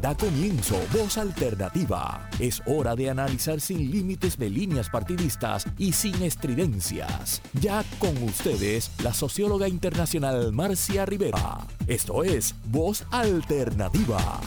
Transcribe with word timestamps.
Da 0.00 0.14
comienzo 0.14 0.76
Voz 0.92 1.16
Alternativa. 1.16 2.28
Es 2.38 2.62
hora 2.66 2.94
de 2.94 3.08
analizar 3.08 3.60
sin 3.60 3.90
límites 3.90 4.36
de 4.36 4.50
líneas 4.50 4.90
partidistas 4.90 5.66
y 5.78 5.92
sin 5.92 6.22
estridencias. 6.22 7.40
Ya 7.54 7.82
con 7.98 8.22
ustedes, 8.22 8.90
la 9.02 9.14
socióloga 9.14 9.68
internacional 9.68 10.52
Marcia 10.52 11.06
Rivera. 11.06 11.66
Esto 11.86 12.24
es 12.24 12.54
Voz 12.66 13.06
Alternativa. 13.10 14.40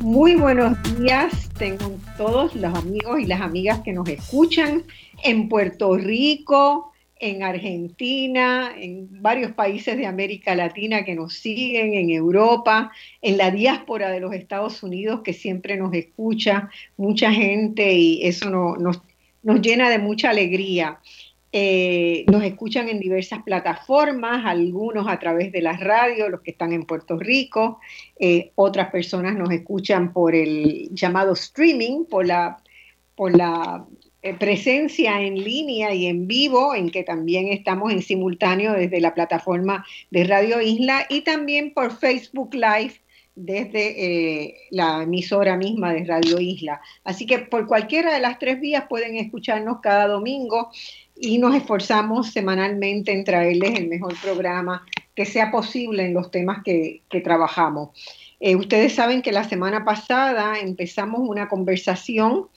Muy 0.00 0.34
buenos 0.34 0.76
días, 0.98 1.48
tengo 1.56 1.98
todos 2.16 2.54
los 2.56 2.76
amigos 2.76 3.20
y 3.20 3.26
las 3.26 3.40
amigas 3.40 3.80
que 3.80 3.92
nos 3.92 4.08
escuchan 4.08 4.84
en 5.22 5.48
Puerto 5.48 5.96
Rico, 5.96 6.92
en 7.18 7.42
Argentina, 7.42 8.72
en 8.76 9.22
varios 9.22 9.52
países 9.52 9.96
de 9.96 10.06
América 10.06 10.54
Latina 10.54 11.04
que 11.04 11.14
nos 11.14 11.34
siguen, 11.34 11.94
en 11.94 12.10
Europa, 12.10 12.92
en 13.22 13.38
la 13.38 13.50
diáspora 13.50 14.10
de 14.10 14.20
los 14.20 14.34
Estados 14.34 14.82
Unidos 14.82 15.22
que 15.22 15.32
siempre 15.32 15.76
nos 15.76 15.94
escucha 15.94 16.68
mucha 16.96 17.32
gente 17.32 17.92
y 17.94 18.26
eso 18.26 18.50
nos, 18.50 19.00
nos 19.42 19.60
llena 19.60 19.88
de 19.88 19.98
mucha 19.98 20.30
alegría. 20.30 21.00
Eh, 21.52 22.26
nos 22.30 22.42
escuchan 22.42 22.88
en 22.90 23.00
diversas 23.00 23.42
plataformas, 23.42 24.44
algunos 24.44 25.08
a 25.08 25.18
través 25.18 25.52
de 25.52 25.62
las 25.62 25.80
radios, 25.80 26.28
los 26.28 26.42
que 26.42 26.50
están 26.50 26.74
en 26.74 26.82
Puerto 26.82 27.18
Rico, 27.18 27.80
eh, 28.20 28.52
otras 28.56 28.90
personas 28.90 29.36
nos 29.36 29.50
escuchan 29.50 30.12
por 30.12 30.34
el 30.34 30.90
llamado 30.92 31.32
streaming, 31.32 32.04
por 32.04 32.26
la, 32.26 32.58
por 33.14 33.34
la 33.34 33.86
presencia 34.34 35.20
en 35.22 35.42
línea 35.42 35.94
y 35.94 36.06
en 36.06 36.26
vivo, 36.26 36.74
en 36.74 36.90
que 36.90 37.02
también 37.02 37.48
estamos 37.48 37.92
en 37.92 38.02
simultáneo 38.02 38.72
desde 38.72 39.00
la 39.00 39.14
plataforma 39.14 39.84
de 40.10 40.24
Radio 40.24 40.60
Isla 40.60 41.06
y 41.08 41.22
también 41.22 41.72
por 41.72 41.96
Facebook 41.96 42.54
Live 42.54 42.94
desde 43.36 44.46
eh, 44.46 44.56
la 44.70 45.02
emisora 45.02 45.56
misma 45.56 45.92
de 45.92 46.04
Radio 46.04 46.40
Isla. 46.40 46.80
Así 47.04 47.26
que 47.26 47.40
por 47.40 47.66
cualquiera 47.66 48.12
de 48.14 48.20
las 48.20 48.38
tres 48.38 48.58
vías 48.60 48.84
pueden 48.88 49.16
escucharnos 49.16 49.80
cada 49.80 50.08
domingo 50.08 50.70
y 51.14 51.38
nos 51.38 51.54
esforzamos 51.54 52.30
semanalmente 52.30 53.12
en 53.12 53.24
traerles 53.24 53.78
el 53.78 53.88
mejor 53.88 54.14
programa 54.20 54.86
que 55.14 55.26
sea 55.26 55.50
posible 55.50 56.04
en 56.04 56.14
los 56.14 56.30
temas 56.30 56.62
que, 56.64 57.02
trabajamos. 57.22 57.90
Eh, 58.40 58.56
ustedes 58.56 58.94
saben 58.94 59.22
que 59.22 59.32
la 59.32 59.44
semana 59.44 59.84
pasada 59.84 60.58
empezamos 60.58 61.20
una 61.26 61.48
conversación 61.48 62.48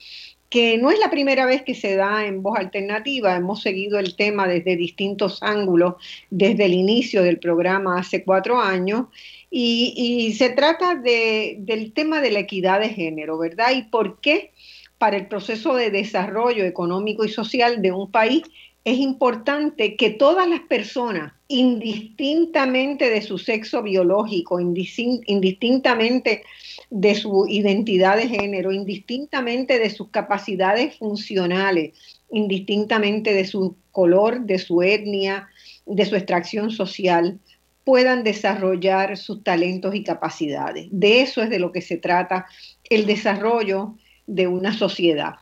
que 0.50 0.78
no 0.78 0.89
es 0.89 1.00
la 1.00 1.11
primera 1.11 1.45
vez 1.45 1.61
que 1.61 1.75
se 1.75 1.95
da 1.95 2.25
en 2.25 2.42
voz 2.42 2.58
alternativa, 2.58 3.36
hemos 3.36 3.61
seguido 3.61 4.00
el 4.00 4.16
tema 4.16 4.47
desde 4.47 4.75
distintos 4.75 5.44
ángulos 5.44 5.95
desde 6.31 6.66
el 6.66 6.73
inicio 6.73 7.22
del 7.22 7.38
programa 7.39 8.00
hace 8.00 8.23
cuatro 8.23 8.59
años 8.59 9.06
y, 9.52 10.33
se 10.38 10.50
trata 10.50 10.95
del 10.95 11.91
tema 11.94 12.22
de 12.22 12.31
la 12.31 12.39
equidad 12.39 12.80
de 12.80 12.89
género, 12.89 13.38
¿verdad? 13.38 13.72
Y 13.75 13.83
por 13.83 14.19
qué 14.22 14.52
para 14.97 15.17
el 15.17 15.28
proceso 15.28 15.75
de 15.75 15.91
desarrollo 15.91 16.66
económico 16.66 17.25
y 17.25 17.30
social 17.30 17.81
de 17.81 17.91
un 17.91 18.11
país 18.11 18.44
es 18.84 18.97
importante 18.97 19.95
que 19.95 20.09
todas 20.09 20.47
las 20.47 20.61
personas, 20.61 21.34
indistintamente 21.47 23.09
de 23.09 23.22
su 23.22 23.38
sexo 23.38 23.84
biológico, 23.84 24.59
indistintamente 24.59 26.44
de 26.89 27.15
su 27.15 27.45
identidad 27.47 28.17
de 28.17 28.27
género, 28.27 28.71
indistintamente 28.71 29.77
de 29.79 29.89
sus 29.89 30.09
capacidades 30.09 30.97
funcionales, 30.97 31.93
indistintamente 32.31 33.33
de 33.33 33.45
su 33.45 33.75
color, 33.91 34.41
de 34.41 34.57
su 34.57 34.81
etnia, 34.81 35.49
de 35.85 36.05
su 36.05 36.15
extracción 36.15 36.71
social, 36.71 37.39
puedan 37.83 38.23
desarrollar 38.23 39.17
sus 39.17 39.43
talentos 39.43 39.95
y 39.95 40.03
capacidades. 40.03 40.87
De 40.91 41.21
eso 41.21 41.41
es 41.41 41.49
de 41.49 41.59
lo 41.59 41.71
que 41.71 41.81
se 41.81 41.97
trata 41.97 42.45
el 42.89 43.05
desarrollo 43.05 43.95
de 44.27 44.47
una 44.47 44.73
sociedad. 44.73 45.35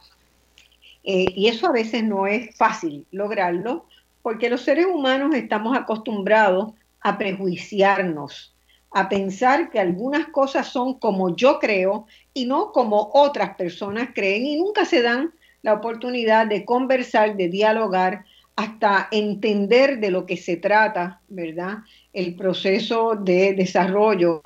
Eh, 1.04 1.26
y 1.36 1.48
eso 1.48 1.68
a 1.68 1.72
veces 1.72 2.04
no 2.04 2.28
es 2.28 2.56
fácil 2.56 3.06
lograrlo 3.12 3.86
porque 4.22 4.50
los 4.50 4.62
seres 4.62 4.86
humanos 4.86 5.34
estamos 5.36 5.78
acostumbrados 5.78 6.74
a 7.00 7.18
prejuiciarnos, 7.18 8.54
a 8.92 9.10
pensar 9.10 9.70
que 9.70 9.80
algunas 9.80 10.28
cosas 10.28 10.68
son 10.68 11.00
como 11.00 11.36
yo 11.36 11.60
creo 11.60 12.08
y 12.34 12.46
no 12.46 12.72
como 12.72 13.12
otras 13.14 13.56
personas 13.56 14.10
creen 14.14 14.46
y 14.46 14.58
nunca 14.58 14.86
se 14.86 15.02
dan 15.02 15.34
la 15.62 15.74
oportunidad 15.74 16.48
de 16.48 16.66
conversar, 16.66 17.36
de 17.36 17.50
dialogar, 17.50 18.26
hasta 18.56 19.08
entender 19.12 20.00
de 20.00 20.10
lo 20.10 20.26
que 20.26 20.36
se 20.36 20.58
trata, 20.58 21.22
¿verdad? 21.28 21.78
El 22.12 22.36
proceso 22.36 23.16
de 23.16 23.54
desarrollo 23.54 24.42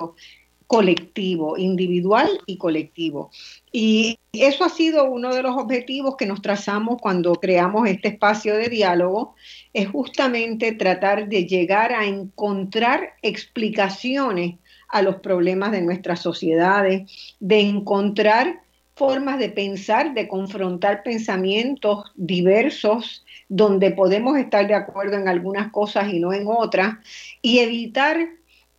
colectivo, 0.71 1.57
individual 1.57 2.29
y 2.45 2.55
colectivo. 2.55 3.29
Y 3.73 4.17
eso 4.31 4.63
ha 4.63 4.69
sido 4.69 5.03
uno 5.03 5.35
de 5.35 5.43
los 5.43 5.57
objetivos 5.57 6.15
que 6.15 6.25
nos 6.25 6.41
trazamos 6.41 7.01
cuando 7.01 7.35
creamos 7.35 7.89
este 7.89 8.07
espacio 8.07 8.55
de 8.55 8.69
diálogo, 8.69 9.35
es 9.73 9.89
justamente 9.89 10.71
tratar 10.71 11.27
de 11.27 11.45
llegar 11.45 11.91
a 11.91 12.05
encontrar 12.05 13.15
explicaciones 13.21 14.55
a 14.87 15.01
los 15.01 15.17
problemas 15.17 15.73
de 15.73 15.81
nuestras 15.81 16.21
sociedades, 16.21 17.35
de 17.41 17.59
encontrar 17.59 18.61
formas 18.95 19.39
de 19.39 19.49
pensar, 19.49 20.13
de 20.13 20.29
confrontar 20.29 21.03
pensamientos 21.03 22.13
diversos, 22.15 23.25
donde 23.49 23.91
podemos 23.91 24.37
estar 24.37 24.65
de 24.67 24.75
acuerdo 24.75 25.17
en 25.17 25.27
algunas 25.27 25.69
cosas 25.73 26.13
y 26.13 26.19
no 26.19 26.31
en 26.31 26.45
otras, 26.47 26.95
y 27.41 27.59
evitar 27.59 28.29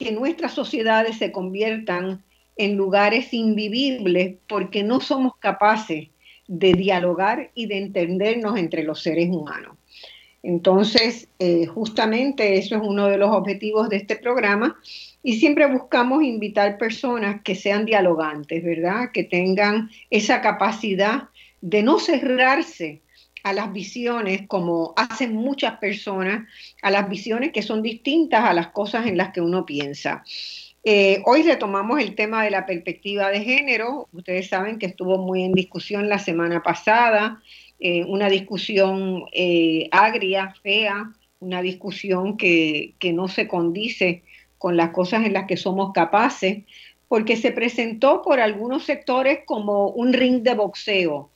que 0.03 0.13
nuestras 0.13 0.53
sociedades 0.53 1.19
se 1.19 1.31
conviertan 1.31 2.23
en 2.57 2.77
lugares 2.77 3.33
invivibles 3.33 4.37
porque 4.49 4.83
no 4.83 5.01
somos 5.01 5.37
capaces 5.37 6.09
de 6.49 6.73
dialogar 6.73 7.51
y 7.55 7.67
de 7.67 7.79
entendernos 7.79 8.59
entre 8.59 8.83
los 8.83 9.01
seres 9.01 9.29
humanos. 9.31 9.77
Entonces, 10.43 11.29
eh, 11.39 11.67
justamente 11.67 12.59
eso 12.59 12.75
es 12.75 12.83
uno 12.85 13.07
de 13.07 13.17
los 13.17 13.31
objetivos 13.31 13.89
de 13.89 13.97
este 13.97 14.17
programa 14.17 14.77
y 15.23 15.39
siempre 15.39 15.67
buscamos 15.67 16.25
invitar 16.25 16.79
personas 16.79 17.43
que 17.43 17.55
sean 17.55 17.85
dialogantes, 17.85 18.63
¿verdad? 18.65 19.13
Que 19.13 19.23
tengan 19.23 19.89
esa 20.11 20.41
capacidad 20.41 21.29
de 21.61 21.85
no 21.85 22.01
cerrarse 22.01 23.03
a 23.43 23.53
las 23.53 23.73
visiones 23.73 24.47
como 24.47 24.95
hacen 24.97 25.35
muchas 25.35 25.79
personas, 25.79 26.47
a 26.83 26.91
las 26.91 27.09
visiones 27.09 27.53
que 27.53 27.63
son 27.63 27.83
distintas 27.83 28.45
a 28.45 28.55
las 28.55 28.69
cosas 28.69 29.07
en 29.07 29.17
las 29.17 29.33
que 29.33 29.41
uno 29.41 29.67
piensa. 29.67 30.25
Eh, 30.85 31.23
hoy 31.27 31.43
retomamos 31.43 32.01
el 32.01 32.15
tema 32.15 32.45
de 32.45 32.51
la 32.51 32.67
perspectiva 32.67 33.31
de 33.31 33.41
género. 33.41 34.09
Ustedes 34.13 34.49
saben 34.49 34.79
que 34.79 34.87
estuvo 34.87 35.19
muy 35.19 35.45
en 35.45 35.53
discusión 35.53 36.09
la 36.09 36.19
semana 36.19 36.63
pasada, 36.63 37.41
eh, 37.79 38.05
una 38.05 38.29
discusión 38.29 39.25
eh, 39.33 39.89
agria, 39.93 40.55
fea, 40.63 41.13
una 41.41 41.63
discusión 41.63 42.37
que, 42.37 42.95
que 42.99 43.13
no 43.13 43.29
se 43.29 43.49
condice 43.49 44.23
con 44.59 44.77
las 44.77 44.91
cosas 44.91 45.25
en 45.25 45.33
las 45.33 45.47
que 45.47 45.57
somos 45.57 45.93
capaces, 45.93 46.65
porque 47.09 47.37
se 47.37 47.51
presentó 47.51 48.23
por 48.23 48.41
algunos 48.41 48.85
sectores 48.85 49.41
como 49.45 49.89
un 49.89 50.13
ring 50.13 50.43
de 50.43 50.55
boxeo 50.55 51.32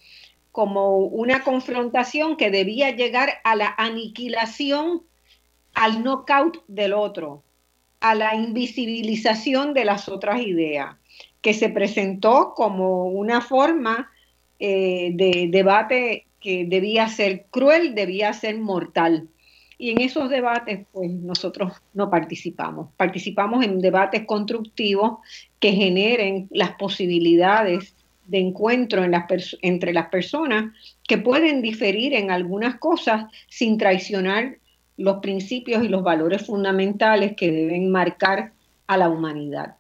como 0.57 0.97
una 0.97 1.45
confrontación 1.45 2.39
que 2.39 2.51
debía 2.51 2.91
llegar 2.97 3.29
a 3.45 3.57
la 3.57 3.75
aniquilación, 3.77 5.03
al 5.75 6.03
knockout 6.03 6.65
del 6.67 6.95
otro, 6.95 7.43
a 8.01 8.15
la 8.15 8.35
invisibilización 8.35 9.75
de 9.75 9.85
las 9.85 10.09
otras 10.09 10.41
ideas, 10.41 10.97
que 11.43 11.53
se 11.53 11.69
presentó 11.69 12.55
como 12.57 13.05
una 13.05 13.43
forma 13.43 14.11
eh, 14.59 15.11
de 15.13 15.49
debate 15.51 16.25
que 16.41 16.65
debía 16.65 17.07
ser 17.09 17.45
cruel, 17.51 17.95
debía 17.95 18.33
ser 18.33 18.59
mortal. 18.59 19.29
Y 19.77 19.91
en 19.91 20.01
esos 20.01 20.31
debates, 20.31 20.87
pues 20.91 21.11
nosotros 21.11 21.75
no 21.93 22.09
participamos. 22.09 22.89
Participamos 22.97 23.63
en 23.63 23.83
debates 23.83 24.25
constructivos 24.25 25.19
que 25.61 25.73
generen 25.73 26.49
las 26.51 26.71
posibilidades 26.77 27.96
de 28.27 28.39
encuentro 28.39 29.05
entre 29.05 29.93
las 29.93 30.09
personas 30.09 30.73
que 31.07 31.19
pueden 31.19 31.63
diferir 31.63 32.15
en 32.15 32.31
algunas 32.31 32.77
cosas 32.77 33.31
sin 33.49 33.79
traicionar 33.79 34.59
los 34.97 35.19
principios 35.19 35.85
y 35.85 35.89
los 35.89 36.03
valores 36.03 36.47
fundamentales 36.47 37.35
que 37.37 37.51
deben 37.51 37.91
marcar 37.91 38.53
a 38.87 38.97
la 38.97 39.09
humanidad. 39.09 39.77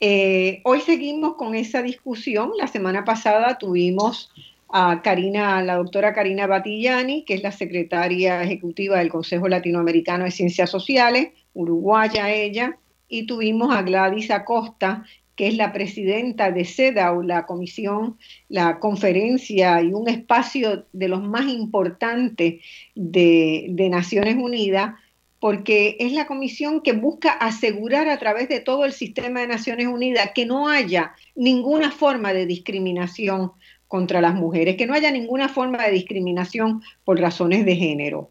Eh, 0.00 0.62
hoy 0.64 0.80
seguimos 0.80 1.34
con 1.34 1.54
esa 1.54 1.82
discusión. 1.82 2.52
La 2.58 2.66
semana 2.66 3.04
pasada 3.04 3.58
tuvimos 3.58 4.32
a 4.72 5.02
Karina, 5.02 5.62
la 5.62 5.76
doctora 5.76 6.14
Karina 6.14 6.46
Batillani, 6.46 7.24
que 7.24 7.34
es 7.34 7.42
la 7.42 7.52
secretaria 7.52 8.42
ejecutiva 8.42 8.98
del 8.98 9.10
Consejo 9.10 9.48
Latinoamericano 9.48 10.24
de 10.24 10.30
Ciencias 10.30 10.70
Sociales, 10.70 11.32
uruguaya 11.52 12.30
ella, 12.30 12.78
y 13.08 13.26
tuvimos 13.26 13.74
a 13.74 13.82
Gladys 13.82 14.30
Acosta, 14.30 15.04
que 15.40 15.48
es 15.48 15.56
la 15.56 15.72
presidenta 15.72 16.50
de 16.50 16.66
CEDAW, 16.66 17.22
la 17.22 17.46
comisión, 17.46 18.18
la 18.50 18.78
conferencia 18.78 19.80
y 19.80 19.94
un 19.94 20.06
espacio 20.06 20.84
de 20.92 21.08
los 21.08 21.22
más 21.22 21.48
importantes 21.48 22.62
de, 22.94 23.88
Naciones 23.90 24.36
Unidas 24.36 24.96
porque 25.38 25.96
es 25.98 26.12
la 26.12 26.26
comisión 26.26 26.82
que 26.82 26.92
busca 26.92 27.30
asegurar 27.30 28.10
a 28.10 28.18
través 28.18 28.50
de 28.50 28.60
todo 28.60 28.84
el 28.84 28.92
sistema 28.92 29.40
de 29.40 29.46
Naciones 29.46 29.86
Unidas 29.86 30.32
que 30.34 30.44
no 30.44 30.68
haya 30.68 31.14
ninguna 31.34 31.90
forma 31.90 32.34
de 32.34 32.44
discriminación 32.44 33.52
contra 33.88 34.20
las 34.20 34.34
mujeres, 34.34 34.76
que 34.76 34.86
no 34.86 34.92
haya 34.92 35.10
ninguna 35.10 35.48
forma 35.48 35.86
de 35.86 35.92
discriminación 35.92 36.82
por 37.02 37.18
razones 37.18 37.64
de 37.64 37.76
género. 37.76 38.28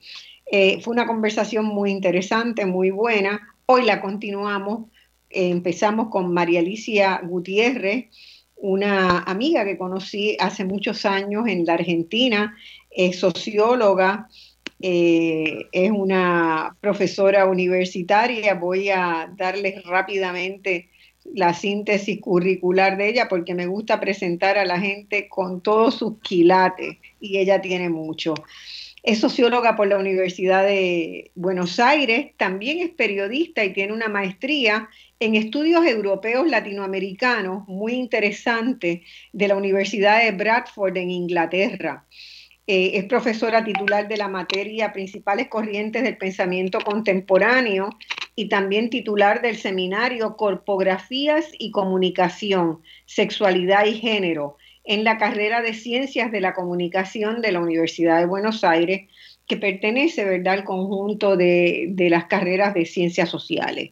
Eh, 0.51 0.79
fue 0.81 0.93
una 0.93 1.07
conversación 1.07 1.65
muy 1.65 1.89
interesante, 1.89 2.67
muy 2.67 2.91
buena. 2.91 3.55
Hoy 3.65 3.83
la 3.83 3.99
continuamos. 3.99 4.91
Empezamos 5.29 6.09
con 6.09 6.33
María 6.33 6.59
Alicia 6.59 7.21
Gutiérrez, 7.23 8.07
una 8.55 9.19
amiga 9.19 9.63
que 9.63 9.77
conocí 9.77 10.35
hace 10.39 10.65
muchos 10.65 11.05
años 11.05 11.47
en 11.47 11.65
la 11.65 11.73
Argentina, 11.73 12.55
es 12.89 13.19
socióloga, 13.19 14.27
eh, 14.81 15.67
es 15.71 15.91
una 15.91 16.75
profesora 16.79 17.45
universitaria. 17.45 18.55
Voy 18.55 18.89
a 18.89 19.31
darles 19.37 19.83
rápidamente 19.83 20.89
la 21.33 21.53
síntesis 21.53 22.19
curricular 22.21 22.97
de 22.97 23.09
ella 23.09 23.27
porque 23.27 23.53
me 23.53 23.67
gusta 23.67 23.99
presentar 23.99 24.57
a 24.57 24.65
la 24.65 24.79
gente 24.79 25.27
con 25.27 25.61
todos 25.61 25.95
sus 25.95 26.19
quilates 26.21 26.97
y 27.19 27.37
ella 27.37 27.61
tiene 27.61 27.89
mucho. 27.89 28.33
Es 29.03 29.19
socióloga 29.19 29.75
por 29.75 29.87
la 29.87 29.97
Universidad 29.97 30.63
de 30.63 31.31
Buenos 31.35 31.79
Aires, 31.79 32.33
también 32.37 32.79
es 32.79 32.89
periodista 32.89 33.63
y 33.63 33.73
tiene 33.73 33.93
una 33.93 34.09
maestría 34.09 34.89
en 35.19 35.35
estudios 35.35 35.85
europeos 35.85 36.47
latinoamericanos 36.47 37.67
muy 37.67 37.93
interesante 37.93 39.03
de 39.31 39.47
la 39.47 39.55
Universidad 39.55 40.23
de 40.23 40.31
Bradford 40.31 40.97
en 40.97 41.11
Inglaterra. 41.11 42.05
Eh, 42.71 42.99
es 42.99 43.05
profesora 43.05 43.63
titular 43.63 44.07
de 44.07 44.17
la 44.17 44.27
materia 44.27 44.93
Principales 44.93 45.47
Corrientes 45.47 46.03
del 46.03 46.17
Pensamiento 46.17 46.79
Contemporáneo 46.81 47.89
y 48.35 48.47
también 48.47 48.91
titular 48.91 49.41
del 49.41 49.57
seminario 49.57 50.37
Corpografías 50.37 51.47
y 51.57 51.71
Comunicación, 51.71 52.83
Sexualidad 53.07 53.85
y 53.85 53.95
Género 53.95 54.58
en 54.89 55.03
la 55.03 55.19
carrera 55.19 55.61
de 55.61 55.75
Ciencias 55.75 56.31
de 56.31 56.41
la 56.41 56.55
Comunicación 56.55 57.41
de 57.41 57.51
la 57.51 57.59
Universidad 57.59 58.19
de 58.19 58.25
Buenos 58.25 58.63
Aires, 58.63 59.07
que 59.47 59.55
pertenece 59.55 60.25
¿verdad? 60.25 60.55
al 60.55 60.63
conjunto 60.63 61.37
de, 61.37 61.89
de 61.91 62.09
las 62.09 62.25
carreras 62.25 62.73
de 62.73 62.87
Ciencias 62.87 63.29
Sociales. 63.29 63.91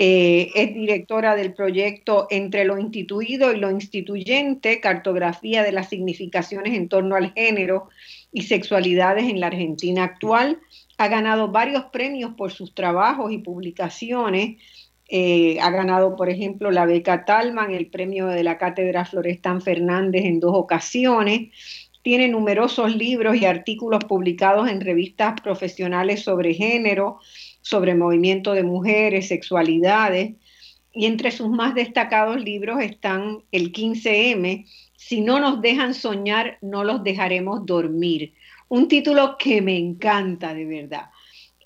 Eh, 0.00 0.52
es 0.54 0.74
directora 0.74 1.34
del 1.34 1.54
proyecto 1.54 2.28
Entre 2.30 2.66
lo 2.66 2.78
instituido 2.78 3.52
y 3.52 3.56
lo 3.56 3.70
instituyente, 3.70 4.80
cartografía 4.80 5.62
de 5.62 5.72
las 5.72 5.88
significaciones 5.88 6.74
en 6.74 6.90
torno 6.90 7.16
al 7.16 7.32
género 7.32 7.88
y 8.30 8.42
sexualidades 8.42 9.24
en 9.24 9.40
la 9.40 9.46
Argentina 9.46 10.04
actual. 10.04 10.60
Ha 10.98 11.08
ganado 11.08 11.48
varios 11.48 11.86
premios 11.86 12.34
por 12.34 12.52
sus 12.52 12.74
trabajos 12.74 13.32
y 13.32 13.38
publicaciones. 13.38 14.58
Eh, 15.10 15.58
ha 15.60 15.70
ganado, 15.70 16.16
por 16.16 16.28
ejemplo, 16.28 16.70
la 16.70 16.84
beca 16.84 17.24
Talman, 17.24 17.72
el 17.72 17.86
premio 17.86 18.26
de 18.26 18.44
la 18.44 18.58
Cátedra 18.58 19.06
Florestán 19.06 19.62
Fernández 19.62 20.26
en 20.26 20.38
dos 20.38 20.52
ocasiones. 20.54 21.48
Tiene 22.02 22.28
numerosos 22.28 22.94
libros 22.94 23.36
y 23.36 23.46
artículos 23.46 24.04
publicados 24.04 24.68
en 24.68 24.82
revistas 24.82 25.40
profesionales 25.40 26.22
sobre 26.22 26.54
género, 26.54 27.20
sobre 27.62 27.94
movimiento 27.94 28.52
de 28.52 28.62
mujeres, 28.62 29.28
sexualidades, 29.28 30.34
y 30.92 31.06
entre 31.06 31.30
sus 31.30 31.48
más 31.48 31.74
destacados 31.74 32.42
libros 32.42 32.80
están 32.80 33.42
el 33.52 33.72
15M, 33.72 34.66
Si 34.96 35.20
no 35.20 35.38
nos 35.38 35.62
dejan 35.62 35.94
soñar, 35.94 36.58
no 36.60 36.82
los 36.82 37.04
dejaremos 37.04 37.64
dormir. 37.64 38.34
Un 38.68 38.88
título 38.88 39.36
que 39.38 39.62
me 39.62 39.78
encanta 39.78 40.52
de 40.52 40.64
verdad. 40.66 41.10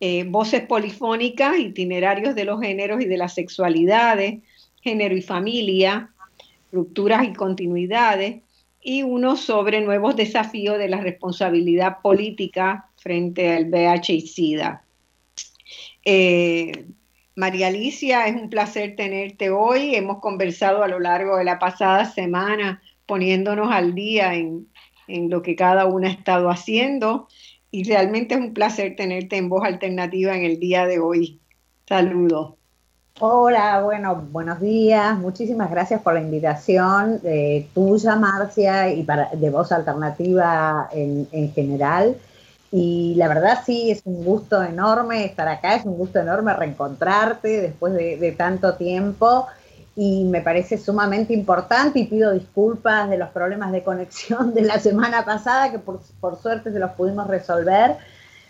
Eh, 0.04 0.24
voces 0.26 0.62
polifónicas, 0.62 1.56
itinerarios 1.60 2.34
de 2.34 2.44
los 2.44 2.60
géneros 2.60 3.00
y 3.00 3.04
de 3.04 3.16
las 3.16 3.34
sexualidades, 3.34 4.40
género 4.80 5.16
y 5.16 5.22
familia, 5.22 6.10
rupturas 6.72 7.24
y 7.24 7.32
continuidades, 7.32 8.42
y 8.82 9.04
uno 9.04 9.36
sobre 9.36 9.80
nuevos 9.80 10.16
desafíos 10.16 10.76
de 10.76 10.88
la 10.88 11.00
responsabilidad 11.00 11.98
política 12.02 12.88
frente 12.96 13.52
al 13.52 13.66
VIH 13.66 14.12
y 14.12 14.20
SIDA. 14.22 14.84
Eh, 16.04 16.84
María 17.36 17.68
Alicia, 17.68 18.26
es 18.26 18.34
un 18.34 18.50
placer 18.50 18.96
tenerte 18.96 19.50
hoy. 19.50 19.94
Hemos 19.94 20.18
conversado 20.18 20.82
a 20.82 20.88
lo 20.88 20.98
largo 20.98 21.36
de 21.36 21.44
la 21.44 21.60
pasada 21.60 22.06
semana 22.06 22.82
poniéndonos 23.06 23.70
al 23.70 23.94
día 23.94 24.34
en, 24.34 24.66
lo 25.06 25.42
que 25.42 25.54
cada 25.54 25.86
una 25.86 26.08
ha 26.08 26.10
estado 26.10 26.50
haciendo 26.50 27.28
y 27.72 27.82
realmente 27.84 28.34
es 28.34 28.40
un 28.40 28.54
placer 28.54 28.94
tenerte 28.94 29.36
en 29.36 29.48
voz 29.48 29.64
alternativa 29.64 30.36
en 30.36 30.44
el 30.44 30.60
día 30.60 30.86
de 30.86 31.00
hoy. 31.00 31.40
Saludos. 31.88 32.54
Hola, 33.18 33.82
bueno, 33.82 34.28
buenos 34.30 34.60
días. 34.60 35.18
Muchísimas 35.18 35.70
gracias 35.70 36.00
por 36.02 36.14
la 36.14 36.20
invitación 36.20 37.20
eh, 37.24 37.66
tuya, 37.74 38.14
Marcia, 38.14 38.92
y 38.92 39.02
para, 39.02 39.30
de 39.34 39.50
voz 39.50 39.72
alternativa 39.72 40.88
en, 40.92 41.26
en 41.32 41.52
general. 41.52 42.16
Y 42.72 43.14
la 43.16 43.28
verdad 43.28 43.60
sí, 43.64 43.90
es 43.90 44.00
un 44.06 44.24
gusto 44.24 44.62
enorme 44.62 45.26
estar 45.26 45.46
acá, 45.46 45.74
es 45.74 45.84
un 45.84 45.96
gusto 45.96 46.20
enorme 46.20 46.54
reencontrarte 46.54 47.60
después 47.60 47.92
de, 47.92 48.34
tanto 48.36 48.74
tiempo 48.76 49.46
y 49.94 50.24
me 50.24 50.40
parece 50.40 50.78
sumamente 50.78 51.34
importante 51.34 51.98
y 51.98 52.06
pido 52.06 52.32
disculpas 52.32 53.10
de 53.10 53.18
los 53.18 53.28
problemas 53.30 53.72
de 53.72 53.82
conexión 53.82 54.54
de 54.54 54.62
la 54.62 54.78
semana 54.78 55.24
pasada, 55.24 55.70
que 55.70 55.78
por, 55.78 56.00
por, 56.20 56.40
suerte 56.40 56.72
se 56.72 56.78
los 56.78 56.92
pudimos 56.92 57.26
resolver, 57.26 57.96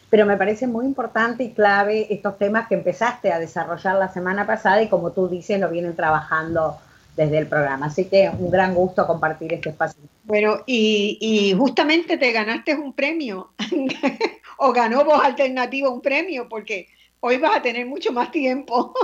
pero 0.08 0.26
me 0.26 0.36
parece 0.36 0.66
muy 0.66 0.84
importante 0.84 1.42
y 1.42 1.52
clave 1.52 2.12
estos 2.12 2.38
temas 2.38 2.68
que 2.68 2.74
empezaste 2.74 3.32
a 3.32 3.38
desarrollar 3.38 3.96
la 3.96 4.12
semana 4.12 4.46
pasada 4.46 4.82
y 4.82 4.88
como 4.88 5.10
tú 5.10 5.28
dices, 5.28 5.58
lo 5.58 5.70
vienen 5.70 5.96
trabajando 5.96 6.78
desde 7.16 7.38
el 7.38 7.46
programa. 7.46 7.86
Así 7.86 8.06
que 8.06 8.30
un 8.38 8.50
gran 8.50 8.74
gusto 8.74 9.06
compartir 9.06 9.52
este 9.52 9.70
espacio. 9.70 10.02
Bueno, 10.24 10.62
y, 10.66 11.54
justamente 11.58 12.16
te 12.16 12.32
ganaste 12.32 12.74
un 12.74 12.92
premio, 12.92 13.52
o 14.58 14.72
ganó 14.72 15.04
Voz 15.04 15.22
Alternativa 15.24 15.90
un 15.90 16.00
premio, 16.00 16.48
porque 16.48 16.88
hoy 17.20 17.38
vas 17.38 17.56
a 17.56 17.62
tener 17.62 17.86
mucho 17.86 18.12
más 18.12 18.30
tiempo 18.30 18.94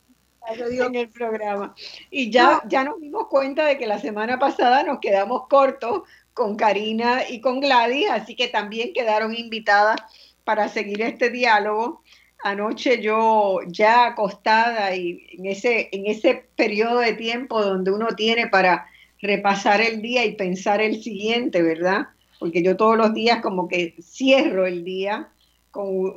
en 0.57 0.95
el 0.95 1.09
programa. 1.09 1.75
Y 2.09 2.31
ya, 2.31 2.61
ya 2.67 2.83
nos 2.83 2.99
dimos 2.99 3.27
cuenta 3.27 3.65
de 3.65 3.77
que 3.77 3.87
la 3.87 3.99
semana 3.99 4.39
pasada 4.39 4.83
nos 4.83 4.99
quedamos 4.99 5.47
cortos 5.47 6.03
con 6.33 6.55
Karina 6.55 7.29
y 7.29 7.41
con 7.41 7.59
Gladys, 7.59 8.09
así 8.09 8.35
que 8.35 8.47
también 8.47 8.93
quedaron 8.93 9.35
invitadas 9.35 9.97
para 10.43 10.69
seguir 10.69 11.01
este 11.01 11.29
diálogo 11.29 12.01
anoche 12.43 13.01
yo 13.01 13.59
ya 13.67 14.07
acostada 14.07 14.95
y 14.95 15.27
en 15.37 15.45
ese, 15.45 15.89
en 15.91 16.05
ese 16.07 16.45
periodo 16.55 16.99
de 16.99 17.13
tiempo 17.13 17.61
donde 17.61 17.91
uno 17.91 18.07
tiene 18.15 18.47
para 18.47 18.87
repasar 19.21 19.81
el 19.81 20.01
día 20.01 20.25
y 20.25 20.35
pensar 20.35 20.81
el 20.81 21.03
siguiente, 21.03 21.61
¿verdad? 21.61 22.07
Porque 22.39 22.63
yo 22.63 22.77
todos 22.77 22.97
los 22.97 23.13
días 23.13 23.41
como 23.41 23.67
que 23.67 23.95
cierro 24.01 24.65
el 24.65 24.85
día 24.85 25.27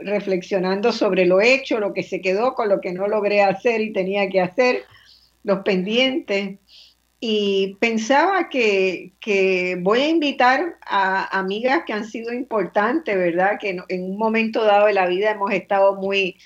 reflexionando 0.00 0.92
sobre 0.92 1.26
lo 1.26 1.40
hecho, 1.40 1.78
lo 1.78 1.92
que 1.92 2.02
se 2.02 2.20
quedó, 2.20 2.54
con 2.54 2.68
lo 2.68 2.80
que 2.80 2.92
no 2.92 3.06
logré 3.08 3.42
hacer 3.42 3.80
y 3.80 3.92
tenía 3.92 4.28
que 4.28 4.40
hacer, 4.40 4.84
los 5.44 5.60
pendientes. 5.60 6.58
Y 7.20 7.76
pensaba 7.78 8.48
que, 8.48 9.12
voy 9.80 10.00
a 10.00 10.08
invitar 10.08 10.78
a 10.84 11.38
amigas 11.38 11.82
que 11.86 11.92
han 11.92 12.04
sido 12.04 12.32
importantes, 12.32 13.16
¿verdad? 13.16 13.58
Que 13.60 13.76
en 13.88 14.02
un 14.02 14.16
momento 14.16 14.64
dado 14.64 14.86
de 14.86 14.94
la 14.94 15.06
vida 15.06 15.30
hemos 15.30 15.52
estado 15.52 15.94
muy, 15.94 16.36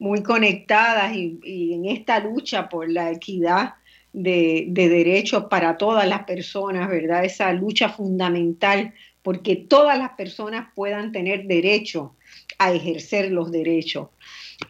muy 0.00 0.22
conectadas 0.22 1.14
y, 1.14 1.74
en 1.74 1.84
esta 1.84 2.18
lucha 2.18 2.68
por 2.68 2.90
la 2.90 3.12
equidad 3.12 3.74
de, 4.12 4.66
derechos 4.68 5.44
para 5.44 5.76
todas 5.76 6.08
las 6.08 6.24
personas, 6.24 6.88
¿verdad? 6.88 7.24
Esa 7.24 7.52
lucha 7.52 7.90
fundamental 7.90 8.92
porque 9.22 9.54
todas 9.54 9.98
las 9.98 10.10
personas 10.10 10.68
puedan 10.74 11.12
tener 11.12 11.44
derecho 11.46 12.16
a 12.60 12.72
ejercer 12.72 13.32
los 13.32 13.50
derechos. 13.50 14.08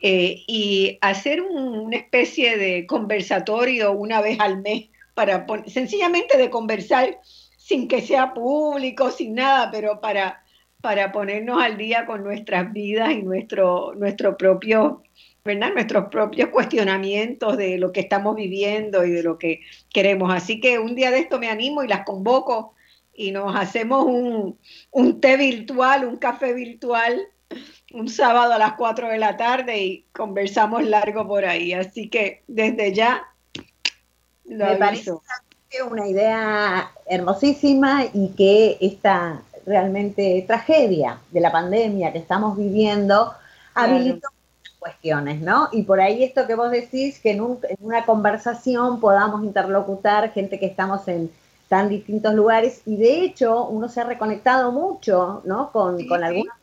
Eh, 0.01 0.45
y 0.47 0.99
hacer 1.01 1.43
una 1.43 1.97
especie 1.97 2.57
de 2.57 2.87
conversatorio 2.87 3.91
una 3.91 4.21
vez 4.21 4.39
al 4.39 4.63
mes 4.63 4.89
para 5.15 5.45
sencillamente 5.67 6.39
de 6.39 6.49
conversar 6.49 7.19
sin 7.57 7.89
que 7.89 8.01
sea 8.01 8.33
público, 8.33 9.11
sin 9.11 9.35
nada, 9.35 9.71
pero 9.73 10.01
para, 10.01 10.45
para 10.81 11.11
ponernos 11.11 11.61
al 11.61 11.77
día 11.77 12.07
con 12.07 12.23
nuestras 12.23 12.73
vidas 12.73 13.11
y 13.11 13.23
nuestro, 13.23 13.93
nuestro 13.97 14.37
propio, 14.37 15.03
¿verdad? 15.45 15.73
nuestros 15.75 16.07
propios 16.11 16.51
cuestionamientos 16.51 17.57
de 17.57 17.77
lo 17.77 17.91
que 17.91 18.01
estamos 18.01 18.37
viviendo 18.37 19.05
y 19.05 19.11
de 19.11 19.25
lo 19.25 19.37
que 19.37 19.63
queremos. 19.93 20.33
Así 20.33 20.61
que 20.61 20.79
un 20.79 20.95
día 20.95 21.11
de 21.11 21.19
esto 21.19 21.41
me 21.41 21.49
animo 21.49 21.83
y 21.83 21.89
las 21.89 22.05
convoco 22.05 22.75
y 23.13 23.33
nos 23.33 23.57
hacemos 23.57 24.05
un, 24.05 24.59
un 24.93 25.21
té 25.21 25.37
virtual, 25.37 26.05
un 26.07 26.17
café 26.19 26.55
virtual, 26.55 27.21
un 27.93 28.09
sábado 28.09 28.53
a 28.53 28.59
las 28.59 28.75
4 28.75 29.09
de 29.09 29.19
la 29.19 29.37
tarde 29.37 29.79
y 29.79 30.05
conversamos 30.13 30.85
largo 30.85 31.27
por 31.27 31.45
ahí. 31.45 31.73
Así 31.73 32.09
que 32.09 32.43
desde 32.47 32.93
ya 32.93 33.25
me 34.45 34.77
parece 34.77 35.13
una 35.89 36.09
idea 36.09 36.91
hermosísima 37.07 38.05
y 38.13 38.31
que 38.31 38.79
esta 38.81 39.43
realmente 39.67 40.45
tragedia 40.47 41.21
de 41.31 41.41
la 41.41 41.53
pandemia 41.53 42.13
que 42.13 42.19
estamos 42.19 42.57
viviendo 42.57 43.33
habilitó 43.75 44.29
cuestiones, 44.81 45.41
¿no? 45.41 45.69
Y 45.73 45.83
por 45.83 46.01
ahí 46.01 46.25
esto 46.25 46.47
que 46.47 46.55
vos 46.55 46.71
decís, 46.71 47.21
que 47.21 47.33
en, 47.33 47.59
una 47.81 48.05
conversación 48.05 48.99
podamos 48.99 49.45
interlocutar 49.45 50.33
gente 50.33 50.59
que 50.59 50.67
estamos 50.67 51.07
en 51.07 51.31
tan 51.69 51.89
distintos 51.89 52.35
lugares 52.35 52.83
y 52.87 52.97
de 52.97 53.23
hecho 53.23 53.67
uno 53.67 53.89
se 53.89 54.01
ha 54.01 54.05
reconectado 54.05 54.73
mucho, 54.73 55.43
¿no? 55.45 55.71
Con, 55.71 56.01
algunas 56.11 56.59
personas 56.59 56.60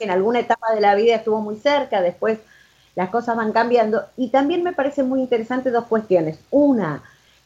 que 0.00 0.06
en 0.06 0.10
alguna 0.10 0.40
etapa 0.40 0.74
de 0.74 0.80
la 0.80 0.94
vida 0.94 1.14
estuvo 1.14 1.42
muy 1.42 1.56
cerca, 1.56 2.00
después 2.00 2.38
las 2.96 3.10
cosas 3.10 3.36
van 3.36 3.52
cambiando. 3.52 4.02
Y 4.16 4.30
también 4.30 4.62
me 4.62 4.72
parece 4.72 5.02
muy 5.02 5.20
interesante 5.20 5.70
dos 5.70 5.84
cuestiones. 5.84 6.38
Una, 6.50 7.02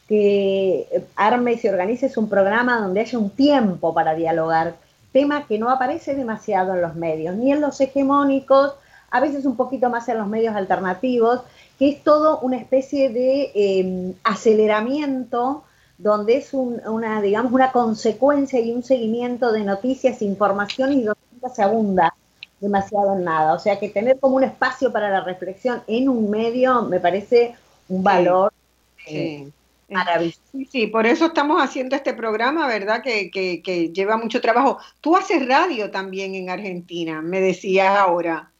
que 0.07 1.05
arme 1.17 1.53
y 1.53 1.57
se 1.57 1.69
organice 1.69 2.09
un 2.15 2.29
programa 2.29 2.79
donde 2.79 3.01
haya 3.01 3.19
un 3.19 3.29
tiempo 3.29 3.93
para 3.93 4.15
dialogar, 4.15 4.75
tema 5.11 5.45
que 5.47 5.59
no 5.59 5.69
aparece 5.69 6.15
demasiado 6.15 6.75
en 6.75 6.81
los 6.81 6.95
medios, 6.95 7.35
ni 7.35 7.51
en 7.51 7.59
los 7.59 7.81
hegemónicos, 7.81 8.75
a 9.11 9.19
veces 9.19 9.45
un 9.45 9.57
poquito 9.57 9.89
más 9.89 10.07
en 10.07 10.17
los 10.17 10.27
medios 10.27 10.55
alternativos, 10.55 11.41
que 11.77 11.89
es 11.89 12.03
todo 12.03 12.39
una 12.39 12.57
especie 12.57 13.09
de 13.09 13.51
em, 13.53 14.13
aceleramiento 14.23 15.63
donde 15.97 16.37
es 16.37 16.53
una, 16.53 17.21
digamos, 17.21 17.51
una 17.51 17.71
consecuencia 17.71 18.59
y 18.59 18.71
un 18.71 18.83
seguimiento 18.83 19.51
de 19.51 19.63
noticias, 19.63 20.21
informaciones 20.21 20.97
y 20.97 21.03
donde 21.03 21.21
se 21.53 21.63
abunda 21.63 22.13
demasiado 22.59 23.15
en 23.15 23.23
nada. 23.23 23.53
O 23.53 23.59
sea 23.59 23.79
que 23.79 23.89
tener 23.89 24.19
como 24.19 24.35
un 24.37 24.43
espacio 24.43 24.91
para 24.91 25.09
la 25.09 25.21
reflexión 25.21 25.81
en 25.87 26.09
un 26.09 26.29
medio 26.29 26.83
me 26.83 26.99
parece 26.99 27.55
un 27.87 28.03
valor 28.03 28.51
eh, 29.07 29.49
maravilloso. 29.89 30.39
Sí, 30.51 30.65
sí, 30.71 30.87
por 30.87 31.05
eso 31.05 31.27
estamos 31.27 31.61
haciendo 31.61 31.95
este 31.95 32.13
programa, 32.13 32.67
¿verdad? 32.67 33.01
Que, 33.01 33.29
que, 33.29 33.61
que 33.61 33.89
lleva 33.89 34.17
mucho 34.17 34.41
trabajo. 34.41 34.79
Tú 35.01 35.15
haces 35.15 35.47
radio 35.47 35.91
también 35.91 36.35
en 36.35 36.49
Argentina, 36.49 37.21
me 37.21 37.41
decías 37.41 37.97
ahora. 37.97 38.51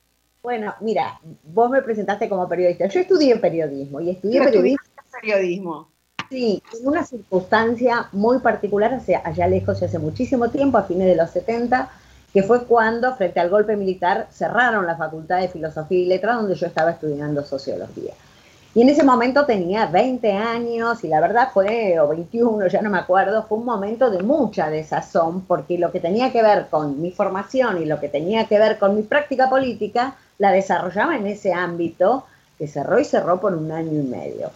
Bueno, 0.43 0.75
mira, 0.81 1.19
vos 1.43 1.71
me 1.71 1.81
presentaste 1.81 2.29
como 2.29 2.47
periodista. 2.47 2.85
Yo 2.87 2.99
estudié 2.99 3.35
periodismo 3.37 3.99
y 3.99 4.11
estudié 4.11 4.43
periodismo. 4.43 4.83
periodismo. 5.19 5.89
Sí, 6.29 6.61
en 6.79 6.87
una 6.87 7.03
circunstancia 7.03 8.09
muy 8.11 8.39
particular, 8.39 8.93
hacia, 8.93 9.21
allá 9.23 9.47
lejos, 9.47 9.81
hace 9.81 9.99
muchísimo 9.99 10.49
tiempo, 10.49 10.77
a 10.77 10.83
fines 10.83 11.07
de 11.07 11.15
los 11.15 11.29
70, 11.31 11.89
que 12.35 12.43
fue 12.43 12.65
cuando, 12.65 13.15
frente 13.15 13.39
al 13.39 13.49
golpe 13.49 13.77
militar, 13.77 14.27
cerraron 14.29 14.85
la 14.85 14.97
Facultad 14.97 15.39
de 15.39 15.47
Filosofía 15.47 15.99
y 15.99 16.05
Letras, 16.05 16.35
donde 16.35 16.55
yo 16.55 16.67
estaba 16.67 16.91
estudiando 16.91 17.41
sociología. 17.45 18.11
Y 18.73 18.81
en 18.81 18.89
ese 18.89 19.05
momento 19.05 19.45
tenía 19.45 19.85
20 19.85 20.33
años 20.33 21.01
y 21.05 21.07
la 21.07 21.21
verdad 21.21 21.47
fue, 21.53 21.97
o 21.97 22.09
21, 22.09 22.67
ya 22.67 22.81
no 22.81 22.89
me 22.89 22.97
acuerdo, 22.97 23.43
fue 23.43 23.59
un 23.59 23.63
momento 23.63 24.09
de 24.09 24.21
mucha 24.21 24.69
desazón, 24.69 25.45
porque 25.45 25.77
lo 25.77 25.93
que 25.93 26.01
tenía 26.01 26.33
que 26.33 26.43
ver 26.43 26.67
con 26.69 27.01
mi 27.01 27.11
formación 27.11 27.81
y 27.81 27.85
lo 27.85 28.01
que 28.01 28.09
tenía 28.09 28.47
que 28.47 28.59
ver 28.59 28.79
con 28.79 28.97
mi 28.97 29.03
práctica 29.03 29.49
política 29.49 30.17
la 30.37 30.51
desarrollaba 30.51 31.15
en 31.15 31.27
ese 31.27 31.53
ámbito 31.53 32.25
que 32.57 32.67
cerró 32.67 32.99
y 32.99 33.05
cerró 33.05 33.39
por 33.39 33.53
un 33.53 33.71
año 33.71 33.93
y 33.93 34.03
medio. 34.03 34.51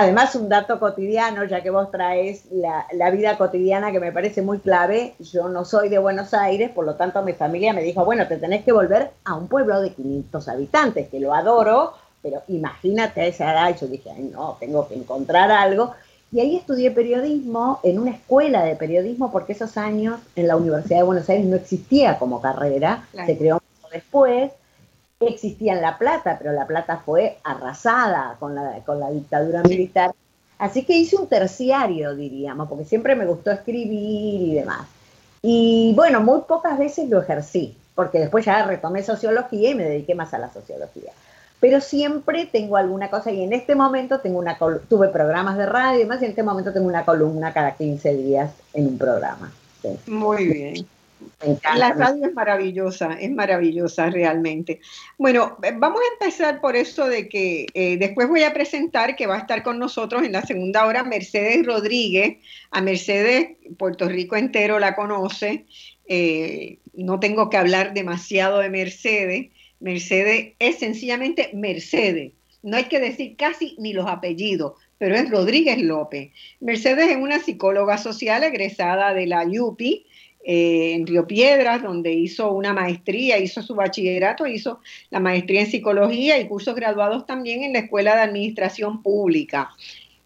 Además, 0.00 0.32
un 0.36 0.48
dato 0.48 0.78
cotidiano, 0.78 1.42
ya 1.42 1.60
que 1.60 1.70
vos 1.70 1.90
traes 1.90 2.44
la, 2.52 3.10
vida 3.10 3.36
cotidiana 3.36 3.90
que 3.90 3.98
me 3.98 4.12
parece 4.12 4.42
muy 4.42 4.60
clave, 4.60 5.16
yo 5.18 5.48
no 5.48 5.64
soy 5.64 5.88
de 5.88 5.98
Buenos 5.98 6.32
Aires, 6.34 6.70
por 6.70 6.86
lo 6.86 6.94
tanto 6.94 7.20
mi 7.24 7.32
familia 7.32 7.72
me 7.72 7.82
dijo, 7.82 8.04
bueno, 8.04 8.28
te 8.28 8.36
tenés 8.36 8.64
que 8.64 8.70
volver 8.70 9.10
a 9.24 9.34
un 9.34 9.48
pueblo 9.48 9.80
de 9.80 9.90
500 9.90 10.46
habitantes, 10.50 11.08
que 11.08 11.18
lo 11.18 11.34
adoro, 11.34 11.94
pero 12.22 12.42
imagínate 12.46 13.22
a 13.22 13.26
esa 13.26 13.50
edad, 13.50 13.76
yo 13.76 13.88
dije, 13.88 14.08
Ay, 14.14 14.30
no, 14.32 14.56
tengo 14.60 14.86
que 14.86 14.94
encontrar 14.94 15.50
algo. 15.50 15.94
Y 16.30 16.38
ahí 16.38 16.54
estudié 16.54 16.92
periodismo 16.92 17.80
en 17.82 17.98
una 17.98 18.12
escuela 18.12 18.62
de 18.62 18.76
periodismo, 18.76 19.32
porque 19.32 19.54
esos 19.54 19.76
años 19.76 20.20
en 20.36 20.46
la 20.46 20.54
Universidad 20.54 20.98
de 20.98 21.02
Buenos 21.06 21.28
Aires 21.28 21.44
no 21.44 21.56
existía 21.56 22.20
como 22.20 22.40
carrera, 22.40 23.08
se 23.26 23.36
creó 23.36 23.60
después 23.92 24.52
existía 25.20 25.74
en 25.74 25.82
La 25.82 25.98
Plata, 25.98 26.36
pero 26.38 26.52
La 26.52 26.66
Plata 26.66 27.02
fue 27.04 27.38
arrasada 27.42 28.36
con 28.38 28.54
la, 28.54 28.80
con 28.84 29.00
la 29.00 29.10
dictadura 29.10 29.62
militar. 29.62 30.14
Así 30.58 30.84
que 30.84 30.96
hice 30.96 31.16
un 31.16 31.28
terciario, 31.28 32.14
diríamos, 32.14 32.68
porque 32.68 32.84
siempre 32.84 33.14
me 33.14 33.26
gustó 33.26 33.50
escribir 33.50 34.42
y 34.42 34.54
demás. 34.54 34.86
Y 35.42 35.92
bueno, 35.94 36.20
muy 36.20 36.40
pocas 36.42 36.78
veces 36.78 37.08
lo 37.08 37.20
ejercí, 37.20 37.76
porque 37.94 38.18
después 38.18 38.44
ya 38.44 38.64
retomé 38.64 39.02
sociología 39.02 39.70
y 39.70 39.74
me 39.74 39.84
dediqué 39.84 40.14
más 40.14 40.34
a 40.34 40.38
la 40.38 40.52
sociología. 40.52 41.12
Pero 41.60 41.80
siempre 41.80 42.46
tengo 42.46 42.76
alguna 42.76 43.10
cosa 43.10 43.32
y 43.32 43.42
en 43.42 43.52
este 43.52 43.74
momento 43.74 44.20
tengo 44.20 44.38
una 44.38 44.56
tuve 44.88 45.08
programas 45.08 45.56
de 45.58 45.66
radio 45.66 45.98
y 45.98 46.02
demás, 46.02 46.22
y 46.22 46.24
en 46.24 46.30
este 46.30 46.42
momento 46.42 46.72
tengo 46.72 46.86
una 46.86 47.04
columna 47.04 47.52
cada 47.52 47.74
15 47.74 48.14
días 48.14 48.52
en 48.74 48.86
un 48.88 48.98
programa. 48.98 49.52
Muy 50.06 50.46
bien. 50.46 50.97
La 51.76 51.92
radio 51.92 52.26
es 52.26 52.34
maravillosa, 52.34 53.14
es 53.20 53.30
maravillosa 53.30 54.10
realmente. 54.10 54.80
Bueno, 55.16 55.56
eh, 55.62 55.72
vamos 55.76 56.00
a 56.00 56.12
empezar 56.14 56.60
por 56.60 56.76
eso 56.76 57.06
de 57.06 57.28
que 57.28 57.66
eh, 57.74 57.96
después 57.96 58.28
voy 58.28 58.42
a 58.42 58.52
presentar 58.52 59.16
que 59.16 59.26
va 59.26 59.36
a 59.36 59.40
estar 59.40 59.62
con 59.62 59.78
nosotros 59.78 60.22
en 60.24 60.32
la 60.32 60.42
segunda 60.42 60.86
hora 60.86 61.04
Mercedes 61.04 61.64
Rodríguez. 61.64 62.38
A 62.70 62.80
Mercedes, 62.80 63.56
Puerto 63.76 64.08
Rico 64.08 64.36
entero 64.36 64.78
la 64.78 64.94
conoce. 64.94 65.66
Eh, 66.06 66.78
no 66.94 67.20
tengo 67.20 67.50
que 67.50 67.56
hablar 67.56 67.94
demasiado 67.94 68.58
de 68.58 68.70
Mercedes. 68.70 69.50
Mercedes 69.80 70.54
es 70.58 70.78
sencillamente 70.78 71.50
Mercedes. 71.54 72.32
No 72.62 72.76
hay 72.76 72.84
que 72.84 72.98
decir 72.98 73.36
casi 73.36 73.76
ni 73.78 73.92
los 73.92 74.06
apellidos, 74.08 74.72
pero 74.98 75.14
es 75.14 75.30
Rodríguez 75.30 75.80
López. 75.80 76.32
Mercedes 76.60 77.10
es 77.10 77.16
una 77.16 77.38
psicóloga 77.38 77.98
social 77.98 78.42
egresada 78.42 79.14
de 79.14 79.26
la 79.26 79.44
UPI 79.44 80.06
eh, 80.44 80.92
en 80.94 81.06
Río 81.06 81.26
Piedras, 81.26 81.82
donde 81.82 82.12
hizo 82.12 82.52
una 82.52 82.72
maestría, 82.72 83.38
hizo 83.38 83.62
su 83.62 83.74
bachillerato, 83.74 84.46
hizo 84.46 84.80
la 85.10 85.20
maestría 85.20 85.62
en 85.62 85.70
psicología 85.70 86.38
y 86.38 86.46
cursos 86.46 86.74
graduados 86.74 87.26
también 87.26 87.64
en 87.64 87.72
la 87.72 87.80
Escuela 87.80 88.14
de 88.14 88.22
Administración 88.22 89.02
Pública. 89.02 89.70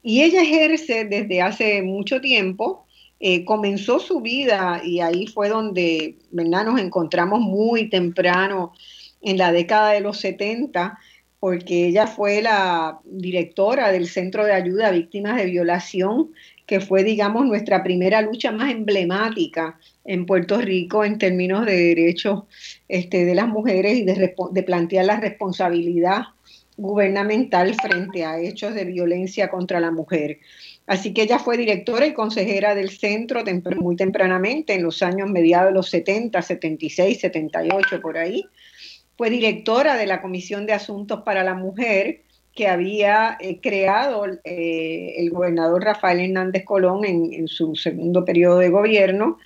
Y 0.03 0.23
ella 0.23 0.43
ejerce 0.43 1.05
desde 1.05 1.43
hace 1.43 1.83
mucho 1.83 2.21
tiempo, 2.21 2.87
eh, 3.21 3.45
comenzó 3.45 4.01
su 4.01 4.21
vida 4.21 4.83
y 4.85 5.01
ahí 5.01 5.27
fue 5.29 5.49
donde 5.49 6.17
¿verdad? 6.31 6.67
nos 6.67 6.81
encontramos 6.81 7.41
muy 7.41 7.89
temprano 7.89 8.73
en 9.21 9.39
la 9.39 9.53
década 9.53 9.93
de 9.93 10.01
los 10.01 10.19
70 10.19 10.99
porque 11.43 11.89
ella 11.89 12.07
fue 12.07 12.41
la 12.41 13.01
directora 13.05 13.91
del 13.91 14.07
Centro 14.07 14.45
de 14.45 14.53
Ayuda 14.53 14.87
a 14.87 14.93
Víctimas 14.93 15.37
de 15.37 15.47
Violación, 15.47 16.31
que 16.67 16.79
fue, 16.79 17.03
digamos, 17.03 17.47
nuestra 17.47 17.83
primera 17.83 18.23
lucha 18.23 18.53
más 18.53 18.71
emblemática 18.71 19.77
en 20.05 20.27
Puerto 20.27 20.59
Rico 20.59 21.05
en 21.05 21.19
términos 21.19 21.67
de 21.67 21.77
derechos 21.77 22.45
este, 22.89 23.25
de 23.25 23.35
las 23.35 23.49
mujeres 23.49 23.97
y 23.99 24.05
de, 24.05 24.35
de 24.51 24.63
plantear 24.63 25.05
la 25.05 25.21
responsabilidad 25.21 26.23
gubernamental 26.77 27.75
frente 27.75 28.25
a 28.25 28.41
hechos 28.41 28.75
de 28.75 28.85
violencia 28.85 29.49
contra 29.49 29.81
la 29.81 29.91
mujer. 29.91 30.39
Así 30.87 31.15
que 31.15 31.23
ella 31.23 31.39
fue 31.39 31.57
directora 31.57 32.07
y 32.07 32.15
consejera 32.15 32.75
del 32.75 32.91
centro 32.91 33.45
muy 33.77 33.97
tempranamente, 33.97 34.75
en 34.75 34.83
los 34.83 35.03
años 35.03 35.31
mediados 35.31 35.69
de 35.69 35.75
los 35.75 35.89
70, 35.91 36.43
76, 36.43 37.21
78, 37.21 38.01
por 38.01 38.19
ahí. 38.19 38.45
Fue 39.17 39.31
directora 39.31 39.97
de 39.97 40.07
la 40.07 40.21
Comisión 40.21 40.67
de 40.67 40.73
Asuntos 40.73 41.23
para 41.25 41.45
la 41.45 41.55
Mujer 41.55 42.23
que 42.55 42.69
había 42.69 43.39
eh, 43.41 43.61
creado 43.63 44.27
eh, 44.45 45.15
el 45.17 45.31
gobernador 45.31 45.85
Rafael 45.85 46.21
Hernández 46.21 46.65
Colón 46.65 47.05
en, 47.05 47.33
en, 47.33 47.49
su 47.49 47.75
segundo 47.77 48.25
periodo 48.27 48.59
de 48.59 48.69
gobierno 48.69 49.39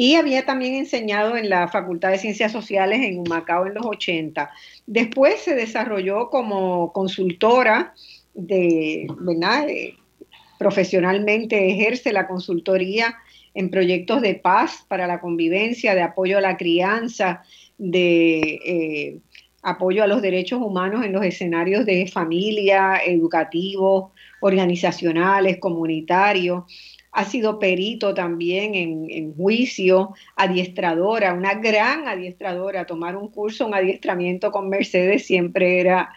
y 0.00 0.14
había 0.14 0.46
también 0.46 0.76
enseñado 0.76 1.36
en 1.36 1.50
la 1.50 1.66
Facultad 1.66 2.12
de 2.12 2.18
Ciencias 2.18 2.52
Sociales 2.52 3.00
en 3.02 3.18
Humacao 3.18 3.66
en 3.66 3.74
los 3.74 3.84
80. 3.84 4.48
Después 4.86 5.40
se 5.40 5.56
desarrolló 5.56 6.30
como 6.30 6.92
consultora 6.92 7.94
de, 8.32 9.08
¿verdad? 9.18 9.66
Profesionalmente 10.56 11.68
ejerce 11.68 12.12
la 12.12 12.28
consultoría 12.28 13.16
en 13.54 13.70
proyectos 13.70 14.22
de 14.22 14.36
paz 14.36 14.84
para 14.86 15.08
la 15.08 15.20
convivencia, 15.20 15.96
de 15.96 16.02
apoyo 16.02 16.38
a 16.38 16.42
la 16.42 16.56
crianza, 16.56 17.42
de 17.76 18.38
eh, 18.64 19.18
apoyo 19.62 20.04
a 20.04 20.06
los 20.06 20.22
derechos 20.22 20.62
humanos 20.62 21.04
en 21.04 21.12
los 21.12 21.24
escenarios 21.24 21.84
de 21.84 22.06
familia, 22.06 23.00
educativos, 23.04 24.12
organizacionales, 24.40 25.58
comunitarios 25.58 26.62
ha 27.18 27.24
sido 27.24 27.58
perito 27.58 28.14
también 28.14 28.76
en, 28.76 29.34
juicio, 29.34 30.14
adiestradora, 30.36 31.34
una 31.34 31.54
gran 31.54 32.06
adiestradora. 32.06 32.86
Tomar 32.86 33.16
un 33.16 33.26
curso, 33.26 33.66
un 33.66 33.74
adiestramiento 33.74 34.52
con 34.52 34.68
Mercedes 34.68 35.26
siempre 35.26 35.80
era 35.80 36.10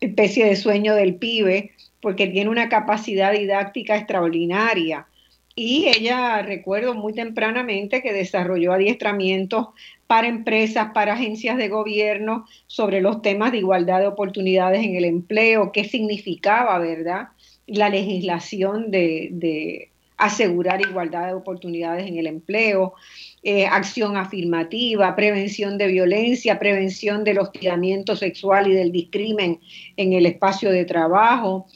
especie 0.00 0.44
de 0.44 0.56
sueño 0.56 0.96
del 0.96 1.14
pibe, 1.14 1.70
porque 2.00 2.26
tiene 2.26 2.50
una 2.50 2.68
capacidad 2.68 3.30
didáctica 3.32 3.96
extraordinaria. 3.96 5.06
Y 5.54 5.86
ella, 5.86 6.42
recuerdo 6.42 6.94
muy 6.94 7.12
tempranamente 7.12 8.02
que 8.02 8.12
desarrolló 8.12 8.72
adiestramientos 8.72 9.68
para 10.08 10.26
empresas, 10.26 10.90
para 10.92 11.12
agencias 11.12 11.58
de 11.58 11.68
gobierno 11.68 12.44
sobre 12.66 13.00
los 13.00 13.22
temas 13.22 13.52
de 13.52 13.58
igualdad 13.58 14.00
de 14.00 14.08
oportunidades 14.08 14.84
en 14.84 14.96
el 14.96 15.04
empleo, 15.04 15.70
qué 15.70 15.84
significaba, 15.84 16.76
¿verdad? 16.80 17.28
La 17.68 17.88
legislación 17.88 18.90
de, 18.90 19.90
asegurar 20.20 20.80
igualdad 20.80 21.28
de 21.28 21.34
oportunidades 21.34 22.06
en 22.06 22.18
el 22.18 22.26
empleo, 22.26 22.94
eh, 23.42 23.66
acción 23.66 24.16
afirmativa, 24.16 25.16
prevención 25.16 25.78
de 25.78 25.86
violencia, 25.86 26.58
prevención 26.58 27.24
del 27.24 27.38
hostigamiento 27.38 28.14
sexual 28.16 28.68
y 28.68 28.74
del 28.74 28.92
discrimen 28.92 29.60
en 29.96 30.12
el 30.12 30.26
espacio 30.26 30.70
de 30.70 30.84
trabajo. 30.84 31.66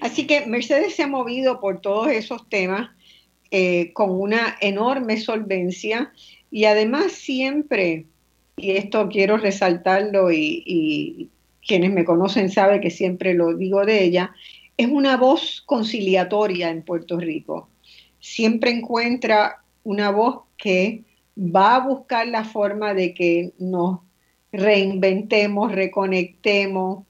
Así 0.00 0.26
que 0.26 0.46
Mercedes 0.46 0.94
se 0.94 1.04
ha 1.04 1.08
movido 1.08 1.60
por 1.60 1.80
todos 1.80 2.08
esos 2.08 2.48
temas 2.48 2.90
eh, 3.50 3.92
con 3.92 4.10
una 4.10 4.56
enorme 4.60 5.16
solvencia 5.16 6.12
y 6.50 6.64
además 6.64 7.12
siempre, 7.12 8.06
y 8.56 8.72
esto 8.72 9.08
quiero 9.08 9.36
resaltarlo 9.36 10.30
y 10.32 11.30
quienes 11.68 11.92
me 11.92 12.04
conocen 12.04 12.50
saben 12.50 12.80
que 12.80 12.90
siempre 12.90 13.34
lo 13.34 13.54
digo 13.54 13.84
de 13.84 14.02
ella, 14.02 14.34
es 14.78 14.86
una 14.86 15.16
voz 15.16 15.62
conciliatoria 15.66 16.70
en 16.70 16.82
Puerto 16.82 17.18
Rico. 17.18 17.68
Siempre 18.20 18.70
encuentra 18.70 19.62
una 19.82 20.10
voz 20.10 20.44
que 20.56 21.02
va 21.36 21.76
a 21.76 21.86
buscar 21.86 22.28
la 22.28 22.44
forma 22.44 22.94
de 22.94 23.12
que 23.12 23.52
nos 23.58 24.00
reinventemos, 24.52 25.72
reconectemos, 25.72 27.04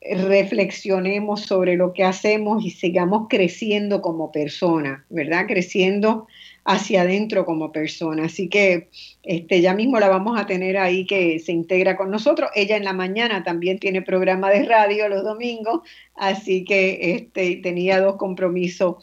reflexionemos 0.00 1.42
sobre 1.42 1.76
lo 1.76 1.92
que 1.92 2.04
hacemos 2.04 2.64
y 2.64 2.70
sigamos 2.70 3.26
creciendo 3.28 4.00
como 4.00 4.32
personas, 4.32 5.02
¿verdad? 5.10 5.46
Creciendo 5.46 6.26
hacia 6.64 7.02
adentro 7.02 7.44
como 7.44 7.72
persona. 7.72 8.24
Así 8.24 8.48
que 8.48 8.88
este, 9.22 9.60
ya 9.60 9.74
mismo 9.74 10.00
la 10.00 10.08
vamos 10.08 10.38
a 10.38 10.46
tener 10.46 10.76
ahí 10.76 11.06
que 11.06 11.38
se 11.38 11.52
integra 11.52 11.96
con 11.96 12.10
nosotros. 12.10 12.50
Ella 12.54 12.76
en 12.76 12.84
la 12.84 12.92
mañana 12.92 13.42
también 13.44 13.78
tiene 13.78 14.02
programa 14.02 14.50
de 14.50 14.64
radio 14.64 15.08
los 15.08 15.24
domingos, 15.24 15.80
así 16.14 16.64
que 16.64 17.14
este, 17.14 17.56
tenía 17.56 18.00
dos 18.00 18.16
compromisos 18.16 18.96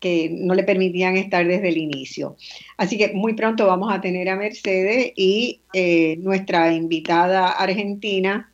que 0.00 0.28
no 0.30 0.54
le 0.54 0.64
permitían 0.64 1.16
estar 1.16 1.46
desde 1.46 1.70
el 1.70 1.78
inicio. 1.78 2.36
Así 2.76 2.98
que 2.98 3.14
muy 3.14 3.32
pronto 3.32 3.66
vamos 3.66 3.90
a 3.90 4.02
tener 4.02 4.28
a 4.28 4.36
Mercedes 4.36 5.12
y 5.16 5.62
eh, 5.72 6.18
nuestra 6.18 6.74
invitada 6.74 7.48
argentina, 7.48 8.52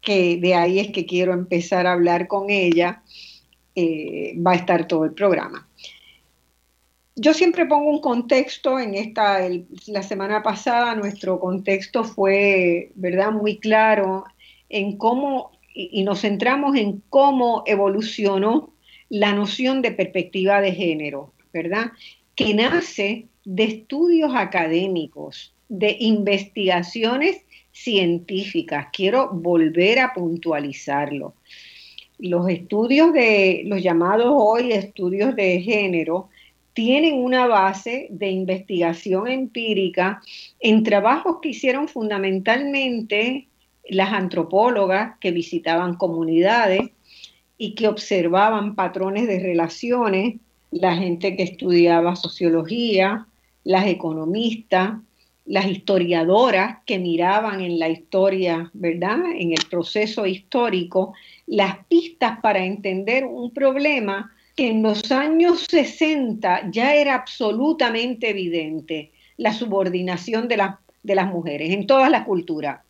que 0.00 0.36
de 0.36 0.54
ahí 0.54 0.78
es 0.78 0.92
que 0.92 1.04
quiero 1.04 1.32
empezar 1.32 1.88
a 1.88 1.92
hablar 1.92 2.28
con 2.28 2.50
ella, 2.50 3.02
eh, 3.74 4.34
va 4.38 4.52
a 4.52 4.56
estar 4.56 4.86
todo 4.86 5.04
el 5.04 5.12
programa. 5.12 5.66
Yo 7.14 7.34
siempre 7.34 7.66
pongo 7.66 7.90
un 7.90 8.00
contexto 8.00 8.78
en 8.78 8.94
esta, 8.94 9.46
la 9.86 10.02
semana 10.02 10.42
pasada 10.42 10.94
nuestro 10.94 11.38
contexto 11.38 12.04
fue, 12.04 12.90
¿verdad?, 12.94 13.32
muy 13.32 13.58
claro 13.58 14.24
en 14.70 14.96
cómo, 14.96 15.52
y 15.74 16.02
nos 16.04 16.22
centramos 16.22 16.74
en 16.74 17.02
cómo 17.10 17.64
evolucionó 17.66 18.72
la 19.10 19.34
noción 19.34 19.82
de 19.82 19.92
perspectiva 19.92 20.62
de 20.62 20.72
género, 20.72 21.34
¿verdad? 21.52 21.92
Que 22.34 22.54
nace 22.54 23.26
de 23.44 23.64
estudios 23.64 24.32
académicos, 24.34 25.54
de 25.68 25.96
investigaciones 26.00 27.44
científicas. 27.72 28.86
Quiero 28.90 29.30
volver 29.32 29.98
a 29.98 30.14
puntualizarlo. 30.14 31.34
Los 32.18 32.48
estudios 32.48 33.12
de 33.12 33.64
los 33.66 33.82
llamados 33.82 34.32
hoy 34.34 34.72
estudios 34.72 35.36
de 35.36 35.60
género 35.60 36.30
tienen 36.74 37.14
una 37.22 37.46
base 37.46 38.08
de 38.10 38.30
investigación 38.30 39.28
empírica 39.28 40.22
en 40.60 40.82
trabajos 40.82 41.38
que 41.42 41.50
hicieron 41.50 41.88
fundamentalmente 41.88 43.48
las 43.88 44.12
antropólogas 44.12 45.18
que 45.18 45.32
visitaban 45.32 45.96
comunidades 45.96 46.90
y 47.58 47.74
que 47.74 47.88
observaban 47.88 48.74
patrones 48.74 49.26
de 49.26 49.40
relaciones, 49.40 50.36
la 50.70 50.96
gente 50.96 51.36
que 51.36 51.42
estudiaba 51.42 52.16
sociología, 52.16 53.26
las 53.64 53.86
economistas, 53.86 54.94
las 55.44 55.66
historiadoras 55.66 56.78
que 56.86 56.98
miraban 56.98 57.60
en 57.60 57.78
la 57.78 57.88
historia, 57.88 58.70
¿verdad? 58.72 59.20
En 59.34 59.52
el 59.52 59.64
proceso 59.68 60.26
histórico, 60.26 61.14
las 61.46 61.84
pistas 61.86 62.40
para 62.40 62.64
entender 62.64 63.24
un 63.24 63.52
problema 63.52 64.32
que 64.56 64.68
en 64.68 64.82
los 64.82 65.10
años 65.10 65.66
60 65.70 66.70
ya 66.70 66.94
era 66.94 67.14
absolutamente 67.14 68.30
evidente, 68.30 69.12
la 69.36 69.52
subordinación 69.52 70.48
de, 70.48 70.62
de 71.02 71.14
las 71.14 71.26
mujeres 71.28 71.70
en 71.70 71.86
todas 71.86 72.10
las 72.10 72.24
culturas. 72.24 72.80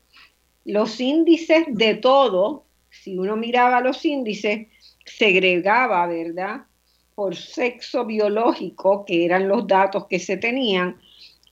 Los 0.64 1.01
índices 1.01 1.64
de 1.68 1.94
todo, 1.94 2.64
si 2.90 3.16
uno 3.18 3.37
miraba 3.37 3.81
los 3.81 4.05
índices, 4.05 4.68
segregaba, 5.05 6.07
¿verdad? 6.07 6.62
Por 7.14 7.37
sexo 7.37 8.05
biológico, 8.05 9.05
que 9.05 9.25
eran 9.25 9.48
los 9.48 9.66
datos 9.66 10.07
que 10.07 10.18
se 10.18 10.37
tenían, 10.37 10.96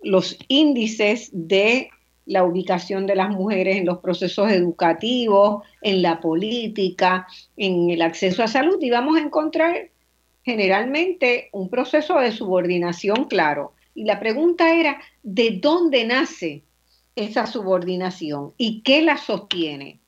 los 0.03 0.38
índices 0.49 1.31
de 1.33 1.90
la 2.27 2.44
ubicación 2.44 3.07
de 3.07 3.16
las 3.16 3.31
mujeres 3.31 3.77
en 3.77 3.87
los 3.87 3.99
procesos 3.99 4.51
educativos, 4.53 5.64
en 5.83 6.03
la 6.03 6.20
política, 6.20 7.27
en 7.57 7.90
el 7.90 8.03
acceso 8.03 8.42
a 8.42 8.49
salud, 8.49 8.79
y 8.81 8.90
vamos 8.90 9.16
a 9.16 9.20
encontrar 9.20 9.90
generalmente 10.51 11.49
un 11.53 11.71
proceso 11.71 12.19
de 12.19 12.33
subordinación 12.33 13.27
claro. 13.27 13.73
Y 13.95 14.05
la 14.05 14.19
pregunta 14.19 14.75
era, 14.75 15.01
¿de 15.23 15.59
dónde 15.61 16.05
nace 16.05 16.63
esa 17.17 17.47
subordinación 17.47 18.53
y 18.57 18.83
qué 18.83 19.03
la 19.03 19.17
sostiene? 19.17 20.01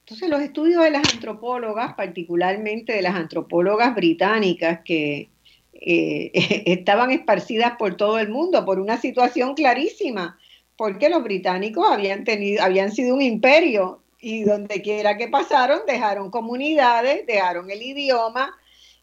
Entonces 0.00 0.28
los 0.28 0.42
estudios 0.42 0.82
de 0.82 0.90
las 0.90 1.12
antropólogas, 1.12 1.94
particularmente 1.94 2.92
de 2.92 3.02
las 3.02 3.14
antropólogas 3.14 3.94
británicas 3.94 4.80
que 4.84 5.30
eh, 5.72 6.30
estaban 6.66 7.10
esparcidas 7.10 7.76
por 7.76 7.96
todo 7.96 8.18
el 8.18 8.28
mundo 8.28 8.64
por 8.64 8.80
una 8.80 9.00
situación 9.00 9.54
clarísima, 9.54 10.38
porque 10.76 11.08
los 11.08 11.22
británicos 11.22 11.86
habían, 11.90 12.24
tenido, 12.24 12.62
habían 12.62 12.90
sido 12.92 13.14
un 13.14 13.22
imperio 13.22 14.02
y 14.20 14.44
donde 14.44 14.82
quiera 14.82 15.16
que 15.16 15.28
pasaron 15.28 15.80
dejaron 15.86 16.30
comunidades, 16.30 17.26
dejaron 17.26 17.70
el 17.70 17.82
idioma 17.82 18.56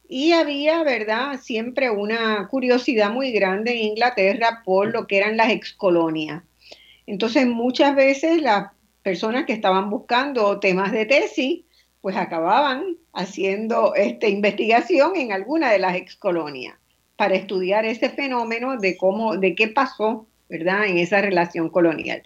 y 0.09 0.31
había, 0.31 0.83
¿verdad?, 0.83 1.39
siempre 1.41 1.89
una 1.89 2.47
curiosidad 2.47 3.11
muy 3.11 3.31
grande 3.31 3.71
en 3.71 3.89
Inglaterra 3.89 4.61
por 4.63 4.93
lo 4.93 5.07
que 5.07 5.17
eran 5.17 5.37
las 5.37 5.49
excolonias. 5.49 6.43
Entonces 7.05 7.45
muchas 7.45 7.95
veces 7.95 8.41
las 8.41 8.71
personas 9.03 9.45
que 9.45 9.53
estaban 9.53 9.89
buscando 9.89 10.59
temas 10.59 10.91
de 10.91 11.05
tesis, 11.05 11.61
pues 12.01 12.15
acababan 12.15 12.97
haciendo 13.13 13.95
esta 13.95 14.27
investigación 14.27 15.15
en 15.15 15.31
alguna 15.31 15.71
de 15.71 15.79
las 15.79 15.95
excolonias 15.95 16.75
para 17.15 17.35
estudiar 17.35 17.85
ese 17.85 18.09
fenómeno 18.09 18.77
de 18.77 18.95
cómo, 18.95 19.37
de 19.37 19.55
qué 19.55 19.67
pasó, 19.67 20.27
¿verdad?, 20.49 20.85
en 20.85 20.99
esa 20.99 21.19
relación 21.21 21.69
colonial. 21.69 22.23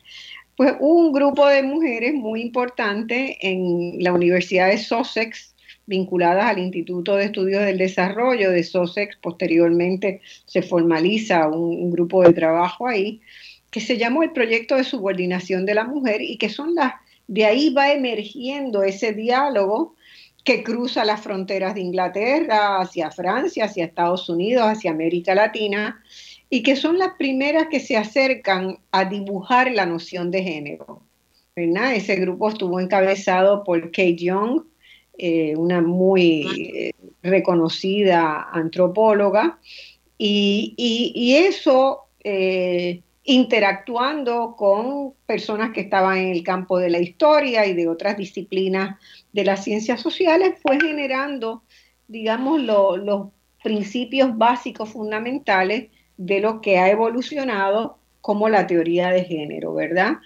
Pues 0.58 0.76
hubo 0.80 1.08
un 1.08 1.14
grupo 1.14 1.48
de 1.48 1.64
mujeres 1.64 2.14
muy 2.14 2.42
importante 2.42 3.38
en 3.42 4.04
la 4.04 4.14
Universidad 4.14 4.68
de 4.68 4.78
Sussex, 4.78 5.51
vinculadas 5.86 6.46
al 6.46 6.60
Instituto 6.60 7.16
de 7.16 7.26
Estudios 7.26 7.64
del 7.64 7.78
Desarrollo 7.78 8.52
de 8.52 8.64
Sussex. 8.64 9.18
Posteriormente 9.18 10.22
se 10.46 10.62
formaliza 10.62 11.48
un 11.48 11.92
grupo 11.92 12.24
de 12.24 12.34
trabajo 12.34 12.88
ahí, 12.88 13.22
que 13.70 13.80
se 13.80 13.98
llamó 13.98 14.24
el 14.24 14.32
proyecto 14.32 14.76
de 14.76 14.84
subordinación 14.84 15.66
de 15.66 15.76
la 15.76 15.86
mujer 15.86 16.22
y 16.22 16.38
que 16.38 16.50
son 16.50 16.76
las, 16.76 16.94
de 17.28 17.46
ahí 17.46 17.74
va 17.74 17.94
emergiendo 17.94 18.84
ese 18.84 19.14
diálogo 19.14 19.96
que 20.44 20.64
cruza 20.64 21.06
las 21.06 21.22
fronteras 21.22 21.76
de 21.76 21.82
Inglaterra 21.82 22.80
hacia 22.80 23.12
Francia, 23.12 23.66
hacia 23.66 23.86
Estados 23.86 24.28
Unidos, 24.28 24.66
hacia 24.66 24.92
América 24.92 25.36
Latina, 25.36 26.04
y 26.50 26.64
que 26.64 26.76
son 26.76 26.98
las 26.98 27.14
primeras 27.18 27.68
que 27.68 27.80
se 27.80 27.96
acercan 27.96 28.80
a 28.92 29.06
dibujar 29.06 29.72
la 29.72 29.86
noción 29.86 30.32
de 30.32 30.44
género. 30.44 31.02
Ese 31.56 32.16
grupo 32.16 32.50
estuvo 32.50 32.80
encabezado 32.80 33.64
por 33.64 33.92
Kate 33.92 34.16
Young, 34.16 34.64
eh, 35.18 35.56
una 35.56 35.82
muy 35.82 36.48
eh, 36.74 36.92
reconocida 37.22 38.50
antropóloga, 38.52 39.60
y, 40.24 41.34
eso 41.36 42.02
eh, 42.24 43.02
interactuando 43.24 44.56
con 44.56 45.14
personas 45.26 45.72
que 45.72 45.82
estaban 45.82 46.18
en 46.18 46.30
el 46.30 46.44
campo 46.44 46.78
de 46.78 46.92
la 46.92 47.00
historia 47.00 47.66
y 47.66 47.74
de 47.74 47.88
otras 47.88 48.18
disciplinas 48.18 49.00
de 49.34 49.46
las 49.46 49.64
ciencias 49.64 50.00
sociales, 50.00 50.60
fue 50.62 50.80
generando, 50.80 51.64
digamos, 52.08 52.62
los 52.62 53.30
principios 53.64 54.38
básicos 54.38 54.90
fundamentales 54.90 55.90
de 56.18 56.40
lo 56.40 56.62
que 56.62 56.78
ha 56.78 56.90
evolucionado 56.92 57.98
como 58.22 58.48
la 58.48 58.68
teoría 58.68 59.10
de 59.10 59.24
género, 59.24 59.74
¿verdad? 59.74 60.18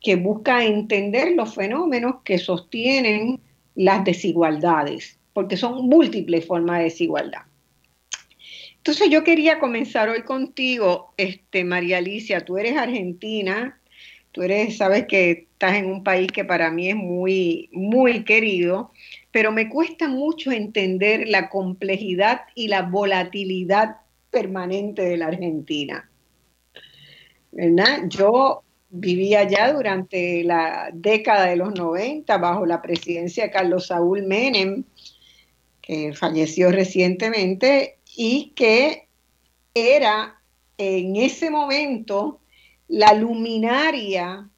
Que 0.00 0.16
busca 0.16 0.64
entender 0.64 1.32
los 1.36 1.54
fenómenos 1.54 2.16
que 2.24 2.38
sostienen 2.38 3.40
las 3.74 4.04
desigualdades, 4.04 5.18
porque 5.32 5.56
son 5.56 5.86
múltiples 5.88 6.46
formas 6.46 6.78
de 6.78 6.84
desigualdad. 6.84 7.42
Entonces 8.76 9.08
yo 9.08 9.24
quería 9.24 9.58
comenzar 9.58 10.08
hoy 10.10 10.22
contigo, 10.22 11.14
este, 11.16 11.64
María 11.64 11.98
Alicia, 11.98 12.44
tú 12.44 12.58
eres 12.58 12.76
argentina, 12.76 13.80
tú 14.30 14.42
eres, 14.42 14.76
sabes 14.76 15.06
que 15.06 15.48
estás 15.52 15.76
en 15.76 15.86
un 15.86 16.04
país 16.04 16.30
que 16.30 16.44
para 16.44 16.70
mí 16.70 16.90
es 16.90 16.96
muy, 16.96 17.70
muy 17.72 18.24
querido, 18.24 18.92
pero 19.30 19.52
me 19.52 19.70
cuesta 19.70 20.06
mucho 20.06 20.52
entender 20.52 21.28
la 21.28 21.48
complejidad 21.48 22.42
y 22.54 22.68
la 22.68 22.82
volatilidad 22.82 23.96
permanente 24.30 25.02
de 25.02 25.16
la 25.16 25.28
Argentina. 25.28 26.10
¿Verdad? 27.52 28.02
Yo 28.08 28.64
vivía 28.96 29.40
allá 29.40 29.72
durante 29.72 30.44
la 30.44 30.90
década 30.92 31.46
de 31.46 31.56
los 31.56 31.74
90 31.74 32.38
bajo 32.38 32.64
la 32.64 32.80
presidencia 32.80 33.44
de 33.44 33.50
Carlos 33.50 33.88
Saúl 33.88 34.22
Menem, 34.22 34.84
que 35.82 36.12
falleció 36.12 36.70
recientemente 36.70 37.98
y 38.16 38.52
que 38.54 39.08
era 39.74 40.40
en 40.78 41.16
ese 41.16 41.50
momento 41.50 42.40
la 42.86 43.14
luminaria 43.14 44.48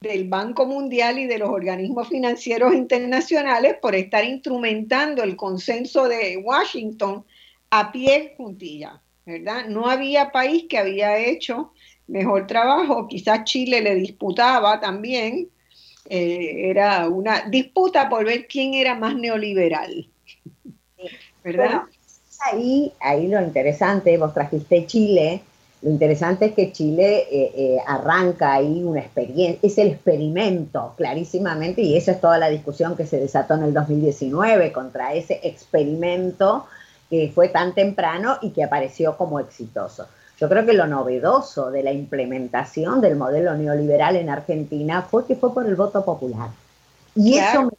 del 0.00 0.28
Banco 0.28 0.66
Mundial 0.66 1.20
y 1.20 1.26
de 1.26 1.38
los 1.38 1.48
organismos 1.48 2.08
financieros 2.08 2.74
internacionales 2.74 3.76
por 3.80 3.94
estar 3.94 4.24
instrumentando 4.24 5.22
el 5.22 5.36
consenso 5.36 6.08
de 6.08 6.38
Washington 6.38 7.24
a 7.70 7.92
pie 7.92 8.34
juntilla, 8.36 9.00
¿verdad? 9.24 9.66
No 9.66 9.88
había 9.88 10.32
país 10.32 10.64
que 10.68 10.78
había 10.78 11.18
hecho 11.18 11.72
mejor 12.06 12.46
trabajo, 12.46 13.08
quizás 13.08 13.44
Chile 13.44 13.80
le 13.80 13.94
disputaba 13.94 14.80
también, 14.80 15.48
eh, 16.08 16.70
era 16.70 17.08
una 17.08 17.42
disputa 17.48 18.08
por 18.08 18.24
ver 18.24 18.46
quién 18.46 18.74
era 18.74 18.94
más 18.94 19.16
neoliberal, 19.16 20.08
¿verdad? 21.42 21.82
ahí, 22.52 22.92
ahí 23.00 23.28
lo 23.28 23.42
interesante, 23.42 24.16
vos 24.18 24.32
trajiste 24.32 24.86
Chile, 24.86 25.42
lo 25.82 25.90
interesante 25.90 26.46
es 26.46 26.52
que 26.52 26.72
Chile 26.72 27.26
eh, 27.30 27.52
eh, 27.54 27.78
arranca 27.86 28.54
ahí 28.54 28.82
una 28.82 29.00
experiencia, 29.00 29.58
es 29.62 29.78
el 29.78 29.88
experimento 29.88 30.94
clarísimamente, 30.96 31.82
y 31.82 31.96
esa 31.96 32.12
es 32.12 32.20
toda 32.20 32.38
la 32.38 32.48
discusión 32.48 32.96
que 32.96 33.06
se 33.06 33.20
desató 33.20 33.54
en 33.54 33.64
el 33.64 33.74
2019 33.74 34.72
contra 34.72 35.14
ese 35.14 35.40
experimento 35.42 36.66
que 37.10 37.30
fue 37.34 37.48
tan 37.48 37.74
temprano 37.74 38.38
y 38.42 38.50
que 38.50 38.64
apareció 38.64 39.16
como 39.16 39.38
exitoso. 39.38 40.06
Yo 40.38 40.48
creo 40.48 40.66
que 40.66 40.74
lo 40.74 40.86
novedoso 40.86 41.70
de 41.70 41.82
la 41.82 41.92
implementación 41.92 43.00
del 43.00 43.16
modelo 43.16 43.54
neoliberal 43.54 44.16
en 44.16 44.28
Argentina 44.28 45.02
fue 45.02 45.26
que 45.26 45.36
fue 45.36 45.52
por 45.52 45.66
el 45.66 45.76
voto 45.76 46.04
popular. 46.04 46.50
Y 47.14 47.38
eso 47.38 47.72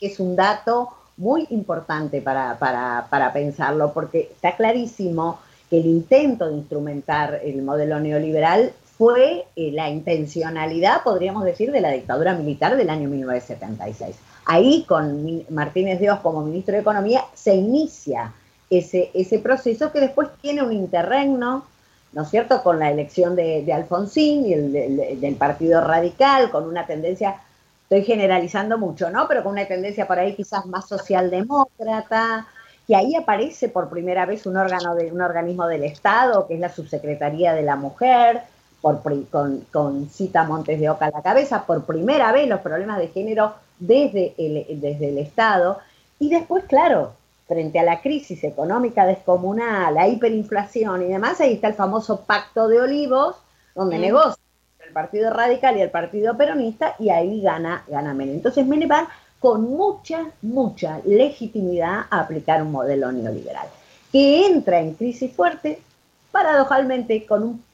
es 0.00 0.18
un 0.18 0.34
dato 0.34 0.90
muy 1.16 1.46
importante 1.50 2.20
para, 2.20 2.58
para, 2.58 3.06
para 3.08 3.32
pensarlo, 3.32 3.92
porque 3.92 4.30
está 4.32 4.56
clarísimo 4.56 5.38
el 5.70 5.86
intento 5.86 6.48
de 6.48 6.54
instrumentar 6.54 7.40
el 7.42 7.62
modelo 7.62 7.98
neoliberal 7.98 8.72
fue 8.98 9.46
eh, 9.56 9.72
la 9.72 9.88
intencionalidad, 9.88 11.02
podríamos 11.02 11.44
decir, 11.44 11.72
de 11.72 11.80
la 11.80 11.90
dictadura 11.90 12.34
militar 12.34 12.76
del 12.76 12.90
año 12.90 13.08
1976. 13.08 14.16
Ahí, 14.44 14.84
con 14.86 15.44
Martínez 15.48 15.98
Dios 15.98 16.20
como 16.20 16.44
ministro 16.44 16.74
de 16.74 16.82
Economía, 16.82 17.24
se 17.34 17.54
inicia 17.54 18.32
ese, 18.68 19.10
ese 19.14 19.38
proceso 19.38 19.92
que 19.92 20.00
después 20.00 20.28
tiene 20.40 20.62
un 20.62 20.72
interregno, 20.72 21.64
¿no 22.12 22.22
es 22.22 22.30
cierto?, 22.30 22.62
con 22.62 22.78
la 22.78 22.90
elección 22.90 23.36
de, 23.36 23.70
Alfonsín 23.72 24.46
y 24.46 24.52
el, 24.52 25.20
del 25.20 25.34
Partido 25.36 25.80
Radical, 25.80 26.50
con 26.50 26.66
una 26.66 26.86
tendencia, 26.86 27.36
estoy 27.84 28.04
generalizando 28.04 28.78
mucho, 28.78 29.10
¿no?, 29.10 29.26
pero 29.28 29.42
con 29.42 29.52
una 29.52 29.66
tendencia 29.66 30.06
por 30.06 30.18
ahí 30.18 30.34
quizás 30.34 30.66
más 30.66 30.88
socialdemócrata, 30.88 32.46
y 32.88 32.94
ahí 32.94 33.14
aparece 33.14 33.68
por 33.68 33.88
primera 33.88 34.26
vez 34.26 34.44
un 34.46 34.56
órgano 34.56 34.94
de 34.94 35.12
un 35.12 35.20
organismo 35.20 35.66
del 35.66 35.84
Estado, 35.84 36.46
que 36.46 36.54
es 36.54 36.60
la 36.60 36.68
Subsecretaría 36.68 37.54
de 37.54 37.62
la 37.62 37.76
Mujer, 37.76 38.42
por, 38.80 39.00
con, 39.30 39.60
con, 39.72 40.10
Cita 40.10 40.42
Montes 40.42 40.80
de 40.80 40.90
Oca 40.90 41.06
a 41.06 41.10
la 41.10 41.22
cabeza, 41.22 41.64
por 41.64 41.84
primera 41.84 42.32
vez 42.32 42.48
los 42.48 42.60
problemas 42.60 42.98
de 42.98 43.08
género 43.08 43.54
desde 43.78 44.34
el, 44.36 44.80
desde 44.80 45.10
el 45.10 45.18
Estado. 45.18 45.78
Y 46.18 46.30
después, 46.30 46.64
claro, 46.64 47.14
frente 47.52 47.78
a 47.78 47.82
la 47.82 48.00
crisis 48.00 48.42
económica 48.44 49.04
descomunal, 49.04 49.94
la 49.94 50.08
hiperinflación 50.08 51.02
y 51.02 51.08
demás, 51.08 51.38
ahí 51.40 51.54
está 51.54 51.68
el 51.68 51.74
famoso 51.74 52.22
Pacto 52.22 52.66
de 52.66 52.80
Olivos, 52.80 53.36
donde 53.74 53.98
mm. 53.98 54.00
negocia 54.00 54.42
el 54.86 54.92
Partido 54.94 55.30
Radical 55.30 55.76
y 55.76 55.82
el 55.82 55.90
Partido 55.90 56.36
Peronista, 56.36 56.96
y 56.98 57.10
ahí 57.10 57.42
gana, 57.42 57.84
gana 57.88 58.14
Menem. 58.14 58.36
Entonces 58.36 58.66
Menem 58.66 58.90
va 58.90 59.08
con 59.38 59.64
mucha, 59.64 60.30
mucha 60.40 61.00
legitimidad 61.04 62.06
a 62.08 62.20
aplicar 62.20 62.62
un 62.62 62.72
modelo 62.72 63.12
neoliberal, 63.12 63.68
que 64.10 64.46
entra 64.46 64.80
en 64.80 64.94
crisis 64.94 65.30
fuerte, 65.32 65.82
paradojalmente, 66.30 67.26
con 67.26 67.42
un, 67.42 67.64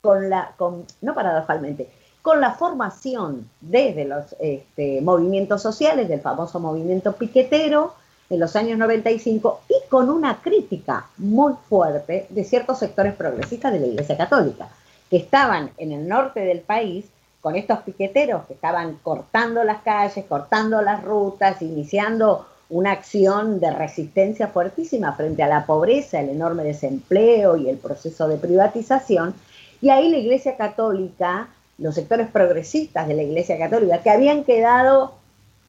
con 0.00 0.30
la, 0.30 0.54
con, 0.56 0.86
no 1.02 1.14
paradojalmente, 1.14 1.90
con 2.22 2.40
la 2.40 2.52
formación 2.52 3.50
desde 3.60 4.06
los 4.06 4.34
este, 4.40 5.02
movimientos 5.02 5.60
sociales, 5.60 6.08
del 6.08 6.20
famoso 6.20 6.60
movimiento 6.60 7.12
piquetero, 7.12 7.94
en 8.30 8.40
los 8.40 8.56
años 8.56 8.78
95 8.78 9.60
y 9.68 9.88
con 9.88 10.10
una 10.10 10.40
crítica 10.42 11.06
muy 11.16 11.54
fuerte 11.68 12.26
de 12.28 12.44
ciertos 12.44 12.78
sectores 12.78 13.14
progresistas 13.14 13.72
de 13.72 13.80
la 13.80 13.86
Iglesia 13.86 14.16
Católica, 14.16 14.68
que 15.10 15.16
estaban 15.16 15.70
en 15.78 15.92
el 15.92 16.06
norte 16.06 16.40
del 16.40 16.60
país 16.60 17.06
con 17.40 17.56
estos 17.56 17.78
piqueteros 17.80 18.44
que 18.46 18.54
estaban 18.54 18.98
cortando 19.02 19.64
las 19.64 19.82
calles, 19.82 20.24
cortando 20.26 20.82
las 20.82 21.02
rutas, 21.02 21.62
iniciando 21.62 22.46
una 22.70 22.92
acción 22.92 23.60
de 23.60 23.70
resistencia 23.70 24.48
fuertísima 24.48 25.12
frente 25.14 25.42
a 25.42 25.48
la 25.48 25.64
pobreza, 25.64 26.20
el 26.20 26.28
enorme 26.30 26.64
desempleo 26.64 27.56
y 27.56 27.68
el 27.68 27.78
proceso 27.78 28.28
de 28.28 28.36
privatización. 28.36 29.34
Y 29.80 29.90
ahí 29.90 30.10
la 30.10 30.18
Iglesia 30.18 30.56
Católica, 30.56 31.48
los 31.78 31.94
sectores 31.94 32.28
progresistas 32.28 33.08
de 33.08 33.14
la 33.14 33.22
Iglesia 33.22 33.56
Católica, 33.56 34.02
que 34.02 34.10
habían 34.10 34.44
quedado 34.44 35.14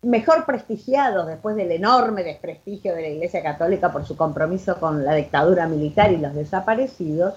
mejor 0.01 0.45
prestigiados 0.45 1.27
después 1.27 1.55
del 1.55 1.71
enorme 1.71 2.23
desprestigio 2.23 2.95
de 2.95 3.01
la 3.01 3.07
Iglesia 3.09 3.43
Católica 3.43 3.91
por 3.91 4.05
su 4.05 4.15
compromiso 4.15 4.79
con 4.79 5.03
la 5.03 5.13
dictadura 5.15 5.67
militar 5.67 6.11
y 6.11 6.17
los 6.17 6.33
desaparecidos, 6.33 7.33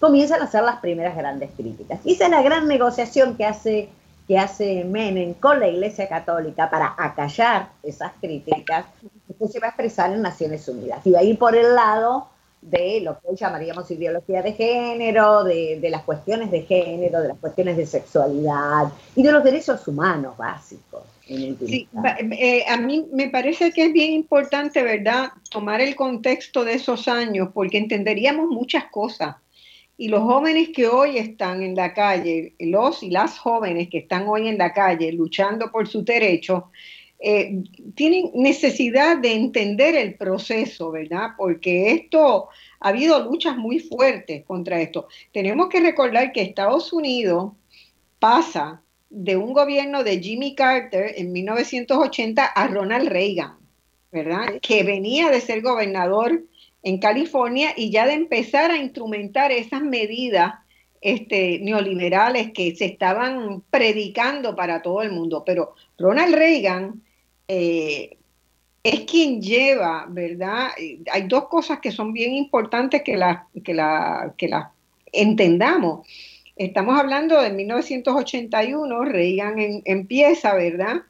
comienzan 0.00 0.40
a 0.40 0.44
hacer 0.44 0.62
las 0.62 0.80
primeras 0.80 1.16
grandes 1.16 1.50
críticas. 1.56 2.00
Y 2.04 2.14
esa 2.14 2.24
es 2.24 2.30
la 2.30 2.42
gran 2.42 2.66
negociación 2.66 3.36
que 3.36 3.44
hace, 3.44 3.88
que 4.26 4.38
hace 4.38 4.84
Menem 4.84 5.34
con 5.34 5.60
la 5.60 5.68
Iglesia 5.68 6.08
Católica 6.08 6.70
para 6.70 6.94
acallar 6.96 7.70
esas 7.82 8.12
críticas, 8.20 8.86
que 9.38 9.48
se 9.48 9.60
va 9.60 9.66
a 9.66 9.70
expresar 9.70 10.12
en 10.12 10.22
Naciones 10.22 10.66
Unidas. 10.68 11.06
Y 11.06 11.12
va 11.12 11.20
a 11.20 11.24
ir 11.24 11.38
por 11.38 11.54
el 11.54 11.74
lado 11.74 12.28
de 12.60 13.00
lo 13.02 13.18
que 13.18 13.28
hoy 13.28 13.36
llamaríamos 13.36 13.90
ideología 13.90 14.42
de 14.42 14.52
género, 14.52 15.44
de, 15.44 15.86
las 15.90 16.02
cuestiones 16.02 16.50
de 16.50 16.62
género, 16.62 17.20
de 17.20 17.28
las 17.28 17.38
cuestiones 17.38 17.76
de 17.76 17.86
sexualidad 17.86 18.88
y 19.14 19.22
de 19.22 19.32
los 19.32 19.44
derechos 19.44 19.86
humanos 19.86 20.36
básicos. 20.36 21.02
Sí, 21.28 21.88
eh, 22.38 22.64
a 22.66 22.78
mí 22.78 23.06
me 23.12 23.28
parece 23.28 23.70
que 23.72 23.84
es 23.84 23.92
bien 23.92 24.12
importante, 24.12 24.82
¿verdad?, 24.82 25.28
tomar 25.50 25.82
el 25.82 25.94
contexto 25.94 26.64
de 26.64 26.74
esos 26.74 27.06
años, 27.06 27.50
porque 27.52 27.76
entenderíamos 27.76 28.48
muchas 28.48 28.84
cosas 28.86 29.36
y 29.98 30.08
los 30.08 30.22
jóvenes 30.22 30.70
que 30.72 30.86
hoy 30.86 31.18
están 31.18 31.62
en 31.62 31.74
la 31.74 31.92
calle, 31.92 32.54
los 32.60 33.02
y 33.02 33.10
las 33.10 33.38
jóvenes 33.38 33.88
que 33.90 33.98
están 33.98 34.26
hoy 34.28 34.48
en 34.48 34.56
la 34.56 34.72
calle 34.72 35.12
luchando 35.12 35.70
por 35.70 35.88
su 35.88 36.04
derecho, 36.04 36.70
eh, 37.18 37.62
tienen 37.96 38.30
necesidad 38.32 39.18
de 39.18 39.32
entender 39.34 39.96
el 39.96 40.14
proceso, 40.14 40.92
¿verdad? 40.92 41.30
Porque 41.36 41.90
esto, 41.90 42.48
ha 42.78 42.88
habido 42.88 43.18
luchas 43.24 43.56
muy 43.56 43.80
fuertes 43.80 44.44
contra 44.44 44.80
esto. 44.80 45.08
Tenemos 45.32 45.68
que 45.68 45.80
recordar 45.80 46.30
que 46.30 46.42
Estados 46.42 46.92
Unidos 46.92 47.52
pasa 48.20 48.80
de 49.10 49.36
un 49.36 49.52
gobierno 49.52 50.04
de 50.04 50.20
Jimmy 50.20 50.54
Carter 50.54 51.14
en 51.16 51.32
1980 51.32 52.44
a 52.44 52.66
Ronald 52.66 53.08
Reagan, 53.08 53.56
¿verdad? 54.12 54.58
Que 54.60 54.82
venía 54.82 55.30
de 55.30 55.40
ser 55.40 55.62
gobernador 55.62 56.42
en 56.82 56.98
California 56.98 57.72
y 57.76 57.90
ya 57.90 58.06
de 58.06 58.14
empezar 58.14 58.70
a 58.70 58.76
instrumentar 58.76 59.52
esas 59.52 59.82
medidas 59.82 60.54
este, 61.00 61.58
neoliberales 61.60 62.52
que 62.52 62.74
se 62.74 62.86
estaban 62.86 63.62
predicando 63.70 64.54
para 64.54 64.82
todo 64.82 65.02
el 65.02 65.12
mundo. 65.12 65.42
Pero 65.44 65.74
Ronald 65.98 66.34
Reagan 66.34 67.02
eh, 67.46 68.16
es 68.82 69.00
quien 69.00 69.40
lleva, 69.40 70.06
¿verdad? 70.08 70.68
Hay 71.12 71.22
dos 71.22 71.48
cosas 71.48 71.80
que 71.80 71.92
son 71.92 72.12
bien 72.12 72.32
importantes 72.32 73.02
que 73.02 73.16
las 73.16 73.40
que 73.64 73.74
la, 73.74 74.34
que 74.36 74.48
la 74.48 74.72
entendamos. 75.12 76.06
Estamos 76.58 76.98
hablando 76.98 77.40
de 77.40 77.50
1981, 77.50 79.04
Reagan 79.04 79.80
empieza, 79.84 80.54
¿verdad? 80.54 81.02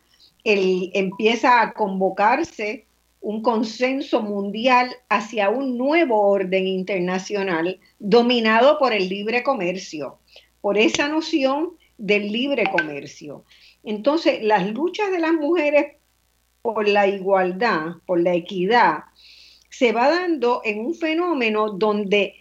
Él 0.44 0.90
empieza 0.92 1.62
a 1.62 1.72
convocarse 1.72 2.84
un 3.22 3.40
consenso 3.40 4.20
mundial 4.20 4.94
hacia 5.08 5.48
un 5.48 5.78
nuevo 5.78 6.20
orden 6.20 6.66
internacional 6.66 7.80
dominado 7.98 8.78
por 8.78 8.92
el 8.92 9.08
libre 9.08 9.42
comercio, 9.42 10.18
por 10.60 10.76
esa 10.76 11.08
noción 11.08 11.70
del 11.96 12.30
libre 12.30 12.64
comercio. 12.70 13.44
Entonces, 13.84 14.42
las 14.42 14.70
luchas 14.70 15.10
de 15.10 15.18
las 15.18 15.32
mujeres 15.32 15.96
por 16.60 16.86
la 16.86 17.06
igualdad, 17.06 17.92
por 18.04 18.20
la 18.20 18.34
equidad, 18.34 19.04
se 19.70 19.92
va 19.92 20.10
dando 20.10 20.60
en 20.62 20.80
un 20.80 20.94
fenómeno 20.94 21.70
donde 21.70 22.34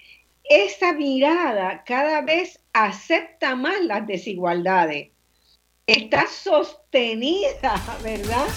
esa 0.43 0.91
mirada 0.91 1.83
cada 1.85 2.21
vez 2.21 2.59
acepta 2.85 3.55
más 3.55 3.81
las 3.83 4.05
desigualdades. 4.07 5.09
Está 5.85 6.25
sostenida, 6.27 7.75
¿verdad? 8.03 8.47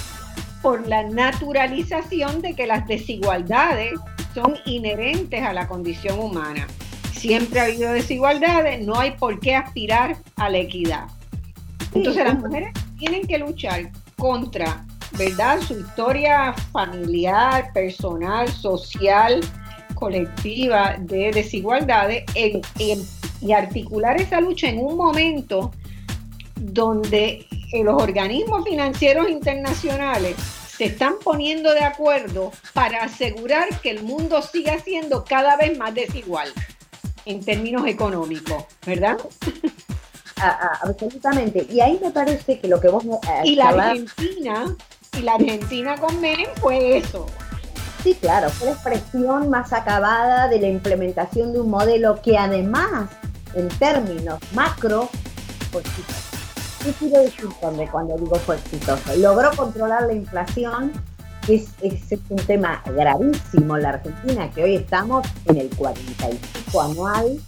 por 0.62 0.86
la 0.86 1.04
naturalización 1.04 2.42
de 2.42 2.54
que 2.54 2.66
las 2.66 2.86
desigualdades 2.86 3.94
son 4.34 4.56
inherentes 4.66 5.42
a 5.42 5.52
la 5.52 5.66
condición 5.66 6.18
humana. 6.18 6.66
Siempre 7.12 7.60
ha 7.60 7.64
habido 7.64 7.92
desigualdades, 7.92 8.84
no 8.86 8.98
hay 8.98 9.12
por 9.12 9.40
qué 9.40 9.56
aspirar 9.56 10.16
a 10.36 10.48
la 10.48 10.58
equidad. 10.58 11.06
Entonces 11.94 12.24
las 12.24 12.38
mujeres 12.38 12.72
tienen 12.98 13.26
que 13.26 13.38
luchar 13.38 13.90
contra, 14.16 14.84
¿verdad? 15.18 15.60
Su 15.60 15.80
historia 15.80 16.52
familiar, 16.72 17.72
personal, 17.72 18.48
social, 18.48 19.40
colectiva 19.94 20.96
de 20.98 21.30
desigualdades 21.32 22.24
y 23.40 23.52
articular 23.52 24.20
esa 24.20 24.40
lucha 24.40 24.68
en 24.68 24.78
un 24.78 24.96
momento 24.96 25.72
donde 26.56 27.46
los 27.72 28.02
organismos 28.02 28.64
financieros 28.64 29.30
internacionales 29.30 30.36
se 30.76 30.86
están 30.86 31.14
poniendo 31.22 31.72
de 31.72 31.84
acuerdo 31.84 32.52
para 32.72 33.04
asegurar 33.04 33.68
que 33.80 33.90
el 33.90 34.02
mundo 34.02 34.42
siga 34.42 34.78
siendo 34.78 35.24
cada 35.24 35.56
vez 35.56 35.76
más 35.78 35.94
desigual 35.94 36.52
en 37.26 37.44
términos 37.44 37.86
económicos, 37.86 38.64
¿verdad? 38.86 39.18
absolutamente. 40.82 41.66
Y 41.70 41.80
ahí 41.80 41.98
me 42.02 42.10
parece 42.10 42.58
que 42.58 42.68
lo 42.68 42.80
que 42.80 42.88
vos... 42.88 43.04
Eh, 43.04 43.42
y 43.44 43.56
la 43.56 43.68
Argentina, 43.68 44.74
y 45.18 45.22
la 45.22 45.34
Argentina 45.34 45.96
con 45.96 46.20
Menem 46.20 46.48
fue 46.60 46.98
eso. 46.98 47.26
Sí, 48.02 48.14
claro, 48.14 48.48
fue 48.48 48.68
la 48.68 48.72
expresión 48.72 49.50
más 49.50 49.72
acabada 49.72 50.48
de 50.48 50.58
la 50.58 50.68
implementación 50.68 51.52
de 51.52 51.60
un 51.60 51.68
modelo 51.68 52.22
que 52.22 52.38
además, 52.38 53.10
en 53.54 53.68
términos 53.68 54.38
macro, 54.54 55.08
fue 55.70 55.80
exitoso. 55.82 56.30
¿Qué 56.84 56.92
quiero 56.92 57.22
decir 57.22 57.46
cuando 57.60 58.16
digo 58.16 58.36
fue 58.36 58.56
exitoso? 58.56 59.16
Logró 59.16 59.50
controlar 59.54 60.04
la 60.04 60.14
inflación, 60.14 60.92
que 61.46 61.56
es, 61.56 61.68
es, 61.82 62.18
un 62.30 62.38
tema 62.38 62.82
gravísimo 62.86 63.76
en 63.76 63.82
la 63.82 63.90
Argentina, 63.90 64.50
que 64.50 64.64
hoy 64.64 64.76
estamos 64.76 65.26
en 65.46 65.58
el 65.58 65.68
45 65.76 66.80
anual. 66.80 67.38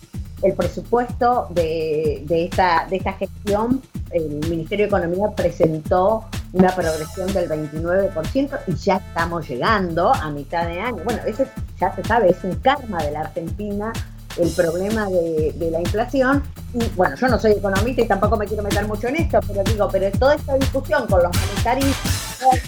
El 0.43 0.55
presupuesto 0.55 1.47
de, 1.51 2.25
de, 2.27 2.45
esta, 2.45 2.87
de 2.91 2.97
esta 2.97 3.13
gestión, 3.13 3.81
el 4.11 4.41
Ministerio 4.51 4.85
de 4.85 4.89
Economía 4.89 5.29
presentó 5.37 6.25
una 6.53 6.69
progresión 6.75 7.33
del 7.33 7.49
29% 7.49 8.59
y 8.67 8.75
ya 8.75 8.97
estamos 8.97 9.49
llegando 9.49 10.13
a 10.13 10.31
mitad 10.31 10.67
de 10.67 10.81
año. 10.81 11.03
Bueno, 11.05 11.23
eso 11.27 11.45
ya 11.81 11.95
se 11.95 12.05
sabe, 12.05 12.31
es 12.31 12.45
un 12.45 12.57
karma 12.57 13.03
de 13.03 13.13
la 13.13 13.21
Argentina 13.21 13.93
el 14.39 14.51
problema 14.51 15.09
de, 15.09 15.69
la 15.71 15.81
inflación. 15.81 16.43
Y 16.75 16.85
bueno, 16.97 17.17
yo 17.17 17.29
no 17.29 17.39
soy 17.39 17.53
economista 17.53 18.03
y 18.03 18.09
tampoco 18.09 18.37
me 18.37 18.47
quiero 18.47 18.63
meter 18.63 18.87
mucho 18.87 19.09
en 19.09 19.17
esto, 19.17 19.41
pero 19.47 19.63
digo, 19.65 19.89
pero 19.91 20.11
toda 20.19 20.35
esta 20.35 20.55
discusión 20.57 21.07
con 21.07 21.23
los 21.23 21.33
monetaristas, 21.37 22.61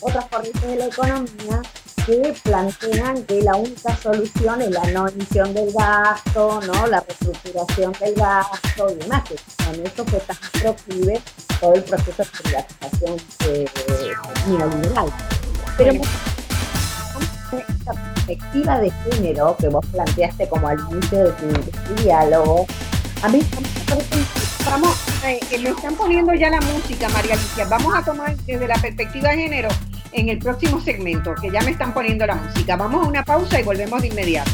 otras 0.00 0.26
corrientes 0.26 0.62
de 0.62 0.76
la 0.76 0.86
economía, 0.86 1.62
que 2.06 2.34
plantean 2.42 3.22
que 3.24 3.42
la 3.42 3.54
única 3.54 3.96
solución 3.96 4.60
es 4.60 4.70
la 4.70 4.84
no 4.90 5.06
emisión 5.08 5.54
del 5.54 5.72
gasto, 5.72 6.60
¿no? 6.66 6.86
la 6.88 7.00
reestructuración 7.00 7.92
del 8.00 8.14
gasto 8.14 8.90
y 8.90 8.94
demás, 8.96 9.22
que 9.28 9.36
con 9.64 9.86
eso 9.86 10.04
que 10.04 10.16
está 10.16 10.36
proclive 10.60 11.20
todo 11.60 11.74
el 11.74 11.84
proceso 11.84 12.22
de 12.24 12.42
privatización 12.42 13.16
eh, 13.46 13.66
neoliberal. 14.48 15.06
Pero 15.78 16.02
esta 17.82 18.14
perspectiva 18.14 18.78
de 18.78 18.90
género 19.10 19.56
que 19.58 19.68
vos 19.68 19.84
planteaste 19.86 20.48
como 20.48 20.68
al 20.68 20.78
inicio 20.90 21.24
de 21.24 21.32
tu, 21.32 22.02
diálogo, 22.02 22.66
a 23.22 23.28
mí 23.28 23.38
me 23.38 23.84
parece 23.84 24.42
Vamos, 24.64 24.96
eh, 25.26 25.40
me 25.60 25.70
están 25.70 25.96
poniendo 25.96 26.32
ya 26.34 26.48
la 26.48 26.60
música, 26.60 27.08
María 27.08 27.34
Alicia. 27.34 27.64
Vamos 27.64 27.92
a 27.94 28.04
tomar 28.04 28.36
desde 28.36 28.68
la 28.68 28.76
perspectiva 28.76 29.30
de 29.30 29.38
género 29.38 29.68
en 30.12 30.28
el 30.28 30.38
próximo 30.38 30.80
segmento, 30.80 31.34
que 31.34 31.50
ya 31.50 31.60
me 31.62 31.72
están 31.72 31.92
poniendo 31.92 32.24
la 32.24 32.36
música. 32.36 32.76
Vamos 32.76 33.04
a 33.04 33.08
una 33.08 33.24
pausa 33.24 33.60
y 33.60 33.64
volvemos 33.64 34.00
de 34.00 34.08
inmediato. 34.08 34.50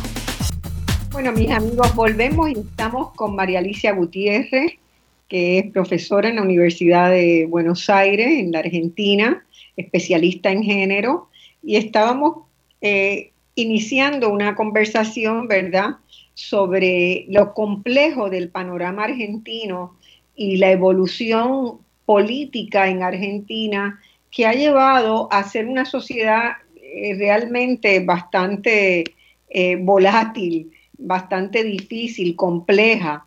Bueno, 1.12 1.32
mis 1.32 1.50
amigos, 1.50 1.94
volvemos 1.94 2.48
y 2.48 2.52
estamos 2.58 3.12
con 3.14 3.36
María 3.36 3.58
Alicia 3.58 3.92
Gutiérrez, 3.92 4.72
que 5.28 5.58
es 5.58 5.70
profesora 5.70 6.30
en 6.30 6.36
la 6.36 6.42
Universidad 6.42 7.10
de 7.10 7.46
Buenos 7.46 7.90
Aires, 7.90 8.28
en 8.28 8.50
la 8.50 8.60
Argentina, 8.60 9.44
especialista 9.76 10.50
en 10.50 10.62
género, 10.62 11.28
y 11.62 11.76
estábamos 11.76 12.47
eh, 12.80 13.32
iniciando 13.54 14.30
una 14.30 14.54
conversación, 14.54 15.48
¿verdad?, 15.48 15.96
sobre 16.34 17.26
lo 17.28 17.52
complejo 17.52 18.30
del 18.30 18.50
panorama 18.50 19.04
argentino 19.04 19.96
y 20.36 20.58
la 20.58 20.70
evolución 20.70 21.78
política 22.06 22.88
en 22.88 23.02
Argentina 23.02 24.00
que 24.30 24.46
ha 24.46 24.52
llevado 24.52 25.28
a 25.32 25.42
ser 25.42 25.66
una 25.66 25.84
sociedad 25.84 26.52
eh, 26.80 27.16
realmente 27.18 27.98
bastante 27.98 29.02
eh, 29.48 29.76
volátil, 29.76 30.70
bastante 30.96 31.64
difícil, 31.64 32.36
compleja 32.36 33.24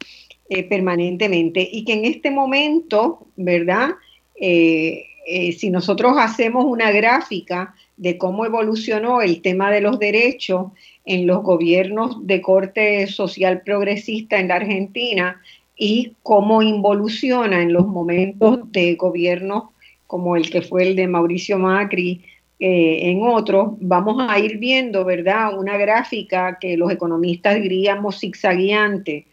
permanentemente 0.69 1.65
y 1.71 1.85
que 1.85 1.93
en 1.93 2.03
este 2.03 2.29
momento, 2.29 3.25
¿verdad? 3.37 3.91
si 4.35 5.69
nosotros 5.69 6.15
hacemos 6.17 6.65
una 6.65 6.91
gráfica 6.91 7.73
de 8.01 8.17
cómo 8.17 8.45
evolucionó 8.45 9.21
el 9.21 9.43
tema 9.43 9.69
de 9.69 9.79
los 9.79 9.99
derechos 9.99 10.71
en 11.05 11.27
los 11.27 11.43
gobiernos 11.43 12.25
de 12.25 12.41
corte 12.41 13.05
social 13.05 13.61
progresista 13.61 14.39
en 14.39 14.47
la 14.47 14.55
Argentina 14.55 15.39
y 15.77 16.13
cómo 16.23 16.63
involuciona 16.63 17.61
en 17.61 17.73
los 17.73 17.85
momentos 17.85 18.71
de 18.71 18.95
gobiernos 18.95 19.65
como 20.07 20.35
el 20.35 20.49
que 20.49 20.63
fue 20.63 20.87
el 20.87 20.95
de 20.95 21.07
Mauricio 21.07 21.59
Macri 21.59 22.23
eh, 22.59 23.11
en 23.11 23.21
otros, 23.21 23.73
vamos 23.79 24.25
a 24.27 24.39
ir 24.39 24.57
viendo, 24.57 25.05
¿verdad? 25.05 25.55
Una 25.55 25.77
gráfica 25.77 26.57
que 26.59 26.77
los 26.77 26.91
economistas 26.91 27.61
diríamos 27.61 28.19
zigzagueante 28.19 29.27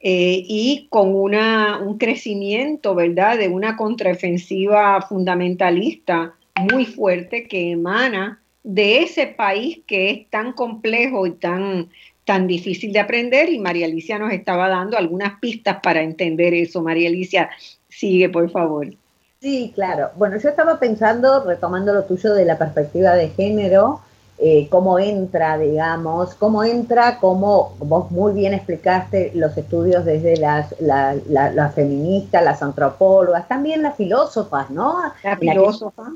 eh, 0.00 0.44
y 0.46 0.88
con 0.90 1.14
una, 1.14 1.78
un 1.78 1.96
crecimiento, 1.96 2.94
¿verdad? 2.94 3.38
De 3.38 3.48
una 3.48 3.76
contraofensiva 3.76 5.00
fundamentalista 5.00 6.34
muy 6.60 6.86
fuerte 6.86 7.48
que 7.48 7.72
emana 7.72 8.40
de 8.62 9.02
ese 9.02 9.26
país 9.26 9.80
que 9.86 10.10
es 10.10 10.30
tan 10.30 10.52
complejo 10.52 11.26
y 11.26 11.32
tan, 11.32 11.90
tan 12.24 12.46
difícil 12.46 12.92
de 12.92 13.00
aprender 13.00 13.50
y 13.50 13.58
María 13.58 13.86
Alicia 13.86 14.18
nos 14.18 14.32
estaba 14.32 14.68
dando 14.68 14.96
algunas 14.96 15.38
pistas 15.40 15.78
para 15.82 16.02
entender 16.02 16.54
eso. 16.54 16.82
María 16.82 17.08
Alicia, 17.08 17.50
sigue 17.88 18.28
por 18.28 18.50
favor. 18.50 18.88
Sí, 19.40 19.72
claro. 19.74 20.10
Bueno, 20.16 20.38
yo 20.38 20.48
estaba 20.48 20.80
pensando, 20.80 21.44
retomando 21.44 21.92
lo 21.92 22.04
tuyo 22.04 22.32
de 22.32 22.46
la 22.46 22.56
perspectiva 22.56 23.14
de 23.14 23.28
género, 23.28 24.00
eh, 24.38 24.66
cómo 24.68 24.98
entra, 24.98 25.56
digamos, 25.58 26.34
cómo 26.34 26.64
entra, 26.64 27.18
como 27.20 27.74
vos 27.78 28.10
muy 28.10 28.32
bien 28.32 28.52
explicaste 28.52 29.30
los 29.34 29.56
estudios 29.56 30.04
desde 30.04 30.36
las, 30.36 30.74
las 30.80 31.74
feministas, 31.74 32.42
las 32.42 32.60
antropólogas, 32.60 33.46
también 33.46 33.82
las 33.82 33.96
filósofas, 33.96 34.70
¿no? 34.70 34.98
La 35.22 35.36
filósofa. 35.36 36.12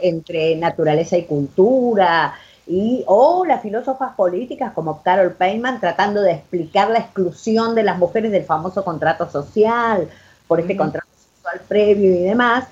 Entre, 0.00 0.56
naturaleza 0.56 1.18
y 1.18 1.24
cultura, 1.24 2.34
y, 2.66 3.04
o 3.06 3.44
las 3.44 3.60
filósofas 3.60 4.14
políticas 4.14 4.72
como 4.72 5.02
Carol 5.02 5.32
Payman 5.32 5.80
tratando 5.80 6.22
de 6.22 6.32
explicar 6.32 6.90
la 6.90 7.00
exclusión 7.00 7.74
de 7.74 7.82
las 7.82 7.98
mujeres 7.98 8.32
del 8.32 8.44
famoso 8.44 8.82
contrato 8.84 9.28
social, 9.28 10.08
por 10.46 10.60
este 10.60 10.76
contrato 10.76 11.08
sexual 11.16 11.60
previo 11.68 12.14
y 12.14 12.22
demás. 12.22 12.64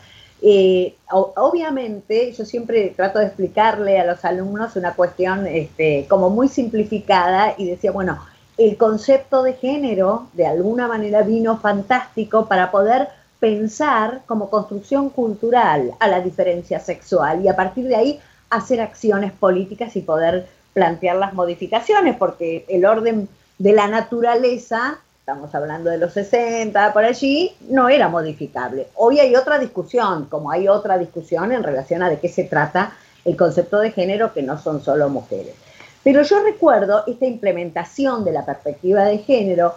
Eh, 0.42 0.94
obviamente, 1.10 2.32
yo 2.32 2.44
siempre 2.44 2.94
trato 2.96 3.18
de 3.18 3.26
explicarle 3.26 3.98
a 3.98 4.06
los 4.06 4.24
alumnos 4.24 4.76
una 4.76 4.94
cuestión 4.94 5.46
este, 5.46 6.06
como 6.08 6.30
muy 6.30 6.48
simplificada 6.48 7.54
y 7.58 7.66
decía, 7.66 7.92
bueno, 7.92 8.18
el 8.56 8.76
concepto 8.76 9.42
de 9.42 9.54
género 9.54 10.28
de 10.32 10.46
alguna 10.46 10.88
manera 10.88 11.22
vino 11.22 11.58
fantástico 11.58 12.46
para 12.46 12.70
poder 12.70 13.08
pensar 13.38 14.22
como 14.26 14.50
construcción 14.50 15.10
cultural 15.10 15.92
a 15.98 16.08
la 16.08 16.20
diferencia 16.20 16.78
sexual 16.78 17.42
y 17.42 17.48
a 17.48 17.56
partir 17.56 17.86
de 17.86 17.96
ahí 17.96 18.20
hacer 18.50 18.80
acciones 18.80 19.32
políticas 19.32 19.96
y 19.96 20.02
poder 20.02 20.46
plantear 20.74 21.16
las 21.16 21.32
modificaciones, 21.32 22.16
porque 22.16 22.64
el 22.68 22.84
orden 22.84 23.28
de 23.58 23.72
la 23.72 23.88
naturaleza 23.88 25.00
estamos 25.30 25.54
hablando 25.54 25.90
de 25.90 25.98
los 25.98 26.12
60, 26.12 26.92
por 26.92 27.04
allí, 27.04 27.52
no 27.68 27.88
era 27.88 28.08
modificable. 28.08 28.88
Hoy 28.96 29.20
hay 29.20 29.36
otra 29.36 29.60
discusión, 29.60 30.24
como 30.24 30.50
hay 30.50 30.66
otra 30.66 30.98
discusión 30.98 31.52
en 31.52 31.62
relación 31.62 32.02
a 32.02 32.10
de 32.10 32.18
qué 32.18 32.28
se 32.28 32.44
trata 32.44 32.94
el 33.24 33.36
concepto 33.36 33.78
de 33.78 33.92
género, 33.92 34.32
que 34.32 34.42
no 34.42 34.58
son 34.58 34.82
solo 34.82 35.08
mujeres. 35.08 35.54
Pero 36.02 36.22
yo 36.22 36.42
recuerdo 36.42 37.04
esta 37.06 37.26
implementación 37.26 38.24
de 38.24 38.32
la 38.32 38.44
perspectiva 38.44 39.04
de 39.04 39.18
género, 39.18 39.72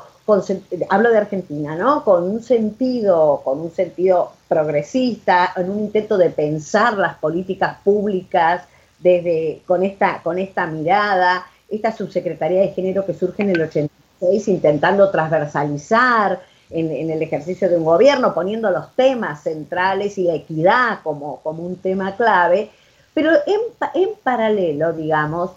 hablo 0.90 1.12
de 1.12 1.18
Argentina, 1.20 1.76
¿no? 1.76 2.04
Con 2.04 2.24
un 2.24 2.42
sentido, 2.42 3.42
con 3.44 3.60
un 3.60 3.70
sentido 3.70 4.32
progresista, 4.48 5.54
en 5.56 5.70
un 5.70 5.82
intento 5.82 6.18
de 6.18 6.32
pensar 6.32 6.98
las 6.98 7.14
políticas 7.20 7.78
públicas 7.84 8.64
desde, 8.98 9.62
con, 9.68 9.84
esta, 9.84 10.24
con 10.24 10.40
esta 10.40 10.66
mirada, 10.66 11.46
esta 11.70 11.96
subsecretaría 11.96 12.62
de 12.62 12.70
género 12.70 13.06
que 13.06 13.14
surge 13.14 13.44
en 13.44 13.52
el 13.52 13.62
80 13.62 14.03
intentando 14.48 15.10
transversalizar 15.10 16.42
en, 16.70 17.10
el 17.10 17.22
ejercicio 17.22 17.70
de 17.70 17.78
un 17.78 17.86
gobierno, 17.86 18.34
poniendo 18.34 18.70
los 18.72 18.96
temas 18.96 19.44
centrales 19.44 20.18
y 20.18 20.24
la 20.24 20.36
equidad 20.36 21.00
como, 21.04 21.40
como 21.42 21.64
un 21.64 21.76
tema 21.76 22.16
clave, 22.16 22.70
pero 23.14 23.32
en, 23.46 23.60
en 23.94 24.10
paralelo, 24.24 24.92
digamos, 24.94 25.52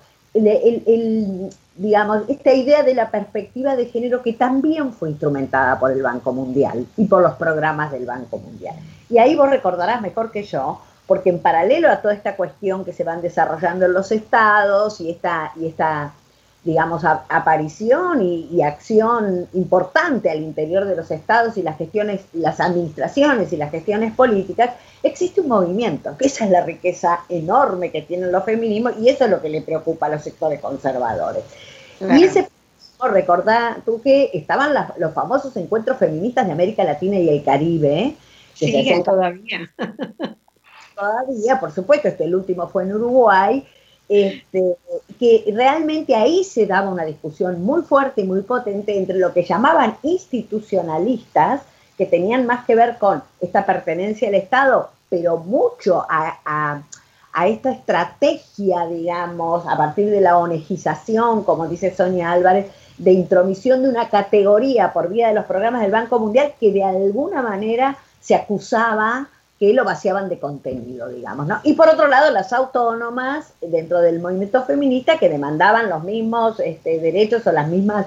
digamos, 1.76 2.22
esta 2.29 2.52
idea 2.52 2.83
de 2.83 2.94
la 2.94 3.11
perspectiva 3.11 3.76
de 3.76 3.87
género 3.87 4.22
que 4.22 4.35
también 4.35 4.92
fue 4.92 5.11
instrumentada 5.11 5.79
por 5.79 5.90
el 5.90 6.02
Banco 6.02 6.33
Mundial 6.33 6.87
y 6.96 7.07
por 7.07 7.22
los 7.22 7.35
programas 7.35 7.92
del 7.92 8.05
Banco 8.05 8.38
Mundial. 8.38 8.76
Y 9.09 9.18
ahí 9.18 9.35
vos 9.35 9.48
recordarás 9.48 10.02
mejor 10.02 10.31
que 10.31 10.42
yo, 10.42 10.81
porque 11.07 11.31
en 11.31 11.38
paralelo 11.38 11.90
a 11.90 12.02
toda 12.02 12.14
esta 12.14 12.37
cuestión 12.37 12.85
que 12.85 12.92
se 12.92 13.05
van 13.05 13.22
desarrollando 13.22 13.87
en 13.87 13.94
los 13.94 14.12
estados 14.12 15.00
y 15.00 15.11
esta, 15.11 15.52
y 15.57 15.68
esta 15.68 16.12
digamos, 16.66 17.05
aparición 17.05 18.20
y, 18.20 18.61
acción 18.61 19.46
importante 19.52 20.29
al 20.29 20.42
interior 20.42 20.85
de 20.85 20.96
los 20.96 21.12
estados 21.12 21.57
y 21.57 21.62
las 21.62 21.79
gestiones, 21.79 22.22
las 22.33 22.59
administraciones 22.59 23.52
y 23.52 23.57
las 23.57 23.70
gestiones 23.70 24.12
políticas, 24.14 24.70
existe 25.05 25.40
un 25.40 25.48
movimiento, 25.48 26.16
que 26.18 26.26
esa 26.26 26.44
es 26.44 26.50
la 26.50 26.64
riqueza 26.64 27.20
enorme 27.29 27.92
que 27.92 28.02
tienen 28.02 28.33
los 28.33 28.44
feminismos 28.44 28.94
y 29.00 29.09
eso 29.09 29.26
es 29.26 29.31
lo 29.31 29.40
que 29.40 29.48
le 29.48 29.62
preocupa 29.62 30.07
a 30.07 30.09
los 30.09 30.22
sectores 30.22 30.61
conservadores. 30.61 31.44
Y 32.00 32.24
ese 32.24 32.48
recordá 33.00 33.79
tú 33.85 34.02
que 34.02 34.31
estaban 34.35 34.74
los 34.98 35.14
famosos 35.14 35.57
encuentros 35.57 35.98
feministas 35.98 36.46
de 36.46 36.52
América 36.52 36.83
Latina 36.83 37.16
y 37.16 37.29
el 37.29 37.44
Caribe. 37.44 37.98
¿eh? 37.98 38.16
Sí, 38.55 39.02
todavía. 39.05 39.70
Todavía, 40.96 41.61
por 41.61 41.70
supuesto, 41.70 42.09
este 42.09 42.24
el 42.24 42.35
último 42.35 42.68
fue 42.68 42.83
en 42.83 42.94
Uruguay, 42.94 43.64
este, 44.09 44.77
que 45.19 45.45
realmente 45.53 46.14
ahí 46.14 46.45
se 46.45 46.66
daba 46.66 46.90
una 46.90 47.05
discusión 47.05 47.64
muy 47.64 47.83
fuerte 47.83 48.21
y 48.21 48.25
muy 48.25 48.42
potente 48.42 48.97
entre 48.97 49.19
lo 49.19 49.33
que 49.33 49.45
llamaban 49.45 49.97
institucionalistas, 50.03 51.62
que 51.99 52.07
tenían 52.07 52.47
más 52.47 52.64
que 52.66 52.75
ver 52.75 52.99
con 52.99 53.23
esta 53.40 53.64
pertenencia 53.64 54.29
al 54.29 54.35
Estado, 54.35 54.90
pero 55.09 55.38
mucho 55.38 56.05
a, 56.09 56.83
esta 57.47 57.71
estrategia, 57.71 58.87
digamos, 58.87 59.66
a 59.66 59.77
partir 59.77 60.11
de 60.11 60.21
la 60.21 60.38
onegización, 60.38 61.45
como 61.45 61.66
dice 61.69 61.95
Sonia 61.95 62.33
Álvarez, 62.33 62.66
de 62.97 63.12
intromisión 63.12 63.83
de 63.83 63.90
una 63.90 64.09
categoría 64.09 64.92
por 64.92 65.11
vía 65.11 65.29
de 65.29 65.35
los 65.35 65.45
programas 65.45 65.83
del 65.83 65.90
Banco 65.90 66.19
Mundial 66.19 66.55
que 66.59 66.73
de 66.73 66.83
alguna 66.83 67.42
manera 67.42 67.99
se 68.21 68.35
acusaba 68.35 69.29
que 69.59 69.73
lo 69.73 69.85
vaciaban 69.85 70.29
de 70.29 70.38
contenido, 70.38 71.09
digamos, 71.09 71.47
¿no? 71.47 71.61
Y 71.62 71.73
por 71.73 71.88
otro 71.88 72.09
lado, 72.09 72.31
las 72.31 72.53
autónomas 72.53 73.55
dentro 73.61 74.01
del 74.01 74.21
movimiento 74.21 74.62
feminista 74.64 75.19
que 75.19 75.31
demandaban 75.31 75.88
los 75.88 76.05
mismos 76.05 76.61
este, 76.61 76.99
derechos 76.99 77.47
o 77.47 77.53
las 77.53 77.69
mismas 77.69 78.07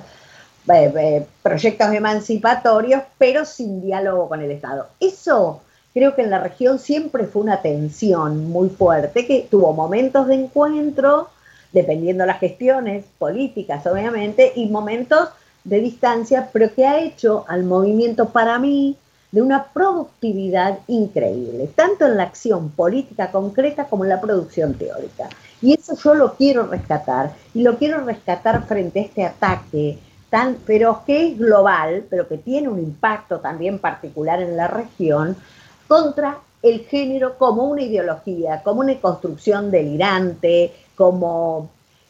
eh, 0.71 0.93
eh, 0.95 1.25
proyectos 1.41 1.91
emancipatorios, 1.91 3.01
pero 3.17 3.45
sin 3.45 3.81
diálogo 3.81 4.29
con 4.29 4.41
el 4.41 4.51
Estado. 4.51 4.87
Eso 4.99 5.61
creo 5.93 6.15
que 6.15 6.21
en 6.21 6.29
la 6.29 6.39
región 6.39 6.77
siempre 6.77 7.25
fue 7.25 7.41
una 7.41 7.61
tensión 7.61 8.49
muy 8.51 8.69
fuerte, 8.69 9.25
que 9.25 9.47
tuvo 9.49 9.73
momentos 9.73 10.27
de 10.27 10.35
encuentro, 10.35 11.29
dependiendo 11.71 12.23
de 12.23 12.27
las 12.27 12.39
gestiones 12.39 13.05
políticas, 13.17 13.87
obviamente, 13.87 14.53
y 14.55 14.67
momentos 14.67 15.29
de 15.63 15.79
distancia, 15.79 16.49
pero 16.53 16.73
que 16.73 16.85
ha 16.85 16.99
hecho 16.99 17.45
al 17.47 17.63
movimiento 17.63 18.29
para 18.29 18.59
mí 18.59 18.97
de 19.31 19.41
una 19.41 19.65
productividad 19.65 20.79
increíble, 20.87 21.69
tanto 21.75 22.05
en 22.05 22.17
la 22.17 22.23
acción 22.23 22.69
política 22.69 23.31
concreta 23.31 23.85
como 23.85 24.03
en 24.03 24.09
la 24.09 24.21
producción 24.21 24.73
teórica. 24.73 25.29
Y 25.61 25.73
eso 25.73 25.95
yo 25.95 26.15
lo 26.15 26.33
quiero 26.33 26.65
rescatar, 26.67 27.33
y 27.53 27.63
lo 27.63 27.77
quiero 27.77 28.03
rescatar 28.03 28.65
frente 28.65 28.99
a 28.99 29.03
este 29.03 29.25
ataque 29.25 29.99
tan 30.29 30.57
pero 30.65 31.03
que 31.05 31.27
es 31.27 31.37
global, 31.37 32.05
pero 32.09 32.27
que 32.27 32.37
tiene 32.37 32.69
un 32.69 32.79
impacto 32.79 33.39
también 33.39 33.79
particular 33.79 34.41
en 34.41 34.55
la 34.55 34.67
región, 34.67 35.35
contra 35.87 36.37
el 36.61 36.81
género 36.81 37.37
como 37.37 37.63
una 37.63 37.81
ideología, 37.81 38.61
como 38.63 38.81
una 38.81 38.99
construcción 38.99 39.71
delirante, 39.71 40.73
como 40.95 41.69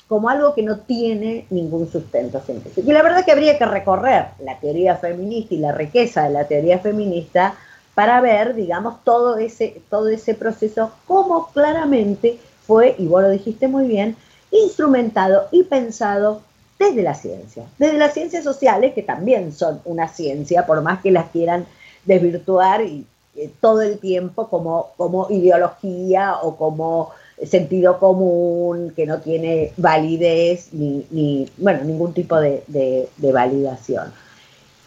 como 0.10 0.28
algo 0.28 0.56
que 0.56 0.64
no 0.64 0.80
tiene 0.80 1.46
ningún 1.52 1.90
sustento 1.90 2.42
científico. 2.42 2.90
Y 2.90 2.94
la 2.94 3.04
verdad 3.04 3.20
es 3.20 3.26
que 3.26 3.32
habría 3.32 3.60
que 3.60 3.66
recorrer 3.66 4.26
la 4.44 4.60
teoría 4.60 4.98
feminista 4.98 5.54
y 5.54 5.60
la 5.60 5.72
riqueza 5.72 6.24
de 6.24 6.32
la 6.32 6.48
teoría 6.48 6.80
feminista 6.80 7.54
para 7.94 8.20
ver, 8.20 8.56
digamos, 8.56 9.04
todo 9.04 9.38
ese, 9.38 9.82
todo 9.88 10.10
ese 10.10 10.34
proceso, 10.34 10.92
cómo 11.06 11.50
claramente 11.52 12.40
fue, 12.66 12.96
y 12.98 13.06
vos 13.06 13.22
lo 13.22 13.30
dijiste 13.30 13.68
muy 13.68 13.88
bien, 13.88 14.16
instrumentado 14.50 15.48
y 15.52 15.64
pensado 15.64 16.42
desde 16.80 17.04
la 17.04 17.14
ciencia, 17.14 17.66
desde 17.78 18.00
las 18.00 18.14
ciencias 18.14 18.44
sociales, 18.44 18.96
que 18.96 19.04
también 19.04 19.54
son 19.54 19.80
una 19.86 20.08
ciencia, 20.08 20.66
por 20.66 20.82
más 20.82 21.02
que 21.02 21.12
las 21.12 21.30
quieran 21.30 21.68
desvirtuar 22.06 22.82
y, 22.82 23.06
eh, 23.36 23.52
todo 23.62 23.82
el 23.82 24.00
tiempo 24.00 24.48
como, 24.48 24.88
como 24.98 25.28
ideología 25.30 26.38
o 26.42 26.56
como 26.56 27.12
sentido 27.46 28.00
común, 28.00 28.94
que 28.96 29.06
no 29.06 29.20
tiene 29.22 29.72
validez 29.78 30.70
ni, 30.74 31.48
bueno, 31.58 31.84
ningún 31.84 32.14
tipo 32.14 32.40
de, 32.40 33.08
validación. 33.18 34.12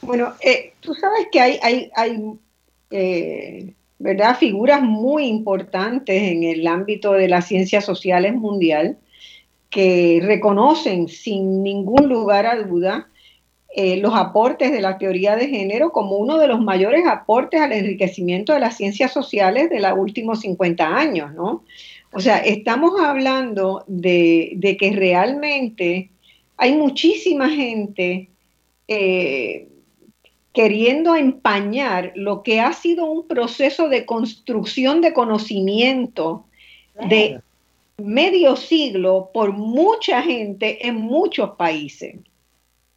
Bueno, 0.02 0.34
eh, 0.40 0.72
tú 0.80 0.94
sabes 0.94 1.28
que 1.30 1.40
hay, 1.40 1.58
hay, 1.62 1.90
hay 1.94 2.22
eh, 2.90 3.72
¿verdad? 3.98 4.36
figuras 4.36 4.82
muy 4.82 5.26
importantes 5.26 6.22
en 6.22 6.42
el 6.42 6.66
ámbito 6.66 7.12
de 7.12 7.28
las 7.28 7.46
ciencias 7.46 7.84
sociales 7.84 8.34
mundial 8.34 8.98
que 9.70 10.20
reconocen 10.22 11.08
sin 11.08 11.62
ningún 11.62 12.08
lugar 12.08 12.46
a 12.46 12.56
duda 12.56 13.08
eh, 13.74 13.96
los 13.96 14.14
aportes 14.14 14.70
de 14.70 14.82
la 14.82 14.98
teoría 14.98 15.34
de 15.34 15.48
género 15.48 15.92
como 15.92 16.16
uno 16.18 16.36
de 16.36 16.46
los 16.46 16.60
mayores 16.60 17.06
aportes 17.06 17.58
al 17.58 17.72
enriquecimiento 17.72 18.52
de 18.52 18.60
las 18.60 18.76
ciencias 18.76 19.12
sociales 19.12 19.70
de 19.70 19.80
los 19.80 19.96
últimos 19.96 20.40
50 20.40 20.84
años, 20.94 21.32
¿no? 21.32 21.64
O 22.12 22.20
sea, 22.20 22.38
estamos 22.38 23.00
hablando 23.00 23.84
de, 23.86 24.76
que 24.78 24.92
realmente 24.92 26.10
hay 26.56 26.74
muchísima 26.74 27.48
gente 27.48 28.28
eh, 28.86 29.68
queriendo 30.52 31.16
empañar 31.16 32.12
lo 32.14 32.42
que 32.42 32.60
ha 32.60 32.72
sido 32.74 33.06
un 33.06 33.26
proceso 33.26 33.88
de 33.88 34.04
construcción 34.04 35.00
de 35.00 35.14
conocimiento 35.14 36.44
de 37.08 37.40
medio 37.96 38.56
siglo 38.56 39.30
por 39.32 39.52
mucha 39.52 40.22
gente 40.22 40.86
en 40.86 40.96
muchos 40.96 41.50
países. 41.56 42.16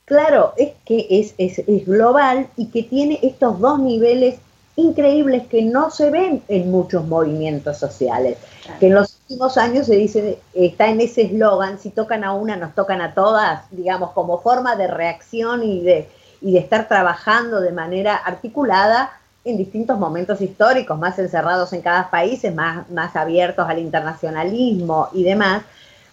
Claro, 0.06 0.54
es 0.58 0.72
que 0.86 1.08
es, 1.10 1.34
es, 1.38 1.66
global 1.86 2.48
y 2.58 2.68
que 2.68 2.84
tiene 2.84 3.20
estos 3.24 3.60
dos 3.60 3.80
niveles 3.80 4.36
increíbles 4.76 5.48
que 5.48 5.64
no 5.64 5.90
se 5.90 6.12
ven 6.12 6.44
en 6.48 6.70
muchos 6.70 7.08
movimientos 7.08 7.80
sociales. 7.80 8.38
Que 8.80 8.88
en 8.88 8.96
los 8.96 9.20
últimos 9.22 9.58
años 9.58 9.86
se 9.86 9.96
dice, 9.96 10.40
está 10.54 10.88
en 10.88 11.02
ese 11.02 11.24
eslogan, 11.24 11.80
si 11.80 11.90
tocan 11.90 12.24
a 12.24 12.34
una, 12.34 12.56
nos 12.56 12.74
tocan 12.74 13.02
a 13.02 13.14
todas, 13.14 13.64
digamos, 13.72 14.12
como 14.12 14.42
forma 14.42 14.76
de 14.76 14.88
reacción 14.88 15.64
y 15.64 15.82
de, 15.82 16.10
y 16.42 16.54
de 16.54 16.60
estar 16.60 16.88
trabajando 16.88 17.62
de 17.62 17.72
manera 17.72 18.16
articulada 18.16 19.12
en 19.44 19.58
distintos 19.58 20.00
momentos 20.00 20.42
históricos, 20.42 20.98
más 20.98 21.20
encerrados 21.20 21.74
en 21.74 21.82
cada 21.82 22.10
país, 22.10 22.42
más, 22.54 22.90
más 22.90 23.16
abiertos 23.16 23.70
al 23.70 23.80
internacionalismo 23.80 25.10
y 25.14 25.24
demás, 25.24 25.64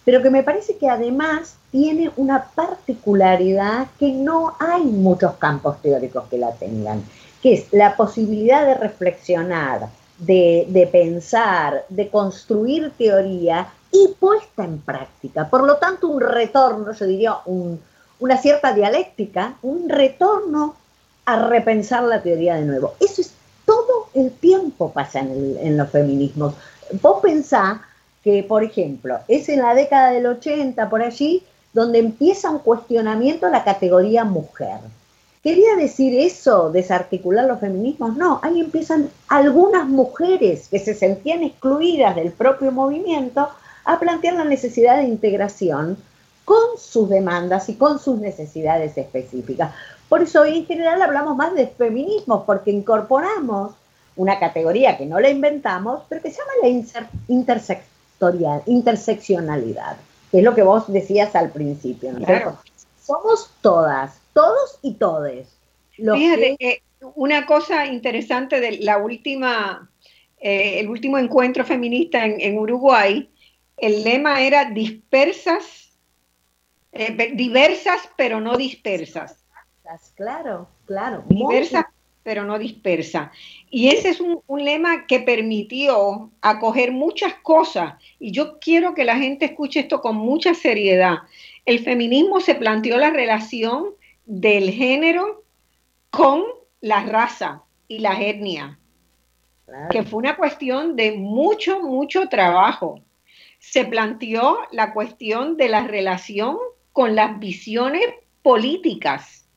pero 0.05 0.21
que 0.21 0.29
me 0.29 0.43
parece 0.43 0.77
que 0.77 0.89
además 0.89 1.55
tiene 1.71 2.11
una 2.17 2.43
particularidad 2.43 3.87
que 3.97 4.11
no 4.11 4.55
hay 4.59 4.83
muchos 4.83 5.33
campos 5.33 5.81
teóricos 5.81 6.25
que 6.29 6.37
la 6.37 6.51
tengan 6.51 7.03
que 7.43 7.53
es 7.55 7.73
la 7.73 7.97
posibilidad 7.97 8.65
de 8.65 8.75
reflexionar, 8.75 9.89
de, 10.25 10.89
pensar, 10.91 11.85
de 11.89 12.09
construir 12.09 12.91
teoría 12.97 13.67
y 13.91 14.09
puesta 14.19 14.63
en 14.63 14.79
práctica. 14.79 15.49
Por 15.49 15.63
lo 15.63 15.77
tanto, 15.77 16.07
un 16.07 16.21
retorno, 16.21 16.91
yo 16.93 17.05
diría 17.05 17.37
una 17.45 18.37
cierta 18.37 18.73
dialéctica, 18.73 19.55
un 19.61 19.89
retorno 19.89 20.75
a 21.25 21.47
repensar 21.47 22.03
la 22.03 22.21
teoría 22.21 22.55
de 22.55 22.65
nuevo. 22.65 22.95
Eso 22.99 23.21
es 23.21 23.33
todo 23.65 24.07
el 24.13 24.31
tiempo 24.31 24.91
pasa 24.91 25.19
en, 25.19 25.57
en 25.59 25.77
los 25.77 25.89
feminismos. 25.89 26.55
Vos 27.01 27.21
pensás 27.21 27.79
que, 28.23 28.43
por 28.43 28.63
ejemplo, 28.63 29.19
es 29.27 29.49
en 29.49 29.61
la 29.61 29.73
década 29.73 30.11
del 30.11 30.25
80, 30.25 30.89
por 30.89 31.01
allí, 31.01 31.43
donde 31.73 31.99
empieza 31.99 32.49
un 32.49 32.59
cuestionamiento 32.59 33.47
a 33.47 33.49
la 33.49 33.63
categoría 33.63 34.23
mujer. 34.23 34.79
¿Quería 35.43 35.75
decir 35.75 36.17
eso, 36.17 36.69
desarticular 36.69 37.45
los 37.45 37.59
feminismos? 37.59 38.15
No, 38.15 38.39
ahí 38.41 38.61
empiezan 38.61 39.09
algunas 39.27 39.85
mujeres 39.89 40.69
que 40.69 40.79
se 40.79 40.93
sentían 40.93 41.43
excluidas 41.43 42.15
del 42.15 42.31
propio 42.31 42.71
movimiento 42.71 43.49
a 43.83 43.99
plantear 43.99 44.35
la 44.35 44.45
necesidad 44.45 44.95
de 44.95 45.03
integración 45.03 45.97
con 46.45 46.77
sus 46.77 47.09
demandas 47.09 47.67
y 47.67 47.75
con 47.75 47.99
sus 47.99 48.19
necesidades 48.19 48.97
específicas. 48.97 49.73
Por 50.07 50.21
eso 50.21 50.41
hoy 50.43 50.59
en 50.59 50.65
general 50.65 51.01
hablamos 51.01 51.35
más 51.35 51.53
de 51.55 51.67
feminismos, 51.67 52.43
porque 52.45 52.71
incorporamos 52.71 53.73
una 54.15 54.39
categoría 54.39 54.97
que 54.97 55.05
no 55.05 55.19
la 55.19 55.29
inventamos, 55.29 56.03
pero 56.07 56.21
que 56.21 56.31
se 56.31 56.37
llama 56.37 56.53
la 56.61 57.03
intersectorial, 57.27 58.61
interseccionalidad, 58.65 59.97
que 60.31 60.37
es 60.37 60.43
lo 60.43 60.55
que 60.55 60.63
vos 60.63 60.85
decías 60.87 61.35
al 61.35 61.49
principio. 61.49 62.13
¿no? 62.13 62.25
Somos 63.03 63.49
todas, 63.61 64.22
todos 64.33 64.79
y 64.81 64.95
todes. 64.95 65.59
Fíjate, 65.95 66.57
que, 66.57 66.81
una 67.15 67.45
cosa 67.45 67.85
interesante 67.85 68.59
de 68.59 68.79
la 68.79 68.97
última, 68.97 69.89
eh, 70.39 70.79
el 70.79 70.89
último 70.89 71.17
encuentro 71.17 71.63
feminista 71.65 72.25
en, 72.25 72.57
Uruguay, 72.57 73.29
el 73.77 74.03
lema 74.03 74.41
era 74.41 74.65
dispersas, 74.65 75.91
eh, 76.91 77.31
diversas 77.35 78.09
pero 78.15 78.39
no 78.39 78.57
dispersas. 78.57 79.43
Claro, 80.15 80.69
claro. 80.85 81.23
Diversas 81.27 81.85
pero 82.23 82.45
no 82.45 82.57
dispersas. 82.57 83.31
Y 83.69 83.89
ese 83.89 84.09
es 84.09 84.21
un, 84.21 84.41
un, 84.47 84.63
lema 84.63 85.05
que 85.07 85.19
permitió 85.19 86.31
acoger 86.41 86.93
muchas 86.93 87.33
cosas. 87.43 87.95
Y 88.17 88.31
yo 88.31 88.59
quiero 88.59 88.93
que 88.93 89.03
la 89.03 89.17
gente 89.17 89.43
escuche 89.43 89.81
esto 89.81 89.99
con 89.99 90.15
mucha 90.15 90.53
seriedad. 90.53 91.17
El 91.65 91.79
feminismo 91.79 92.39
se 92.39 92.55
planteó 92.55 92.97
la 92.97 93.09
relación 93.09 93.87
del 94.39 94.71
género 94.71 95.43
con 96.09 96.43
la 96.81 97.05
raza 97.05 97.61
y 97.87 97.99
la 97.99 98.19
etnia, 98.19 98.79
que 99.91 100.01
fue 100.01 100.19
una 100.19 100.35
cuestión 100.35 100.95
de 100.95 101.11
mucho, 101.11 101.81
mucho 101.81 102.27
trabajo. 102.29 102.99
Se 103.59 103.85
planteó 103.85 104.57
la 104.71 104.91
cuestión 104.91 105.55
de 105.55 105.69
la 105.69 105.85
relación 105.85 106.57
con 106.93 107.15
las 107.15 107.37
visiones 107.37 108.05
políticas, 108.41 109.47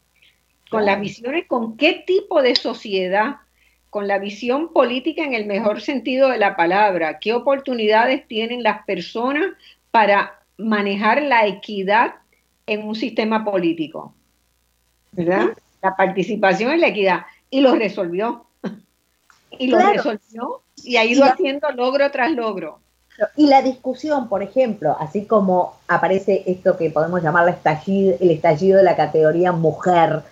con 0.71 0.85
las 0.85 1.01
visiones, 1.01 1.47
con 1.47 1.79
qué 1.79 2.05
tipo 2.07 2.43
de 2.43 2.55
sociedad, 2.55 3.37
con 3.89 4.07
la 4.07 4.19
visión 4.19 4.75
política 4.75 5.25
en 5.25 5.33
el 5.33 5.47
mejor 5.47 5.81
sentido 5.81 6.29
de 6.29 6.37
la 6.37 6.55
palabra, 6.55 7.19
qué 7.19 7.33
oportunidades 7.33 8.29
tienen 8.29 8.63
las 8.63 8.85
personas 8.85 9.47
para 9.91 10.39
manejar 10.59 11.23
la 11.23 11.47
equidad 11.47 12.17
en 12.67 12.87
un 12.87 12.95
sistema 12.95 13.43
político. 13.43 14.15
¿Verdad? 15.13 15.47
La 15.83 15.97
participación 15.97 16.73
en 16.73 16.81
la 16.81 16.89
equidad. 16.89 17.21
Y 17.51 17.61
lo 17.61 17.75
resolvió. 17.75 18.47
y 19.51 19.69
lo 19.69 19.79
resolvió 19.79 20.63
y 20.83 20.97
ha 20.97 21.05
ido 21.05 21.25
haciendo 21.25 21.71
logro 21.73 22.11
tras 22.11 22.31
logro. 22.33 22.81
Y 23.35 23.47
la 23.47 23.63
discusión, 23.63 24.29
por 24.29 24.43
ejemplo, 24.43 24.95
así 25.01 25.25
como 25.25 25.79
aparece 25.89 26.43
esto 26.47 26.77
que 26.77 26.91
podemos 26.91 27.23
llamar 27.23 27.49
estallido, 27.49 28.15
el 28.21 28.31
estallido 28.31 28.77
de 28.77 28.85
la 28.85 28.95
categoría 28.95 29.53
mujer 29.53 30.23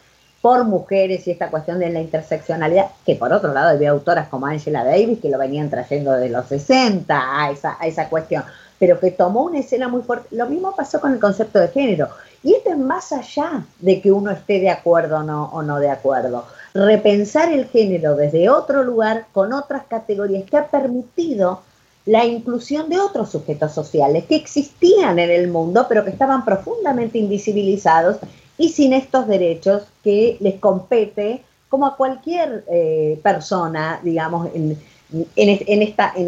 por 0.43 0.65
mujeres 0.65 1.27
y 1.27 1.31
esta 1.31 1.49
cuestión 1.51 1.79
de 1.79 1.89
la 1.89 2.03
interseccionalidad, 2.03 2.91
que 3.07 3.17
por 3.17 3.33
otro 3.33 3.55
lado 3.55 3.71
había 3.71 3.91
autoras 3.91 4.29
como 4.29 4.45
Angela 4.45 4.85
Davis 4.85 5.19
que 5.21 5.31
lo 5.31 5.39
venían 5.39 5.71
trayendo 5.71 6.13
de 6.13 6.29
los 6.29 6.47
60 6.47 7.19
a 7.19 7.51
esa, 7.51 7.79
a 7.81 7.87
esa 7.87 8.11
cuestión 8.11 8.45
pero 8.79 8.99
que 9.01 9.11
tomó 9.11 9.45
una 9.45 9.61
escena 9.61 9.89
muy 9.89 10.03
fuerte. 10.03 10.35
Lo 10.37 10.47
mismo 10.47 10.75
pasó 10.75 11.01
con 11.01 11.13
el 11.13 11.21
concepto 11.21 11.59
de 11.59 11.69
género. 11.69 12.09
Y 12.45 12.53
esto 12.55 12.71
es 12.71 12.79
más 12.79 13.11
allá 13.11 13.65
de 13.81 14.01
que 14.01 14.13
uno 14.13 14.31
esté 14.31 14.61
de 14.61 14.71
acuerdo 14.71 15.19
o 15.19 15.23
no, 15.23 15.47
o 15.47 15.63
no 15.63 15.81
de 15.81 15.89
acuerdo. 15.89 16.45
Repensar 16.75 17.51
el 17.51 17.65
género 17.67 18.15
desde 18.15 18.51
otro 18.51 18.85
lugar, 18.85 19.27
con 19.33 19.53
otras 19.55 19.85
categorías, 19.87 20.45
que 20.45 20.59
ha 20.59 20.69
permitido 20.69 21.63
la 22.07 22.27
inclusión 22.27 22.91
de 22.91 23.01
otros 23.01 23.31
sujetos 23.31 23.73
sociales 23.73 24.27
que 24.27 24.37
existían 24.37 25.19
en 25.19 25.31
el 25.31 25.49
mundo, 25.49 25.87
pero 25.89 26.05
que 26.05 26.11
estaban 26.11 26.45
profundamente 26.45 27.19
invisibilizados 27.19 28.19
y 28.59 28.69
sin 28.69 28.93
estos 28.93 29.27
derechos 29.27 29.85
que 30.03 30.37
les 30.41 30.61
compete 30.61 31.43
como 31.71 31.87
a 31.87 31.97
cualquier 31.97 32.65
eh, 32.71 33.19
persona, 33.23 34.01
digamos, 34.03 34.49
en, 34.55 34.79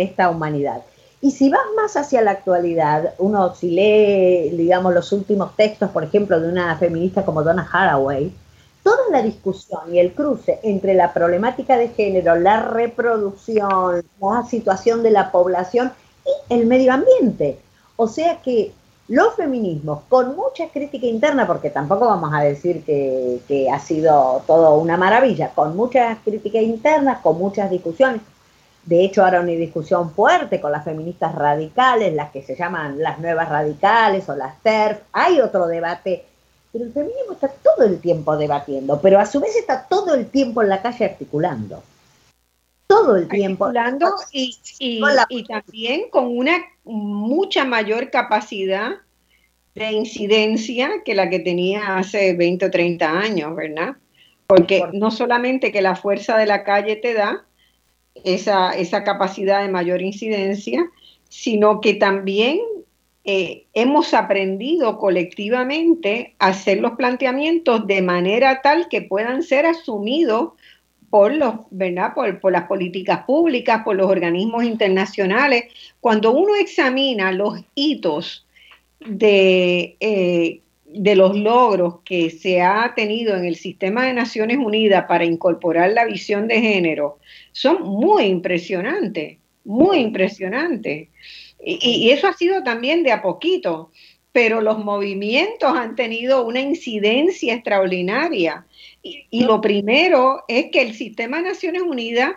esta 0.00 0.30
humanidad. 0.30 0.82
Y 1.26 1.32
si 1.32 1.48
vas 1.48 1.66
más 1.74 1.96
hacia 1.96 2.22
la 2.22 2.30
actualidad, 2.30 3.14
uno 3.18 3.52
si 3.52 3.72
lee, 3.72 4.56
digamos, 4.56 4.94
los 4.94 5.10
últimos 5.10 5.56
textos, 5.56 5.90
por 5.90 6.04
ejemplo, 6.04 6.38
de 6.38 6.48
una 6.48 6.76
feminista 6.76 7.24
como 7.24 7.42
Donna 7.42 7.68
Haraway, 7.68 8.32
toda 8.84 8.98
la 9.10 9.22
discusión 9.22 9.92
y 9.92 9.98
el 9.98 10.12
cruce 10.12 10.60
entre 10.62 10.94
la 10.94 11.12
problemática 11.12 11.76
de 11.78 11.88
género, 11.88 12.36
la 12.36 12.62
reproducción, 12.62 14.04
la 14.20 14.44
situación 14.48 15.02
de 15.02 15.10
la 15.10 15.32
población 15.32 15.90
y 16.24 16.54
el 16.54 16.66
medio 16.66 16.92
ambiente. 16.92 17.58
O 17.96 18.06
sea 18.06 18.40
que 18.40 18.70
los 19.08 19.34
feminismos, 19.34 20.02
con 20.08 20.36
mucha 20.36 20.68
crítica 20.68 21.06
interna, 21.06 21.44
porque 21.44 21.70
tampoco 21.70 22.06
vamos 22.06 22.32
a 22.32 22.42
decir 22.42 22.84
que, 22.84 23.40
que 23.48 23.68
ha 23.68 23.80
sido 23.80 24.44
todo 24.46 24.76
una 24.76 24.96
maravilla, 24.96 25.50
con 25.56 25.76
muchas 25.76 26.18
críticas 26.24 26.62
internas, 26.62 27.18
con 27.20 27.36
muchas 27.36 27.68
discusiones, 27.68 28.20
de 28.86 29.04
hecho, 29.04 29.24
ahora 29.24 29.40
una 29.40 29.50
discusión 29.50 30.12
fuerte 30.12 30.60
con 30.60 30.70
las 30.70 30.84
feministas 30.84 31.34
radicales, 31.34 32.14
las 32.14 32.30
que 32.30 32.42
se 32.42 32.54
llaman 32.54 33.02
las 33.02 33.18
nuevas 33.18 33.48
radicales 33.48 34.28
o 34.28 34.36
las 34.36 34.62
TERF. 34.62 35.00
Hay 35.12 35.40
otro 35.40 35.66
debate, 35.66 36.24
pero 36.72 36.84
el 36.84 36.92
feminismo 36.92 37.32
está 37.32 37.48
todo 37.48 37.84
el 37.84 38.00
tiempo 38.00 38.36
debatiendo, 38.36 39.00
pero 39.00 39.18
a 39.18 39.26
su 39.26 39.40
vez 39.40 39.56
está 39.56 39.88
todo 39.88 40.14
el 40.14 40.28
tiempo 40.28 40.62
en 40.62 40.68
la 40.68 40.82
calle 40.82 41.04
articulando. 41.04 41.82
Todo 42.86 43.16
el 43.16 43.26
tiempo. 43.26 43.64
Articulando 43.64 44.14
y, 44.30 44.56
y 44.78 45.44
también 45.44 46.08
con 46.08 46.26
una 46.28 46.56
mucha 46.84 47.64
mayor 47.64 48.10
capacidad 48.10 48.92
de 49.74 49.90
incidencia 49.90 51.02
que 51.04 51.16
la 51.16 51.28
que 51.28 51.40
tenía 51.40 51.96
hace 51.96 52.34
20 52.34 52.66
o 52.66 52.70
30 52.70 53.10
años, 53.10 53.56
¿verdad? 53.56 53.96
Porque 54.46 54.84
no 54.92 55.10
solamente 55.10 55.72
que 55.72 55.82
la 55.82 55.96
fuerza 55.96 56.38
de 56.38 56.46
la 56.46 56.62
calle 56.62 56.94
te 56.94 57.14
da, 57.14 57.45
esa, 58.24 58.70
esa 58.70 59.04
capacidad 59.04 59.62
de 59.62 59.68
mayor 59.68 60.02
incidencia, 60.02 60.88
sino 61.28 61.80
que 61.80 61.94
también 61.94 62.58
eh, 63.24 63.66
hemos 63.74 64.14
aprendido 64.14 64.98
colectivamente 64.98 66.36
a 66.38 66.48
hacer 66.48 66.78
los 66.78 66.92
planteamientos 66.92 67.86
de 67.86 68.00
manera 68.00 68.62
tal 68.62 68.88
que 68.88 69.02
puedan 69.02 69.42
ser 69.42 69.66
asumidos 69.66 70.52
por, 71.10 71.34
los, 71.34 71.54
¿verdad? 71.70 72.14
Por, 72.14 72.52
las 72.52 72.68
políticas 72.68 73.24
públicas, 73.24 73.82
por 73.84 73.96
los 73.96 74.08
organismos 74.08 74.62
internacionales. 74.62 75.64
Cuando 76.00 76.32
uno 76.32 76.54
examina 76.54 77.32
los 77.32 77.60
hitos 77.74 78.46
de, 79.00 79.96
eh, 79.98 80.60
de 80.96 81.14
los 81.14 81.36
logros 81.36 82.00
que 82.04 82.30
se 82.30 82.62
ha 82.62 82.94
tenido 82.96 83.36
en 83.36 83.44
el 83.44 83.56
sistema 83.56 84.06
de 84.06 84.14
Naciones 84.14 84.56
Unidas 84.56 85.04
para 85.06 85.24
incorporar 85.24 85.90
la 85.90 86.06
visión 86.06 86.48
de 86.48 86.60
género, 86.60 87.18
son 87.52 87.82
muy 87.82 88.24
impresionantes, 88.24 89.38
muy 89.64 89.98
impresionantes. 89.98 91.08
Y, 91.62 92.10
eso 92.10 92.28
ha 92.28 92.32
sido 92.32 92.62
también 92.62 93.02
de 93.02 93.12
a 93.12 93.22
poquito, 93.22 93.90
pero 94.32 94.60
los 94.60 94.78
movimientos 94.78 95.76
han 95.76 95.96
tenido 95.96 96.46
una 96.46 96.60
incidencia 96.60 97.54
extraordinaria. 97.54 98.66
Y, 99.02 99.44
lo 99.44 99.60
primero 99.60 100.44
es 100.48 100.70
que 100.70 100.80
el 100.80 100.94
sistema 100.94 101.38
de 101.38 101.50
Naciones 101.50 101.82
Unidas 101.82 102.32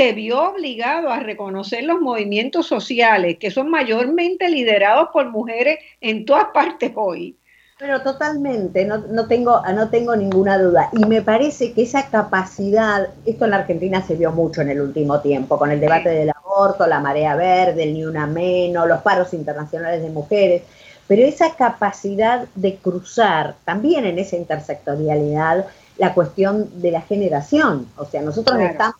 se 0.00 0.14
vio 0.14 0.52
obligado 0.52 1.10
a 1.10 1.20
reconocer 1.20 1.84
los 1.84 2.00
movimientos 2.00 2.66
sociales 2.66 3.36
que 3.38 3.50
son 3.50 3.68
mayormente 3.68 4.48
liderados 4.48 5.10
por 5.12 5.28
mujeres 5.28 5.78
en 6.00 6.24
todas 6.24 6.46
partes 6.54 6.92
hoy 6.94 7.36
pero 7.78 8.00
totalmente, 8.00 8.86
no, 8.86 8.96
no, 8.96 9.26
tengo, 9.26 9.62
no 9.74 9.88
tengo 9.88 10.14
ninguna 10.14 10.58
duda. 10.58 10.90
Y 10.92 11.06
me 11.06 11.22
parece 11.22 11.72
que 11.72 11.84
esa 11.84 12.10
capacidad, 12.10 13.08
esto 13.24 13.46
en 13.46 13.52
la 13.52 13.56
Argentina 13.56 14.02
se 14.06 14.16
vio 14.16 14.32
mucho 14.32 14.60
en 14.60 14.68
el 14.68 14.82
último 14.82 15.20
tiempo, 15.20 15.58
con 15.58 15.70
el 15.70 15.80
debate 15.80 16.10
del 16.10 16.30
aborto, 16.30 16.86
la 16.86 17.00
marea 17.00 17.36
verde, 17.36 17.84
el 17.84 17.94
ni 17.94 18.04
una 18.04 18.26
menos, 18.26 18.86
los 18.86 19.00
paros 19.00 19.32
internacionales 19.32 20.02
de 20.02 20.10
mujeres, 20.10 20.62
pero 21.08 21.22
esa 21.22 21.54
capacidad 21.54 22.46
de 22.54 22.76
cruzar 22.76 23.54
también 23.64 24.04
en 24.04 24.18
esa 24.18 24.36
intersectorialidad 24.36 25.64
la 25.96 26.12
cuestión 26.12 26.82
de 26.82 26.90
la 26.90 27.00
generación. 27.00 27.88
O 27.96 28.04
sea, 28.04 28.20
nosotros 28.20 28.60
estamos 28.60 28.96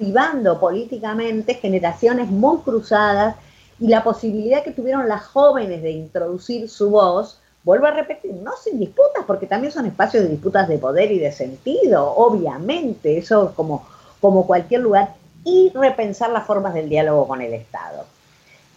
activando 0.00 0.58
políticamente 0.58 1.54
generaciones 1.54 2.30
muy 2.30 2.60
cruzadas 2.60 3.36
y 3.78 3.88
la 3.88 4.02
posibilidad 4.02 4.64
que 4.64 4.70
tuvieron 4.70 5.06
las 5.06 5.26
jóvenes 5.26 5.82
de 5.82 5.90
introducir 5.90 6.70
su 6.70 6.88
voz 6.88 7.38
vuelvo 7.64 7.84
a 7.84 7.90
repetir, 7.90 8.32
no 8.32 8.52
sin 8.56 8.78
disputas, 8.78 9.24
porque 9.26 9.46
también 9.46 9.70
son 9.70 9.84
espacios 9.84 10.22
de 10.22 10.30
disputas 10.30 10.68
de 10.68 10.78
poder 10.78 11.12
y 11.12 11.18
de 11.18 11.30
sentido, 11.30 12.14
obviamente, 12.16 13.18
eso 13.18 13.52
como, 13.54 13.86
como 14.22 14.46
cualquier 14.46 14.80
lugar, 14.80 15.16
y 15.44 15.70
repensar 15.74 16.30
las 16.30 16.46
formas 16.46 16.72
del 16.72 16.88
diálogo 16.88 17.28
con 17.28 17.42
el 17.42 17.52
Estado. 17.52 18.06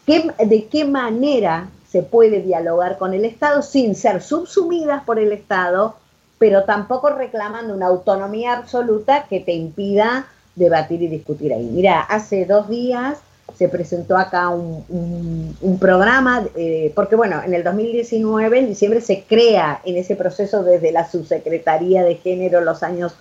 ¿De 0.05 0.67
qué 0.69 0.83
manera 0.83 1.69
se 1.89 2.03
puede 2.03 2.41
dialogar 2.41 2.97
con 2.97 3.13
el 3.13 3.23
Estado 3.23 3.61
sin 3.61 3.95
ser 3.95 4.21
subsumidas 4.21 5.05
por 5.05 5.19
el 5.19 5.31
Estado, 5.31 5.95
pero 6.37 6.65
tampoco 6.65 7.11
reclamando 7.11 7.73
una 7.73 7.87
autonomía 7.87 8.57
absoluta 8.57 9.23
que 9.29 9.39
te 9.39 9.53
impida 9.53 10.27
debatir 10.55 11.01
y 11.01 11.07
discutir 11.07 11.53
ahí? 11.53 11.69
Mira, 11.71 12.01
hace 12.01 12.45
dos 12.45 12.69
días 12.69 13.19
se 13.55 13.69
presentó 13.69 14.17
acá 14.17 14.49
un, 14.49 15.77
programa, 15.79 16.45
eh, 16.55 16.91
porque 16.95 17.15
bueno, 17.15 17.41
en 17.43 17.53
el 17.53 17.63
2019, 17.63 18.59
en 18.59 18.67
diciembre, 18.67 19.01
se 19.01 19.23
crea 19.23 19.81
en 19.83 19.97
ese 19.97 20.15
proceso 20.15 20.63
desde 20.63 20.91
la 20.91 21.09
Subsecretaría 21.09 22.03
de 22.03 22.15
Género 22.15 22.61
los 22.61 22.83
años 22.83 23.15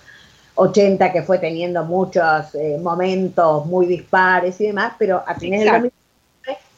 80, 0.55 1.13
que 1.13 1.23
fue 1.23 1.39
teniendo 1.39 1.85
muchos 1.85 2.55
eh, 2.55 2.79
momentos 2.81 3.67
muy 3.67 3.87
dispares 3.87 4.61
y 4.61 4.67
demás, 4.67 4.95
pero 4.99 5.23
a 5.27 5.35
fines 5.35 5.61
del 5.61 5.69
2019 5.69 5.93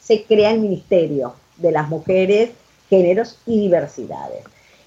se 0.01 0.23
crea 0.23 0.51
el 0.51 0.59
Ministerio 0.59 1.33
de 1.57 1.71
las 1.71 1.87
Mujeres, 1.87 2.51
Géneros 2.89 3.37
y 3.45 3.61
Diversidades. 3.61 4.43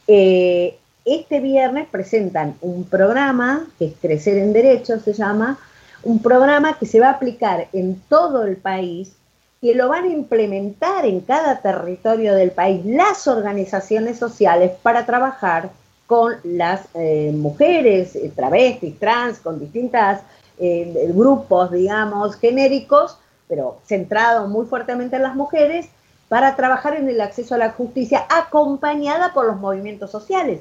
Eh, 0.06 0.78
este 1.14 1.40
viernes 1.40 1.88
presentan 1.90 2.56
un 2.60 2.84
programa, 2.84 3.66
que 3.78 3.86
es 3.86 3.94
Crecer 4.00 4.38
en 4.38 4.52
Derechos 4.52 5.02
se 5.02 5.12
llama, 5.12 5.58
un 6.02 6.20
programa 6.22 6.78
que 6.78 6.86
se 6.86 7.00
va 7.00 7.08
a 7.08 7.12
aplicar 7.12 7.68
en 7.72 8.00
todo 8.08 8.44
el 8.44 8.56
país, 8.56 9.12
que 9.60 9.74
lo 9.74 9.88
van 9.88 10.04
a 10.04 10.08
implementar 10.08 11.04
en 11.04 11.20
cada 11.20 11.60
territorio 11.60 12.34
del 12.34 12.52
país 12.52 12.84
las 12.84 13.26
organizaciones 13.26 14.18
sociales 14.18 14.72
para 14.82 15.04
trabajar 15.04 15.70
con 16.06 16.36
las 16.44 16.86
eh, 16.94 17.32
mujeres, 17.34 18.16
eh, 18.16 18.32
travestis, 18.34 18.98
trans, 18.98 19.38
con 19.40 19.58
distintos 19.58 20.18
eh, 20.58 21.10
grupos, 21.12 21.70
digamos, 21.72 22.36
genéricos, 22.36 23.18
pero 23.46 23.78
centrados 23.86 24.48
muy 24.48 24.66
fuertemente 24.66 25.16
en 25.16 25.22
las 25.22 25.34
mujeres, 25.34 25.86
para 26.28 26.56
trabajar 26.56 26.94
en 26.96 27.08
el 27.08 27.20
acceso 27.20 27.54
a 27.54 27.58
la 27.58 27.70
justicia 27.70 28.26
acompañada 28.28 29.32
por 29.32 29.46
los 29.46 29.58
movimientos 29.58 30.10
sociales. 30.10 30.60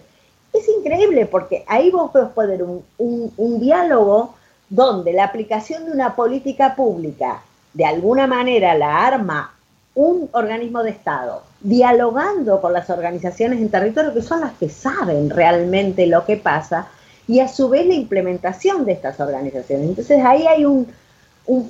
Es 0.59 0.67
increíble 0.69 1.25
porque 1.25 1.63
ahí 1.67 1.91
vos 1.91 2.11
podés 2.11 2.29
poner 2.29 2.63
un, 2.63 3.59
diálogo 3.59 4.35
donde 4.69 5.13
la 5.13 5.25
aplicación 5.25 5.85
de 5.85 5.91
una 5.91 6.15
política 6.15 6.75
pública 6.75 7.41
de 7.73 7.85
alguna 7.85 8.27
manera 8.27 8.75
la 8.75 9.05
arma 9.05 9.53
un 9.95 10.29
organismo 10.33 10.83
de 10.83 10.91
Estado, 10.91 11.41
dialogando 11.59 12.61
con 12.61 12.71
las 12.71 12.89
organizaciones 12.89 13.59
en 13.59 13.69
territorio 13.69 14.13
que 14.13 14.21
son 14.21 14.41
las 14.41 14.53
que 14.53 14.69
saben 14.69 15.29
realmente 15.29 16.05
lo 16.05 16.23
que 16.25 16.37
pasa 16.37 16.87
y 17.27 17.39
a 17.39 17.47
su 17.47 17.67
vez 17.69 17.87
la 17.87 17.95
implementación 17.95 18.85
de 18.85 18.91
estas 18.93 19.19
organizaciones. 19.19 19.89
Entonces 19.89 20.23
ahí 20.23 20.45
hay 20.45 20.65
un 20.65 20.87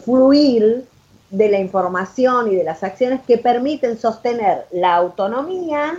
fluir 0.04 0.86
de 1.30 1.50
la 1.50 1.60
información 1.60 2.52
y 2.52 2.56
de 2.56 2.64
las 2.64 2.84
acciones 2.84 3.22
que 3.26 3.38
permiten 3.38 3.98
sostener 3.98 4.66
la 4.72 4.96
autonomía, 4.96 5.98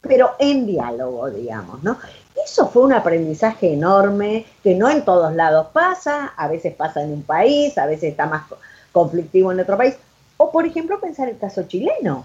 pero 0.00 0.32
en 0.38 0.66
diálogo, 0.66 1.30
digamos, 1.30 1.82
¿no? 1.82 1.98
Eso 2.44 2.68
fue 2.68 2.82
un 2.82 2.92
aprendizaje 2.92 3.72
enorme 3.72 4.46
que 4.62 4.74
no 4.74 4.88
en 4.88 5.04
todos 5.04 5.34
lados 5.34 5.68
pasa, 5.72 6.32
a 6.36 6.48
veces 6.48 6.74
pasa 6.74 7.02
en 7.02 7.12
un 7.12 7.22
país, 7.22 7.76
a 7.78 7.86
veces 7.86 8.10
está 8.10 8.26
más 8.26 8.44
conflictivo 8.92 9.52
en 9.52 9.60
otro 9.60 9.76
país. 9.76 9.96
O, 10.36 10.50
por 10.50 10.66
ejemplo, 10.66 11.00
pensar 11.00 11.28
el 11.28 11.38
caso 11.38 11.64
chileno. 11.64 12.24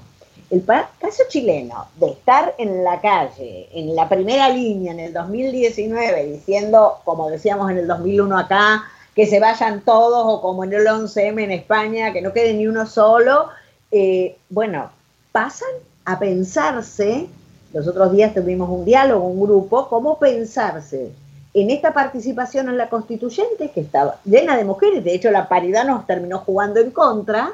El 0.49 0.63
caso 0.63 1.23
chileno 1.27 1.87
de 1.95 2.11
estar 2.11 2.53
en 2.57 2.83
la 2.83 3.01
calle, 3.01 3.67
en 3.73 3.95
la 3.95 4.07
primera 4.07 4.49
línea 4.49 4.93
en 4.93 4.99
el 4.99 5.13
2019, 5.13 6.25
diciendo, 6.25 6.99
como 7.03 7.29
decíamos 7.29 7.71
en 7.71 7.79
el 7.79 7.87
2001 7.87 8.37
acá, 8.37 8.83
que 9.15 9.25
se 9.25 9.39
vayan 9.39 9.81
todos, 9.81 10.23
o 10.25 10.41
como 10.41 10.63
en 10.63 10.73
el 10.73 10.85
11M 10.85 11.43
en 11.43 11.51
España, 11.51 12.13
que 12.13 12.21
no 12.21 12.31
quede 12.31 12.53
ni 12.53 12.67
uno 12.67 12.85
solo, 12.85 13.49
eh, 13.91 14.37
bueno, 14.49 14.91
pasan 15.31 15.69
a 16.05 16.19
pensarse 16.19 17.27
los 17.75 17.85
otros 17.89 18.13
días 18.13 18.33
tuvimos 18.33 18.69
un 18.69 18.85
diálogo, 18.85 19.27
un 19.27 19.41
grupo, 19.41 19.89
cómo 19.89 20.17
pensarse 20.17 21.11
en 21.53 21.69
esta 21.69 21.93
participación 21.93 22.69
en 22.69 22.77
la 22.77 22.87
constituyente, 22.87 23.69
que 23.69 23.81
estaba 23.81 24.17
llena 24.23 24.55
de 24.55 24.63
mujeres, 24.63 25.03
de 25.03 25.13
hecho 25.13 25.29
la 25.29 25.49
paridad 25.49 25.85
nos 25.85 26.07
terminó 26.07 26.39
jugando 26.39 26.79
en 26.79 26.91
contra, 26.91 27.51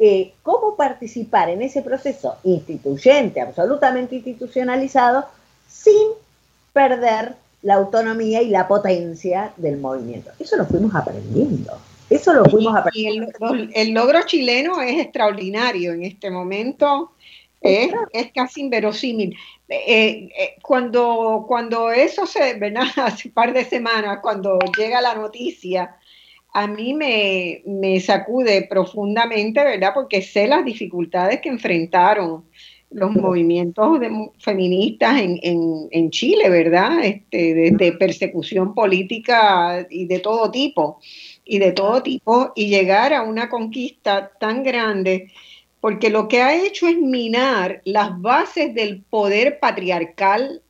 eh, 0.00 0.32
cómo 0.42 0.74
participar 0.74 1.48
en 1.48 1.62
ese 1.62 1.80
proceso 1.80 2.38
instituyente, 2.42 3.40
absolutamente 3.40 4.16
institucionalizado, 4.16 5.26
sin 5.68 6.08
perder 6.72 7.36
la 7.62 7.74
autonomía 7.74 8.42
y 8.42 8.48
la 8.48 8.66
potencia 8.66 9.52
del 9.56 9.78
movimiento. 9.78 10.32
Eso 10.40 10.56
lo 10.56 10.66
fuimos 10.66 10.92
aprendiendo. 10.92 11.78
Eso 12.10 12.32
lo 12.32 12.44
fuimos 12.46 12.74
aprendiendo. 12.74 13.30
Y 13.54 13.70
el, 13.74 13.94
logro 13.94 14.22
chileno 14.26 14.80
es 14.82 15.00
extraordinario 15.00 15.92
en 15.92 16.02
este 16.02 16.30
momento. 16.32 17.12
Es, 17.62 18.32
casi 18.34 18.60
inverosímil. 18.60 19.36
Eh, 19.68 20.28
eh, 20.36 20.56
cuando, 20.62 21.44
cuando 21.46 21.90
eso 21.90 22.26
se, 22.26 22.54
¿verdad? 22.54 22.84
Hace 22.96 23.28
un 23.28 23.34
par 23.34 23.52
de 23.52 23.64
semanas, 23.64 24.18
cuando 24.22 24.58
llega 24.76 25.00
la 25.00 25.14
noticia, 25.14 25.96
a 26.54 26.66
mí 26.66 26.92
me, 26.92 27.62
me, 27.64 27.98
sacude 28.00 28.66
profundamente, 28.68 29.64
¿verdad? 29.64 29.92
Porque 29.94 30.20
sé 30.20 30.46
las 30.46 30.64
dificultades 30.64 31.40
que 31.40 31.48
enfrentaron 31.48 32.44
los 32.94 33.12
movimientos 33.12 33.98
feministas 34.38 35.20
en, 35.20 35.38
en, 35.42 35.88
en, 35.90 36.10
Chile, 36.10 36.50
¿verdad? 36.50 37.02
Este, 37.04 37.54
de, 37.54 37.92
persecución 37.92 38.74
política 38.74 39.86
y 39.88 40.06
de 40.06 40.18
todo 40.18 40.50
tipo, 40.50 41.00
y 41.44 41.58
de 41.58 41.72
todo 41.72 42.02
tipo, 42.02 42.52
y 42.54 42.68
llegar 42.68 43.12
a 43.12 43.22
una 43.22 43.48
conquista 43.48 44.30
tan 44.38 44.62
grande 44.62 45.32
porque 45.82 46.10
lo 46.10 46.28
que 46.28 46.40
ha 46.40 46.54
hecho 46.54 46.86
es 46.86 46.96
minar 46.96 47.82
las 47.84 48.20
bases 48.20 48.72
del 48.72 49.02
poder 49.02 49.58
patriarcal 49.58 50.62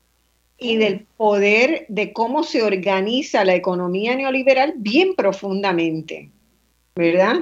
y 0.57 0.79
del 0.79 1.07
poder 1.19 1.85
de 1.91 2.15
cómo 2.15 2.43
se 2.45 2.63
organiza 2.63 3.45
la 3.45 3.55
economía 3.55 4.17
neoliberal 4.17 4.73
bien 4.79 5.15
profundamente, 5.15 6.31
¿verdad? 6.95 7.41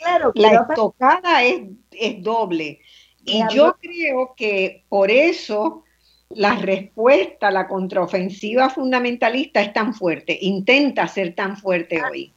Claro, 0.00 0.32
la 0.34 0.66
estocada 0.68 1.44
es, 1.44 1.62
es 1.92 2.20
doble. 2.24 2.80
Y 3.24 3.40
yo 3.54 3.76
creo 3.80 4.34
que 4.36 4.82
por 4.88 5.08
eso 5.12 5.84
la 6.30 6.56
respuesta 6.56 7.48
a 7.48 7.52
la 7.52 7.68
contraofensiva 7.68 8.68
fundamentalista 8.68 9.60
es 9.60 9.72
tan 9.72 9.94
fuerte, 9.94 10.36
intenta 10.40 11.06
ser 11.06 11.36
tan 11.36 11.56
fuerte 11.56 12.02
hoy. 12.02 12.32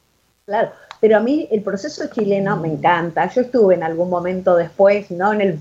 Claro, 0.46 0.74
pero 1.00 1.18
a 1.18 1.20
mí 1.20 1.48
el 1.52 1.62
proceso 1.62 2.08
chileno 2.14 2.58
me 2.58 2.68
encanta. 2.68 3.30
Yo 3.30 3.42
estuve 3.42 3.76
en 3.76 3.84
algún 3.84 4.10
momento 4.10 4.56
después, 4.56 5.10
no 5.12 5.34
en 5.34 5.42
el, 5.42 5.60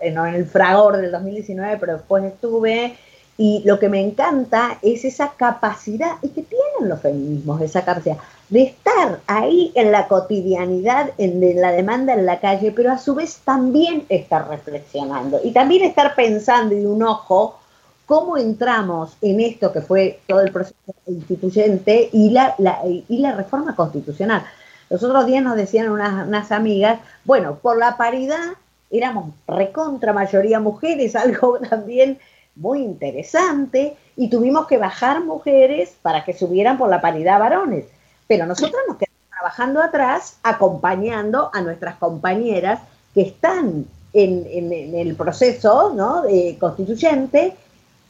en 0.00 0.18
el 0.18 0.46
fragor 0.46 0.96
del 0.98 1.10
2019, 1.10 1.76
pero 1.78 1.94
después 1.94 2.24
estuve. 2.24 2.96
Y 3.38 3.62
lo 3.66 3.78
que 3.78 3.88
me 3.88 4.00
encanta 4.00 4.78
es 4.80 5.04
esa 5.04 5.32
capacidad, 5.36 6.12
y 6.22 6.28
que 6.28 6.42
tienen 6.42 6.88
los 6.88 7.00
feminismos, 7.00 7.60
esa 7.60 7.84
capacidad 7.84 8.16
de 8.48 8.62
estar 8.62 9.20
ahí 9.26 9.72
en 9.74 9.90
la 9.90 10.06
cotidianidad, 10.06 11.10
en 11.18 11.60
la 11.60 11.72
demanda 11.72 12.14
en 12.14 12.26
la 12.26 12.40
calle, 12.40 12.72
pero 12.74 12.92
a 12.92 12.98
su 12.98 13.14
vez 13.14 13.40
también 13.44 14.04
estar 14.08 14.48
reflexionando 14.48 15.40
y 15.42 15.50
también 15.50 15.84
estar 15.84 16.14
pensando 16.14 16.74
y 16.74 16.80
de 16.80 16.86
un 16.86 17.02
ojo 17.02 17.58
cómo 18.06 18.36
entramos 18.36 19.16
en 19.20 19.40
esto 19.40 19.72
que 19.72 19.80
fue 19.80 20.20
todo 20.28 20.40
el 20.40 20.52
proceso 20.52 20.76
instituyente 21.08 22.08
y 22.12 22.30
la, 22.30 22.54
y 22.86 23.18
la 23.18 23.32
reforma 23.32 23.74
constitucional. 23.74 24.44
Los 24.88 25.02
otros 25.02 25.26
días 25.26 25.42
nos 25.42 25.56
decían 25.56 25.90
unas, 25.90 26.52
amigas, 26.52 27.00
bueno, 27.24 27.56
por 27.56 27.76
la 27.76 27.96
paridad 27.96 28.54
éramos 28.90 29.34
recontra 29.48 30.12
mayoría 30.12 30.60
mujeres, 30.60 31.16
algo 31.16 31.58
también 31.58 32.18
muy 32.54 32.82
interesante, 32.82 33.96
y 34.16 34.30
tuvimos 34.30 34.66
que 34.66 34.78
bajar 34.78 35.22
mujeres 35.22 35.94
para 36.00 36.24
que 36.24 36.32
subieran 36.32 36.78
por 36.78 36.88
la 36.88 37.00
paridad 37.00 37.38
varones. 37.38 37.84
Pero 38.26 38.46
nosotros 38.46 38.80
nos 38.88 38.96
quedamos 38.96 39.28
trabajando 39.30 39.82
atrás, 39.82 40.38
acompañando 40.42 41.50
a 41.52 41.60
nuestras 41.60 41.96
compañeras 41.96 42.80
que 43.12 43.22
están 43.22 43.86
en, 44.14 44.94
el 44.94 45.14
proceso 45.16 45.92
¿no? 45.94 46.22
constituyente 46.58 47.54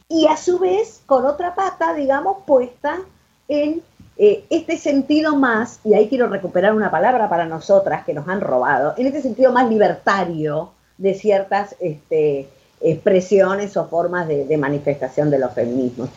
y 0.07 0.27
a 0.27 0.37
su 0.37 0.57
vez 0.59 1.01
con 1.05 1.25
otra 1.25 1.53
pata, 1.53 1.93
digamos, 1.93 2.37
puesta 2.45 2.99
en 3.49 3.81
eh, 4.19 4.45
este 4.49 4.77
sentido 4.77 5.35
más, 5.35 5.79
y 5.83 5.93
ahí 5.93 6.09
quiero 6.09 6.27
recuperar 6.27 6.73
una 6.73 6.89
palabra 6.89 7.29
para 7.29 7.45
nosotras 7.45 8.03
que 8.03 8.15
nos 8.15 8.27
han 8.27 8.41
robado, 8.41 8.95
en 8.97 9.05
este 9.05 9.21
sentido 9.21 9.51
más 9.51 9.69
libertario 9.69 10.71
de 10.97 11.13
ciertas 11.13 11.75
este, 11.79 12.49
expresiones 12.81 13.77
o 13.77 13.87
formas 13.87 14.27
de, 14.27 14.57
manifestación 14.57 15.29
de 15.29 15.37
los 15.37 15.53
feminismos. 15.53 16.09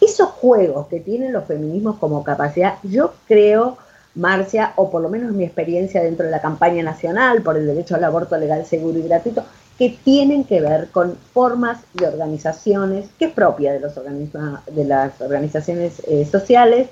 Esos 0.00 0.28
juegos 0.28 0.88
que 0.88 1.00
tienen 1.00 1.32
los 1.32 1.44
feminismos 1.44 1.96
como 1.96 2.22
capacidad, 2.22 2.74
yo 2.82 3.14
creo, 3.26 3.78
Marcia, 4.14 4.74
o 4.76 4.90
por 4.90 5.00
lo 5.00 5.08
menos 5.08 5.32
mi 5.32 5.44
experiencia 5.44 6.02
dentro 6.02 6.26
de 6.26 6.32
la 6.32 6.42
campaña 6.42 6.82
nacional 6.82 7.40
por 7.40 7.56
el 7.56 7.66
derecho 7.66 7.94
al 7.94 8.04
aborto 8.04 8.36
legal, 8.36 8.66
seguro 8.66 8.98
y 8.98 9.02
gratuito, 9.02 9.44
que 9.78 9.96
tienen 10.04 10.44
que 10.44 10.60
ver 10.60 10.88
con 10.88 11.16
formas 11.32 11.80
de 11.94 12.06
organizaciones, 12.06 13.06
que 13.18 13.26
es 13.26 13.32
propia 13.32 13.72
de, 13.72 13.80
los 13.80 13.94
de 13.94 14.84
las 14.84 15.20
organizaciones 15.22 16.02
eh, 16.06 16.26
sociales, 16.30 16.88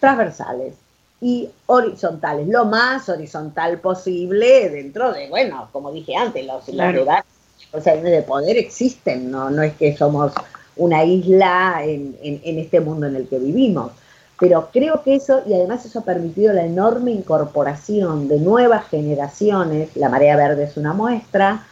transversales 0.00 0.74
y 1.20 1.48
horizontales, 1.66 2.48
lo 2.48 2.64
más 2.64 3.08
horizontal 3.08 3.78
posible 3.78 4.70
dentro 4.70 5.12
de, 5.12 5.28
bueno, 5.28 5.68
como 5.70 5.92
dije 5.92 6.16
antes, 6.16 6.46
los, 6.46 6.64
claro. 6.64 7.04
de 7.72 8.22
poder 8.22 8.56
existen, 8.56 9.30
¿no? 9.30 9.50
no 9.50 9.62
es 9.62 9.74
que 9.74 9.96
somos 9.96 10.32
una 10.76 11.04
isla 11.04 11.82
en, 11.84 12.16
en, 12.22 12.58
este 12.58 12.80
mundo 12.80 13.06
en 13.06 13.16
el 13.16 13.28
que 13.28 13.38
vivimos. 13.38 13.92
Pero 14.38 14.70
creo 14.72 15.02
que 15.02 15.16
eso, 15.16 15.42
y 15.46 15.52
además 15.52 15.84
eso 15.84 15.98
ha 15.98 16.04
permitido 16.04 16.54
la 16.54 16.64
enorme 16.64 17.10
incorporación 17.10 18.26
de 18.26 18.38
nuevas 18.38 18.88
generaciones, 18.88 19.94
la 19.96 20.08
marea 20.08 20.36
verde 20.36 20.64
es 20.64 20.78
una 20.78 20.94
muestra, 20.94 21.66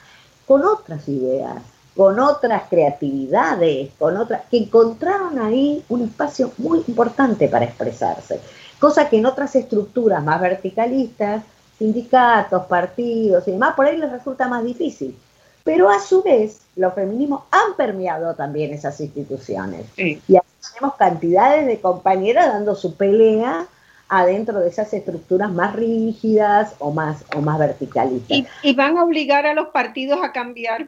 con 0.46 0.62
otras 0.64 1.08
ideas, 1.08 1.62
con 1.98 2.20
otras 2.20 2.62
creatividades, 2.70 3.90
con 3.98 4.16
otras, 4.16 4.42
que 4.48 4.58
encontraron 4.58 5.36
ahí 5.40 5.82
un 5.88 6.04
espacio 6.04 6.52
muy 6.56 6.84
importante 6.86 7.48
para 7.48 7.64
expresarse, 7.64 8.38
cosa 8.78 9.08
que 9.08 9.18
en 9.18 9.26
otras 9.26 9.56
estructuras 9.56 10.22
más 10.22 10.40
verticalistas, 10.40 11.42
sindicatos, 11.76 12.66
partidos 12.66 13.48
y 13.48 13.50
demás, 13.50 13.74
por 13.74 13.86
ahí 13.86 13.96
les 13.96 14.12
resulta 14.12 14.46
más 14.46 14.62
difícil. 14.62 15.18
Pero 15.64 15.90
a 15.90 15.98
su 15.98 16.22
vez, 16.22 16.60
los 16.76 16.94
feminismos 16.94 17.42
han 17.50 17.74
permeado 17.76 18.32
también 18.36 18.72
esas 18.72 19.00
instituciones. 19.00 19.86
Y 19.96 20.36
a 20.36 20.42
tenemos 20.72 20.96
cantidades 20.96 21.66
de 21.66 21.80
compañeras 21.80 22.46
dando 22.46 22.76
su 22.76 22.94
pelea 22.94 23.66
adentro 24.08 24.60
de 24.60 24.68
esas 24.68 24.92
estructuras 24.94 25.50
más 25.50 25.74
rígidas 25.74 26.76
o 26.78 26.92
más, 26.92 27.24
o 27.36 27.40
más 27.40 27.58
verticalistas. 27.58 28.38
Y, 28.62 28.74
van 28.74 28.98
a 28.98 29.02
obligar 29.02 29.46
a 29.46 29.54
los 29.54 29.70
partidos 29.70 30.20
a 30.22 30.30
cambiar. 30.30 30.86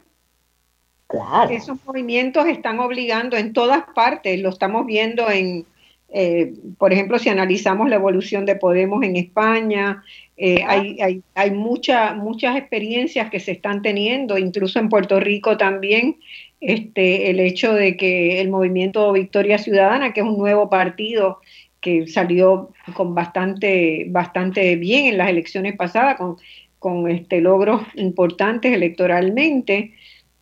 Claro. 1.11 1.51
Esos 1.51 1.77
movimientos 1.85 2.47
están 2.47 2.79
obligando 2.79 3.37
en 3.37 3.53
todas 3.53 3.83
partes, 3.95 4.41
lo 4.41 4.51
estamos 4.51 4.87
viendo 4.87 5.29
en, 5.29 5.67
eh, 6.09 6.53
por 6.79 6.93
ejemplo, 6.93 7.19
si 7.19 7.29
analizamos 7.29 7.89
la 7.89 7.97
evolución 7.97 8.47
de 8.47 8.55
Podemos 8.55 9.03
en 9.03 9.17
España, 9.17 10.05
eh, 10.37 10.63
hay, 10.67 11.01
hay, 11.01 11.23
hay 11.35 11.51
muchas 11.51 12.57
experiencias 12.57 13.29
que 13.29 13.41
se 13.41 13.53
están 13.53 13.83
teniendo, 13.83 14.39
incluso 14.39 14.79
en 14.79 14.89
Puerto 14.89 15.19
Rico 15.19 15.57
también, 15.57 16.17
este, 16.61 17.31
el 17.31 17.41
hecho 17.41 17.75
de 17.75 17.97
que 17.97 18.41
el 18.41 18.49
movimiento 18.49 19.13
Victoria 19.13 19.59
Ciudadana, 19.59 20.13
que 20.13 20.21
es 20.21 20.27
un 20.27 20.39
nuevo 20.39 20.71
partido 20.71 21.41
que 21.81 22.07
salió 22.07 22.71
con 22.95 23.15
bastante, 23.15 24.07
bastante 24.11 24.77
bien 24.77 25.07
en 25.07 25.19
las 25.19 25.29
elecciones 25.29 25.77
pasadas, 25.77 26.17
con, 26.17 26.37
con 26.79 27.11
este, 27.11 27.41
logros 27.41 27.83
importantes 27.95 28.73
electoralmente, 28.73 29.95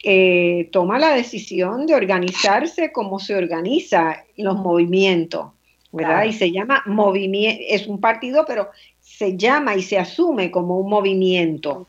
eh, 0.03 0.69
toma 0.73 0.99
la 0.99 1.15
decisión 1.15 1.87
de 1.87 1.95
organizarse 1.95 2.93
como 2.93 3.19
se 3.19 3.35
organiza 3.35 4.25
los 4.37 4.57
movimientos, 4.57 5.53
¿verdad? 5.93 6.25
Y 6.25 6.33
se 6.33 6.53
llama 6.53 6.83
movimiento, 6.87 7.63
es 7.69 7.87
un 7.87 8.01
partido, 8.01 8.45
pero 8.47 8.69
se 9.01 9.37
llama 9.37 9.75
y 9.75 9.83
se 9.83 9.99
asume 9.99 10.51
como 10.51 10.79
un 10.79 10.91
movimiento. 10.91 11.87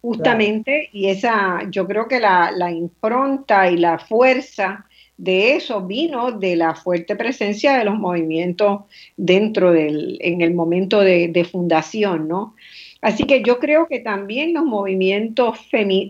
Justamente, 0.00 0.88
y 0.92 1.08
esa, 1.08 1.60
yo 1.70 1.86
creo 1.86 2.08
que 2.08 2.20
la, 2.20 2.50
la 2.52 2.70
impronta 2.70 3.70
y 3.70 3.76
la 3.76 3.98
fuerza 3.98 4.86
de 5.20 5.56
eso 5.56 5.82
vino 5.82 6.32
de 6.32 6.56
la 6.56 6.74
fuerte 6.74 7.14
presencia 7.14 7.76
de 7.76 7.84
los 7.84 7.98
movimientos 7.98 8.84
dentro 9.18 9.70
del, 9.70 10.16
en 10.22 10.40
el 10.40 10.54
momento 10.54 11.00
de, 11.00 11.46
fundación, 11.50 12.26
¿no? 12.26 12.54
Así 13.02 13.24
que 13.24 13.42
yo 13.42 13.58
creo 13.58 13.86
que 13.88 14.00
también 14.00 14.52
los 14.52 14.64
movimientos, 14.64 15.58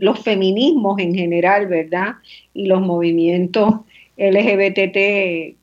los 0.00 0.18
feminismos 0.20 0.98
en 0.98 1.14
general, 1.14 1.66
¿verdad? 1.68 2.16
Y 2.52 2.66
los 2.66 2.80
movimientos 2.80 3.74
LGBTQI 4.16 5.56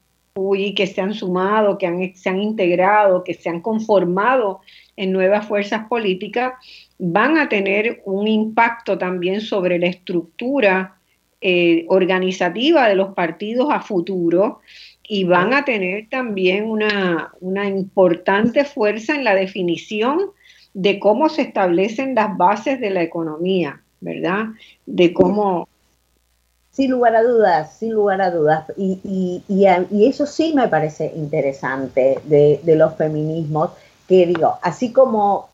que 0.75 0.87
se 0.87 1.01
han 1.01 1.13
sumado, 1.13 1.77
que 1.77 1.87
han, 1.87 2.15
se 2.15 2.29
han 2.29 2.41
integrado, 2.41 3.23
que 3.23 3.33
se 3.33 3.49
han 3.49 3.61
conformado 3.61 4.61
en 4.95 5.11
nuevas 5.11 5.45
fuerzas 5.45 5.87
políticas, 5.87 6.53
van 6.97 7.37
a 7.37 7.49
tener 7.49 8.01
un 8.05 8.27
impacto 8.27 8.97
también 8.97 9.41
sobre 9.41 9.79
la 9.79 9.87
estructura 9.87 10.97
eh, 11.39 11.85
organizativa 11.89 12.89
de 12.89 12.95
los 12.95 13.13
partidos 13.13 13.67
a 13.69 13.79
futuro 13.79 14.61
y 15.07 15.23
van 15.23 15.53
a 15.53 15.63
tener 15.65 16.09
también 16.09 16.65
una, 16.65 17.31
importante 17.69 18.65
fuerza 18.65 19.13
en 19.13 19.23
la 19.23 19.35
definición 19.35 20.31
de 20.77 20.99
cómo 20.99 21.27
se 21.27 21.41
establecen 21.41 22.13
las 22.13 22.37
bases 22.37 22.79
de 22.79 22.91
la 22.91 23.01
economía, 23.01 23.81
¿verdad? 23.99 24.49
De 24.85 25.11
cómo... 25.11 25.67
Sin 26.71 26.91
lugar 26.91 27.15
a 27.15 27.23
dudas, 27.23 27.75
sin 27.79 27.93
lugar 27.93 28.21
a 28.21 28.29
dudas. 28.29 28.71
Y, 28.77 29.41
eso 30.07 30.27
sí 30.27 30.53
me 30.53 30.67
parece 30.67 31.11
interesante 31.15 32.19
de, 32.25 32.59
de 32.61 32.75
los 32.75 32.93
feminismos, 32.93 33.71
que 34.07 34.27
digo, 34.27 34.59
así 34.61 34.93
como 34.93 35.49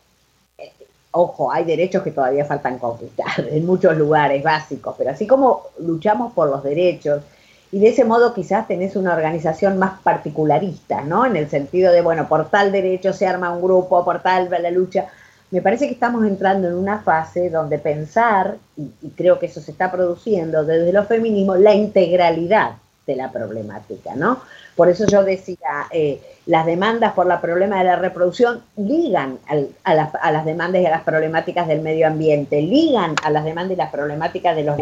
ojo, 1.11 1.51
hay 1.53 1.63
derechos 1.63 2.03
que 2.03 2.11
todavía 2.11 2.43
faltan 2.43 2.77
conquistar 2.77 3.47
en 3.49 3.65
muchos 3.65 3.95
lugares 3.95 4.43
básicos, 4.43 4.95
pero 4.97 5.11
así 5.11 5.25
como 5.25 5.67
luchamos 5.79 6.33
por 6.33 6.49
los 6.49 6.61
derechos, 6.63 7.23
y 7.73 7.79
de 7.79 7.89
ese 7.89 8.05
modo 8.05 8.35
quizás 8.35 8.67
tenés 8.67 8.95
una 8.95 9.15
organización 9.15 9.79
más 9.79 9.99
particularista, 10.01 11.01
¿no? 11.01 11.25
En 11.25 11.35
el 11.35 11.49
sentido 11.49 11.91
de, 11.91 12.01
bueno, 12.01 12.27
por 12.27 12.47
tal 12.51 12.71
derecho 12.71 13.13
se 13.13 13.25
arma 13.25 13.51
un 13.51 13.63
grupo, 13.63 14.05
por 14.05 14.21
tal 14.21 14.47
la 14.47 14.69
lucha. 14.69 15.07
Me 15.49 15.59
parece 15.59 15.87
que 15.87 15.93
estamos 15.95 16.23
entrando 16.23 16.67
en 16.67 16.75
una 16.75 16.99
fase 16.99 17.49
donde 17.49 17.79
pensar, 17.79 18.57
y, 18.77 19.09
creo 19.17 19.39
que 19.39 19.47
eso 19.47 19.59
se 19.59 19.71
está 19.71 19.91
produciendo 19.91 20.63
desde 20.63 20.93
los 20.93 21.07
feminismos, 21.07 21.59
la 21.59 21.73
integralidad 21.73 22.73
de 23.07 23.15
la 23.15 23.31
problemática, 23.31 24.13
¿no? 24.15 24.41
Por 24.75 24.89
eso 24.89 25.07
yo 25.07 25.23
decía, 25.23 25.87
eh, 25.89 26.21
las 26.45 26.67
demandas 26.67 27.13
por 27.13 27.25
la 27.25 27.41
problema 27.41 27.79
de 27.79 27.85
la 27.85 27.95
reproducción 27.95 28.61
ligan 28.77 29.39
a, 29.83 29.95
las, 29.95 30.45
demandas 30.45 30.79
y 30.79 30.85
a 30.85 30.91
las 30.91 31.01
problemáticas 31.01 31.67
del 31.67 31.81
medio 31.81 32.05
ambiente, 32.05 32.61
ligan 32.61 33.15
a 33.23 33.31
las 33.31 33.43
demandas 33.43 33.73
y 33.73 33.77
las 33.77 33.91
problemáticas 33.91 34.55
de 34.55 34.63
los, 34.63 34.75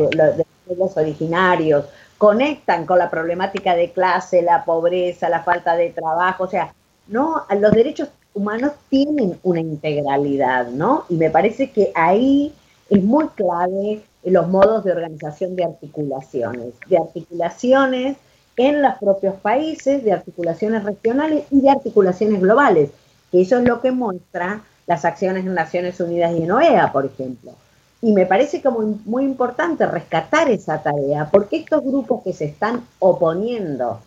pueblos 0.65 0.97
originarios, 0.97 1.85
conectan 2.21 2.85
con 2.85 2.99
la 2.99 3.09
problemática 3.09 3.73
de 3.73 3.89
clase, 3.93 4.43
la 4.43 4.63
pobreza, 4.63 5.27
la 5.27 5.41
falta 5.41 5.75
de 5.75 5.89
trabajo, 5.89 6.43
o 6.43 6.47
sea, 6.47 6.71
no, 7.07 7.47
los 7.59 7.71
derechos 7.71 8.09
humanos 8.35 8.73
tienen 8.89 9.39
una 9.41 9.59
integralidad, 9.59 10.67
¿no? 10.67 11.05
Y 11.09 11.15
me 11.15 11.31
parece 11.31 11.71
que 11.71 11.91
ahí 11.95 12.53
es 12.91 13.03
muy 13.03 13.27
clave 13.29 14.03
los 14.23 14.47
modos 14.47 14.83
de 14.83 14.91
organización 14.91 15.55
de 15.55 15.63
articulaciones, 15.63 16.75
de 16.85 16.97
articulaciones 16.99 18.17
en 18.55 18.83
los 18.83 18.93
propios 18.99 19.33
países, 19.41 20.03
de 20.03 20.13
articulaciones 20.13 20.83
regionales 20.83 21.45
y 21.49 21.61
de 21.61 21.71
articulaciones 21.71 22.39
globales, 22.39 22.91
que 23.31 23.41
eso 23.41 23.57
es 23.57 23.67
lo 23.67 23.81
que 23.81 23.89
muestra 23.89 24.61
las 24.85 25.05
acciones 25.05 25.43
en 25.43 25.55
Naciones 25.55 25.99
Unidas 25.99 26.33
y 26.37 26.43
en 26.43 26.51
OEA, 26.51 26.91
por 26.91 27.07
ejemplo. 27.07 27.53
Y 28.01 28.13
me 28.13 28.25
parece 28.25 28.61
como 28.61 28.81
muy 29.05 29.23
importante 29.23 29.85
rescatar 29.85 30.49
esa 30.49 30.81
tarea, 30.81 31.29
porque 31.31 31.57
estos 31.57 31.83
grupos 31.83 32.23
que 32.23 32.33
se 32.33 32.45
están 32.45 32.83
oponiendo 32.99 33.99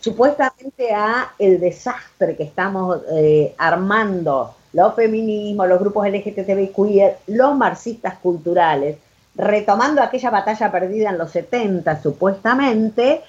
supuestamente 0.00 0.92
a 0.92 1.32
el 1.38 1.60
desastre 1.60 2.34
que 2.36 2.42
estamos 2.44 3.02
eh, 3.12 3.54
armando, 3.58 4.54
los 4.72 4.94
feminismos, 4.94 5.68
los 5.68 5.78
grupos 5.78 6.08
LGTBI, 6.08 6.72
los 7.28 7.56
marxistas 7.56 8.18
culturales, 8.18 8.96
retomando 9.34 10.02
aquella 10.02 10.30
batalla 10.30 10.72
perdida 10.72 11.10
en 11.10 11.18
los 11.18 11.30
70 11.30 12.02
supuestamente, 12.02 13.20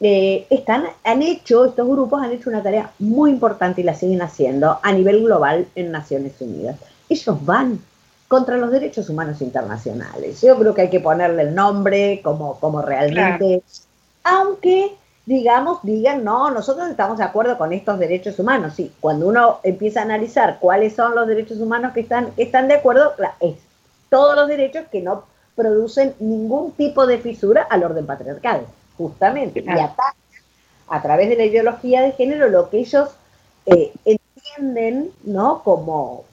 eh, 0.00 0.46
están, 0.50 0.84
han 1.04 1.22
hecho, 1.22 1.64
estos 1.66 1.88
grupos 1.88 2.22
han 2.22 2.32
hecho 2.32 2.50
una 2.50 2.62
tarea 2.62 2.90
muy 2.98 3.30
importante 3.30 3.80
y 3.80 3.84
la 3.84 3.94
siguen 3.94 4.22
haciendo 4.22 4.78
a 4.82 4.92
nivel 4.92 5.22
global 5.24 5.66
en 5.74 5.92
Naciones 5.92 6.40
Unidas. 6.40 6.76
Ellos 7.08 7.44
van 7.44 7.80
contra 8.32 8.56
los 8.56 8.70
derechos 8.70 9.10
humanos 9.10 9.42
internacionales. 9.42 10.40
Yo 10.40 10.58
creo 10.58 10.72
que 10.72 10.80
hay 10.80 10.88
que 10.88 11.00
ponerle 11.00 11.42
el 11.42 11.54
nombre 11.54 12.22
como, 12.24 12.58
como 12.58 12.80
realmente, 12.80 13.62
aunque 14.24 14.96
digamos, 15.26 15.80
digan, 15.82 16.24
no, 16.24 16.50
nosotros 16.50 16.88
estamos 16.88 17.18
de 17.18 17.24
acuerdo 17.24 17.58
con 17.58 17.74
estos 17.74 17.98
derechos 17.98 18.38
humanos. 18.38 18.72
Sí, 18.74 18.90
cuando 19.00 19.28
uno 19.28 19.58
empieza 19.62 20.00
a 20.00 20.04
analizar 20.04 20.56
cuáles 20.60 20.94
son 20.94 21.14
los 21.14 21.26
derechos 21.26 21.58
humanos 21.58 21.92
que 21.92 22.00
están, 22.00 22.30
que 22.30 22.44
están 22.44 22.68
de 22.68 22.76
acuerdo, 22.76 23.12
es 23.40 23.56
todos 24.08 24.34
los 24.34 24.48
derechos 24.48 24.86
que 24.90 25.02
no 25.02 25.24
producen 25.54 26.14
ningún 26.18 26.72
tipo 26.72 27.06
de 27.06 27.18
fisura 27.18 27.66
al 27.68 27.84
orden 27.84 28.06
patriarcal 28.06 28.62
justamente, 28.96 29.60
y 29.60 29.68
atacan 29.68 30.14
a 30.88 31.02
través 31.02 31.28
de 31.28 31.36
la 31.36 31.44
ideología 31.44 32.00
de 32.00 32.12
género 32.12 32.48
lo 32.48 32.70
que 32.70 32.78
ellos 32.78 33.10
eh, 33.66 33.92
entienden 34.06 35.12
¿no? 35.22 35.62
como, 35.62 36.24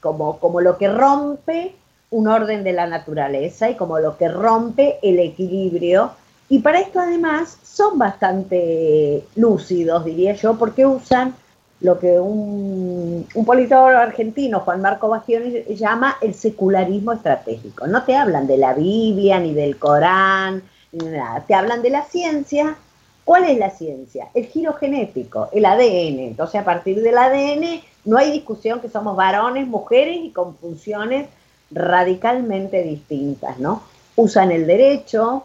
como, 0.00 0.38
como 0.38 0.60
lo 0.60 0.78
que 0.78 0.88
rompe 0.88 1.74
un 2.10 2.26
orden 2.26 2.64
de 2.64 2.72
la 2.72 2.86
naturaleza 2.86 3.70
y 3.70 3.76
como 3.76 3.98
lo 3.98 4.16
que 4.16 4.28
rompe 4.28 4.98
el 5.02 5.18
equilibrio. 5.20 6.12
Y 6.48 6.58
para 6.58 6.80
esto 6.80 7.00
además 7.00 7.58
son 7.62 7.98
bastante 7.98 9.24
lúcidos, 9.36 10.04
diría 10.04 10.34
yo, 10.34 10.58
porque 10.58 10.84
usan 10.84 11.34
lo 11.80 11.98
que 11.98 12.18
un, 12.18 13.26
un 13.34 13.44
politólogo 13.44 13.98
argentino, 13.98 14.60
Juan 14.60 14.82
Marco 14.82 15.08
Bastiones, 15.08 15.66
llama 15.78 16.16
el 16.20 16.34
secularismo 16.34 17.12
estratégico. 17.12 17.86
No 17.86 18.02
te 18.04 18.16
hablan 18.16 18.46
de 18.46 18.58
la 18.58 18.74
Biblia, 18.74 19.38
ni 19.38 19.54
del 19.54 19.78
Corán, 19.78 20.62
nada. 20.92 21.44
Te 21.46 21.54
hablan 21.54 21.82
de 21.82 21.90
la 21.90 22.02
ciencia. 22.04 22.76
¿Cuál 23.24 23.44
es 23.44 23.58
la 23.58 23.70
ciencia? 23.70 24.28
El 24.34 24.46
giro 24.46 24.74
genético, 24.74 25.48
el 25.52 25.64
ADN. 25.64 26.18
Entonces, 26.20 26.60
a 26.60 26.64
partir 26.64 27.00
del 27.00 27.16
ADN 27.16 27.80
no 28.10 28.18
hay 28.18 28.32
discusión 28.32 28.80
que 28.80 28.90
somos 28.90 29.14
varones, 29.14 29.68
mujeres 29.68 30.16
y 30.20 30.32
con 30.32 30.56
funciones 30.56 31.28
radicalmente 31.70 32.82
distintas, 32.82 33.60
¿no? 33.60 33.84
Usan 34.16 34.50
el 34.50 34.66
derecho, 34.66 35.44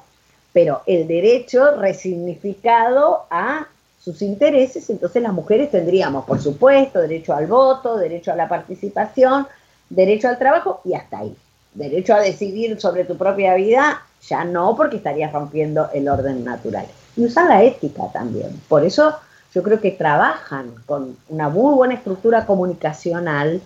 pero 0.51 0.81
el 0.87 1.07
derecho 1.07 1.79
resignificado 1.79 3.27
a 3.29 3.67
sus 4.01 4.23
intereses, 4.23 4.89
entonces 4.89 5.21
las 5.21 5.31
mujeres 5.31 5.69
tendríamos, 5.69 6.25
por 6.25 6.41
supuesto, 6.41 7.01
derecho 7.01 7.35
al 7.35 7.45
voto, 7.45 7.97
derecho 7.97 8.31
a 8.31 8.35
la 8.35 8.49
participación, 8.49 9.45
derecho 9.87 10.27
al 10.27 10.39
trabajo 10.39 10.81
y 10.85 10.95
hasta 10.95 11.19
ahí. 11.19 11.35
Derecho 11.75 12.15
a 12.15 12.21
decidir 12.21 12.81
sobre 12.81 13.05
tu 13.05 13.15
propia 13.15 13.53
vida, 13.53 14.01
ya 14.27 14.43
no, 14.43 14.75
porque 14.75 14.97
estarías 14.97 15.31
rompiendo 15.31 15.91
el 15.93 16.09
orden 16.09 16.43
natural. 16.43 16.87
Y 17.15 17.25
usan 17.25 17.47
la 17.47 17.61
ética 17.61 18.11
también. 18.11 18.59
Por 18.67 18.83
eso 18.83 19.13
yo 19.55 19.63
creo 19.63 19.79
que 19.79 19.91
trabajan 19.91 20.75
con 20.85 21.15
una 21.29 21.47
muy 21.47 21.73
buena 21.73 21.93
estructura 21.93 22.45
comunicacional, 22.45 23.61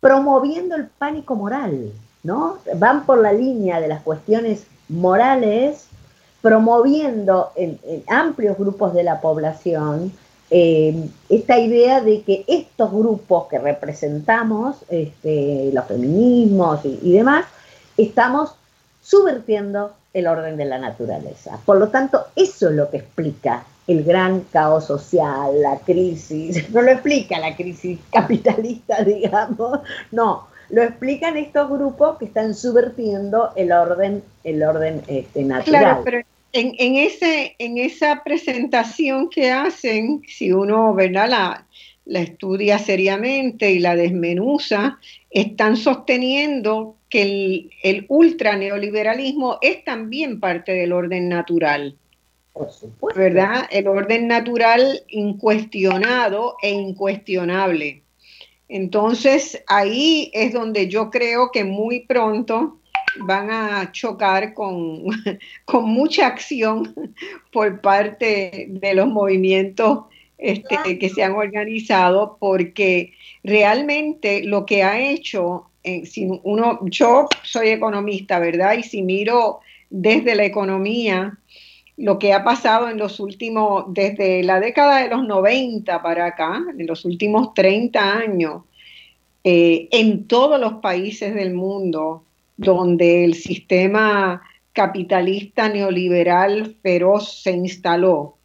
promoviendo 0.00 0.76
el 0.76 0.86
pánico 0.86 1.34
moral, 1.34 1.92
¿no? 2.22 2.56
Van 2.76 3.04
por 3.04 3.18
la 3.18 3.34
línea 3.34 3.80
de 3.80 3.88
las 3.88 4.00
cuestiones 4.00 4.64
morales, 4.88 5.88
promoviendo 6.40 7.52
en, 7.54 7.78
amplios 8.08 8.56
grupos 8.56 8.94
de 8.94 9.02
la 9.02 9.20
población 9.20 10.10
eh, 10.48 11.06
esta 11.28 11.58
idea 11.58 12.00
de 12.00 12.22
que 12.22 12.44
estos 12.46 12.90
grupos 12.90 13.48
que 13.48 13.58
representamos, 13.58 14.76
este, 14.88 15.70
los 15.74 15.84
feminismos 15.84 16.80
y, 16.82 17.12
demás, 17.12 17.44
estamos 17.98 18.54
subvirtiendo 19.02 19.92
el 20.14 20.28
orden 20.28 20.56
de 20.56 20.64
la 20.64 20.78
naturaleza. 20.78 21.58
Por 21.66 21.76
lo 21.76 21.88
tanto, 21.88 22.24
eso 22.36 22.70
es 22.70 22.74
lo 22.74 22.88
que 22.88 22.98
explica 22.98 23.64
el 23.86 24.04
gran 24.04 24.40
caos 24.52 24.86
social, 24.86 25.60
la 25.60 25.78
crisis, 25.80 26.68
no 26.72 26.82
lo 26.82 26.90
explica 26.90 27.38
la 27.38 27.54
crisis 27.54 27.98
capitalista, 28.10 29.02
digamos, 29.04 29.80
no, 30.12 30.46
lo 30.70 30.82
explican 30.82 31.36
estos 31.36 31.70
grupos 31.70 32.18
que 32.18 32.24
están 32.26 32.54
subvirtiendo 32.54 33.50
el 33.56 33.72
orden, 33.72 34.22
el 34.44 34.62
orden 34.62 35.02
este, 35.06 35.42
natural. 35.44 35.80
Claro, 35.80 36.02
pero 36.04 36.22
en, 36.52 36.96
ese, 36.96 37.56
en 37.58 37.78
esa 37.78 38.22
presentación 38.22 39.28
que 39.28 39.50
hacen, 39.50 40.22
si 40.26 40.52
uno 40.52 40.94
¿verdad? 40.94 41.28
La, 41.28 41.66
la 42.06 42.20
estudia 42.20 42.78
seriamente 42.78 43.72
y 43.72 43.80
la 43.80 43.96
desmenuza, 43.96 44.98
están 45.30 45.76
sosteniendo 45.76 46.96
que 47.08 47.22
el, 47.22 47.70
el 47.82 48.06
ultra 48.08 48.56
neoliberalismo 48.56 49.58
es 49.62 49.84
también 49.84 50.40
parte 50.40 50.72
del 50.72 50.92
orden 50.92 51.28
natural. 51.28 51.96
Por 52.54 52.70
supuesto. 52.70 53.20
¿Verdad? 53.20 53.66
El 53.70 53.88
orden 53.88 54.28
natural 54.28 55.02
incuestionado 55.08 56.56
e 56.62 56.70
incuestionable. 56.70 58.02
Entonces, 58.68 59.62
ahí 59.66 60.30
es 60.32 60.52
donde 60.52 60.88
yo 60.88 61.10
creo 61.10 61.50
que 61.52 61.64
muy 61.64 62.06
pronto 62.06 62.78
van 63.20 63.50
a 63.50 63.92
chocar 63.92 64.54
con, 64.54 65.04
con 65.64 65.84
mucha 65.84 66.28
acción 66.28 66.94
por 67.52 67.80
parte 67.80 68.66
de 68.68 68.94
los 68.94 69.08
movimientos 69.08 70.04
este, 70.38 70.98
que 70.98 71.08
se 71.08 71.22
han 71.22 71.32
organizado, 71.32 72.36
porque 72.38 73.12
realmente 73.42 74.44
lo 74.44 74.66
que 74.66 74.82
ha 74.82 75.00
hecho, 75.00 75.66
eh, 75.82 76.06
si 76.06 76.28
uno, 76.42 76.80
yo 76.82 77.28
soy 77.42 77.68
economista, 77.68 78.38
¿verdad? 78.38 78.74
Y 78.78 78.82
si 78.82 79.02
miro 79.02 79.60
desde 79.90 80.34
la 80.34 80.44
economía, 80.44 81.38
lo 81.96 82.18
que 82.18 82.32
ha 82.32 82.42
pasado 82.42 82.88
en 82.88 82.98
los 82.98 83.20
últimos, 83.20 83.84
desde 83.88 84.42
la 84.42 84.60
década 84.60 85.02
de 85.02 85.08
los 85.08 85.26
90 85.26 86.02
para 86.02 86.26
acá, 86.26 86.64
en 86.76 86.86
los 86.86 87.04
últimos 87.04 87.54
30 87.54 88.16
años, 88.18 88.62
eh, 89.44 89.88
en 89.92 90.26
todos 90.26 90.60
los 90.60 90.74
países 90.74 91.34
del 91.34 91.54
mundo, 91.54 92.24
donde 92.56 93.24
el 93.24 93.34
sistema 93.34 94.42
capitalista 94.72 95.68
neoliberal 95.68 96.76
feroz 96.82 97.42
se 97.42 97.52
instaló, 97.52 98.38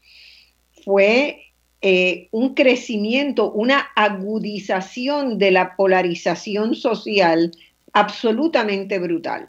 fue 0.84 1.50
eh, 1.82 2.28
un 2.32 2.54
crecimiento, 2.54 3.52
una 3.52 3.80
agudización 3.96 5.38
de 5.38 5.52
la 5.52 5.76
polarización 5.76 6.76
social 6.76 7.52
absolutamente 7.94 9.00
brutal, 9.00 9.48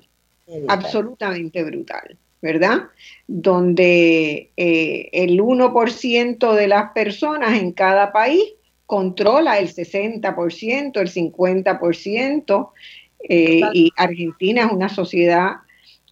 absolutamente 0.69 1.63
brutal, 1.65 2.17
¿verdad? 2.43 2.89
Donde 3.27 4.51
eh, 4.57 5.09
el 5.13 5.41
1% 5.41 6.55
de 6.55 6.69
las 6.69 6.93
personas 6.93 7.61
en 7.61 7.73
cada 7.73 8.13
país 8.13 8.43
controla 8.87 9.59
el 9.59 9.73
60%, 9.73 11.01
el 11.01 11.13
50%, 11.13 12.71
eh, 13.29 13.61
y 13.73 13.93
Argentina 13.97 14.65
es 14.65 14.73
una 14.73 14.89
sociedad 14.89 15.57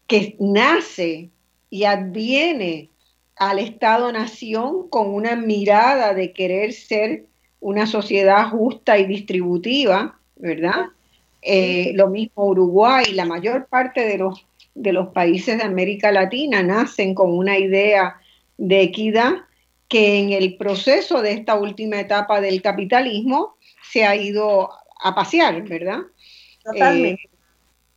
que 0.07 0.37
nace 0.39 1.31
y 1.71 1.85
adviene 1.85 2.91
al 3.37 3.59
Estado-Nación 3.59 4.89
con 4.89 5.09
una 5.15 5.37
mirada 5.37 6.13
de 6.15 6.33
querer 6.33 6.73
ser 6.73 7.27
una 7.61 7.87
sociedad 7.87 8.51
justa 8.51 8.99
y 8.99 9.07
distributiva, 9.07 10.19
¿verdad? 10.37 10.87
Eh, 11.43 11.93
lo 11.95 12.09
mismo 12.09 12.47
Uruguay, 12.47 13.13
la 13.13 13.25
mayor 13.25 13.67
parte 13.67 14.07
de 14.07 14.19
los, 14.19 14.47
de 14.79 14.93
los 14.93 15.09
países 15.09 15.59
de 15.59 15.65
América 15.65 16.13
Latina 16.13 16.63
nacen 16.63 17.15
con 17.15 17.33
una 17.33 17.59
idea 17.59 18.17
de 18.57 18.81
equidad 18.83 19.33
que 19.89 20.19
en 20.19 20.33
el 20.33 20.57
proceso 20.57 21.23
de 21.23 21.33
esta 21.33 21.55
última 21.55 21.99
etapa 21.99 22.41
del 22.41 22.63
capitalismo 22.63 23.57
se 23.91 24.05
ha 24.05 24.15
ido 24.15 24.71
a 25.03 25.15
pasear, 25.15 25.63
¿verdad? 25.63 26.01
Totalmente. 26.63 27.23
Eh, 27.25 27.39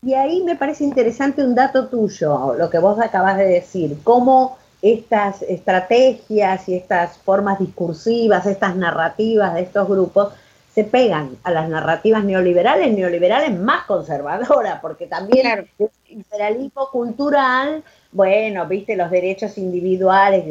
y 0.04 0.14
ahí 0.14 0.42
me 0.42 0.56
parece 0.56 0.84
interesante 0.84 1.44
un 1.44 1.54
dato 1.54 1.88
tuyo, 1.88 2.56
lo 2.58 2.70
que 2.70 2.80
vos 2.80 3.00
acabas 3.00 3.38
de 3.38 3.46
decir, 3.46 3.98
cómo 4.04 4.58
estas 4.82 5.44
estrategias 5.44 6.68
y 6.68 6.76
estas 6.76 7.18
formas 7.20 7.60
discursivas, 7.60 8.48
estas 8.48 8.76
narrativas 8.76 9.54
de 9.54 9.62
estos 9.62 9.88
grupos 9.88 10.34
se 10.74 10.86
pegan 10.86 11.38
a 11.44 11.52
las 11.52 11.68
narrativas 11.68 12.24
neoliberales, 12.24 12.94
neoliberales 12.94 13.60
más 13.60 13.86
conservadoras, 13.86 14.80
porque 14.80 15.06
también 15.06 15.68
el 15.78 15.90
liberalismo 16.08 16.90
cultural, 16.90 17.84
bueno, 18.12 18.66
viste 18.68 18.96
los 18.96 19.12
derechos 19.12 19.58
individuales, 19.58 20.46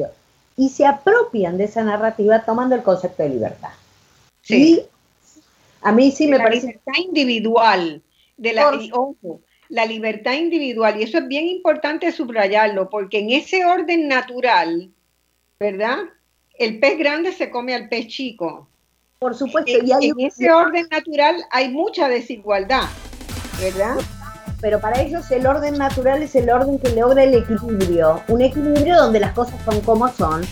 y 0.57 0.69
se 0.69 0.85
apropian 0.85 1.57
de 1.57 1.65
esa 1.65 1.83
narrativa 1.83 2.45
tomando 2.45 2.75
el 2.75 2.83
concepto 2.83 3.23
de 3.23 3.31
libertad. 3.31 3.71
Sí. 4.43 4.83
a 5.81 5.93
mí 5.93 6.11
sí 6.11 6.27
me 6.27 6.37
la 6.37 6.45
parece... 6.45 6.67
Libertad 6.67 6.93
individual, 6.99 8.03
de 8.37 8.53
la, 8.53 8.71
ojo, 8.93 9.41
la 9.71 9.87
libertad 9.87 10.35
individual, 10.35 11.01
y 11.01 11.05
eso 11.05 11.17
es 11.19 11.29
bien 11.29 11.47
importante 11.47 12.13
subrayarlo, 12.13 12.91
porque 12.91 13.21
en 13.21 13.31
ese 13.31 13.65
orden 13.65 14.07
natural, 14.07 14.91
¿verdad? 15.59 15.99
El 16.59 16.79
pez 16.79 16.99
grande 16.99 17.33
se 17.33 17.49
come 17.49 17.75
al 17.75 17.89
pez 17.89 18.09
chico. 18.09 18.69
Por 19.21 19.35
supuesto. 19.35 19.71
En, 19.71 19.87
y 19.87 19.93
hay 19.93 20.09
en 20.09 20.21
ese 20.21 20.51
orden 20.51 20.87
natural 20.91 21.37
hay 21.51 21.69
mucha 21.69 22.09
desigualdad, 22.09 22.89
¿verdad? 23.61 23.97
pero 24.61 24.81
para 24.81 25.01
ellos 25.01 25.31
el 25.31 25.47
orden 25.47 25.79
natural 25.79 26.23
es 26.23 26.35
el 26.35 26.51
orden 26.51 26.79
que 26.79 26.91
logra 26.91 27.23
el 27.23 27.35
equilibrio, 27.35 28.23
un 28.29 28.41
equilibrio 28.41 28.97
donde 28.97 29.21
las 29.21 29.33
cosas 29.33 29.55
son 29.65 29.81
como 29.83 30.09
son. 30.09 30.43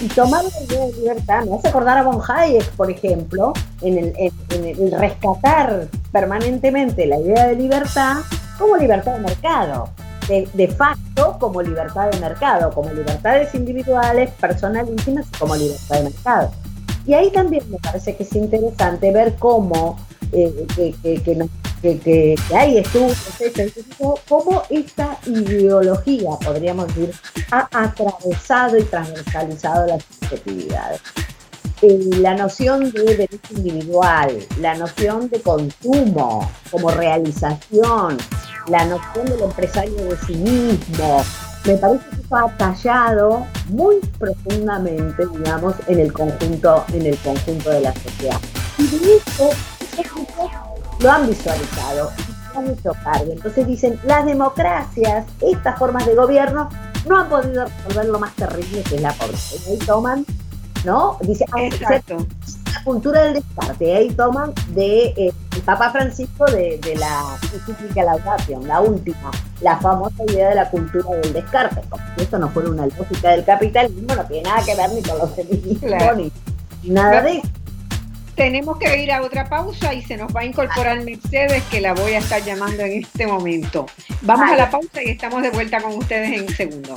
Y 0.00 0.08
tomar 0.08 0.44
la 0.44 0.62
idea 0.62 0.86
de 0.86 0.92
libertad, 0.92 1.44
me 1.44 1.56
hace 1.56 1.68
acordar 1.68 1.98
a 1.98 2.02
Von 2.02 2.20
Hayek, 2.28 2.70
por 2.72 2.90
ejemplo, 2.90 3.52
en 3.80 3.98
el, 3.98 4.92
rescatar 4.92 5.88
permanentemente 6.12 7.06
la 7.06 7.18
idea 7.18 7.48
de 7.48 7.56
libertad 7.56 8.18
como 8.58 8.76
libertad 8.76 9.14
de 9.14 9.20
mercado, 9.20 9.88
de, 10.28 10.48
de, 10.52 10.68
facto 10.68 11.36
como 11.40 11.62
libertad 11.62 12.10
de 12.10 12.20
mercado, 12.20 12.70
como 12.72 12.92
libertades 12.92 13.52
individuales, 13.54 14.30
personalísimas, 14.40 15.26
como 15.36 15.56
libertad 15.56 15.96
de 15.96 16.02
mercado. 16.04 16.52
Y 17.08 17.14
ahí 17.14 17.30
también 17.30 17.64
me 17.70 17.78
parece 17.78 18.14
que 18.14 18.22
es 18.22 18.32
interesante 18.34 19.10
ver 19.10 19.36
cómo 19.38 19.98
eh, 20.30 20.66
que, 20.76 20.94
que, 21.02 21.22
que, 21.22 22.36
cómo 24.28 24.62
esta 24.68 25.18
ideología, 25.24 26.32
podríamos 26.44 26.88
decir, 26.88 27.14
ha 27.50 27.66
atravesado 27.72 28.76
y 28.76 28.82
transversalizado 28.82 29.86
las 29.86 30.04
subjetividades. 30.04 31.00
Eh, 31.80 31.98
la 32.18 32.34
noción 32.34 32.92
de 32.92 33.02
derecho 33.02 33.54
individual, 33.56 34.46
la 34.60 34.74
noción 34.74 35.30
de 35.30 35.40
consumo 35.40 36.50
como 36.70 36.90
realización, 36.90 38.18
la 38.68 38.84
noción 38.84 39.24
del 39.24 39.44
empresario 39.44 39.96
de 39.96 40.16
sí 40.26 40.34
mismo, 40.34 41.24
me 41.64 41.76
parece 41.76 42.04
que 42.10 42.22
eso 42.22 42.36
ha 42.36 42.48
tallado 42.56 43.46
muy 43.68 43.96
profundamente, 44.18 45.26
digamos, 45.26 45.74
en 45.86 46.00
el 46.00 46.12
conjunto, 46.12 46.84
en 46.92 47.06
el 47.06 47.16
conjunto 47.18 47.70
de 47.70 47.80
la 47.80 47.94
sociedad. 47.94 48.40
Y 48.78 48.86
de 48.86 49.16
eso, 49.16 49.50
lo 51.00 51.10
han 51.10 51.26
visualizado 51.26 52.10
y 52.54 52.56
han 52.56 52.70
hecho 52.70 52.92
cargo. 53.04 53.32
Entonces 53.32 53.66
dicen, 53.66 54.00
las 54.04 54.24
democracias, 54.24 55.26
estas 55.40 55.78
formas 55.78 56.06
de 56.06 56.14
gobierno, 56.14 56.68
no 57.06 57.18
han 57.18 57.28
podido 57.28 57.64
resolver 57.64 58.06
lo 58.06 58.18
más 58.18 58.34
terrible 58.34 58.82
que 58.82 58.96
es 58.96 59.00
la 59.00 59.12
pobreza. 59.12 59.56
Y 59.66 59.72
ahí 59.72 59.78
toman, 59.78 60.26
¿no? 60.84 61.18
Dice, 61.22 61.44
ah, 61.52 61.62
Exacto. 61.62 62.26
Cultura 62.82 63.22
del 63.22 63.34
descarte. 63.34 63.96
Ahí 63.96 64.10
toman 64.10 64.52
de 64.68 65.06
eh, 65.16 65.32
el 65.54 65.62
Papa 65.62 65.90
Francisco 65.90 66.46
de, 66.46 66.78
de 66.78 66.96
la 66.96 67.38
la 67.94 68.04
laudación, 68.04 68.66
la 68.68 68.80
última, 68.80 69.30
la 69.60 69.76
famosa 69.78 70.24
idea 70.28 70.50
de 70.50 70.54
la 70.54 70.70
cultura 70.70 71.16
del 71.16 71.32
descarte. 71.32 71.80
Como 71.88 72.02
si 72.16 72.22
esto 72.22 72.38
no 72.38 72.48
fuera 72.50 72.70
una 72.70 72.86
lógica 72.86 73.30
del 73.30 73.44
capitalismo, 73.44 74.14
no 74.14 74.24
tiene 74.24 74.48
nada 74.48 74.64
que 74.64 74.74
ver 74.74 74.90
ni 74.92 75.02
con 75.02 75.18
los 75.18 75.34
feminismos 75.34 76.16
ni 76.82 76.90
nada 76.90 77.22
de 77.22 77.38
eso 77.38 77.48
tenemos 78.38 78.78
que 78.78 79.02
ir 79.02 79.10
a 79.10 79.20
otra 79.22 79.48
pausa 79.48 79.92
y 79.92 80.00
se 80.00 80.16
nos 80.16 80.34
va 80.34 80.42
a 80.42 80.44
incorporar 80.44 81.04
Mercedes, 81.04 81.62
que 81.64 81.80
la 81.80 81.92
voy 81.92 82.12
a 82.12 82.18
estar 82.18 82.42
llamando 82.42 82.84
en 82.84 83.02
este 83.02 83.26
momento. 83.26 83.86
Vamos 84.22 84.48
a 84.50 84.56
la 84.56 84.70
pausa 84.70 85.02
y 85.02 85.10
estamos 85.10 85.42
de 85.42 85.50
vuelta 85.50 85.82
con 85.82 85.94
ustedes 85.94 86.30
en 86.30 86.42
un 86.42 86.54
segundo. 86.54 86.94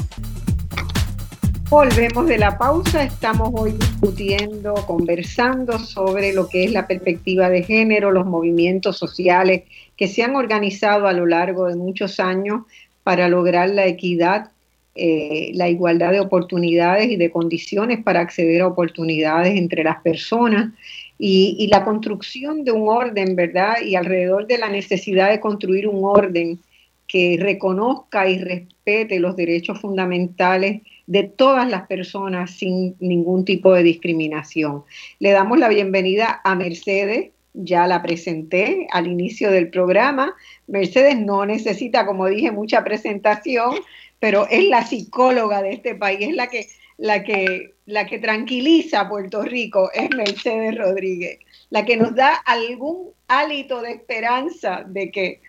Volvemos 1.72 2.28
de 2.28 2.38
la 2.38 2.58
pausa, 2.58 3.02
estamos 3.02 3.50
hoy 3.54 3.72
discutiendo, 3.72 4.74
conversando 4.86 5.80
sobre 5.80 6.34
lo 6.34 6.50
que 6.50 6.66
es 6.66 6.72
la 6.74 6.86
perspectiva 6.86 7.50
de 7.50 7.64
género, 7.64 8.12
los 8.12 8.26
movimientos 8.26 8.98
sociales 8.98 9.64
que 9.96 10.10
se 10.10 10.22
han 10.22 10.36
organizado 10.36 11.08
a 11.08 11.14
lo 11.14 11.26
largo 11.26 11.68
de 11.68 11.78
muchos 11.78 12.20
años 12.20 12.64
para 13.04 13.30
lograr 13.30 13.70
la 13.70 13.86
equidad 13.86 14.52
eh, 14.96 15.52
la 15.54 15.70
igualdad 15.70 16.12
de 16.12 16.20
oportunidades 16.20 17.10
y 17.10 17.16
de 17.16 17.32
condiciones 17.32 18.04
para 18.04 18.20
acceder 18.20 18.64
a 18.64 18.68
oportunidades 18.68 19.56
entre 19.58 19.86
las 19.86 20.02
personas 20.02 20.74
y, 21.18 21.70
la 21.72 21.86
construcción 21.86 22.66
de 22.66 22.74
un 22.74 22.90
orden, 22.90 23.38
¿verdad? 23.38 23.76
Y 23.82 23.96
alrededor 23.96 24.46
de 24.46 24.58
la 24.58 24.68
necesidad 24.68 25.30
de 25.30 25.40
construir 25.40 25.88
un 25.88 26.04
orden 26.04 26.60
que 27.08 27.38
reconozca 27.40 28.28
y 28.28 28.40
respete 28.40 29.22
los 29.22 29.38
derechos 29.38 29.80
fundamentales 29.80 30.82
de 31.12 31.24
todas 31.24 31.70
las 31.70 31.88
personas 31.88 32.52
sin 32.52 32.96
ningún 33.02 33.44
tipo 33.44 33.74
de 33.74 33.84
discriminación. 33.84 34.86
Le 35.20 35.32
damos 35.32 35.60
la 35.60 35.68
bienvenida 35.68 36.40
a 36.46 36.56
Mercedes, 36.56 37.32
ya 37.54 37.86
la 37.86 38.02
presenté 38.02 38.88
al 38.92 39.08
inicio 39.08 39.52
del 39.52 39.70
programa. 39.70 40.34
Mercedes 40.68 41.20
no 41.20 41.46
necesita, 41.46 42.06
como 42.06 42.28
dije, 42.28 42.52
mucha 42.52 42.86
presentación, 42.86 43.76
pero 44.20 44.48
es 44.50 44.64
la 44.70 44.86
psicóloga 44.86 45.62
de 45.62 45.74
este 45.74 45.96
país, 45.96 46.30
es 46.30 46.34
la 46.34 46.48
que, 46.48 46.68
la 46.98 47.26
que, 47.26 47.74
la 47.86 48.06
que 48.06 48.18
tranquiliza 48.18 49.02
a 49.02 49.10
Puerto 49.10 49.44
Rico, 49.44 49.92
es 49.94 50.10
Mercedes 50.16 50.78
Rodríguez, 50.78 51.40
la 51.72 51.84
que 51.84 51.98
nos 51.98 52.16
da 52.16 52.36
algún 52.46 53.10
hálito 53.28 53.82
de 53.82 53.92
esperanza 53.92 54.86
de 54.88 55.12
que 55.12 55.42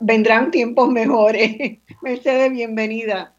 vendrán 0.00 0.50
tiempos 0.50 0.88
mejores. 0.88 1.76
Mercedes, 2.00 2.50
bienvenida. 2.52 3.33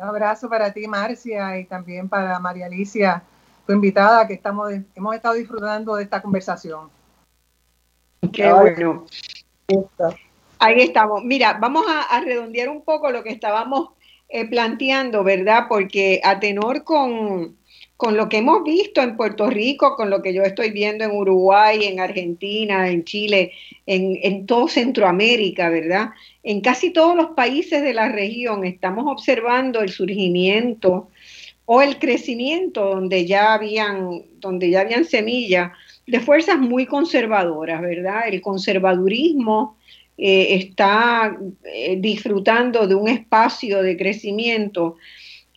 Un 0.00 0.08
abrazo 0.08 0.48
para 0.48 0.72
ti, 0.72 0.88
Marcia, 0.88 1.58
y 1.58 1.66
también 1.66 2.08
para 2.08 2.38
María 2.38 2.64
Alicia, 2.64 3.22
tu 3.66 3.74
invitada, 3.74 4.26
que 4.26 4.32
estamos, 4.32 4.72
hemos 4.94 5.14
estado 5.14 5.34
disfrutando 5.34 5.94
de 5.96 6.04
esta 6.04 6.22
conversación. 6.22 6.88
Qué 8.32 8.50
bueno. 8.50 9.04
Ahí 10.58 10.80
estamos. 10.80 11.22
Mira, 11.22 11.58
vamos 11.60 11.84
a, 11.86 12.18
redondear 12.22 12.70
un 12.70 12.82
poco 12.82 13.10
lo 13.10 13.22
que 13.22 13.28
estábamos 13.28 13.90
eh, 14.30 14.48
planteando, 14.48 15.22
¿verdad? 15.22 15.66
Porque 15.68 16.22
a 16.24 16.40
tenor 16.40 16.82
con, 16.82 17.58
lo 18.08 18.28
que 18.28 18.38
hemos 18.38 18.64
visto 18.64 19.02
en 19.02 19.16
Puerto 19.16 19.50
Rico, 19.50 19.94
con 19.96 20.08
lo 20.08 20.22
que 20.22 20.32
yo 20.32 20.42
estoy 20.42 20.70
viendo 20.70 21.04
en 21.04 21.10
Uruguay, 21.10 21.84
en 21.84 22.00
Argentina, 22.00 22.88
en 22.88 23.04
Chile, 23.04 23.52
en, 23.86 24.18
en 24.22 24.46
todo 24.46 24.68
Centroamérica, 24.68 25.68
¿verdad? 25.68 26.10
En 26.42 26.62
casi 26.62 26.90
todos 26.90 27.14
los 27.14 27.32
países 27.32 27.82
de 27.82 27.92
la 27.92 28.08
región 28.08 28.64
estamos 28.64 29.04
observando 29.06 29.82
el 29.82 29.90
surgimiento 29.90 31.10
o 31.66 31.82
el 31.82 31.98
crecimiento 31.98 32.86
donde 32.86 33.26
ya 33.26 33.54
habían, 33.54 34.22
donde 34.40 34.70
ya 34.70 34.80
habían 34.80 35.04
semillas 35.04 35.72
de 36.06 36.20
fuerzas 36.20 36.58
muy 36.58 36.86
conservadoras, 36.86 37.80
¿verdad? 37.80 38.22
El 38.26 38.40
conservadurismo 38.40 39.76
eh, 40.18 40.56
está 40.56 41.38
eh, 41.64 41.96
disfrutando 41.98 42.86
de 42.86 42.94
un 42.94 43.08
espacio 43.08 43.82
de 43.82 43.96
crecimiento, 43.96 44.96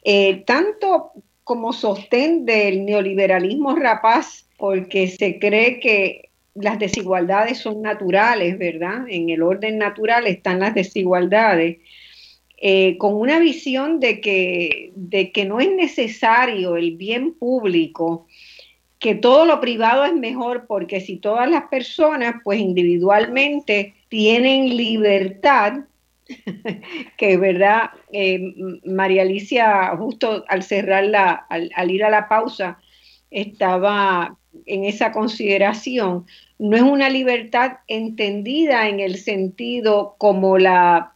eh, 0.03 0.43
tanto 0.45 1.13
como 1.43 1.73
sostén 1.73 2.45
del 2.45 2.85
neoliberalismo 2.85 3.75
rapaz, 3.75 4.47
porque 4.57 5.07
se 5.07 5.39
cree 5.39 5.79
que 5.79 6.29
las 6.55 6.79
desigualdades 6.79 7.57
son 7.57 7.81
naturales, 7.81 8.57
¿verdad? 8.57 9.05
En 9.09 9.29
el 9.29 9.41
orden 9.41 9.77
natural 9.77 10.27
están 10.27 10.59
las 10.59 10.73
desigualdades. 10.73 11.77
con 12.97 13.15
una 13.15 13.39
visión 13.39 13.99
de 13.99 14.21
que, 14.21 14.91
de 14.95 15.31
que 15.31 15.43
no 15.43 15.59
es 15.59 15.69
necesario 15.71 16.77
el 16.77 16.95
bien 16.95 17.33
público 17.33 18.25
que 19.03 19.15
todo 19.15 19.45
lo 19.45 19.59
privado 19.59 20.05
es 20.05 20.13
mejor 20.13 20.65
porque 20.65 21.01
si 21.01 21.17
todas 21.17 21.49
las 21.51 21.63
personas, 21.63 22.35
pues 22.41 22.61
individualmente, 22.61 23.93
tienen 24.07 24.77
libertad, 24.77 25.73
que 27.17 27.37
verdad, 27.37 27.91
eh, 28.11 28.53
María 28.85 29.23
Alicia, 29.23 29.95
justo 29.97 30.43
al 30.47 30.63
cerrar 30.63 31.05
la, 31.05 31.45
al, 31.49 31.91
ir 31.91 32.03
a 32.03 32.09
la 32.09 32.27
pausa, 32.27 32.77
estaba 33.31 34.37
en 34.65 34.83
esa 34.83 35.11
consideración, 35.11 36.25
no 36.59 36.77
es 36.77 36.83
una 36.83 37.09
libertad 37.09 37.77
entendida 37.87 38.87
en 38.87 38.99
el 38.99 39.17
sentido 39.17 40.15
como 40.17 40.57
la, 40.57 41.15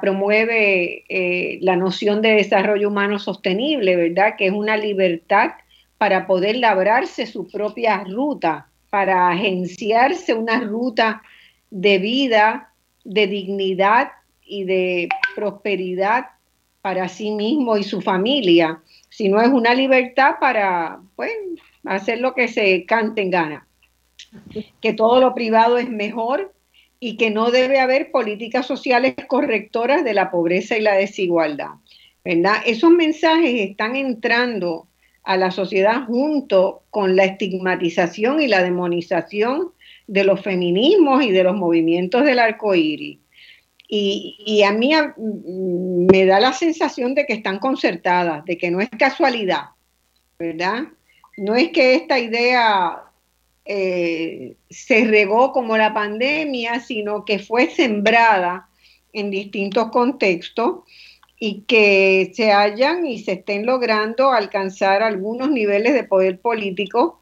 promueve 0.00 1.04
eh, 1.08 1.58
la 1.62 1.76
noción 1.76 2.20
de 2.20 2.34
desarrollo 2.34 2.88
humano 2.88 3.18
sostenible, 3.18 3.96
¿verdad? 3.96 4.34
Que 4.36 4.46
es 4.46 4.52
una 4.52 4.76
libertad 4.76 5.52
para 5.96 6.26
poder 6.26 6.56
labrarse 6.56 7.26
su 7.26 7.48
propia 7.48 8.04
ruta, 8.04 8.68
para 8.90 9.28
agenciarse 9.30 10.34
una 10.34 10.60
ruta 10.60 11.22
de 11.70 11.98
vida, 11.98 12.72
de 13.04 13.26
dignidad 13.26 14.10
y 14.48 14.64
de 14.64 15.08
prosperidad 15.34 16.26
para 16.80 17.08
sí 17.08 17.30
mismo 17.30 17.76
y 17.76 17.82
su 17.82 18.00
familia, 18.00 18.80
sino 19.10 19.40
es 19.40 19.48
una 19.48 19.74
libertad 19.74 20.36
para 20.40 21.00
pues, 21.16 21.30
hacer 21.84 22.20
lo 22.20 22.34
que 22.34 22.48
se 22.48 22.84
cante 22.86 23.22
en 23.22 23.30
gana, 23.30 23.66
que 24.80 24.92
todo 24.92 25.20
lo 25.20 25.34
privado 25.34 25.78
es 25.78 25.88
mejor 25.88 26.52
y 27.00 27.16
que 27.16 27.30
no 27.30 27.50
debe 27.50 27.78
haber 27.78 28.10
políticas 28.10 28.66
sociales 28.66 29.14
correctoras 29.26 30.04
de 30.04 30.14
la 30.14 30.30
pobreza 30.30 30.76
y 30.76 30.82
la 30.82 30.94
desigualdad. 30.94 31.72
¿verdad? 32.24 32.56
Esos 32.66 32.90
mensajes 32.90 33.60
están 33.60 33.96
entrando 33.96 34.88
a 35.22 35.36
la 35.36 35.50
sociedad 35.50 36.04
junto 36.06 36.82
con 36.90 37.16
la 37.16 37.24
estigmatización 37.24 38.40
y 38.40 38.48
la 38.48 38.62
demonización 38.62 39.72
de 40.06 40.24
los 40.24 40.40
feminismos 40.40 41.22
y 41.22 41.30
de 41.30 41.44
los 41.44 41.56
movimientos 41.56 42.24
del 42.24 42.38
arco 42.38 42.74
iris. 42.74 43.18
Y, 43.90 44.62
a 44.64 44.72
mí 44.72 44.92
me 45.16 46.26
da 46.26 46.40
la 46.40 46.52
sensación 46.52 47.14
de 47.14 47.24
que 47.24 47.32
están 47.32 47.58
concertadas, 47.58 48.44
de 48.44 48.58
que 48.58 48.70
no 48.70 48.80
es 48.82 48.90
casualidad, 48.90 49.70
¿verdad? 50.38 50.84
No 51.38 51.54
es 51.54 51.70
que 51.70 51.94
esta 51.94 52.18
idea 52.18 53.02
eh, 53.64 54.56
se 54.68 55.06
regó 55.06 55.52
como 55.52 55.78
la 55.78 55.94
pandemia, 55.94 56.80
sino 56.80 57.24
que 57.24 57.38
fue 57.38 57.70
sembrada 57.70 58.68
en 59.14 59.30
distintos 59.30 59.90
contextos 59.90 60.80
y 61.38 61.62
que 61.62 62.32
se 62.34 62.52
hayan 62.52 63.06
y 63.06 63.20
se 63.20 63.32
estén 63.32 63.64
logrando 63.64 64.32
alcanzar 64.32 65.02
algunos 65.02 65.50
niveles 65.50 65.94
de 65.94 66.04
poder 66.04 66.40
político 66.40 67.20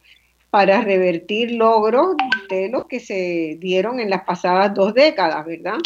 para 0.50 0.80
revertir 0.80 1.52
logros 1.52 2.16
de 2.48 2.70
los 2.70 2.86
que 2.86 2.98
se 2.98 3.56
dieron 3.60 4.00
en 4.00 4.10
las 4.10 4.24
pasadas 4.24 4.72
dos 4.74 4.94
décadas, 4.94 5.44
¿verdad? 5.44 5.78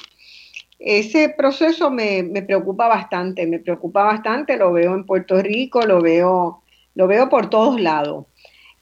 Ese 0.81 1.28
proceso 1.28 1.91
me, 1.91 2.24
preocupa 2.43 2.89
bastante, 2.89 3.47
me 3.47 3.59
preocupa 3.59 4.03
bastante, 4.03 4.57
lo 4.57 4.72
veo 4.72 4.95
en 4.95 5.05
Puerto 5.05 5.41
Rico, 5.43 5.83
lo 5.83 6.01
veo, 6.01 6.62
lo 6.95 7.07
veo 7.07 7.28
por 7.28 7.51
todos 7.51 7.78
lados. 7.78 8.24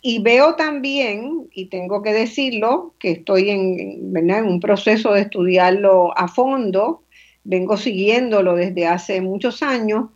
Y 0.00 0.22
veo 0.22 0.54
también, 0.54 1.48
y 1.52 1.66
tengo 1.66 2.00
que 2.00 2.12
decirlo, 2.12 2.94
que 3.00 3.10
estoy 3.10 3.50
en, 3.50 4.16
en 4.16 4.46
un 4.46 4.60
proceso 4.60 5.12
de 5.12 5.22
estudiarlo 5.22 6.16
a 6.16 6.28
fondo, 6.28 7.02
vengo 7.42 7.76
siguiéndolo 7.76 8.54
desde 8.54 8.86
hace 8.86 9.20
muchos 9.20 9.64
años, 9.64 10.10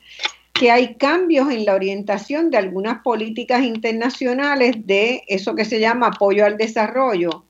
que 0.52 0.70
hay 0.70 0.94
cambios 0.94 1.50
en 1.50 1.64
la 1.64 1.74
orientación 1.74 2.50
de 2.50 2.58
algunas 2.58 3.02
políticas 3.02 3.64
internacionales 3.64 4.86
de 4.86 5.24
eso 5.26 5.56
que 5.56 5.64
se 5.64 5.80
llama 5.80 6.08
apoyo 6.08 6.46
al 6.46 6.56
desarrollo, 6.56 7.46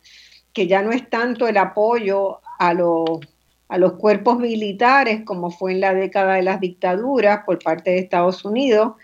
que 0.55 0.67
ya 0.67 0.81
no 0.81 0.91
es 0.91 1.11
tanto 1.11 1.47
el 1.47 1.59
apoyo 1.59 2.41
a 2.59 2.73
los, 2.73 3.21
a 3.73 3.79
los 3.79 3.95
cuerpos 3.95 4.39
militares 4.39 5.23
como 5.25 5.51
fue 5.51 5.73
en 5.73 5.81
la 5.81 5.95
década 5.95 6.35
de 6.35 6.43
las 6.43 6.61
dictaduras 6.61 7.41
por 7.47 7.59
parte 7.59 7.91
de 7.91 8.01
Estados 8.01 8.45
Unidos, 8.45 8.97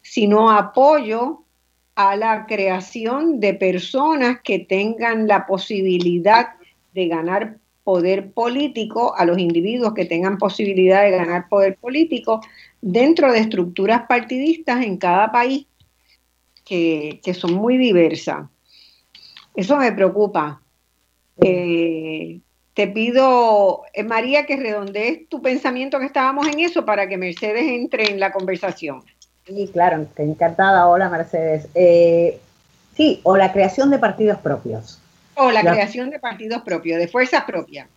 sino 0.00 0.50
apoyo 0.50 1.42
a 1.94 2.16
la 2.16 2.46
creación 2.46 3.38
de 3.38 3.52
personas 3.52 4.38
que 4.42 4.60
tengan 4.60 5.28
la 5.28 5.46
posibilidad 5.46 6.54
de 6.94 7.06
ganar 7.08 7.58
poder 7.84 8.32
político 8.32 9.14
a 9.14 9.26
los 9.26 9.36
individuos 9.36 9.92
que 9.92 10.06
tengan 10.06 10.38
posibilidad 10.38 11.02
de 11.02 11.10
ganar 11.10 11.50
poder 11.50 11.76
político 11.76 12.40
dentro 12.80 13.30
de 13.30 13.40
estructuras 13.40 14.06
partidistas 14.08 14.86
en 14.86 14.96
cada 14.96 15.30
país 15.32 15.66
que, 16.64 17.20
son 17.38 17.52
muy 17.52 17.76
diversas. 17.76 18.48
Eso 19.54 19.76
me 19.76 19.92
preocupa. 19.92 20.62
Eh, 21.42 22.40
te 22.74 22.88
pido, 22.88 23.82
eh, 23.92 24.02
María, 24.02 24.46
que 24.46 24.56
redondees 24.56 25.28
tu 25.28 25.40
pensamiento 25.40 26.00
que 26.00 26.06
estábamos 26.06 26.48
en 26.48 26.58
eso 26.58 26.84
para 26.84 27.08
que 27.08 27.16
Mercedes 27.16 27.64
entre 27.68 28.10
en 28.10 28.18
la 28.18 28.32
conversación. 28.32 29.02
Sí, 29.46 29.70
claro, 29.72 30.04
encantada. 30.16 30.88
Hola, 30.88 31.08
Mercedes. 31.08 31.68
Eh, 31.74 32.40
sí, 32.96 33.20
o 33.22 33.36
la 33.36 33.52
creación 33.52 33.90
de 33.90 33.98
partidos 33.98 34.38
propios. 34.38 34.98
O 35.36 35.50
la, 35.50 35.60
creación 35.60 36.10
de 36.10 36.18
partidos 36.18 36.62
propios, 36.62 36.98
de 36.98 37.06
fuerzas 37.06 37.44
propias. 37.44 37.88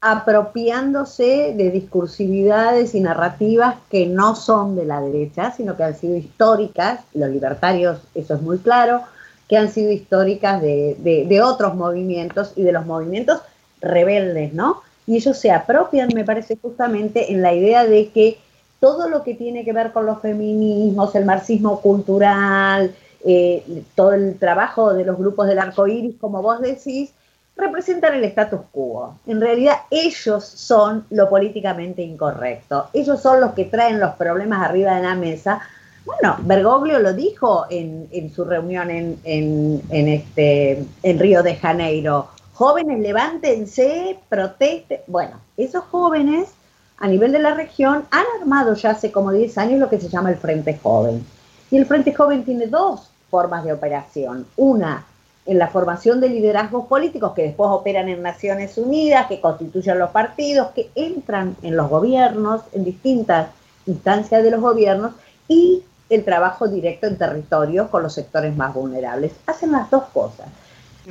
Apropiándose 0.00 1.54
de 1.56 1.70
discursividades 1.70 2.94
y 2.94 3.00
narrativas 3.00 3.76
que 3.90 4.06
no 4.06 4.36
son 4.36 4.76
de 4.76 4.84
la 4.84 5.00
derecha, 5.00 5.50
sino 5.52 5.76
que 5.76 5.84
han 5.84 5.96
sido 5.96 6.16
históricas, 6.16 7.00
los 7.14 7.30
libertarios, 7.30 8.00
eso 8.14 8.34
es 8.34 8.42
muy 8.42 8.58
claro, 8.58 9.02
que 9.48 9.56
han 9.56 9.70
sido 9.70 9.92
históricas 9.92 10.60
de, 10.60 10.96
de 11.28 11.42
otros 11.42 11.74
movimientos 11.74 12.52
y 12.56 12.62
de 12.62 12.72
los 12.72 12.84
movimientos 12.84 13.40
rebeldes, 13.80 14.52
¿no? 14.52 14.82
Y 15.06 15.16
ellos 15.16 15.38
se 15.38 15.50
apropian, 15.50 16.08
me 16.14 16.24
parece, 16.24 16.58
justamente 16.60 17.32
en 17.32 17.42
la 17.42 17.54
idea 17.54 17.84
de 17.84 18.08
que 18.10 18.38
todo 18.80 19.08
lo 19.08 19.22
que 19.22 19.34
tiene 19.34 19.64
que 19.64 19.72
ver 19.72 19.92
con 19.92 20.06
los 20.06 20.20
feminismos, 20.20 21.14
el 21.14 21.24
marxismo 21.24 21.80
cultural, 21.80 22.94
eh, 23.24 23.64
todo 23.94 24.12
el 24.12 24.38
trabajo 24.38 24.94
de 24.94 25.04
los 25.04 25.16
grupos 25.16 25.46
del 25.46 25.58
arco 25.58 25.86
iris, 25.86 26.16
como 26.20 26.42
vos 26.42 26.60
decís, 26.60 27.12
representan 27.56 28.14
el 28.14 28.24
status 28.24 28.60
quo. 28.70 29.18
En 29.26 29.40
realidad 29.40 29.78
ellos 29.90 30.44
son 30.44 31.06
lo 31.10 31.28
políticamente 31.28 32.02
incorrecto. 32.02 32.88
Ellos 32.92 33.20
son 33.20 33.40
los 33.40 33.52
que 33.52 33.64
traen 33.64 33.98
los 33.98 34.14
problemas 34.14 34.62
arriba 34.62 34.96
de 34.96 35.02
la 35.02 35.14
mesa. 35.14 35.60
Bueno, 36.04 36.36
Bergoglio 36.42 36.98
lo 36.98 37.14
dijo 37.14 37.66
en, 37.70 38.32
su 38.32 38.44
reunión 38.44 38.90
en, 38.90 39.80
este, 39.90 40.84
en 41.02 41.18
Río 41.18 41.42
de 41.42 41.56
Janeiro. 41.56 42.28
Jóvenes, 42.56 43.00
levántense, 43.00 44.18
protesten. 44.30 45.00
Bueno, 45.08 45.40
esos 45.58 45.84
jóvenes 45.84 46.48
a 46.96 47.06
nivel 47.06 47.30
de 47.32 47.38
la 47.38 47.52
región 47.52 48.06
han 48.10 48.24
armado 48.40 48.72
ya 48.72 48.92
hace 48.92 49.12
como 49.12 49.30
10 49.30 49.58
años 49.58 49.78
lo 49.78 49.90
que 49.90 50.00
se 50.00 50.08
llama 50.08 50.30
el 50.30 50.38
Frente 50.38 50.78
Joven. 50.82 51.22
Y 51.70 51.76
el 51.76 51.84
Frente 51.84 52.14
Joven 52.14 52.46
tiene 52.46 52.66
dos 52.66 53.10
formas 53.30 53.62
de 53.62 53.74
operación. 53.74 54.46
Una, 54.56 55.04
en 55.44 55.58
la 55.58 55.68
formación 55.68 56.18
de 56.18 56.30
liderazgos 56.30 56.86
políticos 56.86 57.34
que 57.36 57.42
después 57.42 57.68
operan 57.70 58.08
en 58.08 58.22
Naciones 58.22 58.78
Unidas, 58.78 59.26
que 59.26 59.42
constituyen 59.42 59.98
los 59.98 60.08
partidos, 60.08 60.68
que 60.68 60.90
entran 60.94 61.58
en 61.60 61.76
los 61.76 61.90
gobiernos, 61.90 62.62
en 62.72 62.84
distintas 62.84 63.48
instancias 63.84 64.42
de 64.42 64.50
los 64.50 64.62
gobiernos, 64.62 65.12
y 65.46 65.82
el 66.08 66.24
trabajo 66.24 66.68
directo 66.68 67.06
en 67.06 67.18
territorios 67.18 67.90
con 67.90 68.02
los 68.02 68.14
sectores 68.14 68.56
más 68.56 68.72
vulnerables. 68.72 69.32
Hacen 69.46 69.72
las 69.72 69.90
dos 69.90 70.04
cosas. 70.04 70.46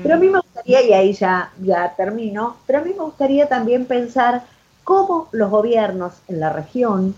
Pero 0.02 0.16
a 0.16 0.18
mí 0.18 0.28
me 0.28 0.40
gustaría, 0.40 0.82
y 0.82 0.94
ahí 0.94 1.14
ya, 1.14 1.52
ya 1.62 1.94
termino, 1.96 2.58
pero 2.68 2.80
a 2.80 2.82
mí 2.82 2.92
me 2.92 3.04
gustaría 3.04 3.48
también 3.48 3.86
pensar 3.86 4.44
cómo 4.84 5.30
los 5.32 5.50
gobiernos 5.50 6.14
en 6.28 6.40
la 6.40 6.52
región 6.52 7.16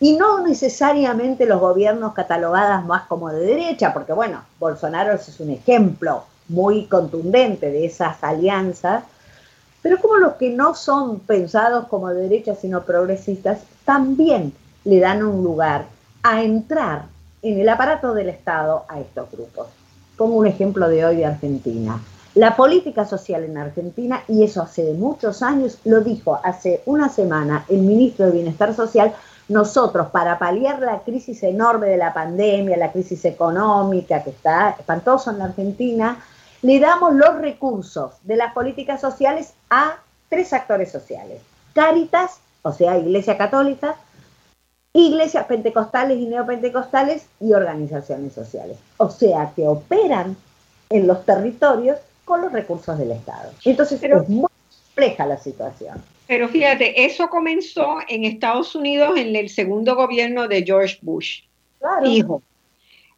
y 0.00 0.16
no 0.16 0.40
necesariamente 0.46 1.46
los 1.46 1.60
gobiernos 1.60 2.14
catalogados 2.14 2.84
más 2.84 3.06
como 3.06 3.30
de 3.30 3.46
derecha, 3.46 3.94
porque 3.94 4.12
bueno, 4.12 4.42
Bolsonaro 4.58 5.14
es 5.14 5.40
un 5.40 5.50
ejemplo 5.50 6.24
muy 6.48 6.86
contundente 6.86 7.70
de 7.70 7.86
esas 7.86 8.22
alianzas, 8.22 9.04
pero 9.82 9.98
como 10.00 10.16
los 10.16 10.34
que 10.34 10.50
no 10.50 10.74
son 10.74 11.20
pensados 11.20 11.88
como 11.88 12.10
de 12.10 12.22
derecha 12.22 12.54
sino 12.54 12.82
progresistas, 12.82 13.60
también 13.84 14.52
le 14.84 15.00
dan 15.00 15.22
un 15.22 15.42
lugar 15.42 15.86
a 16.22 16.42
entrar 16.42 17.06
en 17.42 17.60
el 17.60 17.68
aparato 17.68 18.14
del 18.14 18.28
Estado 18.28 18.84
a 18.88 19.00
estos 19.00 19.30
grupos. 19.30 19.68
Como 20.16 20.36
un 20.36 20.46
ejemplo 20.46 20.88
de 20.88 21.04
hoy 21.04 21.16
de 21.16 21.26
Argentina. 21.26 22.00
La 22.34 22.56
política 22.56 23.04
social 23.04 23.44
en 23.44 23.56
Argentina, 23.58 24.22
y 24.26 24.42
eso 24.42 24.62
hace 24.62 24.92
muchos 24.94 25.42
años, 25.42 25.78
lo 25.84 26.00
dijo 26.00 26.40
hace 26.42 26.82
una 26.84 27.08
semana 27.08 27.64
el 27.68 27.78
ministro 27.78 28.26
de 28.26 28.32
Bienestar 28.32 28.74
Social, 28.74 29.14
nosotros 29.48 30.08
para 30.08 30.38
paliar 30.38 30.80
la 30.80 31.00
crisis 31.00 31.42
enorme 31.42 31.86
de 31.86 31.96
la 31.96 32.12
pandemia, 32.12 32.76
la 32.76 32.90
crisis 32.90 33.24
económica 33.24 34.24
que 34.24 34.30
está 34.30 34.70
espantosa 34.70 35.30
en 35.30 35.38
la 35.38 35.44
Argentina, 35.44 36.24
le 36.62 36.80
damos 36.80 37.14
los 37.14 37.36
recursos 37.36 38.12
de 38.22 38.36
las 38.36 38.52
políticas 38.54 39.00
sociales 39.00 39.52
a 39.70 39.96
tres 40.28 40.52
actores 40.52 40.90
sociales. 40.90 41.40
Cáritas, 41.74 42.38
o 42.62 42.72
sea, 42.72 42.98
Iglesia 42.98 43.36
Católica, 43.36 43.96
iglesias 44.94 45.46
pentecostales 45.46 46.18
y 46.18 46.26
neopentecostales 46.26 47.26
y 47.40 47.52
organizaciones 47.52 48.32
sociales. 48.32 48.78
O 48.96 49.10
sea, 49.10 49.52
que 49.54 49.66
operan 49.66 50.36
en 50.88 51.06
los 51.06 51.26
territorios 51.26 51.98
con 52.24 52.40
los 52.40 52.52
recursos 52.52 52.96
del 52.96 53.10
Estado. 53.10 53.50
Entonces 53.64 54.02
es 54.02 54.28
muy 54.28 54.48
compleja 54.94 55.26
la 55.26 55.36
situación. 55.36 56.02
Pero 56.26 56.48
fíjate, 56.48 57.04
eso 57.04 57.28
comenzó 57.28 57.98
en 58.08 58.24
Estados 58.24 58.74
Unidos 58.74 59.18
en 59.18 59.34
el 59.36 59.50
segundo 59.50 59.96
gobierno 59.96 60.48
de 60.48 60.62
George 60.62 60.98
Bush, 61.02 61.42
hijo, 62.04 62.42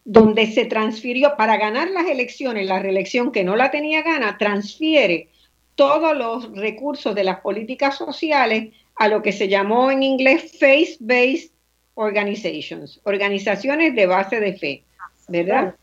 donde 0.05 0.51
se 0.51 0.64
transfirió 0.64 1.37
para 1.37 1.57
ganar 1.57 1.91
las 1.91 2.07
elecciones, 2.07 2.66
la 2.66 2.81
reelección 2.81 3.31
que 3.31 3.45
no 3.45 3.55
la 3.55 3.70
tenía 3.70 4.03
gana, 4.03 4.39
transfiere 4.39 5.29
todos 5.77 6.16
los 6.16 6.51
recursos 6.57 7.14
de 7.14 7.22
las 7.22 7.41
políticas 7.41 7.97
sociales 7.97 8.72
a 8.97 9.09
lo 9.09 9.22
que 9.22 9.33
se 9.33 9.47
llamó 9.47 9.91
en 9.91 10.03
inglés 10.03 10.57
faith-based 10.59 11.51
organizations, 11.97 13.01
organizaciones 13.05 13.95
de 13.95 14.07
base 14.07 14.39
de 14.39 14.55
fe, 14.55 14.85
¿verdad? 15.29 15.75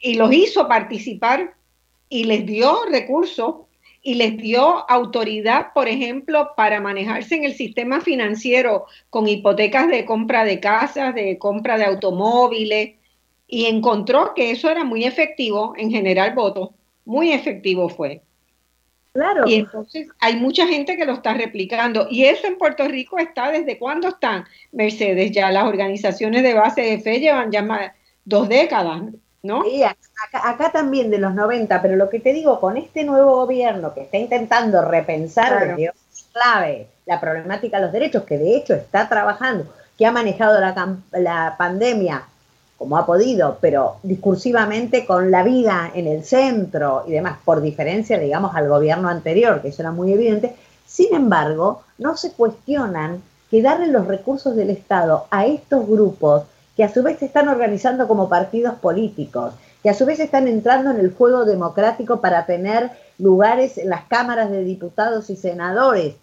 Y 0.00 0.14
los 0.14 0.32
hizo 0.32 0.66
participar 0.66 1.54
y 2.08 2.24
les 2.24 2.46
dio 2.46 2.84
recursos 2.90 3.56
y 4.00 4.14
les 4.14 4.36
dio 4.36 4.88
autoridad, 4.88 5.72
por 5.74 5.88
ejemplo, 5.88 6.52
para 6.56 6.80
manejarse 6.80 7.34
en 7.34 7.44
el 7.44 7.54
sistema 7.54 8.00
financiero 8.00 8.86
con 9.10 9.28
hipotecas 9.28 9.88
de 9.88 10.04
compra 10.04 10.44
de 10.44 10.60
casas, 10.60 11.12
de 11.14 11.36
compra 11.38 11.76
de 11.76 11.86
automóviles, 11.86 12.94
y 13.48 13.66
encontró 13.66 14.34
que 14.34 14.52
eso 14.52 14.70
era 14.70 14.84
muy 14.84 15.04
efectivo 15.04 15.74
en 15.76 15.90
general 15.90 16.34
votos, 16.34 16.70
muy 17.04 17.32
efectivo 17.32 17.88
fue. 17.88 18.22
Claro. 19.16 19.44
Y 19.46 19.54
entonces 19.54 20.08
hay 20.20 20.36
mucha 20.36 20.66
gente 20.66 20.96
que 20.96 21.06
lo 21.06 21.14
está 21.14 21.32
replicando. 21.32 22.06
Y 22.10 22.24
eso 22.26 22.46
en 22.46 22.58
Puerto 22.58 22.86
Rico 22.86 23.18
está 23.18 23.50
desde 23.50 23.78
cuándo 23.78 24.08
están, 24.08 24.44
Mercedes, 24.72 25.32
ya 25.32 25.50
las 25.50 25.64
organizaciones 25.64 26.42
de 26.42 26.52
base 26.52 26.82
de 26.82 26.98
fe 26.98 27.18
llevan 27.18 27.50
ya 27.50 27.62
más 27.62 27.92
dos 28.24 28.48
décadas. 28.48 29.02
¿no? 29.42 29.62
Sí, 29.62 29.82
acá, 29.82 30.70
también 30.72 31.10
de 31.10 31.18
los 31.18 31.32
90, 31.32 31.80
pero 31.80 31.96
lo 31.96 32.10
que 32.10 32.20
te 32.20 32.32
digo, 32.32 32.60
con 32.60 32.76
este 32.76 33.04
nuevo 33.04 33.36
gobierno 33.36 33.94
que 33.94 34.02
está 34.02 34.18
intentando 34.18 34.82
repensar 34.82 35.76
clave 36.32 36.88
la 37.06 37.20
problemática 37.20 37.78
de 37.78 37.84
los 37.84 37.92
derechos, 37.92 38.24
que 38.24 38.36
de 38.36 38.56
hecho 38.56 38.74
está 38.74 39.08
trabajando, 39.08 39.72
que 39.96 40.04
ha 40.04 40.10
manejado 40.10 40.60
la, 40.60 40.98
la 41.12 41.54
pandemia 41.56 42.24
como 42.76 42.98
ha 42.98 43.06
podido, 43.06 43.58
pero 43.60 43.96
discursivamente 44.02 45.06
con 45.06 45.30
la 45.30 45.42
vida 45.42 45.90
en 45.94 46.06
el 46.06 46.24
centro 46.24 47.04
y 47.06 47.12
demás, 47.12 47.38
por 47.44 47.62
diferencia, 47.62 48.18
digamos, 48.18 48.54
al 48.54 48.68
gobierno 48.68 49.08
anterior, 49.08 49.62
que 49.62 49.68
eso 49.68 49.82
era 49.82 49.92
muy 49.92 50.12
evidente, 50.12 50.54
sin 50.86 51.14
embargo, 51.14 51.82
no 51.98 52.16
se 52.16 52.32
cuestionan 52.32 53.22
que 53.50 53.62
darle 53.62 53.88
los 53.88 54.06
recursos 54.06 54.54
del 54.56 54.70
Estado 54.70 55.26
a 55.30 55.46
estos 55.46 55.86
grupos 55.86 56.44
que 56.76 56.84
a 56.84 56.92
su 56.92 57.02
vez 57.02 57.18
se 57.18 57.26
están 57.26 57.48
organizando 57.48 58.06
como 58.06 58.28
partidos 58.28 58.74
políticos, 58.74 59.54
que 59.82 59.90
a 59.90 59.94
su 59.94 60.04
vez 60.04 60.20
están 60.20 60.46
entrando 60.46 60.90
en 60.90 60.98
el 60.98 61.14
juego 61.14 61.44
democrático 61.44 62.20
para 62.20 62.44
tener 62.44 62.90
lugares 63.18 63.78
en 63.78 63.88
las 63.88 64.04
cámaras 64.04 64.50
de 64.50 64.62
diputados 64.62 65.30
y 65.30 65.36
senadores, 65.36 66.16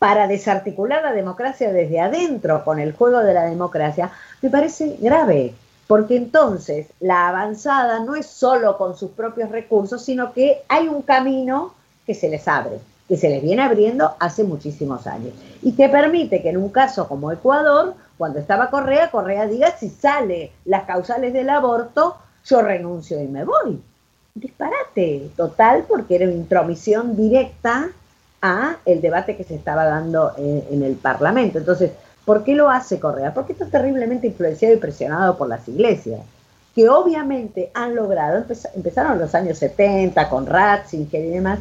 para 0.00 0.26
desarticular 0.26 1.02
la 1.02 1.12
democracia 1.12 1.72
desde 1.72 2.00
adentro 2.00 2.64
con 2.64 2.80
el 2.80 2.94
juego 2.94 3.20
de 3.20 3.34
la 3.34 3.44
democracia, 3.44 4.10
me 4.40 4.48
parece 4.48 4.96
grave, 4.98 5.54
porque 5.90 6.16
entonces 6.16 6.86
la 7.00 7.26
avanzada 7.26 7.98
no 7.98 8.14
es 8.14 8.26
solo 8.26 8.78
con 8.78 8.96
sus 8.96 9.10
propios 9.10 9.50
recursos, 9.50 10.04
sino 10.04 10.32
que 10.32 10.62
hay 10.68 10.86
un 10.86 11.02
camino 11.02 11.74
que 12.06 12.14
se 12.14 12.28
les 12.28 12.46
abre, 12.46 12.78
que 13.08 13.16
se 13.16 13.28
les 13.28 13.42
viene 13.42 13.62
abriendo 13.62 14.14
hace 14.20 14.44
muchísimos 14.44 15.08
años, 15.08 15.32
y 15.62 15.72
que 15.72 15.88
permite 15.88 16.42
que 16.42 16.50
en 16.50 16.58
un 16.58 16.68
caso 16.68 17.08
como 17.08 17.32
Ecuador, 17.32 17.94
cuando 18.16 18.38
estaba 18.38 18.70
Correa, 18.70 19.10
Correa 19.10 19.48
diga 19.48 19.76
si 19.80 19.88
sale 19.88 20.52
las 20.64 20.84
causales 20.84 21.32
del 21.32 21.50
aborto, 21.50 22.18
yo 22.46 22.62
renuncio 22.62 23.20
y 23.20 23.26
me 23.26 23.42
voy. 23.42 23.82
Disparate 24.36 25.32
total 25.36 25.86
porque 25.88 26.14
era 26.14 26.26
una 26.26 26.34
intromisión 26.34 27.16
directa 27.16 27.88
a 28.42 28.76
el 28.84 29.00
debate 29.00 29.36
que 29.36 29.42
se 29.42 29.56
estaba 29.56 29.86
dando 29.86 30.34
en, 30.38 30.84
el 30.84 30.94
Parlamento. 30.94 31.58
Entonces, 31.58 31.90
¿por 32.24 32.44
qué 32.44 32.54
lo 32.54 32.70
hace 32.70 33.00
Correa? 33.00 33.34
Porque 33.34 33.52
está 33.52 33.66
terriblemente 33.66 34.28
influenciado 34.28 34.74
y 34.74 34.78
presionado 34.78 35.36
por 35.36 35.48
las 35.48 35.66
iglesias, 35.68 36.20
que 36.74 36.88
obviamente 36.88 37.70
han 37.74 37.94
logrado, 37.94 38.44
empezaron 38.74 39.12
en 39.12 39.18
los 39.20 39.34
años 39.34 39.58
70 39.58 40.28
con 40.28 40.46
Ratzinger 40.46 41.24
y 41.24 41.30
demás, 41.30 41.58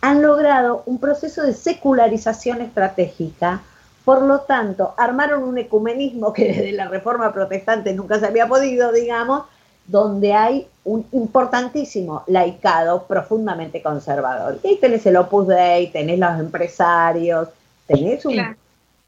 han 0.00 0.22
logrado 0.22 0.82
un 0.86 0.98
proceso 0.98 1.42
de 1.42 1.52
secularización 1.52 2.60
estratégica 2.60 3.62
por 4.06 4.22
lo 4.22 4.42
tanto, 4.42 4.94
armaron 4.96 5.42
un 5.42 5.58
ecumenismo 5.58 6.32
que 6.32 6.44
desde 6.46 6.70
la 6.70 6.86
reforma 6.86 7.32
protestante 7.32 7.92
nunca 7.92 8.20
se 8.20 8.26
había 8.26 8.46
podido, 8.46 8.92
digamos, 8.92 9.46
donde 9.84 10.32
hay 10.32 10.68
un 10.84 11.04
importantísimo 11.10 12.22
laicado 12.28 13.02
profundamente 13.08 13.82
conservador. 13.82 14.60
Y 14.62 14.68
ahí 14.68 14.76
tenés 14.76 15.04
el 15.06 15.16
Opus 15.16 15.48
Dei, 15.48 15.90
tenés 15.90 16.20
los 16.20 16.38
empresarios, 16.38 17.48
tenés 17.88 18.24
un 18.24 18.56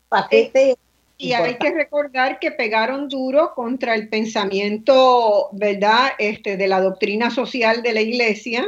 paquete. 0.09 0.77
Y 1.21 1.33
hay 1.33 1.57
que 1.57 1.73
recordar 1.73 2.39
que 2.39 2.53
pegaron 2.53 3.09
duro 3.09 3.53
contra 3.55 3.97
el 3.97 4.09
pensamiento, 4.09 5.49
¿verdad?, 5.53 6.11
este, 6.19 6.57
de 6.57 6.69
la 6.69 6.81
doctrina 6.81 7.31
social 7.31 7.83
de 7.83 7.93
la 7.93 8.01
iglesia 8.01 8.65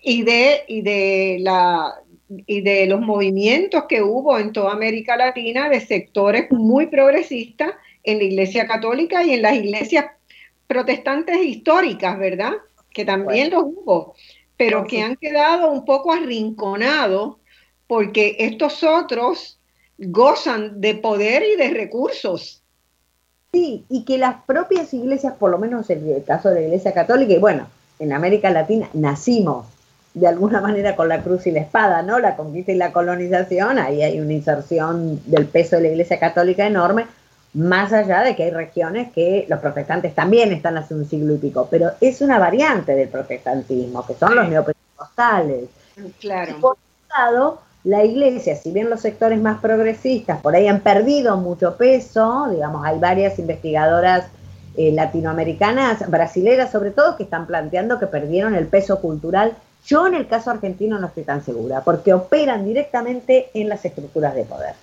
y 0.00 0.22
de, 0.22 0.62
y 0.68 0.82
de 0.82 1.38
la, 1.40 1.92
y 2.46 2.60
de 2.60 2.86
los 2.86 3.00
movimientos 3.00 3.84
que 3.88 4.00
hubo 4.00 4.38
en 4.38 4.52
toda 4.52 4.72
América 4.72 5.16
Latina 5.16 5.68
de 5.68 5.80
sectores 5.80 6.50
muy 6.52 6.86
progresistas 6.86 7.72
en 8.04 8.18
la 8.18 8.24
Iglesia 8.24 8.66
Católica 8.66 9.24
y 9.24 9.32
en 9.32 9.42
las 9.42 9.54
iglesias 9.54 10.06
protestantes 10.66 11.44
históricas, 11.44 12.18
¿verdad? 12.18 12.52
Que 12.90 13.04
también 13.04 13.50
los 13.50 13.64
hubo, 13.64 14.14
pero 14.56 14.86
que 14.86 15.02
han 15.02 15.16
quedado 15.16 15.70
un 15.70 15.84
poco 15.84 16.12
arrinconados 16.12 17.36
porque 17.86 18.36
estos 18.38 18.82
otros 18.82 19.58
gozan 19.98 20.80
de 20.80 20.94
poder 20.94 21.42
y 21.42 21.56
de 21.56 21.70
recursos 21.70 22.62
Sí, 23.54 23.84
y 23.90 24.06
que 24.06 24.16
las 24.16 24.42
propias 24.44 24.94
iglesias, 24.94 25.34
por 25.38 25.50
lo 25.50 25.58
menos 25.58 25.90
en 25.90 26.08
el 26.08 26.24
caso 26.24 26.48
de 26.48 26.54
la 26.54 26.66
Iglesia 26.68 26.94
Católica, 26.94 27.34
y 27.34 27.38
bueno, 27.38 27.66
en 27.98 28.14
América 28.14 28.48
Latina 28.48 28.88
nacimos 28.94 29.66
de 30.14 30.26
alguna 30.26 30.62
manera 30.62 30.96
con 30.96 31.10
la 31.10 31.22
cruz 31.22 31.46
y 31.46 31.50
la 31.50 31.60
espada, 31.60 32.00
¿no? 32.00 32.18
La 32.18 32.34
conquista 32.34 32.72
y 32.72 32.76
la 32.76 32.94
colonización, 32.94 33.78
ahí 33.78 34.02
hay 34.02 34.20
una 34.20 34.32
inserción 34.32 35.20
del 35.26 35.44
peso 35.48 35.76
de 35.76 35.82
la 35.82 35.88
Iglesia 35.88 36.18
Católica 36.18 36.66
enorme, 36.66 37.04
más 37.52 37.92
allá 37.92 38.22
de 38.22 38.34
que 38.34 38.44
hay 38.44 38.50
regiones 38.52 39.12
que 39.12 39.44
los 39.50 39.60
protestantes 39.60 40.14
también 40.14 40.50
están 40.52 40.78
hace 40.78 40.94
un 40.94 41.06
siglo 41.06 41.34
y 41.34 41.38
pico, 41.38 41.68
pero 41.70 41.90
es 42.00 42.22
una 42.22 42.38
variante 42.38 42.94
del 42.94 43.10
protestantismo, 43.10 44.06
que 44.06 44.14
son 44.14 44.34
los 44.34 44.48
neopentecostales. 44.48 45.68
Claro. 46.20 46.56
por 46.58 46.72
otro 46.72 47.18
lado, 47.18 47.60
la 47.84 48.04
iglesia, 48.04 48.56
si 48.56 48.70
bien 48.70 48.90
los 48.90 49.00
sectores 49.00 49.40
más 49.40 49.60
progresistas 49.60 50.40
por 50.40 50.54
ahí 50.54 50.68
han 50.68 50.80
perdido 50.80 51.36
mucho 51.36 51.76
peso, 51.76 52.46
digamos, 52.50 52.86
hay 52.86 52.98
varias 52.98 53.38
investigadoras 53.38 54.26
eh, 54.76 54.92
latinoamericanas, 54.92 56.08
brasileras 56.08 56.70
sobre 56.70 56.92
todo, 56.92 57.16
que 57.16 57.24
están 57.24 57.46
planteando 57.46 57.98
que 57.98 58.06
perdieron 58.06 58.54
el 58.54 58.68
peso 58.68 59.00
cultural. 59.00 59.54
Yo 59.84 60.06
en 60.06 60.14
el 60.14 60.28
caso 60.28 60.50
argentino 60.50 60.98
no 60.98 61.08
estoy 61.08 61.24
tan 61.24 61.44
segura, 61.44 61.82
porque 61.82 62.14
operan 62.14 62.64
directamente 62.64 63.50
en 63.52 63.68
las 63.68 63.84
estructuras 63.84 64.34
de 64.34 64.44
poder. 64.44 64.74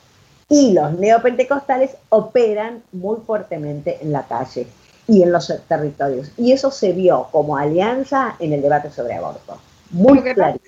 Y 0.49 0.73
los 0.73 0.93
neopentecostales 0.93 1.95
operan 2.09 2.83
muy 2.91 3.17
fuertemente 3.25 3.97
en 4.01 4.11
la 4.11 4.23
calle 4.23 4.67
y 5.07 5.23
en 5.23 5.31
los 5.31 5.53
territorios. 5.67 6.31
Y 6.37 6.51
eso 6.51 6.69
se 6.69 6.91
vio 6.91 7.27
como 7.31 7.55
alianza 7.55 8.35
en 8.39 8.53
el 8.53 8.61
debate 8.61 8.91
sobre 8.91 9.13
aborto. 9.13 9.57
Muy 9.91 10.21
claro. 10.21 10.59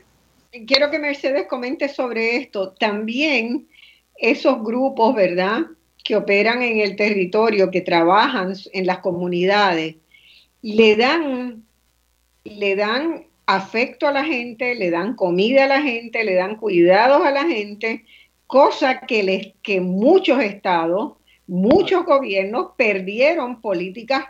Quiero 0.51 0.91
que 0.91 0.99
Mercedes 0.99 1.47
comente 1.47 1.87
sobre 1.87 2.35
esto. 2.35 2.73
También 2.73 3.69
esos 4.17 4.61
grupos, 4.61 5.15
¿verdad? 5.15 5.61
Que 6.03 6.17
operan 6.17 6.61
en 6.61 6.79
el 6.79 6.97
territorio, 6.97 7.71
que 7.71 7.79
trabajan 7.79 8.53
en 8.73 8.85
las 8.85 8.99
comunidades, 8.99 9.95
le 10.61 10.95
dan, 10.97 11.63
le 12.43 12.75
dan 12.75 13.27
afecto 13.45 14.07
a 14.07 14.11
la 14.11 14.25
gente, 14.25 14.75
le 14.75 14.91
dan 14.91 15.15
comida 15.15 15.63
a 15.63 15.67
la 15.67 15.81
gente, 15.81 16.23
le 16.25 16.35
dan 16.35 16.57
cuidados 16.57 17.25
a 17.25 17.31
la 17.31 17.45
gente, 17.45 18.03
cosa 18.45 19.01
que, 19.01 19.23
les, 19.23 19.53
que 19.63 19.79
muchos 19.79 20.43
estados, 20.43 21.13
muchos 21.47 22.05
gobiernos 22.05 22.71
perdieron 22.77 23.61
políticas 23.61 24.25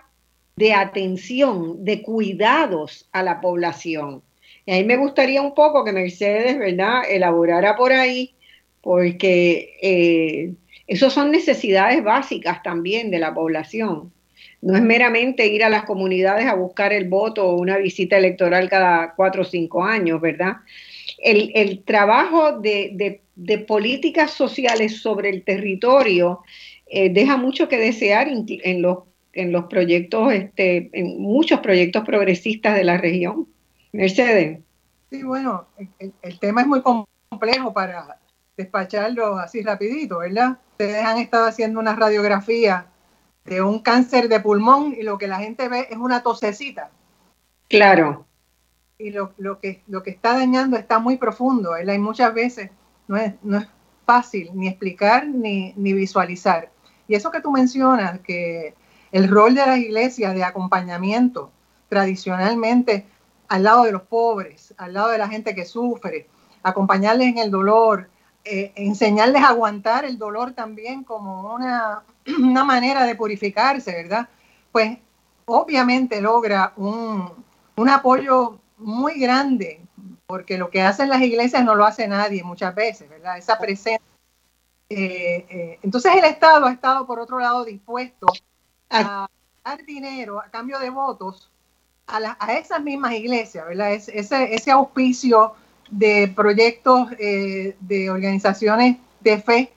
de 0.56 0.74
atención, 0.74 1.84
de 1.84 2.04
cuidados 2.04 3.10
a 3.12 3.24
la 3.24 3.42
población. 3.42 4.22
Y 4.66 4.72
ahí 4.72 4.84
me 4.84 4.98
gustaría 4.98 5.42
un 5.42 5.54
poco 5.54 5.84
que 5.84 5.92
Mercedes, 5.92 6.58
¿verdad?, 6.58 7.02
elaborara 7.10 7.76
por 7.76 7.94
ahí, 7.94 8.34
porque 8.82 9.78
eh, 9.82 10.54
esos 10.88 11.14
son 11.14 11.32
necesidades 11.32 12.04
básicas 12.04 12.64
también 12.64 13.12
de 13.12 13.20
la 13.20 13.34
población. 13.34 14.12
No 14.62 14.76
es 14.76 14.82
meramente 14.82 15.48
ir 15.48 15.64
a 15.64 15.70
las 15.70 15.86
comunidades 15.86 16.46
a 16.46 16.54
buscar 16.54 16.94
el 16.94 17.10
voto 17.10 17.48
o 17.48 17.60
una 17.60 17.78
visita 17.78 18.18
electoral 18.18 18.70
cada 18.70 19.14
cuatro 19.16 19.42
o 19.42 19.46
cinco 19.46 19.84
años, 19.84 20.22
¿verdad? 20.22 20.58
El, 21.18 21.84
trabajo 21.84 22.60
de 22.60 23.22
de 23.42 23.58
políticas 23.58 24.32
sociales 24.32 25.02
sobre 25.02 25.30
el 25.30 25.44
territorio 25.44 26.42
eh, 26.88 27.10
deja 27.10 27.38
mucho 27.38 27.68
que 27.68 27.78
desear 27.78 28.28
en 28.30 28.82
los, 28.82 29.00
en 29.34 29.52
los 29.52 29.66
proyectos, 29.66 30.32
este, 30.34 30.90
en 30.94 31.20
muchos 31.20 31.60
proyectos 31.62 32.04
progresistas 32.06 32.76
de 32.76 32.84
la 32.84 32.98
región. 32.98 33.48
Mercedes. 33.92 34.60
Sí, 35.10 35.24
bueno, 35.24 35.68
el, 36.00 36.40
tema 36.40 36.62
es 36.62 36.68
muy 36.68 36.82
complejo 36.82 37.74
para 37.74 38.18
despacharlo 38.56 39.38
así 39.38 39.62
rapidito, 39.62 40.20
¿verdad? 40.20 40.58
Ustedes 40.72 41.04
han 41.04 41.18
estado 41.18 41.46
haciendo 41.46 41.80
una 41.80 41.96
radiografía 41.96 42.88
de 43.44 43.62
un 43.62 43.80
cáncer 43.80 44.30
de 44.30 44.40
pulmón 44.40 44.96
y 44.98 45.04
lo 45.04 45.18
que 45.18 45.28
la 45.28 45.40
gente 45.40 45.68
ve 45.68 45.88
es 45.90 45.98
una 45.98 46.24
tosecita. 46.24 46.92
Claro. 47.68 48.26
Y 48.98 49.12
lo, 49.12 49.34
lo, 49.38 49.60
que, 49.60 49.82
lo 49.88 50.04
que 50.04 50.12
está 50.12 50.34
dañando 50.34 50.78
está 50.78 51.00
muy 51.00 51.18
profundo, 51.18 51.72
¿verdad? 51.72 51.94
Y 51.96 52.00
muchas 52.00 52.34
veces 52.34 52.70
no 53.08 53.18
es, 53.18 53.68
fácil 54.06 54.50
ni 54.54 54.68
explicar 54.68 55.28
ni, 55.28 55.74
visualizar. 55.76 56.72
Y 57.08 57.16
eso 57.16 57.32
que 57.32 57.42
tú 57.42 57.52
mencionas, 57.52 58.20
que 58.22 58.74
el 59.12 59.30
rol 59.30 59.56
de 59.56 59.66
las 59.66 59.78
iglesias 59.78 60.34
de 60.34 60.44
acompañamiento 60.44 61.52
tradicionalmente 61.88 63.06
al 63.52 63.64
lado 63.64 63.84
de 63.84 63.92
los 63.92 64.04
pobres, 64.04 64.74
al 64.78 64.94
lado 64.94 65.10
de 65.10 65.18
la 65.18 65.28
gente 65.28 65.54
que 65.54 65.66
sufre, 65.66 66.30
acompañarles 66.64 67.28
en 67.28 67.38
el 67.38 67.52
dolor, 67.52 68.10
eh, 68.46 68.72
enseñarles 68.78 69.44
a 69.44 69.50
aguantar 69.50 70.06
el 70.06 70.18
dolor 70.18 70.54
también 70.54 71.04
como 71.04 71.54
una, 71.54 72.02
una, 72.40 72.64
manera 72.64 73.04
de 73.04 73.14
purificarse, 73.16 73.92
¿verdad? 73.92 74.30
Pues 74.72 74.98
obviamente 75.44 76.22
logra 76.22 76.72
un, 76.78 77.30
un 77.76 77.90
apoyo 77.90 78.58
muy 78.78 79.20
grande 79.20 79.82
porque 80.28 80.58
lo 80.58 80.70
que 80.70 80.82
hacen 80.82 81.10
las 81.10 81.22
iglesias 81.22 81.66
no 81.66 81.76
lo 81.76 81.84
hace 81.84 82.08
nadie 82.08 82.46
muchas 82.46 82.74
veces, 82.74 83.10
¿verdad? 83.10 83.38
Esa 83.38 83.60
presencia. 83.60 84.00
Eh, 84.88 85.46
eh, 85.50 85.80
entonces 85.84 86.14
el 86.16 86.24
Estado 86.24 86.68
ha 86.68 86.72
estado, 86.72 87.06
por 87.06 87.20
otro 87.20 87.38
lado, 87.38 87.66
dispuesto 87.66 88.28
a 88.90 89.28
dar 89.62 89.86
dinero 89.86 90.40
a 90.40 90.50
cambio 90.50 90.80
de 90.80 90.90
votos 90.90 91.51
a, 92.12 92.54
esas 92.54 92.82
mismas 92.82 93.14
iglesias, 93.14 93.66
¿verdad? 93.68 93.92
ese, 93.94 94.72
auspicio 94.72 95.54
de 95.90 96.32
proyectos 96.36 97.10
eh, 97.20 97.76
de 97.80 98.10
organizaciones 98.10 98.98
de 99.20 99.40
fe 99.40 99.72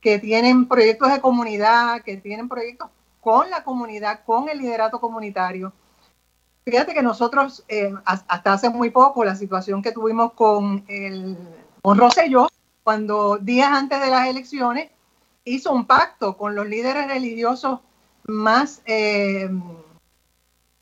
que 0.00 0.18
tienen 0.18 0.66
proyectos 0.66 1.12
de 1.12 1.20
comunidad, 1.20 2.02
que 2.02 2.16
tienen 2.16 2.48
proyectos 2.48 2.88
con 3.20 3.50
la 3.50 3.64
comunidad, 3.64 4.20
con 4.24 4.48
el 4.48 4.58
liderato 4.58 5.00
comunitario, 5.00 5.72
Fíjate 6.70 6.92
que 6.92 7.02
nosotros, 7.02 7.64
eh, 7.68 7.94
hasta 8.04 8.52
hace 8.52 8.68
muy 8.68 8.90
poco, 8.90 9.24
la 9.24 9.36
situación 9.36 9.80
que 9.80 9.90
tuvimos 9.90 10.34
con, 10.34 10.84
el, 10.86 11.34
con 11.80 11.98
cuando 12.82 13.38
días 13.38 13.70
antes 13.70 13.98
de 14.02 14.10
las 14.10 14.28
elecciones 14.28 14.90
hizo 15.44 15.72
un 15.72 15.86
pacto 15.86 16.36
con 16.36 16.54
los 16.54 16.66
líderes 16.68 17.08
religiosos 17.08 17.80
más, 18.24 18.82
eh, 18.84 19.48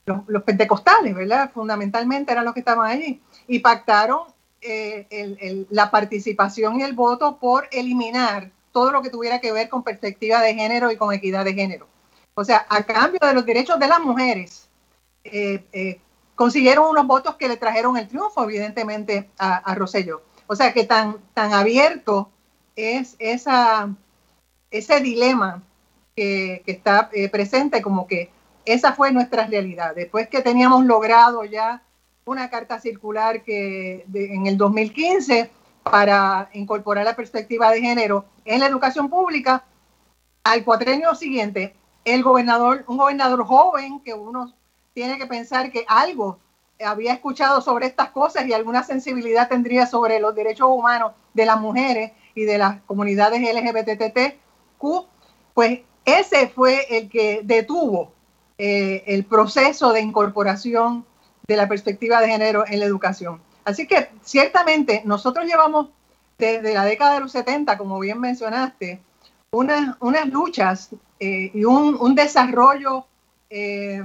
los, 0.06 0.42
pentecostales, 0.44 1.14
¿verdad? 1.14 1.50
Fundamentalmente 1.52 2.32
eran 2.32 2.44
los 2.44 2.54
que 2.54 2.60
estaban 2.60 2.88
allí, 2.88 3.20
y 3.48 3.58
pactaron 3.58 4.20
eh, 4.60 5.66
la 5.70 5.90
participación 5.90 6.80
y 6.80 6.84
el 6.84 6.94
voto 6.94 7.38
por 7.38 7.68
eliminar 7.72 8.50
todo 8.72 8.92
lo 8.92 9.02
que 9.02 9.10
tuviera 9.10 9.40
que 9.40 9.52
ver 9.52 9.68
con 9.68 9.82
perspectiva 9.82 10.40
de 10.40 10.54
género 10.54 10.90
y 10.90 10.96
con 10.96 11.12
equidad 11.12 11.44
de 11.44 11.54
género. 11.54 11.88
O 12.34 12.44
sea, 12.44 12.66
a 12.68 12.84
cambio 12.84 13.18
de 13.20 13.34
los 13.34 13.44
derechos 13.44 13.78
de 13.78 13.88
las 13.88 14.00
mujeres, 14.00 14.68
eh, 15.24 15.64
eh, 15.72 16.00
consiguieron 16.34 16.90
unos 16.90 17.06
votos 17.06 17.36
que 17.36 17.48
le 17.48 17.56
trajeron 17.56 17.96
el 17.96 18.08
triunfo, 18.08 18.44
evidentemente, 18.44 19.30
a, 19.38 19.56
a. 19.56 19.76
O 20.48 20.54
sea 20.54 20.72
que 20.72 20.84
tan, 20.84 21.16
tan 21.34 21.52
abierto 21.52 22.30
es 22.76 23.16
ese 23.18 25.00
dilema 25.00 25.62
que, 26.14 26.62
está 26.66 27.10
presente, 27.32 27.82
como 27.82 28.06
que 28.06 28.30
esa 28.66 28.92
fue 28.92 29.12
nuestra 29.12 29.46
realidad. 29.46 29.94
Después 29.94 30.28
que 30.28 30.42
teníamos 30.42 30.84
logrado 30.84 31.44
ya 31.44 31.82
una 32.24 32.50
carta 32.50 32.80
circular 32.80 33.42
que 33.44 34.04
en 34.12 34.46
el 34.46 34.58
2015 34.58 35.50
para 35.84 36.50
incorporar 36.52 37.04
la 37.04 37.14
perspectiva 37.14 37.70
de 37.70 37.80
género 37.80 38.26
en 38.44 38.58
la 38.60 38.66
educación 38.66 39.08
pública, 39.08 39.64
al 40.42 40.64
cuatrenio 40.64 41.14
siguiente, 41.14 41.76
el 42.04 42.24
gobernador, 42.24 42.84
un 42.88 42.96
gobernador 42.96 43.44
joven 43.44 44.00
que 44.00 44.12
uno 44.12 44.52
tiene 44.94 45.16
que 45.18 45.26
pensar 45.26 45.70
que 45.70 45.84
algo 45.86 46.38
había 46.84 47.12
escuchado 47.12 47.60
sobre 47.60 47.86
estas 47.86 48.10
cosas 48.10 48.46
y 48.46 48.52
alguna 48.52 48.82
sensibilidad 48.82 49.48
tendría 49.48 49.86
sobre 49.86 50.18
los 50.18 50.34
derechos 50.34 50.68
humanos 50.68 51.12
de 51.34 51.46
las 51.46 51.60
mujeres 51.60 52.12
y 52.34 52.42
de 52.44 52.58
las 52.58 52.80
comunidades 52.82 53.40
LGBTQ, 53.40 55.06
pues 55.54 55.80
ese 56.04 56.48
fue 56.48 56.84
el 56.96 57.08
que 57.08 57.40
detuvo 57.44 58.15
eh, 58.58 59.04
el 59.06 59.24
proceso 59.24 59.92
de 59.92 60.00
incorporación 60.00 61.04
de 61.46 61.56
la 61.56 61.68
perspectiva 61.68 62.20
de 62.20 62.28
género 62.28 62.64
en 62.66 62.80
la 62.80 62.86
educación. 62.86 63.40
Así 63.64 63.86
que 63.86 64.10
ciertamente 64.22 65.02
nosotros 65.04 65.44
llevamos 65.46 65.88
desde 66.38 66.74
la 66.74 66.84
década 66.84 67.14
de 67.14 67.20
los 67.20 67.32
70, 67.32 67.76
como 67.78 67.98
bien 67.98 68.20
mencionaste, 68.20 69.00
unas, 69.50 69.96
luchas 70.28 70.90
eh, 71.18 71.50
y 71.52 71.64
un, 71.64 72.14
desarrollo 72.14 73.06
eh, 73.48 74.02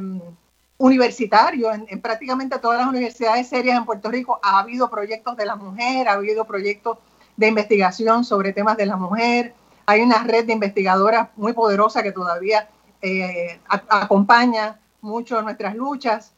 universitario, 0.77 1.71
en, 1.71 2.01
prácticamente 2.01 2.57
todas 2.59 2.79
las 2.79 2.87
universidades 2.87 3.47
serias 3.47 3.77
en 3.77 3.85
Puerto 3.85 4.09
Rico 4.09 4.39
ha 4.41 4.59
habido 4.59 4.89
proyectos 4.89 5.37
de 5.37 5.45
la 5.45 5.55
mujer, 5.55 6.07
ha 6.07 6.13
habido 6.13 6.45
proyectos 6.45 6.97
de 7.37 7.47
investigación 7.47 8.23
sobre 8.23 8.53
temas 8.53 8.77
de 8.77 8.85
la 8.85 8.95
mujer, 8.95 9.53
hay 9.85 10.01
una 10.01 10.23
red 10.23 10.45
de 10.45 10.53
investigadoras 10.53 11.29
muy 11.35 11.53
poderosa 11.53 12.03
que 12.03 12.11
todavía 12.11 12.69
eh, 13.01 13.59
acompaña 13.67 14.79
mucho 15.01 15.41
nuestras 15.41 15.75
luchas. 15.75 16.33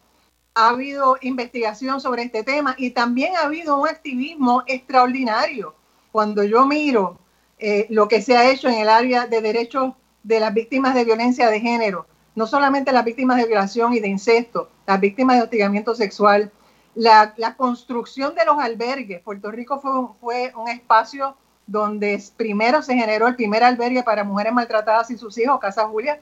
Ha 0.56 0.69
habido 0.69 1.18
investigación 1.22 1.99
sobre 1.99 2.23
este 2.23 2.44
tema 2.44 2.76
y 2.77 2.91
también 2.91 3.35
ha 3.35 3.45
habido 3.45 3.77
un 3.80 3.88
activismo 3.88 4.64
extraordinario. 4.68 5.76
Cuando 6.11 6.44
yo 6.44 6.65
miro 6.65 7.18
eh, 7.57 7.88
lo 7.90 8.07
que 8.07 8.22
se 8.22 8.38
ha 8.38 8.49
hecho 8.49 8.69
en 8.69 8.76
el 8.76 8.90
área 8.90 9.26
de 9.26 9.41
derechos 9.41 9.94
de 10.22 10.40
las 10.40 10.53
víctimas 10.53 10.95
de 10.95 11.06
violencia 11.06 11.49
de 11.49 11.60
género, 11.60 12.06
no 12.35 12.48
solamente 12.48 12.91
las 12.91 13.06
víctimas 13.06 13.38
de 13.38 13.48
violación 13.48 13.94
y 13.94 13.99
de 13.99 14.07
incesto, 14.07 14.69
las 14.85 14.99
víctimas 14.99 15.38
de 15.38 15.44
hostigamiento 15.44 15.95
sexual, 15.95 16.52
la, 16.95 17.34
construcción 17.57 18.35
de 18.35 18.45
los 18.45 18.57
albergues. 18.60 19.22
Puerto 19.22 19.52
Rico 19.52 19.80
fue 19.80 19.91
fue 20.19 20.53
un 20.56 20.69
espacio 20.69 21.35
donde 21.65 22.22
primero 22.35 22.81
se 22.81 22.95
generó 22.95 23.27
el 23.27 23.35
primer 23.35 23.64
albergue 23.64 24.03
para 24.03 24.23
mujeres 24.23 24.53
maltratadas 24.53 25.10
y 25.11 25.18
sus 25.18 25.38
hijos, 25.38 25.60
Casa 25.60 25.88
Julia, 25.88 26.19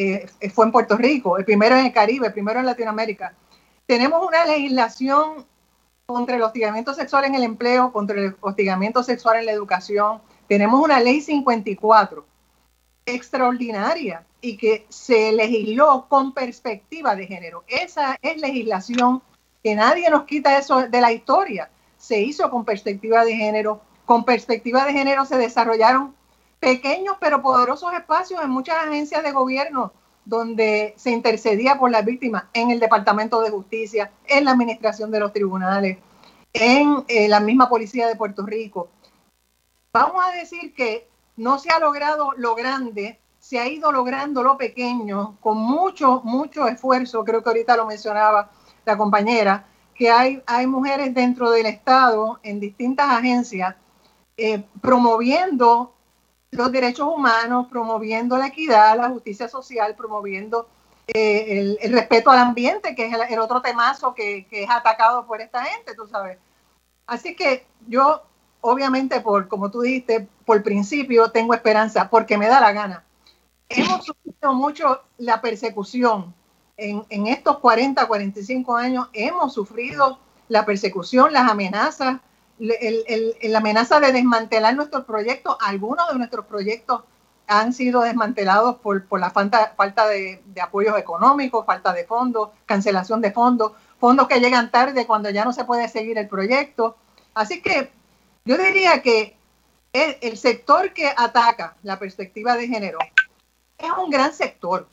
eh, 0.00 0.28
fue 0.54 0.64
en 0.64 0.70
Puerto 0.70 0.96
Rico, 0.96 1.38
el 1.38 1.44
primero 1.44 1.76
en 1.76 1.86
el 1.86 1.92
Caribe, 1.92 2.28
el 2.28 2.32
primero 2.32 2.60
en 2.60 2.66
Latinoamérica. 2.66 3.34
Tenemos 3.84 4.24
una 4.24 4.46
legislación 4.46 5.44
contra 6.06 6.36
el 6.36 6.42
hostigamiento 6.42 6.94
sexual 6.94 7.24
en 7.24 7.34
el 7.34 7.42
empleo, 7.42 7.90
contra 7.90 8.16
el 8.16 8.36
hostigamiento 8.40 9.02
sexual 9.02 9.38
en 9.38 9.46
la 9.46 9.52
educación. 9.52 10.20
Tenemos 10.46 10.80
una 10.80 11.00
ley 11.00 11.20
54 11.20 12.24
extraordinaria 13.06 14.24
y 14.40 14.56
que 14.56 14.86
se 14.88 15.32
legisló 15.32 16.06
con 16.08 16.32
perspectiva 16.32 17.16
de 17.16 17.26
género. 17.26 17.64
Esa 17.66 18.16
es 18.22 18.40
legislación 18.40 19.20
que 19.64 19.74
nadie 19.74 20.08
nos 20.10 20.26
quita 20.26 20.58
eso 20.58 20.86
de 20.86 21.00
la 21.00 21.10
historia. 21.10 21.70
Se 21.96 22.20
hizo 22.20 22.48
con 22.50 22.64
perspectiva 22.64 23.24
de 23.24 23.34
género, 23.34 23.80
con 24.06 24.24
perspectiva 24.24 24.84
de 24.84 24.92
género 24.92 25.24
se 25.24 25.38
desarrollaron 25.38 26.14
pequeños 26.60 27.16
pero 27.20 27.42
poderosos 27.42 27.92
espacios 27.92 28.42
en 28.42 28.50
muchas 28.50 28.76
agencias 28.76 29.22
de 29.22 29.32
gobierno 29.32 29.92
donde 30.24 30.92
se 30.98 31.10
intercedía 31.10 31.78
por 31.78 31.90
las 31.90 32.04
víctimas 32.04 32.44
en 32.52 32.70
el 32.70 32.80
Departamento 32.80 33.40
de 33.40 33.50
Justicia, 33.50 34.12
en 34.26 34.44
la 34.44 34.50
Administración 34.50 35.10
de 35.10 35.20
los 35.20 35.32
Tribunales, 35.32 35.96
en 36.52 37.04
eh, 37.08 37.28
la 37.28 37.40
misma 37.40 37.70
Policía 37.70 38.06
de 38.06 38.16
Puerto 38.16 38.44
Rico. 38.44 38.90
Vamos 39.90 40.22
a 40.22 40.32
decir 40.32 40.74
que 40.74 41.08
no 41.36 41.58
se 41.58 41.70
ha 41.70 41.78
logrado 41.78 42.32
lo 42.36 42.54
grande, 42.54 43.18
se 43.38 43.58
ha 43.58 43.68
ido 43.68 43.90
logrando 43.90 44.42
lo 44.42 44.58
pequeño 44.58 45.38
con 45.40 45.56
mucho, 45.56 46.20
mucho 46.24 46.68
esfuerzo, 46.68 47.24
creo 47.24 47.42
que 47.42 47.48
ahorita 47.48 47.76
lo 47.76 47.86
mencionaba 47.86 48.50
la 48.84 48.98
compañera, 48.98 49.66
que 49.94 50.10
hay, 50.10 50.42
hay 50.46 50.66
mujeres 50.66 51.14
dentro 51.14 51.50
del 51.50 51.66
Estado 51.66 52.38
en 52.42 52.60
distintas 52.60 53.08
agencias 53.08 53.76
eh, 54.36 54.62
promoviendo 54.82 55.94
los 56.50 56.72
derechos 56.72 57.08
humanos, 57.08 57.66
promoviendo 57.70 58.36
la 58.36 58.46
equidad, 58.46 58.96
la 58.96 59.10
justicia 59.10 59.48
social, 59.48 59.94
promoviendo 59.94 60.68
eh, 61.08 61.76
el, 61.80 61.92
respeto 61.92 62.30
al 62.30 62.38
ambiente, 62.38 62.94
que 62.94 63.06
es 63.06 63.14
el, 63.30 63.38
otro 63.38 63.62
temazo 63.62 64.14
que, 64.14 64.46
es 64.50 64.70
atacado 64.70 65.26
por 65.26 65.40
esta 65.40 65.64
gente, 65.64 65.94
tú 65.94 66.06
sabes. 66.06 66.38
Así 67.06 67.34
que 67.34 67.66
yo, 67.86 68.22
obviamente, 68.60 69.20
por 69.20 69.48
como 69.48 69.70
tú 69.70 69.82
dijiste, 69.82 70.28
por 70.44 70.62
principio 70.62 71.30
tengo 71.30 71.54
esperanza, 71.54 72.08
porque 72.10 72.36
me 72.36 72.48
da 72.48 72.60
la 72.60 72.72
gana. 72.72 73.04
Hemos 73.68 74.04
sufrido 74.04 74.54
mucho 74.54 75.02
la 75.18 75.40
persecución. 75.40 76.34
En, 76.76 77.04
en 77.08 77.26
estos 77.26 77.58
40, 77.58 78.06
45 78.06 78.76
años 78.76 79.08
hemos 79.12 79.52
sufrido 79.52 80.18
la 80.48 80.64
persecución, 80.64 81.32
las 81.32 81.50
amenazas, 81.50 82.20
la 82.58 83.58
amenaza 83.58 84.00
de 84.00 84.12
desmantelar 84.12 84.74
nuestros 84.74 85.04
proyectos, 85.04 85.56
algunos 85.60 86.08
de 86.08 86.18
nuestros 86.18 86.46
proyectos 86.46 87.02
han 87.46 87.72
sido 87.72 88.02
desmantelados 88.02 88.76
por, 88.76 89.06
la 89.18 89.30
falta, 89.30 89.72
falta 89.76 90.06
de, 90.06 90.42
apoyos 90.60 90.98
económicos, 90.98 91.64
falta 91.64 91.92
de 91.92 92.04
fondos, 92.04 92.50
cancelación 92.66 93.22
de 93.22 93.32
fondos, 93.32 93.72
fondos 93.98 94.28
que 94.28 94.40
llegan 94.40 94.70
tarde 94.70 95.06
cuando 95.06 95.30
ya 95.30 95.44
no 95.44 95.52
se 95.52 95.64
puede 95.64 95.88
seguir 95.88 96.18
el 96.18 96.28
proyecto. 96.28 96.96
Así 97.34 97.62
que 97.62 97.90
yo 98.44 98.58
diría 98.58 99.02
que 99.02 99.36
el, 99.92 100.18
el 100.20 100.36
sector 100.36 100.92
que 100.92 101.10
ataca 101.16 101.76
la 101.82 101.98
perspectiva 101.98 102.54
de 102.56 102.68
género 102.68 102.98
es 103.78 103.90
un 103.92 104.10
gran 104.10 104.34
sector. 104.34 104.86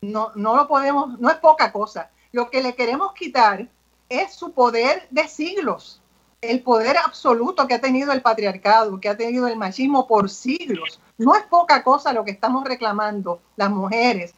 No, 0.00 0.32
no 0.34 0.56
lo 0.56 0.66
podemos, 0.66 1.18
no 1.18 1.28
es 1.28 1.36
poca 1.36 1.72
cosa. 1.72 2.10
Lo 2.32 2.48
que 2.48 2.62
le 2.62 2.74
queremos 2.74 3.12
quitar 3.12 3.68
es 4.08 4.32
su 4.32 4.52
poder 4.52 5.06
de 5.10 5.28
siglos 5.28 5.97
el 6.40 6.62
poder 6.62 6.96
absoluto 6.98 7.66
que 7.66 7.74
ha 7.74 7.80
tenido 7.80 8.12
el 8.12 8.22
patriarcado, 8.22 9.00
que 9.00 9.08
ha 9.08 9.16
tenido 9.16 9.48
el 9.48 9.56
machismo 9.56 10.06
por 10.06 10.30
siglos. 10.30 11.00
No 11.16 11.34
es 11.34 11.42
poca 11.44 11.82
cosa 11.82 12.12
lo 12.12 12.24
que 12.24 12.30
estamos 12.30 12.64
reclamando 12.64 13.40
las 13.56 13.70
mujeres. 13.70 14.34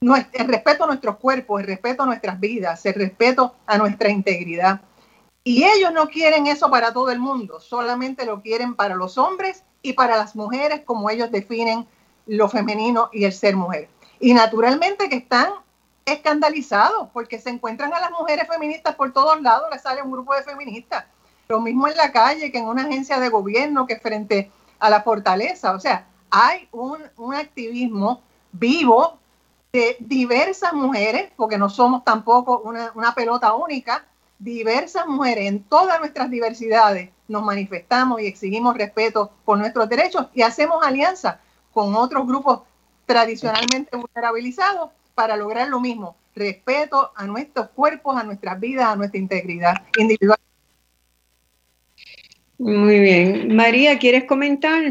el 0.00 0.48
respeto 0.48 0.84
a 0.84 0.86
nuestros 0.86 1.16
cuerpos, 1.16 1.60
el 1.60 1.66
respeto 1.66 2.02
a 2.02 2.06
nuestras 2.06 2.38
vidas, 2.38 2.84
el 2.86 2.94
respeto 2.94 3.54
a 3.66 3.78
nuestra 3.78 4.10
integridad. 4.10 4.80
Y 5.42 5.64
ellos 5.64 5.92
no 5.92 6.08
quieren 6.08 6.46
eso 6.46 6.70
para 6.70 6.92
todo 6.92 7.10
el 7.10 7.18
mundo, 7.18 7.60
solamente 7.60 8.24
lo 8.24 8.40
quieren 8.40 8.74
para 8.74 8.94
los 8.94 9.18
hombres 9.18 9.64
y 9.82 9.92
para 9.92 10.16
las 10.16 10.36
mujeres 10.36 10.82
como 10.84 11.10
ellos 11.10 11.30
definen 11.30 11.86
lo 12.26 12.48
femenino 12.48 13.10
y 13.12 13.24
el 13.24 13.32
ser 13.32 13.56
mujer. 13.56 13.88
Y 14.20 14.32
naturalmente 14.32 15.08
que 15.08 15.16
están 15.16 15.50
escandalizados 16.06 17.08
porque 17.12 17.38
se 17.38 17.50
encuentran 17.50 17.92
a 17.92 18.00
las 18.00 18.10
mujeres 18.10 18.46
feministas 18.48 18.94
por 18.94 19.12
todos 19.12 19.40
lados, 19.42 19.68
les 19.70 19.82
sale 19.82 20.02
un 20.02 20.12
grupo 20.12 20.34
de 20.34 20.42
feministas 20.42 21.04
lo 21.48 21.60
mismo 21.60 21.88
en 21.88 21.96
la 21.96 22.12
calle 22.12 22.50
que 22.50 22.58
en 22.58 22.66
una 22.66 22.82
agencia 22.82 23.20
de 23.20 23.28
gobierno 23.28 23.86
que 23.86 23.98
frente 23.98 24.50
a 24.78 24.90
la 24.90 25.02
fortaleza. 25.02 25.72
O 25.72 25.80
sea, 25.80 26.06
hay 26.30 26.68
un, 26.72 27.02
activismo 27.34 28.22
vivo 28.52 29.18
de 29.72 29.96
diversas 30.00 30.72
mujeres, 30.72 31.30
porque 31.36 31.58
no 31.58 31.68
somos 31.68 32.04
tampoco 32.04 32.60
una, 32.60 32.92
una 32.94 33.14
pelota 33.14 33.54
única, 33.54 34.04
diversas 34.38 35.06
mujeres 35.06 35.46
en 35.46 35.62
todas 35.64 35.98
nuestras 36.00 36.30
diversidades 36.30 37.10
nos 37.28 37.42
manifestamos 37.42 38.20
y 38.20 38.26
exigimos 38.26 38.76
respeto 38.76 39.30
por 39.44 39.58
nuestros 39.58 39.88
derechos 39.88 40.26
y 40.34 40.42
hacemos 40.42 40.84
alianza 40.84 41.40
con 41.72 41.94
otros 41.94 42.26
grupos 42.26 42.60
tradicionalmente 43.06 43.96
vulnerabilizados 43.96 44.90
para 45.14 45.36
lograr 45.36 45.68
lo 45.68 45.80
mismo, 45.80 46.16
respeto 46.34 47.12
a 47.14 47.24
nuestros 47.24 47.68
cuerpos, 47.70 48.16
a 48.16 48.24
nuestras 48.24 48.58
vidas, 48.60 48.86
a 48.86 48.96
nuestra 48.96 49.18
integridad 49.18 49.74
individual 49.96 50.38
muy 52.64 52.98
bien. 52.98 53.54
María, 53.54 53.98
¿quieres 53.98 54.24
comentar? 54.24 54.82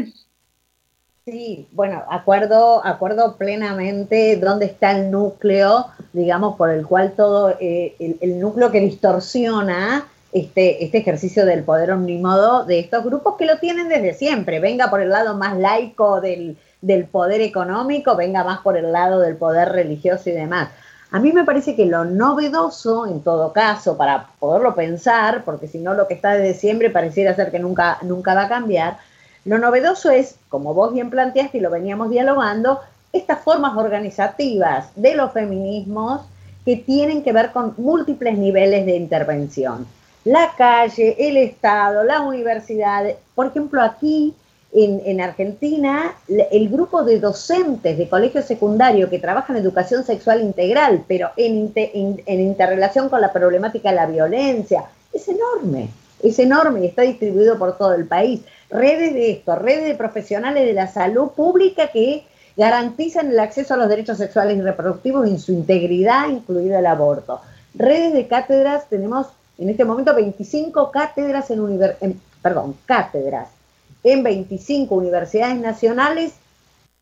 Sí, 1.26 1.66
bueno, 1.72 2.04
acuerdo, 2.08 2.84
acuerdo 2.86 3.36
plenamente 3.36 4.36
dónde 4.36 4.66
está 4.66 4.92
el 4.92 5.10
núcleo, 5.10 5.86
digamos, 6.12 6.56
por 6.56 6.70
el 6.70 6.86
cual 6.86 7.14
todo, 7.16 7.56
eh, 7.58 7.96
el, 7.98 8.38
núcleo 8.38 8.70
que 8.70 8.80
distorsiona 8.80 10.06
este, 10.32 10.84
este 10.84 10.98
ejercicio 10.98 11.44
del 11.46 11.64
poder 11.64 11.90
omnímodo 11.90 12.64
de 12.64 12.78
estos 12.78 13.02
grupos 13.04 13.36
que 13.36 13.46
lo 13.46 13.58
tienen 13.58 13.88
desde 13.88 14.14
siempre, 14.14 14.60
venga 14.60 14.88
por 14.88 15.00
el 15.00 15.10
lado 15.10 15.36
más 15.36 15.56
laico 15.56 16.20
del, 16.20 16.56
del 16.80 17.06
poder 17.06 17.40
económico, 17.40 18.14
venga 18.14 18.44
más 18.44 18.60
por 18.60 18.76
el 18.76 18.92
lado 18.92 19.18
del 19.18 19.36
poder 19.36 19.70
religioso 19.70 20.30
y 20.30 20.32
demás. 20.32 20.68
A 21.14 21.20
mí 21.20 21.30
me 21.30 21.44
parece 21.44 21.76
que 21.76 21.86
lo 21.86 22.04
novedoso, 22.04 23.06
en 23.06 23.20
todo 23.20 23.52
caso, 23.52 23.96
para 23.96 24.26
poderlo 24.40 24.74
pensar, 24.74 25.44
porque 25.44 25.68
si 25.68 25.78
no 25.78 25.94
lo 25.94 26.08
que 26.08 26.14
está 26.14 26.32
desde 26.32 26.58
siempre 26.58 26.90
pareciera 26.90 27.36
ser 27.36 27.52
que 27.52 27.60
nunca, 27.60 27.98
nunca 28.02 28.34
va 28.34 28.46
a 28.46 28.48
cambiar, 28.48 28.98
lo 29.44 29.58
novedoso 29.58 30.10
es, 30.10 30.34
como 30.48 30.74
vos 30.74 30.92
bien 30.92 31.10
planteaste 31.10 31.58
y 31.58 31.60
lo 31.60 31.70
veníamos 31.70 32.10
dialogando, 32.10 32.80
estas 33.12 33.38
formas 33.42 33.76
organizativas 33.76 34.88
de 34.96 35.14
los 35.14 35.30
feminismos 35.30 36.22
que 36.64 36.78
tienen 36.78 37.22
que 37.22 37.32
ver 37.32 37.52
con 37.52 37.74
múltiples 37.76 38.36
niveles 38.36 38.84
de 38.84 38.96
intervención. 38.96 39.86
La 40.24 40.50
calle, 40.58 41.14
el 41.16 41.36
Estado, 41.36 42.02
la 42.02 42.22
universidad. 42.22 43.04
Por 43.36 43.46
ejemplo, 43.46 43.80
aquí 43.82 44.34
en, 44.74 45.20
Argentina 45.20 46.16
el 46.26 46.68
grupo 46.68 47.04
de 47.04 47.20
docentes 47.20 47.96
de 47.96 48.08
colegio 48.08 48.42
secundario 48.42 49.08
que 49.08 49.20
trabajan 49.20 49.56
educación 49.56 50.04
sexual 50.04 50.42
integral, 50.42 51.04
pero 51.06 51.30
en, 51.36 51.72
en, 51.74 52.40
interrelación 52.40 53.08
con 53.08 53.20
la 53.20 53.32
problemática 53.32 53.90
de 53.90 53.96
la 53.96 54.06
violencia, 54.06 54.84
es 55.12 55.28
enorme, 55.28 55.90
es 56.22 56.38
enorme 56.40 56.80
y 56.80 56.86
está 56.88 57.02
distribuido 57.02 57.56
por 57.56 57.78
todo 57.78 57.94
el 57.94 58.06
país. 58.06 58.40
Redes 58.68 59.14
de 59.14 59.30
esto, 59.30 59.54
redes 59.54 59.84
de 59.84 59.94
profesionales 59.94 60.66
de 60.66 60.72
la 60.72 60.88
salud 60.88 61.28
pública 61.30 61.88
que 61.92 62.24
garantizan 62.56 63.30
el 63.30 63.38
acceso 63.38 63.74
a 63.74 63.76
los 63.76 63.88
derechos 63.88 64.18
sexuales 64.18 64.58
y 64.58 64.60
reproductivos 64.60 65.28
en 65.28 65.38
su 65.38 65.52
integridad, 65.52 66.28
incluido 66.28 66.76
el 66.76 66.86
aborto. 66.86 67.40
Redes 67.74 68.12
de 68.12 68.26
cátedras, 68.26 68.88
tenemos 68.88 69.28
en 69.56 69.68
este 69.70 69.84
momento 69.84 70.12
25 70.14 70.90
cátedras 70.90 71.48
en, 71.52 71.80
en 72.00 72.20
perdón, 72.42 72.76
cátedras 72.86 73.53
en 74.04 74.22
25 74.22 74.94
universidades 74.94 75.58
nacionales 75.58 76.34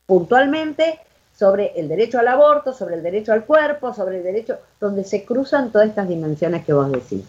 puntualmente 0.06 1.00
sobre 1.36 1.72
el 1.78 1.88
derecho 1.88 2.18
al 2.18 2.28
aborto, 2.28 2.72
sobre 2.72 2.94
el 2.94 3.02
derecho 3.02 3.32
al 3.32 3.44
cuerpo, 3.44 3.92
sobre 3.92 4.18
el 4.18 4.22
derecho, 4.22 4.58
donde 4.80 5.04
se 5.04 5.24
cruzan 5.24 5.72
todas 5.72 5.88
estas 5.88 6.08
dimensiones 6.08 6.64
que 6.64 6.72
vos 6.72 6.90
decís. 6.90 7.24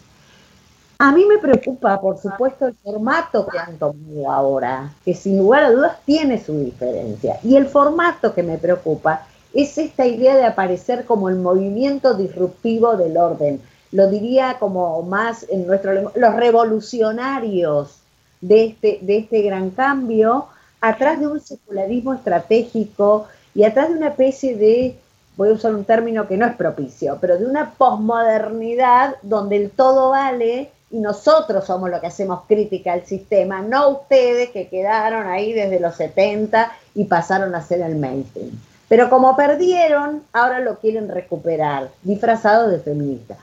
A 0.99 1.11
mí 1.11 1.25
me 1.25 1.39
preocupa, 1.39 1.99
por 1.99 2.17
supuesto, 2.19 2.67
el 2.67 2.75
formato 2.75 3.47
que 3.47 3.57
han 3.57 3.77
tomado 3.77 4.31
ahora, 4.31 4.93
que 5.03 5.13
sin 5.15 5.39
lugar 5.39 5.63
a 5.63 5.71
dudas 5.71 5.97
tiene 6.05 6.41
su 6.41 6.57
diferencia. 6.59 7.39
Y 7.43 7.55
el 7.55 7.65
formato 7.65 8.33
que 8.33 8.43
me 8.43 8.57
preocupa 8.57 9.25
es 9.53 9.77
esta 9.77 10.05
idea 10.05 10.35
de 10.35 10.45
aparecer 10.45 11.05
como 11.05 11.29
el 11.29 11.37
movimiento 11.37 12.13
disruptivo 12.13 12.95
del 12.95 13.17
orden. 13.17 13.61
Lo 13.91 14.09
diría 14.09 14.57
como 14.59 15.01
más 15.01 15.45
en 15.49 15.67
nuestro 15.67 16.11
los 16.15 16.35
revolucionarios 16.35 18.02
de 18.44 18.65
este, 18.65 18.99
de 19.02 19.18
este 19.20 19.41
gran 19.41 19.70
cambio, 19.70 20.48
atrás 20.82 21.20
de 21.20 21.28
un 21.28 21.40
secularismo 21.40 22.14
estratégico 22.14 23.28
y 23.56 23.64
atrás 23.64 23.90
de 23.90 23.95
una 23.95 24.10
especie 24.10 24.57
de 24.57 24.98
voy 25.38 25.49
a 25.49 25.53
usar 25.53 25.74
un 25.74 25.86
término 25.86 26.28
que 26.28 26.38
no 26.38 26.45
es 26.45 26.56
propicio, 26.56 27.18
pero 27.22 27.38
de 27.38 27.45
una 27.45 27.72
posmodernidad 27.72 29.15
donde 29.22 29.56
el 29.57 29.72
todo 29.72 30.10
vale 30.11 30.70
y 30.91 30.99
nosotros 30.99 31.65
somos 31.65 31.90
los 31.90 32.02
que 32.02 32.07
hacemos 32.07 32.41
crítica 32.48 32.94
al 32.94 33.06
sistema, 33.06 33.61
no 33.61 33.90
ustedes 33.90 34.49
que 34.52 34.68
quedaron 34.68 35.26
ahí 35.28 35.53
desde 35.53 35.80
los 35.80 35.95
70 35.95 36.72
y 36.95 37.06
pasaron 37.06 37.56
a 37.56 37.64
ser 37.64 37.82
el 37.82 37.95
mainstream. 37.95 38.52
Pero 38.90 39.10
como 39.10 39.36
perdieron, 39.36 40.22
ahora 40.34 40.60
lo 40.60 40.78
quieren 40.80 41.07
recuperar, 41.07 41.90
disfrazado 42.03 42.68
de 42.68 42.80
feminista. 42.80 43.38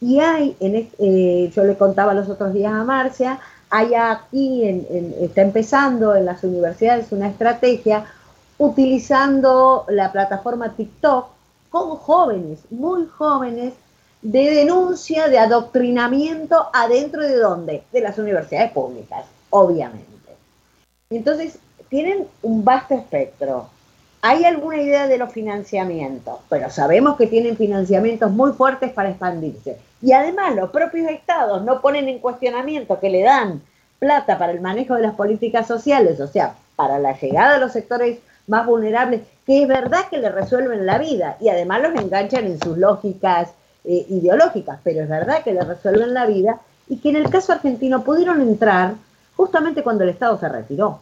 Y 0.00 0.20
hay, 0.20 0.56
en, 0.60 0.88
eh, 0.98 1.50
yo 1.54 1.64
le 1.64 1.76
contaba 1.76 2.14
los 2.14 2.28
otros 2.28 2.54
días 2.54 2.72
a 2.72 2.84
Marcia, 2.84 3.38
hay 3.76 3.92
aquí, 3.96 4.62
está 5.20 5.42
empezando 5.42 6.14
en 6.14 6.26
las 6.26 6.44
universidades 6.44 7.10
una 7.10 7.26
estrategia 7.26 8.04
utilizando 8.56 9.84
la 9.88 10.12
plataforma 10.12 10.76
TikTok 10.76 11.26
con 11.70 11.96
jóvenes, 11.96 12.60
muy 12.70 13.08
jóvenes, 13.08 13.74
de 14.22 14.50
denuncia, 14.52 15.26
de 15.26 15.40
adoctrinamiento 15.40 16.68
adentro 16.72 17.22
de 17.22 17.36
dónde? 17.36 17.82
De 17.92 18.00
las 18.00 18.16
universidades 18.16 18.70
públicas, 18.70 19.26
obviamente. 19.50 20.36
Entonces, 21.10 21.58
tienen 21.88 22.28
un 22.42 22.64
vasto 22.64 22.94
espectro. 22.94 23.70
Hay 24.26 24.46
alguna 24.46 24.80
idea 24.80 25.06
de 25.06 25.18
los 25.18 25.34
financiamientos, 25.34 26.38
pero 26.48 26.70
sabemos 26.70 27.18
que 27.18 27.26
tienen 27.26 27.58
financiamientos 27.58 28.30
muy 28.30 28.52
fuertes 28.52 28.90
para 28.90 29.10
expandirse. 29.10 29.76
Y 30.00 30.12
además 30.12 30.54
los 30.54 30.70
propios 30.70 31.10
estados 31.10 31.62
no 31.62 31.82
ponen 31.82 32.08
en 32.08 32.20
cuestionamiento 32.20 32.98
que 32.98 33.10
le 33.10 33.20
dan 33.20 33.60
plata 33.98 34.38
para 34.38 34.52
el 34.52 34.62
manejo 34.62 34.94
de 34.94 35.02
las 35.02 35.14
políticas 35.14 35.66
sociales, 35.66 36.20
o 36.20 36.26
sea, 36.26 36.54
para 36.74 36.98
la 36.98 37.12
llegada 37.12 37.52
de 37.52 37.60
los 37.60 37.72
sectores 37.72 38.20
más 38.46 38.64
vulnerables, 38.64 39.20
que 39.44 39.60
es 39.60 39.68
verdad 39.68 40.08
que 40.08 40.16
le 40.16 40.30
resuelven 40.30 40.86
la 40.86 40.96
vida 40.96 41.36
y 41.38 41.50
además 41.50 41.82
los 41.82 41.94
enganchan 41.94 42.46
en 42.46 42.58
sus 42.58 42.78
lógicas 42.78 43.50
eh, 43.84 44.06
ideológicas, 44.08 44.78
pero 44.82 45.02
es 45.02 45.08
verdad 45.10 45.42
que 45.42 45.52
le 45.52 45.60
resuelven 45.60 46.14
la 46.14 46.24
vida 46.24 46.60
y 46.88 46.96
que 46.96 47.10
en 47.10 47.16
el 47.16 47.28
caso 47.28 47.52
argentino 47.52 48.02
pudieron 48.02 48.40
entrar 48.40 48.94
justamente 49.36 49.82
cuando 49.82 50.04
el 50.04 50.08
Estado 50.08 50.40
se 50.40 50.48
retiró. 50.48 51.00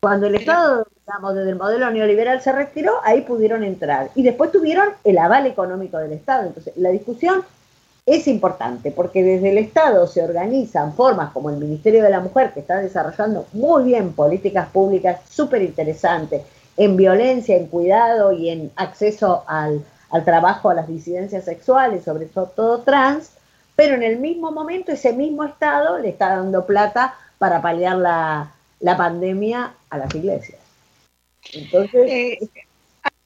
Cuando 0.00 0.28
el 0.28 0.36
Estado, 0.36 0.86
digamos, 1.04 1.34
desde 1.34 1.50
el 1.50 1.56
modelo 1.56 1.90
neoliberal 1.90 2.40
se 2.40 2.52
retiró, 2.52 3.00
ahí 3.02 3.22
pudieron 3.22 3.64
entrar. 3.64 4.10
Y 4.14 4.22
después 4.22 4.52
tuvieron 4.52 4.90
el 5.02 5.18
aval 5.18 5.46
económico 5.46 5.98
del 5.98 6.12
Estado. 6.12 6.46
Entonces, 6.46 6.76
la 6.76 6.90
discusión 6.90 7.42
es 8.06 8.28
importante 8.28 8.92
porque 8.92 9.24
desde 9.24 9.50
el 9.50 9.58
Estado 9.58 10.06
se 10.06 10.22
organizan 10.22 10.94
formas 10.94 11.32
como 11.32 11.50
el 11.50 11.56
Ministerio 11.56 12.04
de 12.04 12.10
la 12.10 12.20
Mujer, 12.20 12.52
que 12.52 12.60
está 12.60 12.78
desarrollando 12.78 13.46
muy 13.52 13.82
bien 13.82 14.12
políticas 14.12 14.68
públicas 14.68 15.20
súper 15.28 15.62
interesantes 15.62 16.42
en 16.76 16.96
violencia, 16.96 17.56
en 17.56 17.66
cuidado 17.66 18.30
y 18.32 18.50
en 18.50 18.70
acceso 18.76 19.42
al, 19.48 19.84
al 20.10 20.24
trabajo 20.24 20.70
a 20.70 20.74
las 20.74 20.86
disidencias 20.86 21.44
sexuales, 21.44 22.04
sobre 22.04 22.26
todo, 22.26 22.46
todo 22.46 22.78
trans, 22.82 23.32
pero 23.74 23.96
en 23.96 24.04
el 24.04 24.20
mismo 24.20 24.52
momento 24.52 24.92
ese 24.92 25.12
mismo 25.12 25.42
Estado 25.42 25.98
le 25.98 26.10
está 26.10 26.36
dando 26.36 26.64
plata 26.66 27.16
para 27.38 27.60
paliar 27.60 27.96
la, 27.96 28.52
pandemia 28.96 29.74
a 29.90 29.98
las 29.98 30.14
iglesias. 30.14 30.58
Entonces, 31.52 32.10
eh, 32.10 32.38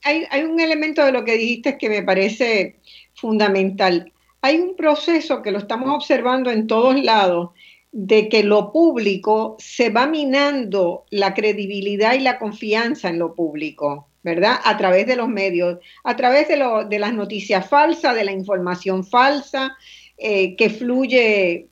hay, 0.03 0.24
hay, 0.31 0.43
un 0.45 0.61
elemento 0.61 1.05
de 1.05 1.12
lo 1.12 1.24
que 1.24 1.37
dijiste 1.37 1.79
que 1.79 1.89
me 1.89 2.03
parece 2.03 2.77
fundamental. 3.15 4.12
Hay 4.41 4.59
un 4.59 4.77
proceso 4.77 5.43
que 5.43 5.51
lo 5.51 5.59
estamos 5.59 5.91
observando 5.91 6.51
en 6.51 6.66
todos 6.66 7.01
lados 7.03 7.51
de 7.93 8.29
que 8.29 8.43
lo 8.43 8.73
público 8.73 9.57
se 9.59 9.91
va 9.91 10.07
minando 10.07 11.05
la 11.11 11.35
credibilidad 11.35 12.15
y 12.15 12.20
la 12.20 12.39
confianza 12.39 13.09
en 13.09 13.19
lo 13.19 13.35
público. 13.35 14.09
¿verdad? 14.23 14.61
A 14.65 14.77
través 14.77 15.07
de 15.07 15.16
los 15.16 15.29
medios, 15.29 15.79
a 16.05 16.16
través 16.16 16.49
de, 16.49 16.57
lo, 16.57 16.85
de 16.85 16.99
las 16.99 17.12
noticias 17.12 17.69
falsas, 17.69 18.15
de 18.15 18.24
la 18.24 18.33
información 18.33 19.05
falsa, 19.05 19.77
eh, 20.16 20.55
que 20.57 20.70
fluye, 20.70 21.69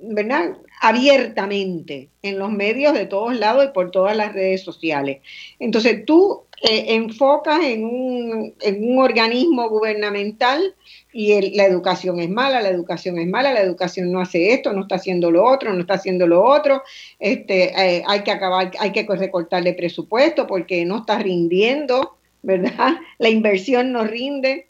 ¿verdad? 0.00 0.56
Abiertamente 0.80 2.10
en 2.22 2.38
los 2.38 2.50
medios 2.50 2.94
de 2.94 3.06
todos 3.06 3.36
lados 3.36 3.64
y 3.64 3.72
por 3.72 3.90
todas 3.90 4.16
las 4.16 4.32
redes 4.32 4.62
sociales. 4.62 5.20
Entonces 5.58 6.04
tú 6.04 6.42
eh, 6.62 6.94
enfocas 6.94 7.62
en 7.64 7.84
un, 7.84 8.54
en 8.60 8.90
un, 8.90 8.98
organismo 8.98 9.68
gubernamental 9.68 10.74
y 11.12 11.54
la 11.54 11.66
educación 11.66 12.18
es 12.18 12.30
mala, 12.30 12.62
la 12.62 12.70
educación 12.70 13.18
es 13.18 13.26
mala, 13.26 13.52
la 13.52 13.60
educación 13.60 14.10
no 14.10 14.20
hace 14.20 14.54
esto, 14.54 14.72
no 14.72 14.82
está 14.82 14.94
haciendo 14.94 15.30
lo 15.30 15.44
otro, 15.44 15.74
no 15.74 15.80
está 15.80 15.94
haciendo 15.94 16.26
lo 16.26 16.42
otro, 16.42 16.82
este, 17.18 17.72
eh, 17.78 18.02
hay 18.06 18.22
que 18.22 18.30
acabar, 18.30 18.70
hay 18.78 18.92
que 18.92 19.06
recortarle 19.06 19.74
presupuesto 19.74 20.46
porque 20.46 20.86
no 20.86 20.98
está 20.98 21.18
rindiendo, 21.18 22.16
¿verdad? 22.42 22.94
La 23.18 23.28
inversión 23.28 23.92
no 23.92 24.04
rinde. 24.04 24.68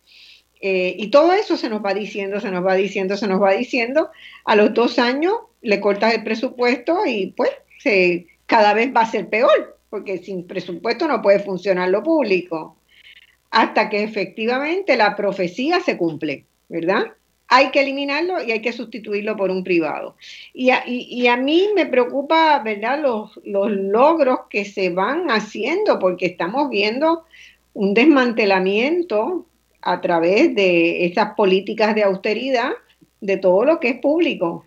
Eh, 0.60 0.94
y 0.98 1.08
todo 1.08 1.32
eso 1.32 1.56
se 1.56 1.68
nos 1.68 1.84
va 1.84 1.94
diciendo, 1.94 2.40
se 2.40 2.50
nos 2.50 2.64
va 2.64 2.74
diciendo, 2.74 3.16
se 3.16 3.26
nos 3.26 3.42
va 3.42 3.52
diciendo. 3.52 4.10
A 4.44 4.56
los 4.56 4.72
dos 4.74 4.98
años 4.98 5.34
le 5.62 5.80
cortas 5.80 6.14
el 6.14 6.24
presupuesto 6.24 7.04
y 7.06 7.32
pues 7.36 7.50
se, 7.78 8.26
cada 8.46 8.74
vez 8.74 8.94
va 8.94 9.02
a 9.02 9.10
ser 9.10 9.28
peor 9.28 9.76
porque 9.90 10.18
sin 10.18 10.46
presupuesto 10.46 11.08
no 11.08 11.22
puede 11.22 11.40
funcionar 11.40 11.88
lo 11.88 12.02
público, 12.02 12.76
hasta 13.50 13.88
que 13.88 14.02
efectivamente 14.02 14.96
la 14.96 15.16
profecía 15.16 15.80
se 15.80 15.96
cumple, 15.96 16.44
¿verdad? 16.68 17.12
Hay 17.48 17.70
que 17.70 17.80
eliminarlo 17.80 18.42
y 18.42 18.50
hay 18.50 18.60
que 18.60 18.72
sustituirlo 18.72 19.36
por 19.36 19.50
un 19.50 19.62
privado. 19.62 20.16
Y 20.52 20.70
a, 20.70 21.36
mí 21.36 21.68
me 21.74 21.86
preocupa, 21.86 22.58
¿verdad?, 22.58 23.00
los, 23.00 23.40
los 23.44 23.70
logros 23.70 24.40
que 24.50 24.64
se 24.64 24.90
van 24.90 25.30
haciendo, 25.30 25.98
porque 25.98 26.26
estamos 26.26 26.68
viendo 26.68 27.24
un 27.72 27.94
desmantelamiento 27.94 29.46
a 29.86 30.00
través 30.00 30.54
de 30.54 31.06
esas 31.06 31.34
políticas 31.34 31.94
de 31.94 32.02
austeridad 32.02 32.72
de 33.20 33.36
todo 33.36 33.64
lo 33.64 33.80
que 33.80 33.90
es 33.90 34.00
público. 34.00 34.66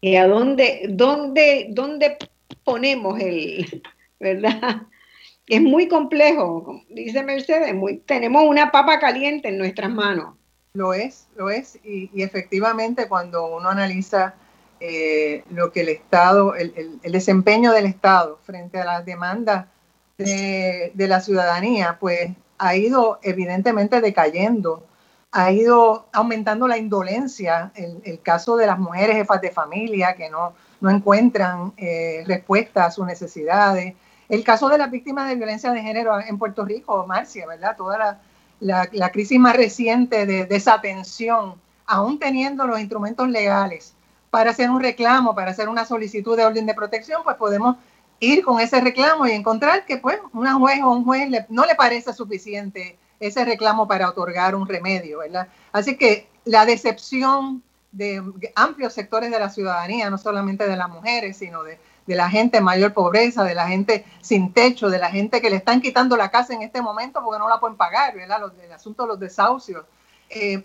¿Y 0.00 0.16
a 0.16 0.26
dónde, 0.26 0.86
dónde, 0.88 1.68
dónde 1.70 2.16
ponemos 2.64 3.20
el, 3.20 3.82
¿verdad? 4.20 4.82
Es 5.46 5.60
muy 5.60 5.86
complejo, 5.86 6.82
dice 6.88 7.22
Mercedes, 7.22 7.72
muy, 7.74 7.98
tenemos 7.98 8.42
una 8.44 8.72
papa 8.72 8.98
caliente 8.98 9.48
en 9.48 9.58
nuestras 9.58 9.90
manos. 9.90 10.34
Lo 10.72 10.92
es, 10.92 11.28
lo 11.36 11.50
es, 11.50 11.78
y, 11.84 12.10
efectivamente 12.22 13.08
cuando 13.08 13.46
uno 13.56 13.68
analiza 13.68 14.34
eh, 14.80 15.44
lo 15.50 15.70
que 15.72 15.82
el 15.82 15.88
Estado, 15.90 16.54
el, 16.54 17.00
desempeño 17.02 17.72
del 17.72 17.86
Estado 17.86 18.38
frente 18.42 18.78
a 18.80 18.84
las 18.84 19.06
demandas 19.06 19.66
de, 20.18 20.92
la 20.96 21.20
ciudadanía, 21.20 21.96
pues 22.00 22.30
ha 22.58 22.76
ido 22.76 23.18
evidentemente 23.22 24.00
decayendo, 24.00 24.84
ha 25.32 25.52
ido 25.52 26.06
aumentando 26.12 26.66
la 26.66 26.78
indolencia, 26.78 27.72
el, 27.74 28.00
el 28.04 28.20
caso 28.20 28.56
de 28.56 28.66
las 28.66 28.78
mujeres 28.78 29.16
jefas 29.16 29.40
de 29.40 29.50
familia 29.50 30.14
que 30.14 30.30
no, 30.30 30.54
no 30.80 30.90
encuentran 30.90 31.72
eh, 31.76 32.24
respuesta 32.26 32.86
a 32.86 32.90
sus 32.90 33.06
necesidades, 33.06 33.94
el 34.28 34.44
caso 34.44 34.68
de 34.68 34.78
las 34.78 34.90
víctimas 34.90 35.28
de 35.28 35.36
violencia 35.36 35.72
de 35.72 35.82
género 35.82 36.18
en 36.20 36.38
Puerto 36.38 36.64
Rico, 36.64 37.06
Marcia, 37.06 37.46
¿verdad? 37.46 37.76
Toda 37.76 38.20
la, 38.60 39.10
crisis 39.10 39.38
más 39.38 39.56
reciente 39.56 40.26
de 40.26 40.46
desatención, 40.46 41.54
aún 41.86 42.18
teniendo 42.18 42.66
los 42.66 42.80
instrumentos 42.80 43.28
legales 43.28 43.94
para 44.30 44.50
hacer 44.50 44.68
un 44.68 44.80
reclamo, 44.80 45.34
para 45.34 45.52
hacer 45.52 45.68
una 45.68 45.84
solicitud 45.84 46.36
de 46.36 46.44
orden 46.44 46.66
de 46.66 46.74
protección, 46.74 47.22
pues 47.22 47.36
podemos 47.36 47.76
ir 48.20 48.44
con 48.44 48.60
ese 48.60 48.80
reclamo 48.80 49.26
y 49.26 49.32
encontrar 49.32 49.84
que 49.84 49.98
pues 49.98 50.18
una 50.32 50.54
juez 50.54 50.82
o 50.82 50.90
un 50.90 51.04
juez 51.04 51.28
no 51.48 51.66
le 51.66 51.74
parece 51.74 52.12
suficiente 52.12 52.98
ese 53.20 53.44
reclamo 53.44 53.86
para 53.86 54.08
otorgar 54.08 54.54
un 54.54 54.68
remedio, 54.68 55.18
¿verdad? 55.18 55.48
Así 55.72 55.96
que 55.96 56.28
la 56.44 56.66
decepción 56.66 57.62
de 57.92 58.22
amplios 58.54 58.92
sectores 58.92 59.30
de 59.30 59.38
la 59.38 59.48
ciudadanía, 59.48 60.10
no 60.10 60.18
solamente 60.18 60.68
de 60.68 60.76
las 60.76 60.88
mujeres, 60.88 61.38
sino 61.38 61.62
de 61.62 61.78
la 62.06 62.28
gente 62.28 62.58
en 62.58 62.64
mayor 62.64 62.92
pobreza, 62.92 63.42
de 63.42 63.54
la 63.54 63.66
gente 63.68 64.04
sin 64.20 64.52
techo, 64.52 64.90
de 64.90 64.98
la 64.98 65.10
gente 65.10 65.40
que 65.40 65.50
le 65.50 65.56
están 65.56 65.80
quitando 65.80 66.16
la 66.16 66.30
casa 66.30 66.54
en 66.54 66.62
este 66.62 66.82
momento 66.82 67.22
porque 67.24 67.38
no 67.38 67.48
la 67.48 67.58
pueden 67.58 67.76
pagar, 67.76 68.14
¿verdad? 68.14 68.52
el 68.62 68.72
asunto 68.72 69.02
de 69.02 69.08
los 69.08 69.20
desahucios, 69.20 69.84
eh, 70.28 70.62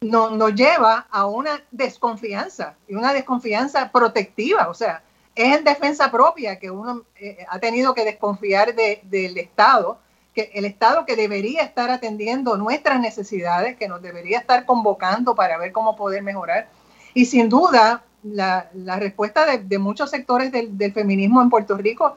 nos 0.00 0.54
lleva 0.54 1.06
a 1.10 1.26
una 1.26 1.62
desconfianza 1.70 2.74
y 2.88 2.94
una 2.94 3.12
desconfianza 3.12 3.90
protectiva, 3.90 4.68
o 4.68 4.74
sea, 4.74 5.02
es 5.34 5.56
en 5.56 5.64
defensa 5.64 6.10
propia 6.10 6.58
que 6.58 6.70
uno 6.70 7.02
eh, 7.16 7.44
ha 7.48 7.58
tenido 7.58 7.94
que 7.94 8.04
desconfiar 8.04 8.74
del 8.74 9.38
Estado, 9.38 9.98
que 10.34 10.50
el 10.54 10.64
Estado 10.64 11.04
que 11.04 11.16
debería 11.16 11.62
estar 11.62 11.90
atendiendo 11.90 12.56
nuestras 12.56 13.00
necesidades, 13.00 13.76
que 13.76 13.88
nos 13.88 14.02
debería 14.02 14.38
estar 14.38 14.64
convocando 14.64 15.34
para 15.34 15.58
ver 15.58 15.72
cómo 15.72 15.96
poder 15.96 16.22
mejorar. 16.22 16.68
Y 17.14 17.26
sin 17.26 17.48
duda, 17.48 18.02
la, 18.24 18.70
respuesta 18.98 19.44
de, 19.56 19.78
muchos 19.78 20.10
sectores 20.10 20.50
del, 20.50 20.92
feminismo 20.92 21.42
en 21.42 21.50
Puerto 21.50 21.76
Rico 21.76 22.16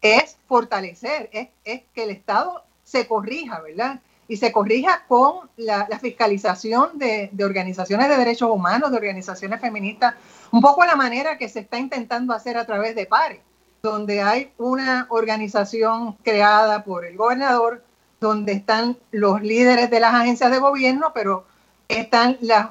es 0.00 0.36
fortalecer, 0.46 1.28
es, 1.32 1.82
que 1.94 2.04
el 2.04 2.10
Estado 2.10 2.62
se 2.84 3.06
corrija, 3.06 3.60
¿verdad? 3.60 4.00
Y 4.28 4.36
se 4.36 4.52
corrija 4.52 5.04
con 5.08 5.50
la, 5.56 5.86
fiscalización 6.00 6.98
de, 6.98 7.30
organizaciones 7.42 8.08
de 8.08 8.16
derechos 8.16 8.50
humanos, 8.50 8.90
de 8.90 8.96
organizaciones 8.96 9.60
feministas, 9.60 10.14
un 10.52 10.60
poco 10.60 10.84
la 10.84 10.96
manera 10.96 11.38
que 11.38 11.48
se 11.48 11.60
está 11.60 11.78
intentando 11.78 12.34
hacer 12.34 12.56
a 12.56 12.66
través 12.66 12.94
de 12.94 13.06
PARE, 13.06 13.42
donde 13.82 14.22
hay 14.22 14.52
una 14.58 15.06
organización 15.10 16.14
creada 16.22 16.84
por 16.84 17.04
el 17.04 17.16
gobernador 17.16 17.82
donde 18.20 18.52
están 18.52 18.98
los 19.10 19.40
líderes 19.40 19.90
de 19.90 20.00
las 20.00 20.14
agencias 20.14 20.50
de 20.50 20.58
gobierno, 20.58 21.12
pero 21.14 21.46
están 21.88 22.36
las 22.40 22.70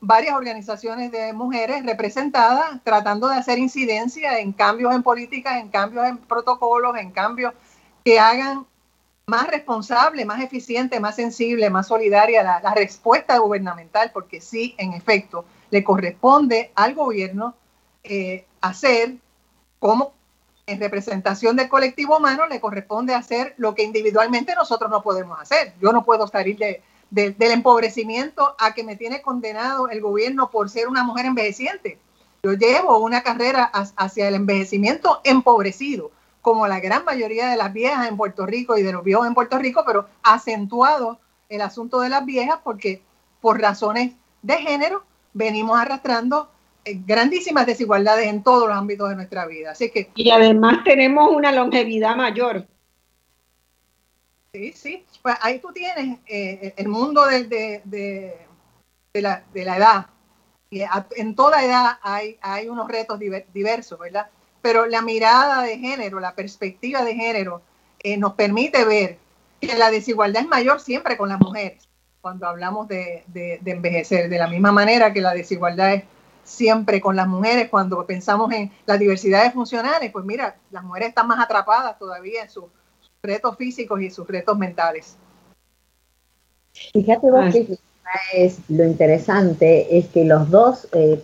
varias 0.00 0.34
organizaciones 0.34 1.12
de 1.12 1.32
mujeres 1.32 1.84
representadas 1.84 2.82
tratando 2.84 3.28
de 3.28 3.36
hacer 3.36 3.58
incidencia 3.58 4.38
en 4.38 4.52
cambios 4.52 4.94
en 4.94 5.02
políticas, 5.02 5.58
en 5.58 5.68
cambios 5.68 6.06
en 6.06 6.16
protocolos, 6.16 6.96
en 6.96 7.10
cambios 7.10 7.52
que 8.04 8.18
hagan 8.18 8.66
más 9.26 9.46
responsable, 9.48 10.24
más 10.24 10.42
eficiente, 10.42 11.00
más 11.00 11.16
sensible, 11.16 11.70
más 11.70 11.86
solidaria 11.86 12.42
la, 12.42 12.74
respuesta 12.74 13.38
gubernamental, 13.38 14.10
porque 14.12 14.40
sí, 14.40 14.74
en 14.78 14.94
efecto, 14.94 15.44
le 15.72 15.82
corresponde 15.82 16.70
al 16.74 16.94
gobierno 16.94 17.54
eh, 18.04 18.44
hacer 18.60 19.14
como 19.78 20.12
en 20.66 20.78
representación 20.78 21.56
del 21.56 21.70
colectivo 21.70 22.18
humano 22.18 22.46
le 22.46 22.60
corresponde 22.60 23.14
hacer 23.14 23.54
lo 23.56 23.74
que 23.74 23.82
individualmente 23.82 24.54
nosotros 24.54 24.90
no 24.90 25.02
podemos 25.02 25.40
hacer. 25.40 25.72
Yo 25.80 25.90
no 25.90 26.04
puedo 26.04 26.28
salir 26.28 26.58
de, 26.58 26.82
del 27.10 27.50
empobrecimiento 27.50 28.54
a 28.58 28.74
que 28.74 28.84
me 28.84 28.96
tiene 28.96 29.22
condenado 29.22 29.88
el 29.88 30.02
gobierno 30.02 30.50
por 30.50 30.68
ser 30.68 30.88
una 30.88 31.04
mujer 31.04 31.24
envejeciente. 31.24 31.98
Yo 32.42 32.52
llevo 32.52 32.98
una 32.98 33.22
carrera 33.22 33.64
hacia 33.64 34.28
el 34.28 34.34
envejecimiento 34.34 35.22
empobrecido, 35.24 36.10
como 36.42 36.68
la 36.68 36.80
gran 36.80 37.04
mayoría 37.06 37.48
de 37.48 37.56
las 37.56 37.72
viejas 37.72 38.08
en 38.08 38.18
Puerto 38.18 38.44
Rico 38.44 38.76
y 38.76 38.82
de 38.82 38.92
los 38.92 39.02
viejos 39.02 39.26
en 39.26 39.34
Puerto 39.34 39.58
Rico, 39.58 39.84
pero 39.86 40.06
acentuado 40.22 41.18
el 41.48 41.62
asunto 41.62 42.00
de 42.00 42.10
las 42.10 42.26
viejas 42.26 42.58
porque 42.62 43.00
por 43.40 43.58
razones 43.58 44.12
de 44.42 44.58
género 44.58 45.02
venimos 45.32 45.78
arrastrando 45.78 46.50
eh, 46.84 47.00
grandísimas 47.06 47.66
desigualdades 47.66 48.26
en 48.26 48.42
todos 48.42 48.68
los 48.68 48.76
ámbitos 48.76 49.08
de 49.08 49.16
nuestra 49.16 49.46
vida. 49.46 49.72
Así 49.72 49.90
que 49.90 50.10
y 50.14 50.30
además 50.30 50.84
tenemos 50.84 51.30
una 51.32 51.52
longevidad 51.52 52.16
mayor. 52.16 52.66
Sí, 54.52 54.72
sí. 54.72 55.04
Pues 55.22 55.36
ahí 55.40 55.60
tú 55.60 55.72
tienes 55.72 56.18
eh, 56.26 56.74
el 56.76 56.88
mundo 56.88 57.24
de, 57.24 57.44
de, 57.44 57.82
de, 57.84 59.22
la, 59.22 59.44
de, 59.54 59.64
la, 59.64 59.76
edad. 59.76 60.06
Y 60.70 60.82
en 61.16 61.34
toda 61.34 61.64
edad 61.64 61.98
hay, 62.02 62.38
hay 62.42 62.68
unos 62.68 62.88
retos 62.88 63.18
diversos, 63.52 63.98
¿verdad? 63.98 64.28
Pero 64.60 64.86
la 64.86 65.02
mirada 65.02 65.62
de 65.62 65.78
género, 65.78 66.20
la 66.20 66.34
perspectiva 66.34 67.02
de 67.02 67.14
género, 67.14 67.62
eh, 68.00 68.16
nos 68.16 68.34
permite 68.34 68.84
ver 68.84 69.18
que 69.60 69.76
la 69.76 69.90
desigualdad 69.90 70.42
es 70.42 70.48
mayor 70.48 70.80
siempre 70.80 71.16
con 71.16 71.28
las 71.28 71.38
mujeres, 71.38 71.88
cuando 72.22 72.46
hablamos 72.46 72.88
de, 72.88 73.24
de 73.26 73.60
envejecer. 73.66 74.30
De 74.30 74.38
la 74.38 74.48
misma 74.48 74.72
manera 74.72 75.12
que 75.12 75.20
la 75.20 75.34
desigualdad 75.34 75.92
es 75.92 76.04
siempre 76.44 77.00
con 77.00 77.16
las 77.16 77.28
mujeres 77.28 77.68
cuando 77.68 78.04
pensamos 78.06 78.52
en 78.52 78.70
las 78.86 78.98
diversidades 78.98 79.52
funcionales, 79.52 80.10
pues 80.10 80.24
mira, 80.24 80.56
las 80.70 80.82
mujeres 80.84 81.10
están 81.10 81.28
más 81.28 81.40
atrapadas 81.44 81.98
todavía 81.98 82.42
en 82.42 82.50
sus 82.50 82.64
retos 83.22 83.56
físicos 83.56 84.00
y 84.00 84.10
sus 84.10 84.26
retos 84.26 84.56
mentales. 84.56 85.16
Fíjate 86.92 87.30
vos 87.30 87.52
que 87.52 87.78
es 88.34 88.58
lo 88.68 88.84
interesante 88.84 89.98
es 89.98 90.08
que 90.08 90.24
los 90.24 90.50
dos 90.50 90.88
eh, 90.92 91.22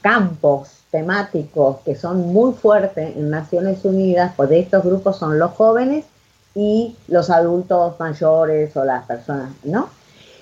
campos 0.00 0.80
temáticos 0.90 1.78
que 1.84 1.94
son 1.94 2.32
muy 2.32 2.52
fuertes 2.52 3.16
en 3.16 3.30
Naciones 3.30 3.84
Unidas 3.84 4.34
por 4.34 4.52
estos 4.52 4.84
grupos 4.84 5.16
son 5.18 5.38
los 5.38 5.52
jóvenes 5.52 6.04
y 6.54 6.96
los 7.08 7.30
adultos 7.30 7.98
mayores 7.98 8.76
o 8.76 8.84
las 8.84 9.06
personas, 9.06 9.52
¿no? 9.64 9.88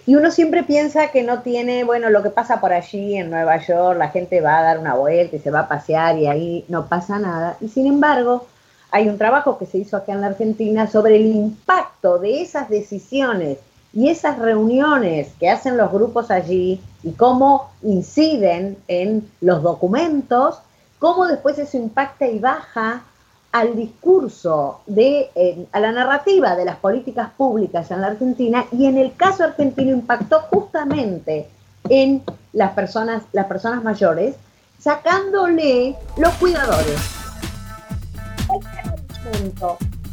Y 0.06 0.16
uno 0.16 0.30
siempre 0.30 0.62
piensa 0.62 1.08
que 1.08 1.22
no 1.22 1.42
tiene, 1.42 1.84
bueno, 1.84 2.10
lo 2.10 2.22
que 2.22 2.30
pasa 2.30 2.60
por 2.60 2.72
allí 2.72 3.16
en 3.16 3.30
Nueva 3.30 3.58
York, 3.58 3.98
la 3.98 4.08
gente 4.08 4.40
va 4.40 4.58
a 4.58 4.62
dar 4.62 4.78
una 4.78 4.94
vuelta 4.94 5.36
y 5.36 5.40
se 5.40 5.50
va 5.50 5.60
a 5.60 5.68
pasear 5.68 6.18
y 6.18 6.26
ahí 6.26 6.64
no 6.68 6.86
pasa 6.86 7.18
nada. 7.18 7.56
Y 7.60 7.68
sin 7.68 7.86
embargo, 7.86 8.46
hay 8.90 9.08
un 9.08 9.18
trabajo 9.18 9.58
que 9.58 9.66
se 9.66 9.78
hizo 9.78 9.96
acá 9.96 10.12
en 10.12 10.22
la 10.22 10.28
Argentina 10.28 10.86
sobre 10.88 11.16
el 11.16 11.26
impacto 11.26 12.18
de 12.18 12.42
esas 12.42 12.68
decisiones 12.68 13.58
y 13.92 14.08
esas 14.08 14.38
reuniones 14.38 15.32
que 15.38 15.50
hacen 15.50 15.76
los 15.76 15.92
grupos 15.92 16.30
allí 16.30 16.80
y 17.02 17.12
cómo 17.12 17.70
inciden 17.82 18.78
en 18.88 19.28
los 19.40 19.62
documentos, 19.62 20.60
cómo 20.98 21.26
después 21.26 21.58
eso 21.58 21.76
impacta 21.76 22.26
y 22.26 22.38
baja 22.38 23.04
al 23.52 23.74
discurso, 23.74 24.80
de, 24.86 25.30
eh, 25.34 25.66
a 25.72 25.80
la 25.80 25.90
narrativa 25.90 26.54
de 26.54 26.64
las 26.64 26.76
políticas 26.76 27.30
públicas 27.36 27.90
en 27.90 28.00
la 28.00 28.08
Argentina 28.08 28.64
y 28.70 28.86
en 28.86 28.96
el 28.96 29.14
caso 29.16 29.42
argentino 29.42 29.90
impactó 29.90 30.40
justamente 30.42 31.48
en 31.88 32.22
las 32.52 32.72
personas, 32.72 33.22
las 33.32 33.46
personas 33.46 33.82
mayores, 33.82 34.36
sacándole 34.78 35.96
los 36.16 36.32
cuidadores. 36.34 37.00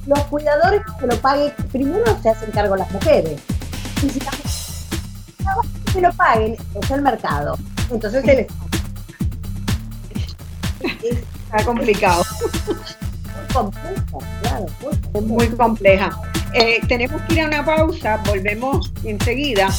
Los 0.08 0.20
cuidadores 0.26 0.82
que 1.00 1.08
lo 1.08 1.18
paguen, 1.18 1.54
primero 1.72 2.06
se 2.22 2.30
hacen 2.30 2.52
cargo 2.52 2.76
las 2.76 2.90
mujeres. 2.92 3.40
Y 4.04 4.10
si 4.10 4.20
que 5.94 6.02
lo 6.02 6.12
paguen, 6.14 6.56
es 6.76 6.92
el 6.92 7.02
mercado. 7.02 7.58
Entonces 7.92 8.24
se 8.26 8.48
Está 11.48 11.64
complicado 11.66 12.24
muy 15.22 15.48
compleja. 15.50 16.10
Eh, 16.54 16.80
tenemos 16.88 17.22
que 17.24 17.34
ir 17.36 17.42
a 17.42 17.48
una 17.48 17.66
pausa, 17.66 18.22
volvemos 18.26 18.94
enseguida. 19.04 19.70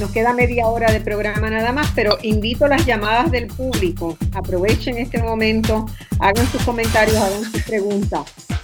Nos 0.00 0.10
queda 0.10 0.32
media 0.32 0.66
hora 0.66 0.90
de 0.90 1.00
programa 1.00 1.50
nada 1.50 1.70
más, 1.72 1.88
pero 1.94 2.18
invito 2.22 2.64
a 2.64 2.68
las 2.68 2.84
llamadas 2.84 3.30
del 3.30 3.46
público. 3.46 4.18
Aprovechen 4.32 4.98
este 4.98 5.22
momento, 5.22 5.86
hagan 6.18 6.48
sus 6.48 6.60
comentarios, 6.62 7.16
hagan 7.16 7.44
sus 7.44 7.62
preguntas 7.62 8.22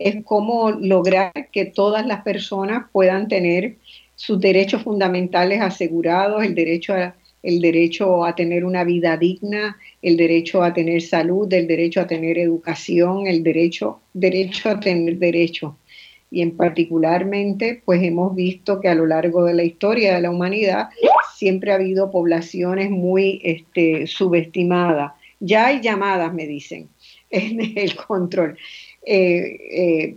es 0.00 0.24
cómo 0.24 0.70
lograr 0.70 1.32
que 1.52 1.66
todas 1.66 2.06
las 2.06 2.22
personas 2.22 2.86
puedan 2.90 3.28
tener 3.28 3.76
sus 4.16 4.40
derechos 4.40 4.82
fundamentales 4.82 5.60
asegurados, 5.60 6.42
el 6.42 6.54
derecho 6.54 6.94
a, 6.94 7.14
el 7.42 7.60
derecho 7.60 8.24
a 8.24 8.34
tener 8.34 8.64
una 8.64 8.82
vida 8.82 9.16
digna, 9.16 9.76
el 10.02 10.16
derecho 10.16 10.62
a 10.62 10.72
tener 10.72 11.02
salud, 11.02 11.52
el 11.52 11.66
derecho 11.66 12.00
a 12.00 12.06
tener 12.06 12.38
educación, 12.38 13.26
el 13.26 13.42
derecho, 13.42 14.00
derecho 14.14 14.70
a 14.70 14.80
tener 14.80 15.18
derecho. 15.18 15.76
Y 16.30 16.42
en 16.42 16.56
particularmente, 16.56 17.82
pues 17.84 18.02
hemos 18.02 18.34
visto 18.34 18.80
que 18.80 18.88
a 18.88 18.94
lo 18.94 19.04
largo 19.06 19.44
de 19.44 19.54
la 19.54 19.64
historia 19.64 20.14
de 20.14 20.22
la 20.22 20.30
humanidad 20.30 20.88
siempre 21.34 21.72
ha 21.72 21.74
habido 21.74 22.10
poblaciones 22.10 22.90
muy 22.90 23.40
este, 23.44 24.06
subestimadas. 24.06 25.12
Ya 25.40 25.66
hay 25.66 25.80
llamadas, 25.80 26.32
me 26.32 26.46
dicen, 26.46 26.88
en 27.30 27.76
el 27.76 27.96
control. 27.96 28.56
Eh, 29.06 29.58
eh, 29.70 30.16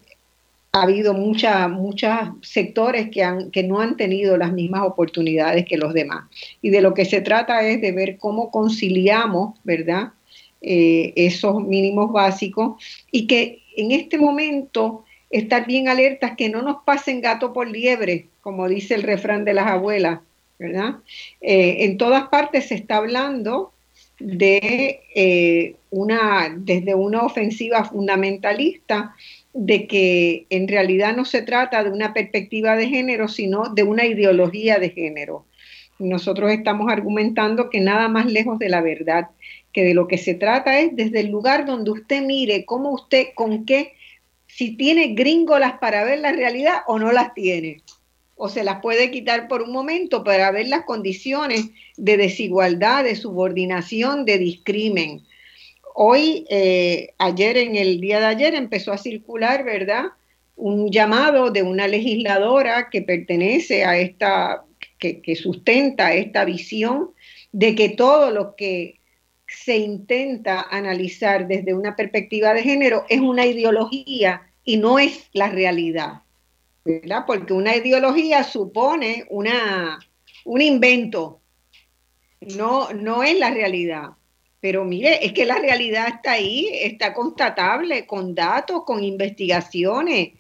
ha 0.71 0.81
habido 0.81 1.13
muchos 1.13 2.09
sectores 2.41 3.09
que, 3.11 3.23
han, 3.23 3.51
que 3.51 3.61
no 3.61 3.79
han 3.79 3.95
tenido 3.95 4.37
las 4.37 4.51
mismas 4.51 4.81
oportunidades 4.81 5.65
que 5.65 5.77
los 5.77 5.93
demás. 5.93 6.25
Y 6.63 6.71
de 6.71 6.81
lo 6.81 6.95
que 6.95 7.05
se 7.05 7.21
trata 7.21 7.61
es 7.67 7.79
de 7.79 7.91
ver 7.91 8.17
cómo 8.17 8.49
conciliamos, 8.49 9.55
¿verdad? 9.63 10.13
Eh, 10.61 11.13
esos 11.15 11.63
mínimos 11.63 12.11
básicos 12.11 12.81
y 13.11 13.27
que 13.27 13.61
en 13.77 13.91
este 13.91 14.17
momento 14.17 15.03
estar 15.29 15.67
bien 15.67 15.89
alertas 15.89 16.35
que 16.35 16.49
no 16.49 16.63
nos 16.63 16.77
pasen 16.83 17.21
gato 17.21 17.53
por 17.53 17.67
liebre, 17.69 18.27
como 18.41 18.67
dice 18.67 18.95
el 18.95 19.03
refrán 19.03 19.45
de 19.45 19.53
las 19.53 19.67
abuelas, 19.67 20.21
¿verdad? 20.57 20.95
en 21.41 21.97
todas 21.97 22.29
partes 22.29 22.67
se 22.67 22.75
está 22.75 22.97
hablando 22.97 23.73
de 24.19 25.01
eh, 25.15 25.75
una, 25.89 26.53
desde 26.57 26.95
una 26.95 27.23
ofensiva 27.23 27.83
fundamentalista, 27.83 29.15
de 29.53 29.85
que 29.87 30.45
en 30.49 30.67
realidad 30.67 31.15
no 31.15 31.25
se 31.25 31.43
trata 31.43 31.83
de 31.83 31.91
una 31.91 32.13
perspectiva 32.13 32.75
de 32.75 32.87
género, 32.87 33.27
sino 33.27 33.69
de 33.69 33.83
una 33.83 34.05
ideología 34.05 34.79
de 34.79 34.89
género. 34.89 35.45
Nosotros 35.99 36.51
estamos 36.51 36.91
argumentando 36.91 37.69
que 37.69 37.79
nada 37.79 38.07
más 38.07 38.25
lejos 38.25 38.57
de 38.57 38.69
la 38.69 38.81
verdad, 38.81 39.29
que 39.71 39.83
de 39.83 39.93
lo 39.93 40.07
que 40.07 40.17
se 40.17 40.33
trata 40.33 40.79
es 40.79 40.95
desde 40.95 41.19
el 41.19 41.29
lugar 41.29 41.65
donde 41.65 41.91
usted 41.91 42.23
mire 42.23 42.65
cómo 42.65 42.91
usted, 42.91 43.27
con 43.35 43.65
qué, 43.65 43.93
si 44.47 44.75
tiene 44.75 45.09
gringolas 45.09 45.73
para 45.79 46.03
ver 46.03 46.19
la 46.19 46.31
realidad 46.31 46.81
o 46.87 46.97
no 46.99 47.11
las 47.11 47.33
tiene. 47.33 47.81
O 48.35 48.49
se 48.49 48.63
las 48.63 48.81
puede 48.81 49.11
quitar 49.11 49.47
por 49.47 49.61
un 49.61 49.71
momento 49.71 50.23
para 50.23 50.51
ver 50.51 50.67
las 50.67 50.83
condiciones 50.85 51.69
de 51.97 52.17
desigualdad, 52.17 53.03
de 53.03 53.15
subordinación, 53.15 54.25
de 54.25 54.37
discrimen. 54.37 55.21
Hoy, 55.95 56.45
eh, 56.49 57.13
ayer, 57.19 57.57
en 57.57 57.75
el 57.75 58.01
día 58.01 58.19
de 58.19 58.25
ayer, 58.25 58.55
empezó 58.55 58.91
a 58.91 58.97
circular, 58.97 59.63
¿verdad? 59.63 60.05
Un 60.55 60.91
llamado 60.91 61.51
de 61.51 61.61
una 61.61 61.87
legisladora 61.87 62.89
que 62.89 63.03
pertenece 63.03 63.85
a 63.85 63.97
esta, 63.97 64.63
que, 64.97 65.21
que 65.21 65.35
sustenta 65.35 66.13
esta 66.13 66.45
visión 66.45 67.11
de 67.51 67.75
que 67.75 67.89
todo 67.89 68.31
lo 68.31 68.55
que 68.55 68.99
se 69.47 69.77
intenta 69.77 70.61
analizar 70.61 71.47
desde 71.47 71.75
una 71.75 71.95
perspectiva 71.95 72.53
de 72.55 72.63
género 72.63 73.05
es 73.09 73.19
una 73.19 73.45
ideología 73.45 74.49
y 74.63 74.77
no 74.77 74.97
es 74.97 75.29
la 75.33 75.49
realidad. 75.49 76.22
¿Verdad? 76.85 77.23
Porque 77.25 77.53
una 77.53 77.75
ideología 77.75 78.43
supone 78.43 79.25
una, 79.29 79.99
un 80.45 80.61
invento, 80.61 81.41
no, 82.41 82.91
no 82.91 83.23
es 83.23 83.37
la 83.39 83.51
realidad. 83.51 84.11
Pero 84.59 84.85
mire, 84.85 85.25
es 85.25 85.33
que 85.33 85.45
la 85.45 85.59
realidad 85.59 86.07
está 86.07 86.33
ahí, 86.33 86.69
está 86.71 87.13
constatable, 87.13 88.05
con 88.05 88.33
datos, 88.33 88.83
con 88.85 89.03
investigaciones, 89.03 90.33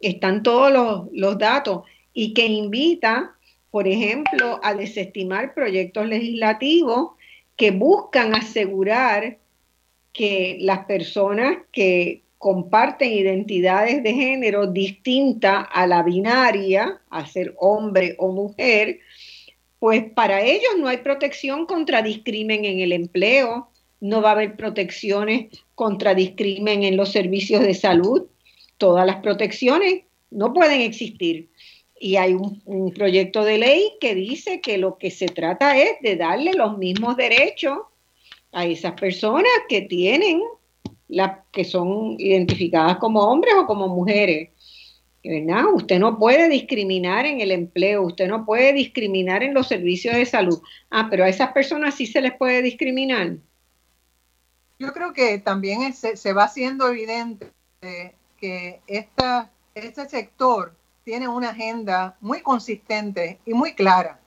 están 0.00 0.42
todos 0.42 0.72
los, 0.72 1.08
los 1.12 1.38
datos, 1.38 1.82
y 2.12 2.34
que 2.34 2.46
invita, 2.46 3.36
por 3.70 3.86
ejemplo, 3.86 4.58
a 4.62 4.74
desestimar 4.74 5.54
proyectos 5.54 6.08
legislativos 6.08 7.10
que 7.56 7.70
buscan 7.70 8.34
asegurar 8.34 9.38
que 10.12 10.58
las 10.60 10.84
personas 10.86 11.58
que 11.70 12.22
comparten 12.38 13.12
identidades 13.12 14.02
de 14.02 14.14
género 14.14 14.68
distintas 14.68 15.66
a 15.72 15.86
la 15.86 16.02
binaria, 16.02 17.00
a 17.10 17.26
ser 17.26 17.54
hombre 17.58 18.14
o 18.18 18.32
mujer, 18.32 19.00
pues 19.78 20.04
para 20.12 20.42
ellos 20.42 20.72
no 20.78 20.88
hay 20.88 20.98
protección 20.98 21.66
contra 21.66 22.02
discrimen 22.02 22.64
en 22.64 22.80
el 22.80 22.92
empleo, 22.92 23.68
no 24.00 24.22
va 24.22 24.30
a 24.30 24.32
haber 24.32 24.56
protecciones 24.56 25.48
contra 25.74 26.14
discrimen 26.14 26.84
en 26.84 26.96
los 26.96 27.10
servicios 27.10 27.62
de 27.62 27.74
salud, 27.74 28.26
todas 28.76 29.06
las 29.06 29.16
protecciones 29.16 30.04
no 30.30 30.52
pueden 30.52 30.80
existir. 30.80 31.50
Y 32.00 32.16
hay 32.16 32.34
un, 32.34 32.92
proyecto 32.94 33.44
de 33.44 33.58
ley 33.58 33.92
que 34.00 34.14
dice 34.14 34.60
que 34.60 34.78
lo 34.78 34.98
que 34.98 35.10
se 35.10 35.26
trata 35.26 35.76
es 35.76 36.00
de 36.00 36.14
darle 36.14 36.52
los 36.54 36.78
mismos 36.78 37.16
derechos 37.16 37.78
a 38.52 38.66
esas 38.66 38.92
personas 38.92 39.50
que 39.68 39.82
tienen 39.82 40.40
las 41.08 41.38
que 41.50 41.64
son 41.64 42.16
identificadas 42.18 42.98
como 42.98 43.20
hombres 43.20 43.54
o 43.58 43.66
como 43.66 43.88
mujeres. 43.88 44.50
¿verdad? 45.24 45.64
Usted 45.74 45.98
no 45.98 46.18
puede 46.18 46.48
discriminar 46.48 47.26
en 47.26 47.40
el 47.40 47.50
empleo, 47.50 48.02
usted 48.02 48.28
no 48.28 48.46
puede 48.46 48.72
discriminar 48.72 49.42
en 49.42 49.52
los 49.52 49.68
servicios 49.68 50.14
de 50.14 50.24
salud. 50.24 50.60
Ah, 50.90 51.08
pero 51.10 51.24
a 51.24 51.28
esas 51.28 51.52
personas 51.52 51.96
sí 51.96 52.06
se 52.06 52.20
les 52.20 52.34
puede 52.34 52.62
discriminar. 52.62 53.36
Yo 54.78 54.92
creo 54.92 55.12
que 55.12 55.38
también 55.38 55.92
se, 55.92 56.32
va 56.32 56.44
haciendo 56.44 56.88
evidente 56.88 57.52
que 58.38 58.80
esta, 58.86 59.50
este 59.74 60.08
sector 60.08 60.72
tiene 61.04 61.26
una 61.26 61.50
agenda 61.50 62.16
muy 62.20 62.42
consistente 62.42 63.38
y 63.44 63.54
muy 63.54 63.74
clara, 63.74 64.20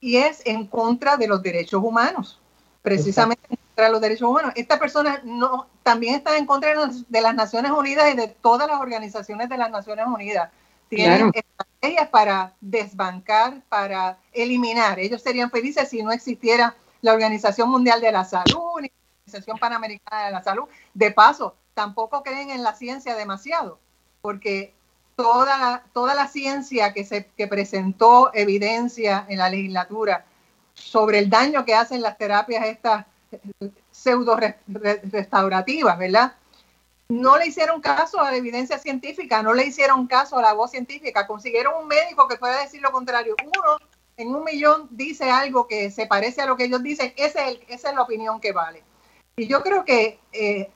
y 0.00 0.16
es 0.16 0.42
en 0.44 0.66
contra 0.66 1.16
de 1.16 1.28
los 1.28 1.42
derechos 1.42 1.82
humanos, 1.82 2.40
precisamente 2.82 3.56
contra 3.76 3.90
los 3.90 4.00
derechos 4.00 4.30
humanos. 4.30 4.52
Esta 4.56 4.78
persona 4.78 5.20
no, 5.22 5.66
también 5.82 6.14
está 6.14 6.38
en 6.38 6.46
contra 6.46 6.72
de 7.08 7.20
las 7.20 7.34
Naciones 7.34 7.72
Unidas 7.72 8.10
y 8.10 8.16
de 8.16 8.28
todas 8.28 8.66
las 8.66 8.80
organizaciones 8.80 9.50
de 9.50 9.58
las 9.58 9.70
Naciones 9.70 10.06
Unidas. 10.06 10.50
Tienen 10.88 11.30
estrategias 11.34 12.08
para 12.08 12.54
desbancar, 12.62 13.60
para 13.68 14.16
eliminar. 14.32 14.98
Ellos 14.98 15.20
serían 15.20 15.50
felices 15.50 15.90
si 15.90 16.02
no 16.02 16.10
existiera 16.10 16.74
la 17.02 17.12
Organización 17.12 17.68
Mundial 17.68 18.00
de 18.00 18.12
la 18.12 18.24
Salud, 18.24 18.80
ni 18.80 18.88
la 18.88 18.94
Organización 19.26 19.58
Panamericana 19.58 20.24
de 20.24 20.32
la 20.32 20.42
Salud. 20.42 20.64
De 20.94 21.10
paso, 21.10 21.54
tampoco 21.74 22.22
creen 22.22 22.48
en 22.48 22.62
la 22.62 22.72
ciencia 22.72 23.14
demasiado, 23.14 23.78
porque 24.22 24.72
toda, 25.16 25.84
toda 25.92 26.14
la 26.14 26.28
ciencia 26.28 26.94
que, 26.94 27.04
se, 27.04 27.26
que 27.36 27.46
presentó 27.46 28.30
evidencia 28.32 29.26
en 29.28 29.36
la 29.36 29.50
legislatura 29.50 30.24
sobre 30.72 31.18
el 31.18 31.28
daño 31.28 31.66
que 31.66 31.74
hacen 31.74 32.00
las 32.00 32.16
terapias 32.16 32.64
estas 32.64 33.04
pseudo 33.90 34.38
restaurativas, 34.66 35.98
¿verdad? 35.98 36.34
No 37.08 37.38
le 37.38 37.46
hicieron 37.46 37.80
caso 37.80 38.20
a 38.20 38.30
la 38.30 38.36
evidencia 38.36 38.78
científica, 38.78 39.42
no 39.42 39.54
le 39.54 39.64
hicieron 39.64 40.06
caso 40.06 40.38
a 40.38 40.42
la 40.42 40.52
voz 40.52 40.72
científica, 40.72 41.26
consiguieron 41.26 41.74
un 41.80 41.88
médico 41.88 42.26
que 42.26 42.36
pueda 42.36 42.60
decir 42.60 42.82
lo 42.82 42.90
contrario. 42.90 43.36
Uno 43.44 43.78
en 44.16 44.34
un 44.34 44.42
millón 44.42 44.88
dice 44.90 45.30
algo 45.30 45.68
que 45.68 45.90
se 45.90 46.06
parece 46.06 46.42
a 46.42 46.46
lo 46.46 46.56
que 46.56 46.64
ellos 46.64 46.82
dicen, 46.82 47.12
esa 47.16 47.48
es, 47.48 47.82
la 47.94 48.02
opinión 48.02 48.40
que 48.40 48.52
vale. 48.52 48.82
Y 49.36 49.46
yo 49.46 49.62
creo 49.62 49.84
que 49.84 50.18
eh, 50.32 50.70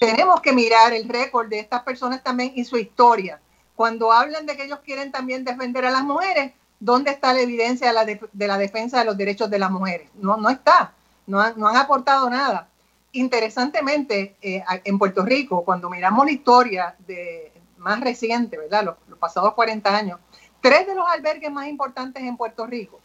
tenemos 0.00 0.40
que 0.40 0.52
mirar 0.52 0.94
el 0.94 1.08
récord 1.08 1.48
de 1.48 1.58
estas 1.58 1.82
personas 1.82 2.22
también 2.22 2.52
y 2.54 2.64
su 2.64 2.78
historia. 2.78 3.40
Cuando 3.74 4.12
hablan 4.12 4.46
de 4.46 4.56
que 4.56 4.64
ellos 4.64 4.78
quieren 4.84 5.12
también 5.12 5.44
defender 5.44 5.84
a 5.84 5.90
las 5.90 6.02
mujeres, 6.02 6.52
¿dónde 6.80 7.10
está 7.10 7.34
la 7.34 7.40
evidencia 7.40 7.88
de 7.88 7.92
la, 7.92 8.04
de 8.04 8.46
la 8.46 8.56
defensa 8.56 9.00
de 9.00 9.04
los 9.04 9.18
derechos 9.18 9.50
de 9.50 9.58
las 9.58 9.70
mujeres? 9.70 10.08
No, 10.14 10.38
no 10.38 10.48
está 10.48 10.94
no 11.26 11.40
han, 11.40 11.76
aportado 11.76 12.28
nada. 12.30 12.68
Interesantemente, 13.12 14.36
eh, 14.42 14.62
en 14.84 14.98
Puerto 14.98 15.24
Rico, 15.24 15.64
cuando 15.64 15.88
miramos 15.88 16.26
la 16.26 16.32
historia 16.32 16.96
de, 17.06 17.52
más 17.78 18.00
reciente, 18.00 18.58
¿verdad? 18.58 18.84
Los, 18.84 18.96
los 19.08 19.18
pasados 19.18 19.54
40 19.54 19.96
años, 19.96 20.20
tres 20.60 20.86
de 20.86 20.94
los 20.94 21.06
albergues 21.08 21.50
más 21.50 21.66
importantes 21.68 22.22
en 22.22 22.36
Puerto 22.36 22.66
Rico 22.66 23.00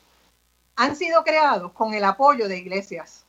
han 0.76 0.96
sido 0.96 1.24
creados 1.24 1.72
con 1.74 1.94
el 1.94 2.04
apoyo 2.04 2.48
de 2.48 2.58
iglesias 2.58 3.26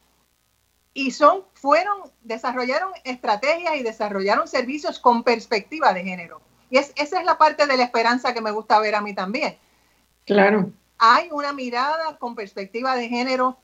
y 0.95 1.11
son, 1.11 1.45
fueron, 1.55 2.11
desarrollaron 2.23 2.93
estrategias 3.05 3.77
y 3.77 3.83
desarrollaron 3.83 4.47
servicios 4.47 4.99
con 4.99 5.23
perspectiva 5.23 5.93
de 5.93 6.05
género. 6.05 6.41
Y 6.71 6.79
es, 6.79 6.93
esa 6.97 7.19
es 7.19 7.25
la 7.25 7.39
parte 7.39 7.67
de 7.67 7.77
la 7.77 7.85
esperanza 7.85 8.35
que 8.35 8.41
me 8.41 8.51
gusta 8.51 8.79
ver 8.79 8.95
a 8.95 9.01
mí 9.01 9.15
también. 9.15 9.59
Claro. 10.25 10.71
Hay 10.99 11.29
una 11.33 11.53
mirada 11.53 12.17
con 12.19 12.35
perspectiva 12.35 12.95
de 12.95 13.09
género 13.09 13.59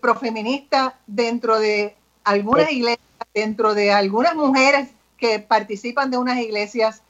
profeminista 0.00 0.98
dentro 1.06 1.58
de 1.58 1.96
algunas 2.24 2.70
iglesias, 2.70 3.06
dentro 3.34 3.74
de 3.74 3.92
algunas 3.92 4.34
mujeres 4.34 4.90
que 5.16 5.38
participan 5.40 6.10
de 6.10 6.18
unas 6.18 6.38
iglesias, 6.38 7.02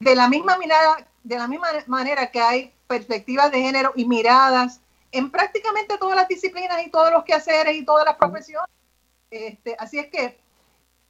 de 0.00 0.14
la 0.14 0.28
misma 0.28 0.56
mirada, 0.58 1.06
de 1.22 1.36
la 1.38 1.46
misma 1.46 1.68
manera 1.86 2.30
que 2.30 2.40
hay 2.40 2.72
perspectivas 2.86 3.52
de 3.52 3.60
género 3.62 3.92
y 3.94 4.04
miradas 4.04 4.80
en 5.12 5.30
prácticamente 5.30 5.98
todas 5.98 6.16
las 6.16 6.28
disciplinas 6.28 6.84
y 6.84 6.90
todos 6.90 7.12
los 7.12 7.24
quehaceres 7.24 7.76
y 7.76 7.84
todas 7.84 8.04
las 8.04 8.16
profesiones. 8.16 8.70
Este, 9.30 9.76
así 9.78 9.98
es 9.98 10.08
que 10.08 10.38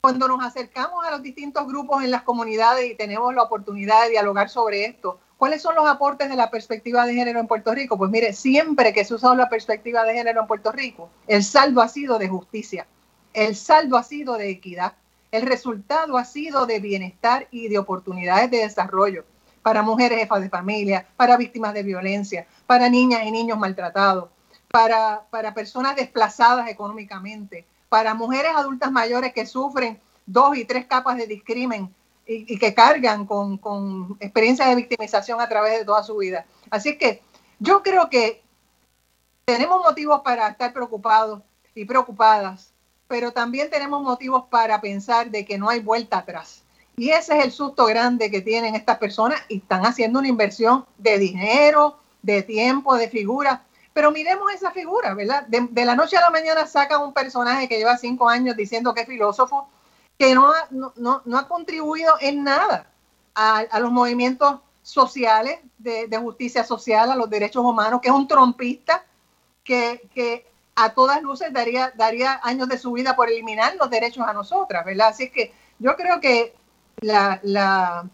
cuando 0.01 0.29
nos 0.29 0.43
acercamos 0.43 1.05
a 1.05 1.11
los 1.11 1.23
distintos 1.23 1.67
grupos 1.67 2.03
en 2.03 2.11
las 2.11 2.23
comunidades 2.23 2.91
y 2.91 2.95
tenemos 2.95 3.35
la 3.35 3.43
oportunidad 3.43 4.05
de 4.05 4.11
dialogar 4.11 4.49
sobre 4.49 4.87
esto, 4.87 5.21
¿Cuáles 5.41 5.63
son 5.63 5.75
los 5.75 5.89
aportes 5.89 6.29
de 6.29 6.37
la 6.37 6.51
perspectiva 6.51 7.07
de 7.07 7.15
género 7.15 7.41
en 7.41 7.47
Puerto 7.47 7.73
Rico? 7.73 7.97
Pues 7.97 8.11
mire, 8.11 8.35
siempre 8.35 8.93
que 8.93 9.07
se 9.07 9.15
ha 9.15 9.17
usado 9.17 9.35
la 9.35 9.49
perspectiva 9.49 10.05
de 10.05 10.13
género 10.13 10.43
en 10.43 10.47
Puerto 10.47 10.71
Rico, 10.71 11.09
el 11.27 11.43
saldo 11.43 11.81
ha 11.81 11.89
sido 11.89 12.19
de 12.19 12.29
justicia, 12.29 12.87
el 13.33 13.57
saldo 13.57 13.97
ha 13.97 14.03
sido 14.03 14.35
de 14.35 14.51
equidad, 14.51 14.93
el 15.33 15.47
resultado 15.47 16.19
ha 16.19 16.27
sido 16.27 16.67
de 16.67 16.79
bienestar 16.79 17.49
y 17.51 17.69
de 17.69 17.79
oportunidades 17.79 18.51
de 18.51 18.59
desarrollo 18.59 19.25
para 19.63 19.81
mujeres 19.81 20.19
jefas 20.19 20.43
de 20.43 20.51
familia, 20.51 21.07
para 21.17 21.39
víctimas 21.39 21.73
de 21.73 21.85
violencia, 21.85 22.47
para 22.67 22.91
niñas 22.91 23.23
y 23.25 23.31
niños 23.31 23.57
maltratados, 23.57 24.29
para, 24.71 25.23
para 25.31 25.55
personas 25.55 25.97
desplazadas 25.97 26.69
económicamente, 26.69 27.65
para 27.89 28.13
mujeres 28.13 28.53
adultas 28.55 28.93
mayores 28.93 29.33
que 29.33 29.47
sufren 29.47 29.99
dos 30.27 30.55
y 30.59 30.67
tres 30.67 30.85
capas 30.85 31.17
de 31.17 31.27
discrimen 31.27 31.95
y, 32.33 32.59
que 32.59 32.75
cargan 32.75 33.27
con, 33.27 33.59
con 33.59 34.17
experiencias 34.21 34.69
de 34.69 34.77
victimización 34.77 35.41
a 35.41 35.49
través 35.49 35.81
de 35.81 35.85
toda 35.85 36.05
su 36.05 36.17
vida. 36.17 36.47
Así 36.71 36.97
que 36.97 37.23
yo 37.59 37.83
creo 37.83 38.09
que 38.09 38.43
tenemos 39.45 39.83
motivos 39.83 40.21
para 40.21 40.49
estar 40.49 40.73
preocupados 40.73 41.43
y 41.75 41.85
preocupadas, 41.85 42.73
pero 43.09 43.33
también 43.33 43.69
tenemos 43.69 44.01
motivos 44.03 44.45
para 44.49 44.81
pensar 44.81 45.31
de 45.31 45.45
que 45.45 45.59
no 45.59 45.69
hay 45.69 45.81
vuelta 45.81 46.19
atrás. 46.19 46.63
Y 46.97 47.11
ese 47.11 47.37
es 47.37 47.45
el 47.47 47.51
susto 47.51 47.87
grande 47.87 48.31
que 48.31 48.43
tienen 48.43 48.77
estas 48.77 48.99
personas 48.99 49.41
y 49.49 49.57
están 49.59 49.85
haciendo 49.85 50.21
una 50.21 50.29
inversión 50.29 50.87
de 50.99 51.19
dinero, 51.19 51.99
de 52.23 52.43
tiempo, 52.43 52.95
de 52.95 53.09
figura. 53.09 53.65
Pero 53.93 54.13
miremos 54.13 54.53
esa 54.53 54.71
figura, 54.71 55.15
¿verdad? 55.15 55.47
De, 55.49 55.67
de 55.69 55.85
la 55.85 55.97
noche 55.97 56.17
a 56.17 56.21
la 56.21 56.31
mañana 56.31 56.65
sacan 56.67 57.03
un 57.03 57.13
personaje 57.13 57.69
que 57.69 57.79
lleva 57.79 57.97
cinco 57.97 58.29
años 58.29 58.57
diciendo 58.57 58.95
que 58.95 59.01
es 59.01 59.09
filósofo 59.09 59.67
que 60.21 60.35
no 60.35 60.53
ha, 60.53 60.69
no, 60.71 60.93
no 61.25 61.39
ha 61.39 61.49
contribuido 61.49 62.13
en 62.21 62.45
nada 62.45 62.91
a, 63.35 63.61
a 63.61 63.81
los 63.81 63.91
movimientos 63.91 64.61
sociales 64.83 65.61
de, 65.79 66.09
de, 66.09 66.19
justicia 66.19 66.63
social, 66.63 67.11
a 67.11 67.17
los 67.17 67.31
derechos 67.31 67.65
humanos, 67.65 68.03
que 68.03 68.09
es 68.09 68.15
un 68.15 68.29
trompista 68.29 69.03
que, 69.65 70.11
que, 70.15 70.47
a 70.77 70.93
todas 70.93 71.23
luces 71.23 71.51
daría, 71.55 71.95
daría 71.97 72.39
años 72.43 72.69
de 72.69 72.77
su 72.77 72.93
vida 72.93 73.17
por 73.17 73.31
eliminar 73.31 73.77
los 73.77 73.89
derechos 73.89 74.27
a 74.29 74.35
nosotras, 74.35 74.85
¿verdad? 74.85 75.09
Así 75.09 75.25
es 75.25 75.31
que 75.31 75.55
yo 75.79 75.97
creo 75.97 76.21
que 76.21 76.55
la, 77.01 77.41
la, 77.43 78.07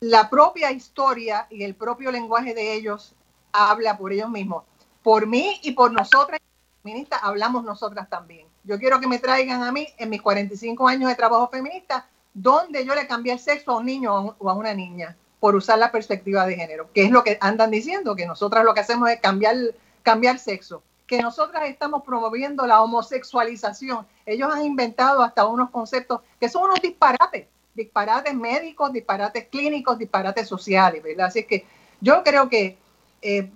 la 0.00 0.28
propia 0.28 0.72
historia 0.72 1.46
y 1.48 1.62
el 1.62 1.76
propio 1.76 2.10
lenguaje 2.10 2.54
de 2.54 2.74
ellos 2.74 3.14
habla 3.52 3.96
por 3.96 4.12
ellos 4.12 4.30
mismos. 4.30 4.64
Por 5.04 5.28
mí 5.28 5.60
y 5.62 5.72
por 5.72 5.92
nosotras, 5.92 6.40
feministas, 6.82 7.20
hablamos 7.22 7.62
nosotras 7.62 8.10
también. 8.10 8.45
Yo 8.66 8.78
quiero 8.78 9.00
que 9.00 9.06
me 9.06 9.20
traigan 9.20 9.62
a 9.62 9.70
mí, 9.70 9.86
en 9.96 10.10
mis 10.10 10.20
45 10.20 10.88
años 10.88 11.08
de 11.08 11.14
trabajo 11.14 11.48
feminista, 11.48 12.06
donde 12.34 12.84
yo 12.84 12.94
le 12.94 13.06
cambié 13.06 13.32
el 13.32 13.38
sexo 13.38 13.70
a 13.70 13.78
un 13.78 13.86
niño 13.86 14.36
o 14.38 14.50
a 14.50 14.54
una 14.54 14.74
niña 14.74 15.16
por 15.38 15.54
usar 15.54 15.78
la 15.78 15.92
perspectiva 15.92 16.44
de 16.46 16.56
género, 16.56 16.90
que 16.92 17.04
es 17.04 17.10
lo 17.10 17.22
que 17.22 17.38
andan 17.40 17.70
diciendo, 17.70 18.16
que 18.16 18.26
nosotras 18.26 18.64
lo 18.64 18.74
que 18.74 18.80
hacemos 18.80 19.08
es 19.08 19.20
cambiar, 19.20 19.56
cambiar 20.02 20.40
sexo, 20.40 20.82
que 21.06 21.22
nosotras 21.22 21.68
estamos 21.68 22.02
promoviendo 22.02 22.66
la 22.66 22.82
homosexualización. 22.82 24.04
Ellos 24.26 24.52
han 24.52 24.64
inventado 24.64 25.22
hasta 25.22 25.46
unos 25.46 25.70
conceptos 25.70 26.22
que 26.40 26.48
son 26.48 26.64
unos 26.64 26.80
disparates, 26.82 27.46
disparates 27.74 28.34
médicos, 28.34 28.92
disparates 28.92 29.46
clínicos, 29.46 29.96
disparates 29.96 30.48
sociales, 30.48 31.02
¿verdad? 31.02 31.26
Así 31.26 31.44
que 31.44 31.64
yo 32.00 32.24
creo 32.24 32.48
que 32.48 32.76
eh, 33.22 33.48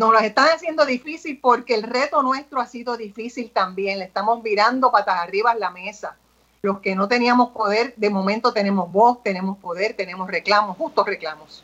nos 0.00 0.12
lo 0.12 0.18
están 0.20 0.48
haciendo 0.48 0.86
difícil 0.86 1.38
porque 1.42 1.74
el 1.74 1.82
reto 1.82 2.22
nuestro 2.22 2.58
ha 2.58 2.66
sido 2.66 2.96
difícil 2.96 3.50
también. 3.50 3.98
Le 3.98 4.06
estamos 4.06 4.42
virando 4.42 4.90
patas 4.90 5.18
arriba 5.18 5.52
en 5.52 5.60
la 5.60 5.68
mesa. 5.68 6.16
Los 6.62 6.80
que 6.80 6.94
no 6.94 7.06
teníamos 7.06 7.50
poder, 7.50 7.92
de 7.96 8.08
momento 8.08 8.50
tenemos 8.54 8.90
voz, 8.90 9.22
tenemos 9.22 9.58
poder, 9.58 9.94
tenemos 9.94 10.26
reclamos, 10.26 10.78
justos 10.78 11.04
reclamos. 11.04 11.62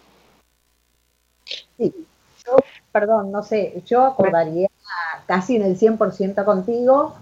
Sí, 1.79 1.95
yo, 2.45 2.57
perdón, 2.93 3.33
no 3.33 3.43
sé, 3.43 3.83
yo 3.87 4.05
acordaría 4.05 4.69
casi 5.27 5.57
en 5.57 5.63
el 5.63 5.79
100% 5.79 6.45
contigo, 6.45 7.15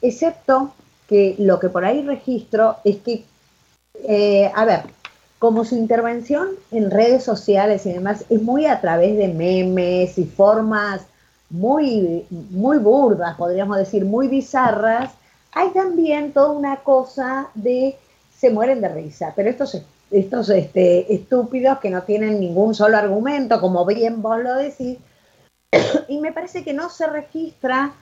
excepto 0.00 0.72
que 1.06 1.34
lo 1.38 1.60
que 1.60 1.68
por 1.68 1.84
ahí 1.84 2.02
registro 2.02 2.76
es 2.84 2.96
que, 2.98 3.24
eh, 4.08 4.50
a 4.54 4.64
ver, 4.64 4.84
como 5.42 5.64
su 5.64 5.74
intervención 5.74 6.50
en 6.70 6.88
redes 6.88 7.24
sociales 7.24 7.84
y 7.84 7.92
demás 7.92 8.24
es 8.30 8.40
muy 8.40 8.66
a 8.66 8.80
través 8.80 9.18
de 9.18 9.26
memes 9.26 10.16
y 10.16 10.24
formas 10.24 11.02
muy, 11.50 12.24
muy 12.30 12.78
burdas, 12.78 13.34
podríamos 13.36 13.76
decir, 13.76 14.04
muy 14.04 14.28
bizarras, 14.28 15.10
hay 15.50 15.70
también 15.70 16.32
toda 16.32 16.52
una 16.52 16.76
cosa 16.76 17.48
de 17.56 17.96
se 18.38 18.50
mueren 18.50 18.80
de 18.80 18.90
risa, 18.90 19.32
pero 19.34 19.50
estos, 19.50 19.82
estos 20.12 20.48
este, 20.48 21.12
estúpidos 21.12 21.80
que 21.80 21.90
no 21.90 22.02
tienen 22.02 22.38
ningún 22.38 22.72
solo 22.76 22.96
argumento, 22.96 23.60
como 23.60 23.84
bien 23.84 24.22
vos 24.22 24.40
lo 24.40 24.54
decís, 24.54 24.98
y 26.08 26.20
me 26.20 26.32
parece 26.32 26.62
que 26.62 26.72
no 26.72 26.88
se 26.88 27.08
registra 27.08 27.92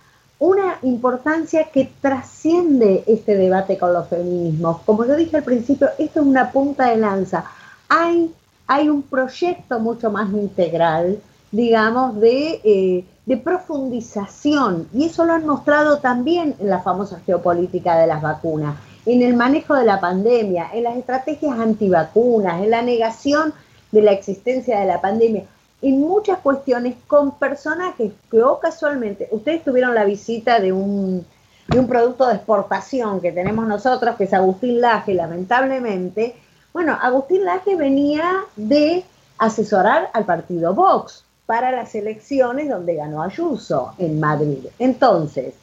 una 0.40 0.78
importancia 0.82 1.64
que 1.64 1.92
trasciende 2.00 3.04
este 3.06 3.36
debate 3.36 3.76
con 3.76 3.92
los 3.92 4.08
feminismos. 4.08 4.78
Como 4.86 5.04
yo 5.04 5.14
dije 5.14 5.36
al 5.36 5.44
principio, 5.44 5.88
esto 5.98 6.20
es 6.20 6.26
una 6.26 6.50
punta 6.50 6.88
de 6.88 6.96
lanza. 6.96 7.44
Hay, 7.88 8.34
hay 8.66 8.88
un 8.88 9.02
proyecto 9.02 9.78
mucho 9.78 10.10
más 10.10 10.30
integral, 10.32 11.20
digamos, 11.52 12.18
de, 12.20 12.60
eh, 12.64 13.04
de 13.26 13.36
profundización, 13.36 14.88
y 14.94 15.04
eso 15.04 15.26
lo 15.26 15.34
han 15.34 15.46
mostrado 15.46 15.98
también 15.98 16.54
en 16.58 16.70
la 16.70 16.80
famosa 16.80 17.20
geopolítica 17.26 17.98
de 17.98 18.06
las 18.06 18.22
vacunas, 18.22 18.76
en 19.04 19.20
el 19.20 19.36
manejo 19.36 19.74
de 19.74 19.84
la 19.84 20.00
pandemia, 20.00 20.70
en 20.72 20.84
las 20.84 20.96
estrategias 20.96 21.58
antivacunas, 21.58 22.62
en 22.62 22.70
la 22.70 22.80
negación 22.80 23.52
de 23.92 24.02
la 24.02 24.12
existencia 24.12 24.80
de 24.80 24.86
la 24.86 25.02
pandemia 25.02 25.44
en 25.82 26.00
muchas 26.00 26.38
cuestiones 26.38 26.96
con 27.06 27.32
personajes 27.38 28.12
que 28.30 28.42
o 28.42 28.58
casualmente, 28.58 29.28
ustedes 29.30 29.64
tuvieron 29.64 29.94
la 29.94 30.04
visita 30.04 30.60
de 30.60 30.72
un, 30.72 31.24
de 31.68 31.78
un 31.78 31.86
producto 31.86 32.26
de 32.26 32.34
exportación 32.34 33.20
que 33.20 33.32
tenemos 33.32 33.66
nosotros, 33.66 34.16
que 34.16 34.24
es 34.24 34.34
Agustín 34.34 34.80
Laje, 34.80 35.14
lamentablemente. 35.14 36.36
Bueno, 36.72 36.96
Agustín 37.00 37.44
Laje 37.44 37.76
venía 37.76 38.40
de 38.56 39.04
asesorar 39.38 40.10
al 40.12 40.24
partido 40.24 40.74
Vox 40.74 41.24
para 41.46 41.72
las 41.72 41.94
elecciones 41.94 42.68
donde 42.68 42.94
ganó 42.94 43.22
Ayuso 43.22 43.94
en 43.98 44.20
Madrid. 44.20 44.66
Entonces, 44.78 45.54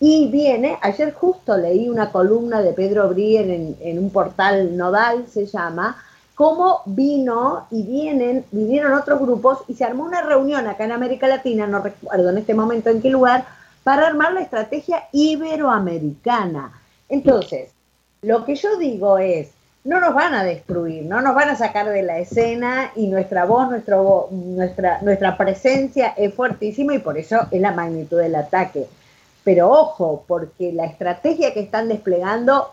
y 0.00 0.28
viene, 0.30 0.78
ayer 0.82 1.12
justo 1.12 1.56
leí 1.56 1.88
una 1.88 2.10
columna 2.10 2.62
de 2.62 2.72
Pedro 2.72 3.08
Brien 3.08 3.50
en, 3.50 3.76
en 3.80 3.98
un 3.98 4.10
portal 4.10 4.76
nodal, 4.76 5.26
se 5.28 5.46
llama, 5.46 5.96
cómo 6.34 6.82
vino 6.86 7.66
y 7.70 7.82
vienen, 7.82 8.44
vinieron 8.50 8.94
otros 8.94 9.20
grupos 9.20 9.58
y 9.68 9.74
se 9.74 9.84
armó 9.84 10.04
una 10.04 10.22
reunión 10.22 10.66
acá 10.66 10.84
en 10.84 10.92
América 10.92 11.28
Latina, 11.28 11.66
no 11.66 11.80
recuerdo 11.80 12.30
en 12.30 12.38
este 12.38 12.54
momento 12.54 12.90
en 12.90 13.00
qué 13.00 13.10
lugar, 13.10 13.44
para 13.84 14.06
armar 14.06 14.32
la 14.32 14.40
estrategia 14.40 15.04
iberoamericana. 15.12 16.72
Entonces, 17.08 17.70
lo 18.22 18.44
que 18.44 18.56
yo 18.56 18.76
digo 18.78 19.18
es, 19.18 19.50
no 19.84 20.00
nos 20.00 20.14
van 20.14 20.32
a 20.32 20.44
destruir, 20.44 21.04
no 21.04 21.20
nos 21.20 21.34
van 21.34 21.50
a 21.50 21.56
sacar 21.56 21.90
de 21.90 22.02
la 22.02 22.18
escena 22.18 22.90
y 22.96 23.06
nuestra 23.06 23.44
voz, 23.44 23.68
nuestro, 23.68 24.28
nuestra, 24.30 25.02
nuestra 25.02 25.36
presencia 25.36 26.14
es 26.16 26.32
fuertísima 26.32 26.94
y 26.94 27.00
por 27.00 27.18
eso 27.18 27.46
es 27.50 27.60
la 27.60 27.72
magnitud 27.72 28.18
del 28.18 28.34
ataque. 28.34 28.86
Pero 29.44 29.70
ojo, 29.70 30.24
porque 30.26 30.72
la 30.72 30.86
estrategia 30.86 31.52
que 31.52 31.60
están 31.60 31.88
desplegando 31.88 32.70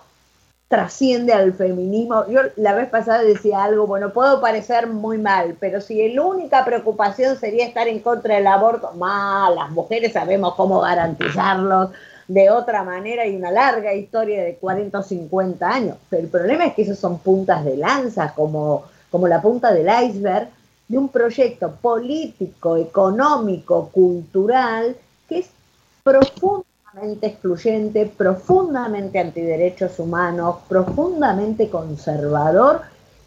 trasciende 0.71 1.33
al 1.33 1.53
feminismo. 1.53 2.25
Yo 2.29 2.39
la 2.55 2.73
vez 2.73 2.87
pasada 2.87 3.23
decía 3.23 3.61
algo, 3.61 3.85
bueno, 3.87 4.13
puedo 4.13 4.39
parecer 4.39 4.87
muy 4.87 5.17
mal, 5.17 5.57
pero 5.59 5.81
si 5.81 6.13
la 6.13 6.21
única 6.23 6.63
preocupación 6.63 7.37
sería 7.37 7.67
estar 7.67 7.89
en 7.89 7.99
contra 7.99 8.35
del 8.35 8.47
aborto, 8.47 8.93
mal, 8.93 9.53
las 9.53 9.69
mujeres 9.71 10.13
sabemos 10.13 10.55
cómo 10.55 10.79
garantizarlo 10.79 11.91
de 12.29 12.49
otra 12.49 12.83
manera 12.83 13.27
y 13.27 13.35
una 13.35 13.51
larga 13.51 13.93
historia 13.93 14.45
de 14.45 14.55
40 14.55 14.97
o 14.97 15.03
50 15.03 15.69
años. 15.69 15.97
Pero 16.09 16.23
el 16.23 16.29
problema 16.29 16.65
es 16.65 16.73
que 16.73 16.83
esos 16.83 16.97
son 16.97 17.19
puntas 17.19 17.65
de 17.65 17.75
lanza, 17.75 18.33
como, 18.33 18.85
como 19.11 19.27
la 19.27 19.41
punta 19.41 19.73
del 19.73 19.89
iceberg 20.05 20.47
de 20.87 20.97
un 20.97 21.09
proyecto 21.09 21.69
político, 21.81 22.77
económico, 22.77 23.89
cultural, 23.89 24.95
que 25.27 25.39
es 25.39 25.49
profundo 26.01 26.65
excluyente, 27.21 28.05
profundamente 28.05 29.19
antiderechos 29.19 29.97
humanos, 29.99 30.57
profundamente 30.67 31.69
conservador, 31.69 32.81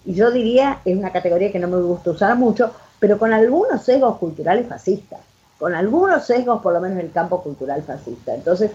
y 0.04 0.14
yo 0.14 0.30
diría, 0.30 0.80
es 0.84 0.96
una 0.96 1.10
categoría 1.10 1.50
que 1.50 1.58
no 1.58 1.68
me 1.68 1.80
gusta 1.80 2.10
usar 2.10 2.36
mucho, 2.36 2.72
pero 2.98 3.18
con 3.18 3.32
algunos 3.32 3.82
sesgos 3.82 4.18
culturales 4.18 4.68
fascistas, 4.68 5.20
con 5.58 5.74
algunos 5.74 6.26
sesgos 6.26 6.60
por 6.60 6.74
lo 6.74 6.80
menos 6.80 6.98
en 6.98 7.06
el 7.06 7.12
campo 7.12 7.42
cultural 7.42 7.82
fascista. 7.82 8.34
Entonces, 8.34 8.70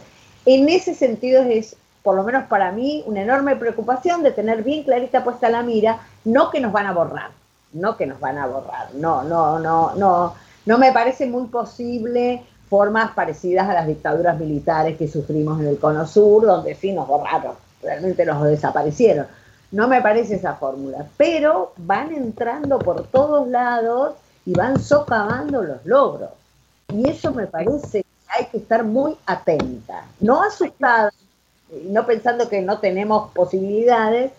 en 0.45 0.67
ese 0.69 0.95
sentido 0.95 1.43
es, 1.43 1.75
por 2.01 2.15
lo 2.15 2.23
menos 2.23 2.45
para 2.47 2.71
mí, 2.71 3.03
una 3.05 3.21
enorme 3.21 3.55
preocupación 3.55 4.23
de 4.23 4.31
tener 4.31 4.63
bien 4.63 4.83
clarita 4.83 5.23
puesta 5.23 5.49
la 5.49 5.61
mira, 5.61 5.99
no 6.25 6.49
que 6.49 6.59
nos 6.59 6.71
van 6.71 6.87
a 6.87 6.93
borrar, 6.93 7.29
no 7.73 7.95
que 7.95 8.07
nos 8.07 8.19
van 8.19 8.39
a 8.39 8.47
borrar, 8.47 8.95
no, 8.95 9.21
no, 9.23 9.59
no, 9.59 9.93
no, 9.95 10.33
no 10.65 10.77
me 10.79 10.91
parece 10.91 11.27
muy 11.27 11.45
posible 11.47 12.43
formas 12.69 13.11
parecidas 13.11 13.67
a 13.67 13.73
las 13.73 13.87
dictaduras 13.87 14.39
militares 14.39 14.97
que 14.97 15.07
sufrimos 15.07 15.59
en 15.59 15.67
el 15.67 15.79
Cono 15.79 16.05
Sur, 16.05 16.45
donde 16.45 16.75
sí 16.75 16.91
nos 16.91 17.07
borraron, 17.07 17.53
realmente 17.81 18.25
nos 18.25 18.43
desaparecieron. 18.43 19.27
No 19.71 19.87
me 19.87 20.01
parece 20.01 20.35
esa 20.35 20.53
fórmula, 20.53 21.05
pero 21.17 21.73
van 21.77 22.11
entrando 22.11 22.79
por 22.79 23.07
todos 23.07 23.47
lados 23.47 24.15
y 24.45 24.53
van 24.53 24.79
socavando 24.79 25.63
los 25.63 25.85
logros. 25.85 26.29
Y 26.93 27.07
eso 27.09 27.33
me 27.33 27.47
parece 27.47 28.01
que 28.01 28.07
hay 28.27 28.45
que 28.45 28.57
estar 28.57 28.83
muy 28.83 29.15
atenta, 29.25 30.05
no 30.19 30.41
asustada, 30.43 31.11
no 31.83 32.05
pensando 32.05 32.49
que 32.49 32.61
no 32.61 32.79
tenemos 32.79 33.31
posibilidades, 33.31 34.31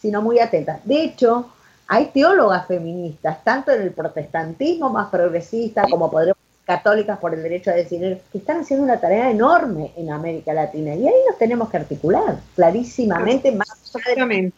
sino 0.00 0.22
muy 0.22 0.38
atenta. 0.38 0.80
De 0.84 1.02
hecho, 1.02 1.46
hay 1.88 2.06
teólogas 2.06 2.66
feministas, 2.66 3.42
tanto 3.42 3.72
en 3.72 3.82
el 3.82 3.90
protestantismo 3.90 4.90
más 4.90 5.08
progresista 5.10 5.82
como 5.90 6.10
podremos 6.10 6.39
católicas 6.70 7.18
por 7.18 7.34
el 7.34 7.42
derecho 7.42 7.72
a 7.72 7.74
decidir, 7.74 8.20
que 8.30 8.38
están 8.38 8.60
haciendo 8.60 8.84
una 8.84 9.00
tarea 9.00 9.28
enorme 9.28 9.90
en 9.96 10.12
América 10.12 10.54
Latina. 10.54 10.94
Y 10.94 11.04
ahí 11.08 11.14
nos 11.28 11.36
tenemos 11.36 11.68
que 11.68 11.78
articular 11.78 12.38
clarísimamente 12.54 13.50
más. 13.50 13.96
Exactamente. 13.96 14.56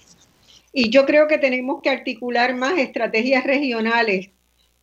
Y 0.75 0.91
yo 0.91 1.07
creo 1.07 1.27
que 1.27 1.39
tenemos 1.39 1.81
que 1.81 1.89
articular 1.89 2.55
más 2.55 2.77
estrategias 2.77 3.45
regionales 3.45 4.29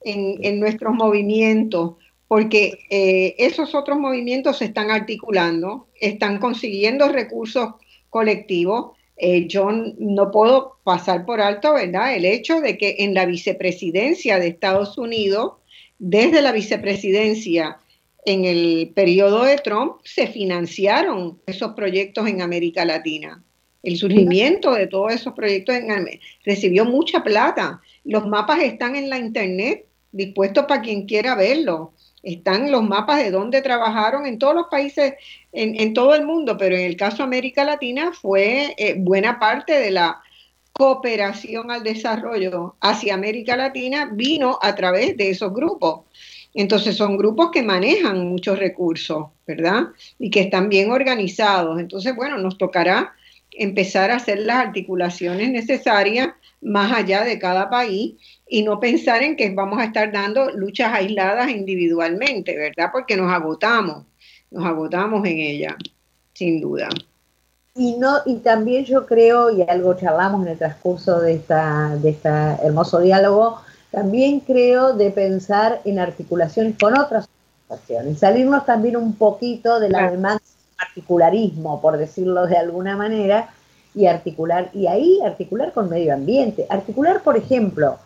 en, 0.02 0.60
nuestros 0.60 0.96
movimientos, 0.96 1.98
porque 2.28 2.80
eh, 2.90 3.36
esos 3.38 3.76
otros 3.76 4.00
movimientos 4.00 4.58
se 4.58 4.66
están 4.66 4.90
articulando, 4.90 5.86
están 6.02 6.40
consiguiendo 6.40 7.10
recursos 7.10 7.76
colectivos. 8.10 8.98
Eh, 9.18 9.46
yo 9.46 9.70
no 10.00 10.32
puedo 10.32 10.78
pasar 10.84 11.28
por 11.28 11.42
alto, 11.42 11.74
¿verdad?, 11.74 12.16
el 12.16 12.26
hecho 12.26 12.60
de 12.60 12.76
que 12.76 12.96
en 13.00 13.14
la 13.14 13.28
vicepresidencia 13.28 14.40
de 14.40 14.48
Estados 14.48 14.98
Unidos 14.98 15.59
desde 16.00 16.42
la 16.42 16.54
vicepresidencia 16.54 17.78
en 18.26 18.46
el 18.46 18.92
periodo 18.96 19.44
de 19.44 19.58
Trump 19.58 19.98
se 20.04 20.28
financiaron 20.28 21.40
esos 21.46 21.74
proyectos 21.74 22.28
en 22.28 22.42
América 22.42 22.86
Latina. 22.86 23.44
El 23.84 23.98
surgimiento 23.98 24.74
de 24.74 24.88
todos 24.88 25.14
esos 25.14 25.34
proyectos 25.34 25.76
recibió 26.44 26.84
mucha 26.84 27.24
plata. 27.24 27.82
Los 28.04 28.28
mapas 28.28 28.62
están 28.62 28.96
en 28.96 29.10
la 29.10 29.18
internet, 29.18 29.86
dispuestos 30.12 30.66
para 30.66 30.82
quien 30.82 31.06
quiera 31.06 31.36
verlo. 31.36 31.94
Están 32.22 32.72
los 32.72 32.84
mapas 32.84 33.24
de 33.24 33.32
dónde 33.32 33.62
trabajaron 33.62 34.26
en 34.26 34.38
todos 34.38 34.54
los 34.54 34.68
países, 34.68 35.14
en, 35.54 35.94
todo 35.94 36.14
el 36.14 36.26
mundo, 36.26 36.58
pero 36.58 36.76
en 36.76 36.82
el 36.82 36.98
caso 36.98 37.18
de 37.18 37.24
América 37.24 37.64
Latina 37.64 38.12
fue 38.12 38.76
eh, 38.78 38.96
buena 38.98 39.40
parte 39.40 39.80
de 39.80 39.92
la 39.92 40.22
cooperación 40.80 41.72
al 41.72 41.84
desarrollo 41.84 42.78
hacia 42.80 43.14
América 43.14 43.58
Latina 43.58 44.10
vino 44.14 44.58
a 44.62 44.76
través 44.76 45.18
de 45.18 45.30
esos 45.30 45.54
grupos. 45.54 46.06
Entonces 46.54 46.96
son 46.96 47.18
grupos 47.18 47.52
que 47.52 47.62
manejan 47.62 48.30
muchos 48.30 48.58
recursos, 48.58 49.26
¿verdad? 49.46 49.88
Y 50.20 50.30
que 50.30 50.40
están 50.40 50.70
bien 50.70 50.90
organizados. 50.90 51.82
Entonces, 51.82 52.16
bueno, 52.16 52.38
nos 52.38 52.58
tocará 52.58 53.14
empezar 53.52 54.10
a 54.10 54.16
hacer 54.16 54.40
las 54.40 54.68
articulaciones 54.68 55.52
necesarias 55.52 56.30
más 56.62 56.94
allá 56.94 57.26
de 57.26 57.38
cada 57.40 57.70
país 57.70 58.14
y 58.48 58.64
no 58.64 58.80
pensar 58.80 59.22
en 59.22 59.36
que 59.36 59.50
vamos 59.50 59.82
a 59.82 59.84
estar 59.84 60.14
dando 60.14 60.50
luchas 60.52 60.94
aisladas 60.94 61.52
individualmente, 61.52 62.56
¿verdad? 62.56 62.88
Porque 62.94 63.18
nos 63.18 63.30
agotamos, 63.34 64.06
nos 64.50 64.66
agotamos 64.66 65.28
en 65.28 65.40
ella, 65.40 65.76
sin 66.34 66.62
duda. 66.62 66.88
Y, 67.80 67.96
no, 67.96 68.18
y 68.26 68.36
también 68.40 68.84
yo 68.84 69.06
creo, 69.06 69.50
y 69.52 69.62
algo 69.62 69.94
charlamos 69.94 70.42
en 70.42 70.50
el 70.50 70.58
transcurso 70.58 71.22
de, 71.22 71.36
esta, 71.36 71.96
de 71.96 72.10
este 72.10 72.28
hermoso 72.28 73.00
diálogo, 73.00 73.62
también 73.90 74.42
creo 74.42 74.92
de 74.92 75.12
pensar 75.12 75.80
en 75.86 75.98
articulaciones 75.98 76.76
con 76.78 77.00
otras 77.00 77.30
organizaciones, 77.70 78.20
salirnos 78.20 78.66
también 78.66 78.98
un 78.98 79.14
poquito 79.14 79.80
de 79.80 79.88
la 79.88 80.12
demanda 80.12 80.42
particularismo, 80.78 81.80
por 81.80 81.98
decirlo 81.98 82.48
de 82.48 82.58
alguna 82.58 82.98
manera, 82.98 83.50
y 83.96 84.08
articular, 84.08 84.70
y 84.74 84.88
ahí 84.88 85.22
articular 85.26 85.72
con 85.72 85.90
medio 85.90 86.14
ambiente, 86.14 86.68
articular, 86.70 87.24
por 87.24 87.38
ejemplo, 87.38 87.98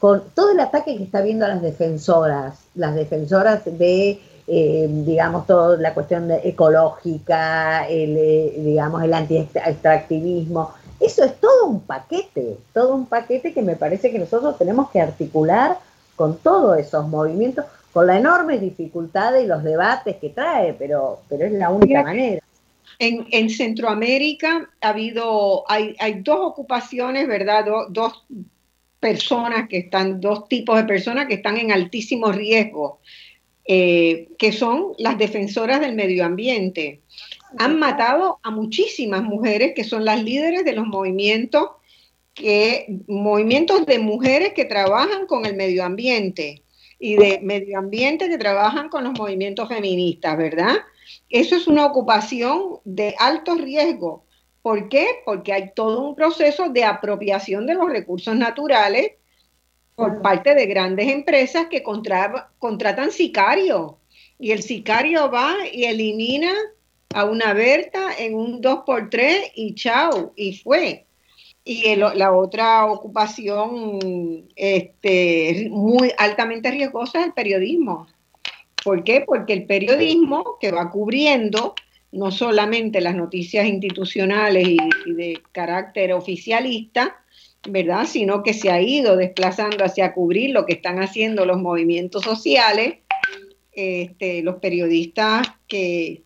con 0.00 0.24
todo 0.34 0.50
el 0.50 0.58
ataque 0.58 0.96
que 0.96 1.04
está 1.04 1.20
viendo 1.20 1.44
a 1.44 1.48
las 1.50 1.62
defensoras, 1.62 2.58
las 2.74 2.96
defensoras 2.96 3.64
de, 3.64 4.20
eh, 4.52 4.88
digamos, 4.90 5.46
toda 5.46 5.76
la 5.76 5.94
cuestión 5.94 6.28
ecológica, 6.42 7.86
el, 7.86 8.16
eh, 8.16 8.54
digamos, 8.58 9.00
el 9.04 9.14
anti-extractivismo, 9.14 10.72
eso 10.98 11.22
es 11.24 11.36
todo 11.36 11.66
un 11.66 11.82
paquete, 11.82 12.56
todo 12.74 12.96
un 12.96 13.06
paquete 13.06 13.54
que 13.54 13.62
me 13.62 13.76
parece 13.76 14.10
que 14.10 14.18
nosotros 14.18 14.58
tenemos 14.58 14.90
que 14.90 15.00
articular 15.00 15.78
con 16.16 16.38
todos 16.38 16.76
esos 16.78 17.06
movimientos, 17.06 17.64
con 17.92 18.08
la 18.08 18.18
enorme 18.18 18.58
dificultad 18.58 19.36
y 19.36 19.46
los 19.46 19.62
debates 19.62 20.16
que 20.16 20.30
trae, 20.30 20.74
pero, 20.74 21.20
pero 21.28 21.46
es 21.46 21.52
la 21.52 21.70
única 21.70 22.02
manera. 22.02 22.42
En, 22.98 23.50
Centroamérica 23.50 24.68
ha 24.80 24.88
habido, 24.88 25.62
hay, 25.70 25.94
dos 26.24 26.38
ocupaciones, 26.40 27.28
¿verdad? 27.28 27.64
dos 27.90 28.26
personas 28.98 29.68
que 29.68 29.78
están, 29.78 30.20
dos 30.20 30.48
tipos 30.48 30.76
de 30.76 30.84
personas 30.84 31.28
que 31.28 31.34
están 31.34 31.56
en 31.56 31.70
altísimo 31.70 32.32
riesgo, 32.32 32.98
eh, 33.72 34.30
que 34.36 34.50
son 34.50 34.94
las 34.98 35.16
defensoras 35.16 35.80
del 35.80 35.94
medio 35.94 36.24
ambiente 36.24 37.02
han 37.56 37.78
matado 37.78 38.40
a 38.42 38.50
muchísimas 38.50 39.22
mujeres 39.22 39.74
que 39.76 39.84
son 39.84 40.04
las 40.04 40.24
líderes 40.24 40.64
de 40.64 40.72
los 40.72 40.88
movimientos 40.88 41.68
que 42.34 42.98
movimientos 43.06 43.86
de 43.86 44.00
mujeres 44.00 44.54
que 44.54 44.64
trabajan 44.64 45.28
con 45.28 45.46
el 45.46 45.54
medio 45.54 45.84
ambiente 45.84 46.64
y 46.98 47.14
de 47.14 47.38
medio 47.44 47.78
ambiente 47.78 48.28
que 48.28 48.38
trabajan 48.38 48.88
con 48.88 49.04
los 49.04 49.16
movimientos 49.16 49.68
feministas, 49.68 50.36
¿verdad? 50.36 50.78
Eso 51.28 51.54
es 51.54 51.68
una 51.68 51.86
ocupación 51.86 52.80
de 52.84 53.14
alto 53.20 53.54
riesgo. 53.54 54.24
¿Por 54.62 54.88
qué? 54.88 55.06
Porque 55.24 55.52
hay 55.52 55.70
todo 55.76 56.02
un 56.02 56.16
proceso 56.16 56.70
de 56.70 56.82
apropiación 56.82 57.66
de 57.66 57.74
los 57.74 57.88
recursos 57.88 58.34
naturales 58.34 59.12
por 60.00 60.22
parte 60.22 60.54
de 60.54 60.64
grandes 60.64 61.08
empresas 61.08 61.66
que 61.70 61.82
contratan 61.82 63.12
sicarios. 63.12 63.92
Y 64.38 64.52
el 64.52 64.62
sicario 64.62 65.30
va 65.30 65.54
y 65.70 65.84
elimina 65.84 66.54
a 67.14 67.26
una 67.26 67.52
Berta 67.52 68.08
en 68.18 68.34
un 68.34 68.62
2x3 68.62 69.52
y 69.54 69.74
chao, 69.74 70.32
y 70.36 70.56
fue. 70.56 71.04
Y 71.64 71.94
la 71.96 72.32
otra 72.32 72.86
ocupación 72.86 74.48
este, 74.56 75.68
muy 75.70 76.10
altamente 76.16 76.70
riesgosa 76.70 77.20
es 77.20 77.26
el 77.26 77.32
periodismo. 77.34 78.06
¿Por 78.82 79.04
qué? 79.04 79.20
Porque 79.20 79.52
el 79.52 79.66
periodismo 79.66 80.56
que 80.58 80.72
va 80.72 80.90
cubriendo 80.90 81.74
no 82.12 82.30
solamente 82.30 83.02
las 83.02 83.14
noticias 83.14 83.66
institucionales 83.66 84.66
y, 84.66 84.78
y 85.04 85.12
de 85.12 85.42
carácter 85.52 86.14
oficialista, 86.14 87.20
¿verdad? 87.68 88.06
Sino 88.06 88.42
que 88.42 88.54
se 88.54 88.70
ha 88.70 88.80
ido 88.80 89.16
desplazando 89.16 89.84
hacia 89.84 90.14
cubrir 90.14 90.50
lo 90.50 90.66
que 90.66 90.74
están 90.74 91.02
haciendo 91.02 91.44
los 91.44 91.60
movimientos 91.60 92.24
sociales 92.24 92.94
este, 93.72 94.42
los 94.42 94.56
periodistas 94.56 95.46
que, 95.68 96.22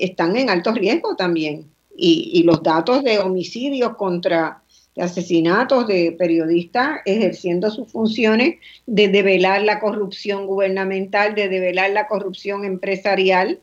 están 0.00 0.36
en 0.36 0.48
alto 0.50 0.72
riesgo 0.72 1.16
también. 1.16 1.66
Y, 1.96 2.42
los 2.44 2.62
datos 2.62 3.04
de 3.04 3.18
homicidios 3.18 3.96
contra 3.96 4.62
asesinatos 4.96 5.86
de 5.86 6.12
periodistas 6.12 7.00
ejerciendo 7.04 7.70
sus 7.70 7.90
funciones 7.90 8.56
de 8.86 9.08
develar 9.08 9.62
la 9.62 9.80
corrupción 9.80 10.46
gubernamental, 10.46 11.34
de 11.34 11.48
develar 11.48 11.90
la 11.90 12.06
corrupción 12.06 12.64
empresarial, 12.64 13.60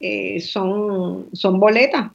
eh, 0.00 0.40
son, 0.40 1.28
son 1.32 1.60
boletas. 1.60 2.12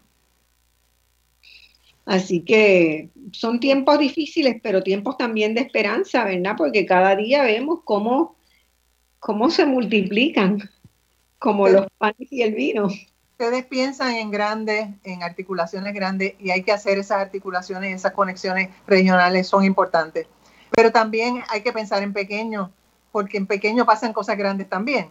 Así 2.05 2.41
que 2.41 3.09
son 3.31 3.59
tiempos 3.59 3.97
difíciles, 3.99 4.57
pero 4.61 4.83
tiempos 4.83 5.17
también 5.17 5.53
de 5.53 5.61
esperanza, 5.61 6.25
¿verdad? 6.25 6.55
Porque 6.57 6.85
cada 6.85 7.15
día 7.15 7.43
vemos 7.43 7.79
cómo 7.83 8.35
cómo 9.23 9.49
se 9.49 9.65
multiplican, 9.65 10.69
como 11.39 11.69
los 11.69 11.87
panes 11.97 12.29
y 12.29 12.41
el 12.41 12.53
vino. 12.53 12.89
Ustedes 13.31 13.65
piensan 13.65 14.15
en 14.15 14.31
grandes, 14.31 14.89
en 15.05 15.23
articulaciones 15.23 15.93
grandes, 15.93 16.35
y 16.39 16.51
hay 16.51 16.61
que 16.61 16.73
hacer 16.73 16.97
esas 16.97 17.19
articulaciones, 17.19 17.95
esas 17.95 18.11
conexiones 18.11 18.69
regionales 18.85 19.47
son 19.47 19.63
importantes. 19.63 20.27
Pero 20.71 20.91
también 20.91 21.41
hay 21.49 21.61
que 21.63 21.71
pensar 21.71 22.03
en 22.03 22.11
pequeño, 22.11 22.73
porque 23.13 23.37
en 23.37 23.47
pequeño 23.47 23.85
pasan 23.85 24.11
cosas 24.11 24.37
grandes 24.37 24.67
también. 24.67 25.09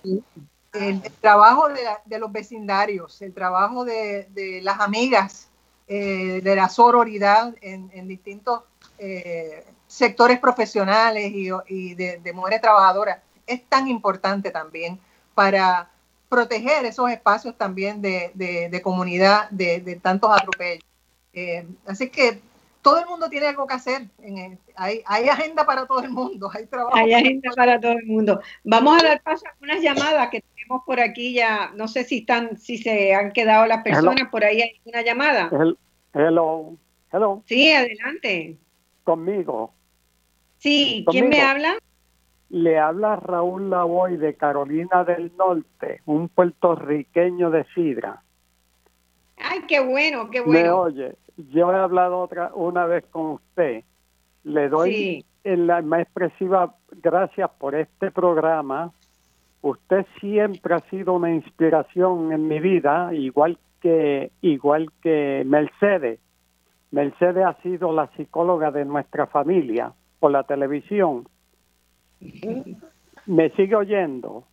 El, 0.74 1.00
trabajo 1.22 1.70
de, 2.04 2.18
los 2.18 2.30
vecindarios, 2.30 3.22
el 3.22 3.32
trabajo 3.32 3.86
de, 3.86 4.60
las 4.62 4.78
amigas, 4.80 5.48
eh, 5.94 6.40
de 6.42 6.56
la 6.56 6.70
sororidad 6.70 7.54
en, 7.60 8.08
distintos 8.08 8.62
eh, 8.96 9.62
sectores 9.86 10.38
profesionales 10.38 11.30
y, 11.34 11.94
de, 11.94 12.32
mujeres 12.32 12.62
trabajadoras 12.62 13.18
es 13.46 13.62
tan 13.68 13.86
importante 13.88 14.50
también 14.50 14.98
para 15.34 15.90
proteger 16.30 16.86
esos 16.86 17.10
espacios 17.10 17.58
también 17.58 18.00
de, 18.00 18.80
comunidad 18.82 19.50
de, 19.50 20.00
tantos 20.02 20.30
atropellos. 20.34 20.82
Eh, 21.34 21.66
así 21.86 22.08
que 22.08 22.40
todo 22.80 22.98
el 22.98 23.04
mundo 23.04 23.28
tiene 23.28 23.48
algo 23.48 23.66
que 23.66 23.74
hacer. 23.74 24.08
hay, 24.76 25.28
agenda 25.28 25.66
para 25.66 25.84
todo 25.84 26.00
el 26.00 26.10
mundo, 26.10 26.50
hay 26.54 26.64
trabajo. 26.68 26.96
Hay 26.96 27.12
agenda 27.12 27.50
para 27.54 27.78
todo 27.78 27.92
el 27.92 28.06
mundo. 28.06 28.40
Vamos 28.64 28.98
a 28.98 29.08
dar 29.08 29.22
paso 29.22 29.44
a 29.46 29.52
unas 29.60 29.82
llamadas 29.82 30.30
que 30.30 30.42
tenemos 30.72 30.84
por 30.86 31.00
aquí 31.00 31.34
ya. 31.34 31.70
No 31.76 31.88
sé 31.88 32.04
si 32.04 32.18
están, 32.18 32.56
si 32.58 32.78
se 32.78 33.14
han 33.14 33.32
quedado 33.32 33.66
las 33.66 33.82
personas 33.82 34.28
por 34.30 34.44
ahí. 34.44 34.60
Hay 34.62 34.80
una 34.84 35.02
llamada. 35.02 35.50
Hello. 36.14 36.76
Hello. 37.12 37.42
Sí, 37.46 37.72
adelante. 37.72 38.56
Conmigo. 39.04 39.72
Sí, 40.58 41.04
¿quién 41.10 41.28
me 41.28 41.40
habla? 41.40 41.74
Le 42.48 42.78
habla 42.78 43.16
Raúl 43.16 43.70
Lavoy 43.70 44.16
de 44.16 44.34
Carolina 44.34 45.04
del 45.04 45.32
Norte, 45.36 46.00
un 46.04 46.28
puertorriqueño 46.28 47.50
de 47.50 47.64
Sidra. 47.74 48.22
Ay, 49.38 49.62
qué 49.66 49.80
bueno, 49.80 50.30
qué 50.30 50.40
bueno. 50.40 50.60
Me 50.62 50.70
oye, 50.70 51.16
yo 51.50 51.72
he 51.72 51.76
hablado 51.76 52.20
otra 52.20 52.52
una 52.54 52.86
vez 52.86 53.04
con 53.10 53.32
usted. 53.32 53.82
Le 54.44 54.68
doy 54.68 55.24
en 55.44 55.66
la 55.66 55.82
más 55.82 56.02
expresiva 56.02 56.76
gracias 57.02 57.50
por 57.58 57.74
este 57.74 58.10
programa. 58.10 58.92
Usted 59.62 60.06
siempre 60.20 60.74
ha 60.74 60.80
sido 60.90 61.14
una 61.14 61.32
inspiración 61.32 62.32
en 62.32 62.48
mi 62.48 62.60
vida, 62.60 63.14
igual 63.14 63.58
que 63.80 64.30
igual 64.42 64.92
que 65.02 65.42
Mercedes. 65.46 66.20
Mercedes 66.90 67.44
ha 67.44 67.54
sido 67.62 67.92
la 67.92 68.08
psicóloga 68.16 68.70
de 68.70 68.84
nuestra 68.84 69.26
familia 69.26 69.92
por 70.20 70.30
la 70.30 70.42
televisión 70.42 71.26
¿Me 73.26 73.50
sigue 73.50 73.74
oyendo? 73.74 74.44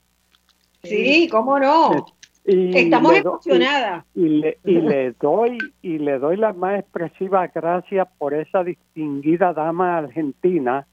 Sí, 0.84 1.28
cómo 1.30 1.60
no. 1.60 2.06
Estamos 2.46 3.14
emocionadas. 3.14 4.06
Y, 4.16 4.28
le, 4.28 4.58
y, 4.64 4.76
le, 4.76 5.12
doy 5.14 5.58
y 5.82 6.00
le 6.00 6.18
doy 6.18 6.38
las 6.38 6.56
más 6.56 6.80
expresivas 6.80 7.52
gracias 7.54 8.08
por 8.18 8.34
esa 8.34 8.64
distinguida 8.64 9.54
dama 9.54 9.98
argentina, 9.98 10.88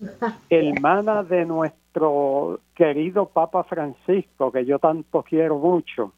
hermana 0.50 1.22
de 1.22 1.44
nuestro 1.88 2.60
querido 2.74 3.26
Papa 3.26 3.64
Francisco, 3.64 4.52
que 4.52 4.64
yo 4.64 4.78
tanto 4.78 5.22
quiero 5.22 5.58
mucho. 5.58 6.12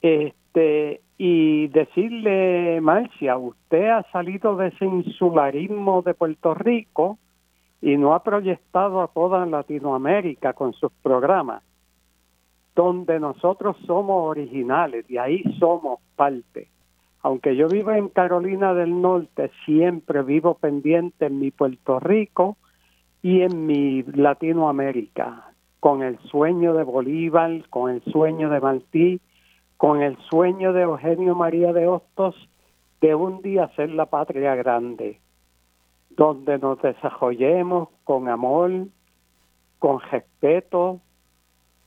Este, 0.00 1.02
y 1.18 1.68
decirle, 1.68 2.80
Marcia, 2.80 3.36
usted 3.36 3.90
ha 3.90 4.02
salido 4.10 4.56
de 4.56 4.68
ese 4.68 4.86
insularismo 4.86 6.02
de 6.02 6.14
Puerto 6.14 6.54
Rico 6.54 7.18
y 7.82 7.96
no 7.96 8.14
ha 8.14 8.22
proyectado 8.22 9.02
a 9.02 9.08
toda 9.08 9.44
Latinoamérica 9.44 10.54
con 10.54 10.72
sus 10.72 10.92
programas, 11.02 11.62
donde 12.74 13.20
nosotros 13.20 13.76
somos 13.86 14.30
originales 14.30 15.08
y 15.10 15.18
ahí 15.18 15.42
somos 15.58 16.00
parte. 16.16 16.68
aunque 17.22 17.54
yo 17.54 17.68
vivo 17.68 17.90
en 17.90 18.08
Carolina 18.08 18.72
del 18.72 19.02
Norte, 19.02 19.50
siempre 19.66 20.22
vivo 20.22 20.54
pendiente 20.54 21.26
en 21.26 21.38
mi 21.38 21.50
Puerto 21.50 22.00
Rico 22.00 22.56
y 23.22 23.42
en 23.42 23.66
mi 23.66 24.02
Latinoamérica, 24.02 25.52
con 25.78 26.02
el 26.02 26.18
sueño 26.30 26.74
de 26.74 26.84
Bolívar, 26.84 27.68
con 27.70 27.90
el 27.90 28.02
sueño 28.04 28.50
de 28.50 28.60
Martí, 28.60 29.20
con 29.76 30.02
el 30.02 30.16
sueño 30.28 30.72
de 30.72 30.82
Eugenio 30.82 31.34
María 31.34 31.72
de 31.72 31.86
Hostos 31.86 32.34
de 33.00 33.14
un 33.14 33.40
día 33.40 33.68
ser 33.76 33.90
la 33.90 34.06
patria 34.06 34.54
grande, 34.54 35.20
donde 36.10 36.58
nos 36.58 36.80
desarrollemos 36.82 37.88
con 38.04 38.28
amor, 38.28 38.70
con 39.78 40.00
respeto 40.10 41.00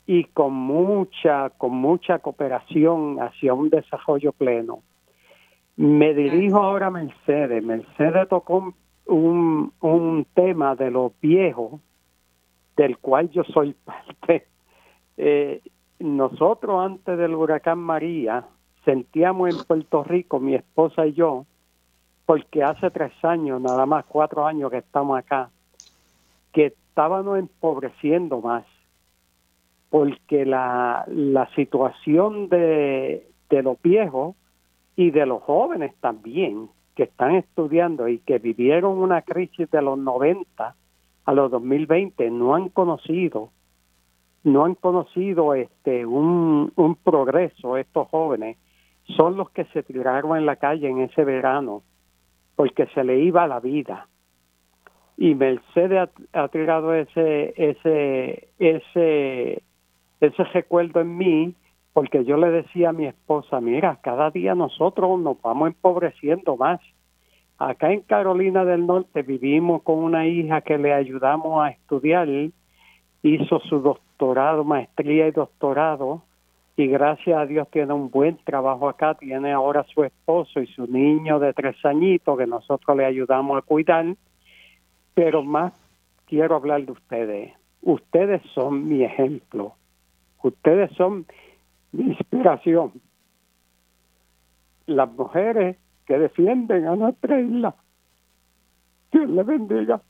y 0.07 0.25
con 0.25 0.53
mucha, 0.53 1.51
con 1.51 1.71
mucha 1.71 2.19
cooperación 2.19 3.21
hacia 3.21 3.53
un 3.53 3.69
desarrollo 3.69 4.31
pleno. 4.31 4.81
Me 5.75 6.13
dirijo 6.13 6.57
ahora 6.57 6.87
a 6.87 6.91
Mercedes. 6.91 7.63
Mercedes 7.63 8.27
tocó 8.29 8.57
un, 8.57 8.75
un 9.05 10.25
tema 10.33 10.75
de 10.75 10.91
los 10.91 11.11
viejos, 11.21 11.81
del 12.75 12.97
cual 12.97 13.29
yo 13.29 13.43
soy 13.43 13.73
parte. 13.85 14.47
Eh, 15.17 15.61
nosotros 15.99 16.83
antes 16.83 17.17
del 17.17 17.35
huracán 17.35 17.79
María 17.79 18.45
sentíamos 18.83 19.49
en 19.49 19.63
Puerto 19.63 20.03
Rico, 20.03 20.39
mi 20.39 20.55
esposa 20.55 21.05
y 21.05 21.13
yo, 21.13 21.45
porque 22.25 22.63
hace 22.63 22.89
tres 22.91 23.13
años, 23.23 23.61
nada 23.61 23.85
más 23.85 24.05
cuatro 24.05 24.45
años 24.45 24.71
que 24.71 24.79
estamos 24.79 25.17
acá, 25.17 25.49
que 26.51 26.67
estábamos 26.67 27.39
empobreciendo 27.39 28.41
más, 28.41 28.65
porque 29.89 30.45
la, 30.45 31.05
la 31.07 31.47
situación 31.55 32.49
de, 32.49 33.29
de 33.49 33.63
los 33.63 33.81
viejos 33.81 34.35
y 34.95 35.11
de 35.11 35.25
los 35.25 35.41
jóvenes 35.43 35.93
también, 36.01 36.69
que 36.95 37.03
están 37.03 37.35
estudiando 37.35 38.07
y 38.07 38.19
que 38.19 38.39
vivieron 38.39 38.97
una 38.97 39.21
crisis 39.21 39.69
de 39.71 39.81
los 39.81 39.97
90 39.97 40.75
a 41.25 41.33
los 41.33 41.51
2020, 41.51 42.29
no 42.31 42.55
han 42.55 42.69
conocido 42.69 43.51
no 44.43 44.65
han 44.65 44.75
conocido 44.75 45.53
este 45.53 46.05
un, 46.05 46.71
un 46.75 46.95
progreso 46.95 47.77
estos 47.77 48.09
jóvenes 48.09 48.57
son 49.15 49.37
los 49.37 49.49
que 49.51 49.65
se 49.65 49.83
tiraron 49.83 50.37
en 50.37 50.45
la 50.45 50.57
calle 50.57 50.89
en 50.89 51.01
ese 51.01 51.23
verano 51.23 51.83
porque 52.55 52.87
se 52.87 53.03
le 53.03 53.19
iba 53.19 53.47
la 53.47 53.59
vida. 53.59 54.07
Y 55.17 55.35
Mercedes 55.35 56.09
ha, 56.33 56.47
tirado 56.47 56.93
ese 56.93 57.53
ese 57.57 58.49
ese 58.59 59.63
ese 60.19 60.43
recuerdo 60.53 61.01
en 61.01 61.17
mí 61.17 61.55
porque 61.93 62.25
yo 62.25 62.37
le 62.37 62.49
decía 62.49 62.89
a 62.89 62.93
mi 62.93 63.05
esposa 63.05 63.61
mira 63.61 63.99
cada 64.01 64.31
día 64.31 64.55
nosotros 64.55 65.19
nos 65.19 65.41
vamos 65.41 65.69
empobreciendo 65.69 66.57
más. 66.57 66.81
Acá 67.59 67.93
en 67.93 68.01
Carolina 68.01 68.65
del 68.65 68.85
Norte 68.85 69.21
vivimos 69.21 69.83
con 69.83 69.99
una 69.99 70.25
hija 70.27 70.61
que 70.61 70.77
le 70.77 70.91
ayudamos 70.91 71.63
a 71.63 71.69
estudiar. 71.69 72.27
Hizo 73.21 73.59
su 73.61 73.79
doctorado 73.79 74.63
maestría 74.63 75.27
y 75.27 75.31
doctorado 75.31 76.23
y 76.75 76.87
gracias 76.87 77.37
a 77.37 77.45
Dios 77.45 77.67
tiene 77.69 77.93
un 77.93 78.09
buen 78.09 78.37
trabajo 78.43 78.89
acá, 78.89 79.13
tiene 79.13 79.51
ahora 79.51 79.85
su 79.93 80.03
esposo 80.03 80.59
y 80.59 80.67
su 80.67 80.87
niño 80.87 81.39
de 81.39 81.53
tres 81.53 81.75
añitos 81.85 82.37
que 82.37 82.47
nosotros 82.47 82.97
le 82.97 83.05
ayudamos 83.05 83.59
a 83.59 83.61
cuidar, 83.61 84.15
pero 85.13 85.43
más 85.43 85.73
quiero 86.25 86.55
hablar 86.55 86.83
de 86.83 86.91
ustedes. 86.91 87.53
Ustedes 87.83 88.41
son 88.55 88.87
mi 88.87 89.03
ejemplo, 89.03 89.73
ustedes 90.41 90.91
son 90.93 91.25
mi 91.93 92.11
inspiración. 92.11 93.01
Las 94.85 95.09
mujeres 95.13 95.77
que 96.05 96.17
defienden 96.17 96.85
a 96.85 96.95
nuestra 96.97 97.39
isla. 97.39 97.75
Dios 99.11 99.29
les 99.29 99.45
bendiga. 99.45 100.01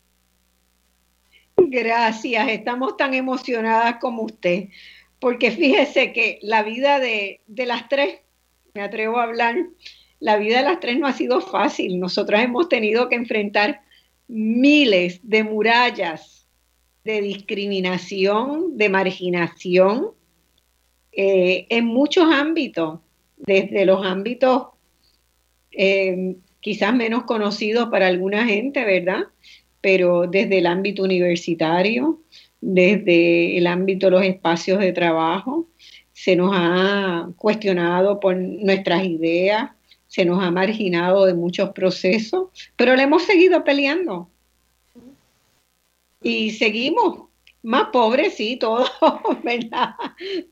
Gracias, 1.56 2.50
estamos 2.50 2.98
tan 2.98 3.14
emocionadas 3.14 3.98
como 3.98 4.24
usted 4.24 4.70
porque 5.24 5.52
fíjese 5.52 6.12
que 6.12 6.38
la 6.42 6.64
vida 6.64 7.00
de, 7.00 7.40
las 7.48 7.88
tres, 7.88 8.20
me 8.74 8.82
atrevo 8.82 9.20
a 9.20 9.24
hablar, 9.24 9.56
la 10.20 10.36
vida 10.36 10.58
de 10.58 10.66
las 10.66 10.82
tres 10.82 11.00
no 11.00 11.08
ha 11.08 11.14
sido 11.14 11.40
fácil. 11.40 11.98
Nosotras 11.98 12.44
hemos 12.44 12.68
tenido 12.68 13.08
que 13.08 13.16
enfrentar 13.16 13.84
miles 14.28 15.22
de 15.24 15.46
murallas 15.46 16.46
de 17.06 17.22
discriminación, 17.22 18.78
de 18.78 18.90
marginación, 18.90 20.12
eh, 21.16 21.68
en 21.70 21.86
muchos 21.86 22.26
ámbitos, 22.32 23.00
desde 23.38 23.86
los 23.86 24.06
ámbitos 24.06 24.68
eh, 25.72 26.36
quizás 26.60 26.94
menos 26.94 27.24
conocidos 27.24 27.90
para 27.90 28.08
alguna 28.08 28.46
gente, 28.46 28.84
¿verdad? 28.86 29.26
Pero 29.82 30.28
desde 30.28 30.60
el 30.60 30.66
ámbito 30.66 31.04
universitario, 31.04 32.22
desde 32.62 33.58
el 33.58 33.68
ámbito 33.68 34.08
de 34.08 34.12
los 34.12 34.24
espacios 34.24 34.80
de 34.80 34.94
trabajo, 34.94 35.68
se 36.14 36.36
nos 36.36 36.52
ha 36.54 37.30
cuestionado 37.36 38.20
por 38.20 38.38
nuestras 38.38 39.04
ideas, 39.04 39.72
se 40.08 40.26
nos 40.26 40.42
ha 40.44 40.52
marginado 40.52 41.26
de 41.26 41.34
muchos 41.34 41.72
procesos, 41.72 42.50
pero 42.76 42.96
le 42.96 43.04
hemos 43.04 43.24
seguido 43.24 43.64
peleando. 43.64 44.30
Y 46.22 46.52
seguimos 46.52 47.24
más 47.64 47.86
pobres, 47.92 48.36
sí, 48.36 48.58
todos, 48.58 48.92
¿verdad? 49.44 49.96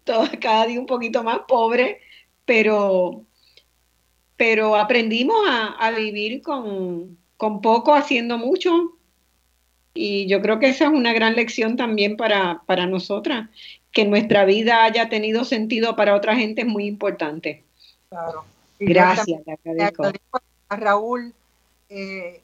Todos 0.04 0.30
cada 0.40 0.66
día 0.66 0.80
un 0.80 0.86
poquito 0.86 1.24
más 1.24 1.40
pobres, 1.48 1.98
pero, 2.46 3.26
pero 4.38 4.76
aprendimos 4.76 5.38
a, 5.48 5.92
vivir 5.92 6.42
con, 6.42 7.18
con 7.38 7.62
poco, 7.62 7.94
haciendo 7.94 8.38
mucho, 8.38 8.98
y 9.94 10.28
yo 10.28 10.42
creo 10.42 10.60
que 10.60 10.70
esa 10.70 10.86
es 10.86 10.92
una 10.92 11.14
gran 11.14 11.36
lección 11.36 11.76
también 11.76 12.16
para, 12.16 12.62
para 12.66 12.88
nosotras, 12.88 13.50
que 13.92 14.06
nuestra 14.06 14.46
vida 14.46 14.86
haya 14.86 15.10
tenido 15.10 15.44
sentido 15.44 15.98
para 15.98 16.16
otra 16.16 16.36
gente 16.36 16.62
es 16.62 16.68
muy 16.68 16.86
importante. 16.86 17.64
Claro. 18.10 18.46
Gracias, 18.80 19.42
A 20.70 20.76
Raúl, 20.76 21.34
eh, 21.90 22.42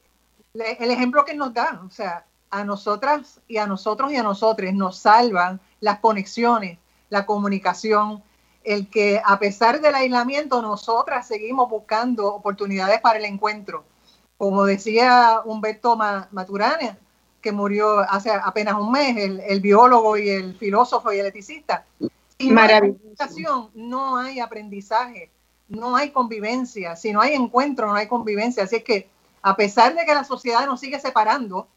el 0.54 0.90
ejemplo 0.90 1.24
que 1.24 1.34
nos 1.34 1.52
da, 1.52 1.82
o 1.84 1.90
sea, 1.90 2.24
a 2.50 2.64
nosotras 2.64 3.40
y 3.46 3.58
a 3.58 3.66
nosotros 3.66 4.12
y 4.12 4.16
a 4.16 4.22
nosotros 4.22 4.72
nos 4.72 4.98
salvan 4.98 5.60
las 5.80 5.98
conexiones, 6.00 6.78
la 7.10 7.26
comunicación, 7.26 8.22
el 8.64 8.88
que 8.88 9.20
a 9.24 9.38
pesar 9.38 9.80
del 9.80 9.94
aislamiento 9.94 10.60
nosotras 10.60 11.26
seguimos 11.26 11.70
buscando 11.70 12.34
oportunidades 12.34 13.00
para 13.00 13.18
el 13.18 13.24
encuentro. 13.24 13.84
Como 14.36 14.64
decía 14.64 15.40
Humberto 15.44 15.96
Maturana, 15.96 16.98
que 17.40 17.52
murió 17.52 18.00
hace 18.00 18.30
apenas 18.30 18.74
un 18.74 18.92
mes, 18.92 19.16
el, 19.16 19.60
biólogo 19.60 20.16
y 20.16 20.28
el 20.28 20.56
filósofo 20.56 21.12
y 21.12 21.18
el 21.18 21.26
eticista. 21.26 21.84
Si 22.38 22.50
no 22.50 22.60
hay 22.60 22.96
no 23.74 24.16
hay 24.16 24.40
aprendizaje, 24.40 25.30
no 25.68 25.96
hay 25.96 26.10
convivencia. 26.10 26.96
Si 26.96 27.12
no 27.12 27.20
hay 27.20 27.34
encuentro, 27.34 27.86
no 27.86 27.94
hay 27.94 28.06
convivencia. 28.06 28.64
Así 28.64 28.76
es 28.76 28.84
que, 28.84 29.08
a 29.42 29.56
pesar 29.56 29.94
de 29.94 30.04
que 30.04 30.14
la 30.14 30.24
sociedad 30.24 30.66
nos 30.66 30.80
sigue 30.80 30.98
separando 30.98 31.68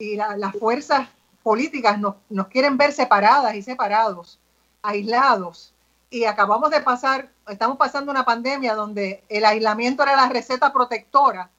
y 0.00 0.16
las 0.16 0.56
fuerzas 0.56 1.08
políticas 1.42 2.00
nos, 2.00 2.16
nos 2.30 2.48
quieren 2.48 2.76
ver 2.76 2.92
separadas 2.92 3.54
y 3.54 3.62
separados, 3.62 4.40
aislados, 4.82 5.74
y 6.08 6.24
acabamos 6.24 6.70
de 6.70 6.80
pasar, 6.80 7.28
estamos 7.46 7.76
pasando 7.76 8.10
una 8.10 8.24
pandemia 8.24 8.74
donde 8.74 9.22
el 9.28 9.44
aislamiento 9.44 10.02
era 10.02 10.16
la 10.16 10.28
receta 10.28 10.72
protectora, 10.72 11.50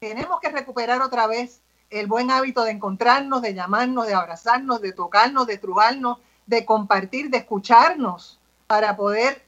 tenemos 0.00 0.40
que 0.40 0.50
recuperar 0.50 1.00
otra 1.00 1.28
vez 1.28 1.62
el 1.88 2.08
buen 2.08 2.32
hábito 2.32 2.64
de 2.64 2.72
encontrarnos, 2.72 3.42
de 3.42 3.54
llamarnos, 3.54 4.08
de 4.08 4.14
abrazarnos, 4.14 4.80
de 4.80 4.92
tocarnos, 4.92 5.46
de 5.46 5.58
trubarnos, 5.58 6.18
de 6.46 6.64
compartir, 6.64 7.30
de 7.30 7.38
escucharnos 7.38 8.40
para 8.66 8.96
poder 8.96 9.42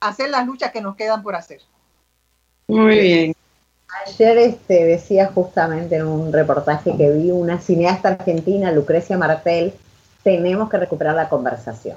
hacer 0.00 0.30
las 0.30 0.44
luchas 0.44 0.72
que 0.72 0.80
nos 0.80 0.96
quedan 0.96 1.22
por 1.22 1.36
hacer. 1.36 1.60
Muy 2.66 2.98
bien. 2.98 3.34
Ayer 4.06 4.38
este, 4.38 4.84
decía 4.84 5.26
justamente 5.26 5.96
en 5.96 6.06
un 6.06 6.32
reportaje 6.32 6.96
que 6.96 7.10
vi 7.10 7.30
una 7.30 7.60
cineasta 7.60 8.10
argentina, 8.10 8.72
Lucrecia 8.72 9.18
Martel, 9.18 9.74
tenemos 10.22 10.70
que 10.70 10.78
recuperar 10.78 11.14
la 11.14 11.28
conversación. 11.28 11.96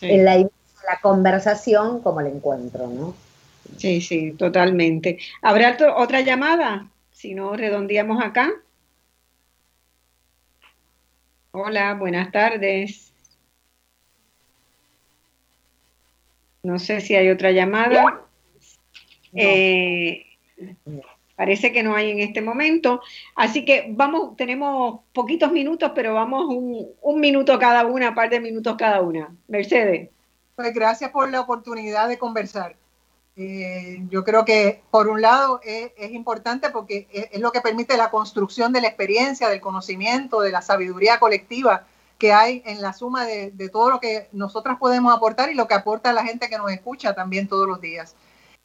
En 0.00 0.24
la, 0.24 0.36
la 0.36 1.00
conversación 1.00 2.00
como 2.00 2.20
el 2.20 2.26
encuentro, 2.26 2.86
¿no? 2.88 3.14
Sí, 3.78 4.00
sí, 4.00 4.32
totalmente. 4.32 5.18
¿Habrá 5.40 5.76
otra 5.96 6.20
llamada? 6.20 6.88
Si 7.10 7.34
no, 7.34 7.56
redondeamos 7.56 8.22
acá. 8.22 8.50
Hola, 11.52 11.94
buenas 11.94 12.30
tardes. 12.32 13.12
No 16.62 16.78
sé 16.78 17.00
si 17.00 17.14
hay 17.14 17.30
otra 17.30 17.50
llamada. 17.52 18.22
Eh, 19.34 20.24
parece 21.36 21.72
que 21.72 21.82
no 21.82 21.94
hay 21.94 22.10
en 22.10 22.20
este 22.20 22.40
momento. 22.40 23.00
Así 23.34 23.64
que 23.64 23.86
vamos, 23.90 24.36
tenemos 24.36 25.00
poquitos 25.12 25.52
minutos, 25.52 25.92
pero 25.94 26.14
vamos 26.14 26.46
un, 26.48 27.20
minuto 27.20 27.58
cada 27.58 27.84
una, 27.86 28.10
un 28.10 28.14
par 28.14 28.30
de 28.30 28.40
minutos 28.40 28.76
cada 28.78 29.00
una. 29.00 29.34
Mercedes. 29.48 30.10
Pues 30.56 30.72
gracias 30.72 31.10
por 31.10 31.30
la 31.30 31.40
oportunidad 31.40 32.08
de 32.08 32.18
conversar. 32.18 32.76
Eh, 33.36 33.98
yo 34.10 34.22
creo 34.22 34.44
que 34.44 34.82
por 34.92 35.08
un 35.08 35.20
lado 35.20 35.60
es, 35.64 35.90
importante 36.12 36.70
porque 36.70 37.08
es, 37.10 37.40
lo 37.40 37.50
que 37.50 37.60
permite 37.60 37.96
la 37.96 38.10
construcción 38.10 38.72
de 38.72 38.80
la 38.80 38.86
experiencia, 38.86 39.48
del 39.48 39.60
conocimiento, 39.60 40.40
de 40.40 40.52
la 40.52 40.62
sabiduría 40.62 41.18
colectiva 41.18 41.86
que 42.18 42.32
hay 42.32 42.62
en 42.64 42.80
la 42.80 42.92
suma 42.92 43.26
de, 43.26 43.68
todo 43.72 43.90
lo 43.90 44.00
que 44.00 44.28
nosotras 44.30 44.78
podemos 44.78 45.14
aportar 45.14 45.50
y 45.50 45.54
lo 45.54 45.66
que 45.66 45.74
aporta 45.74 46.12
la 46.12 46.24
gente 46.24 46.48
que 46.48 46.58
nos 46.58 46.70
escucha 46.70 47.14
también 47.14 47.48
todos 47.48 47.66
los 47.66 47.80
días. 47.80 48.14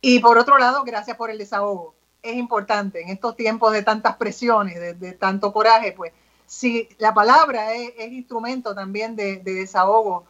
Y 0.02 0.20
por 0.20 0.38
otro 0.38 0.60
lado, 0.60 0.84
gracias 0.84 1.18
por 1.18 1.32
el 1.32 1.40
desahogo. 1.40 1.96
Es 2.22 2.36
importante 2.36 3.02
en 3.02 3.10
estos 3.10 3.36
tiempos 3.36 3.72
de 3.72 3.84
tantas 3.84 4.16
presiones, 4.18 5.00
de, 5.00 5.12
tanto 5.14 5.54
coraje, 5.54 5.94
pues 5.94 6.12
si 6.46 6.90
la 6.98 7.14
palabra 7.14 7.74
es, 7.74 8.12
instrumento 8.12 8.76
también 8.76 9.16
de 9.16 9.42
desahogo 9.44 10.26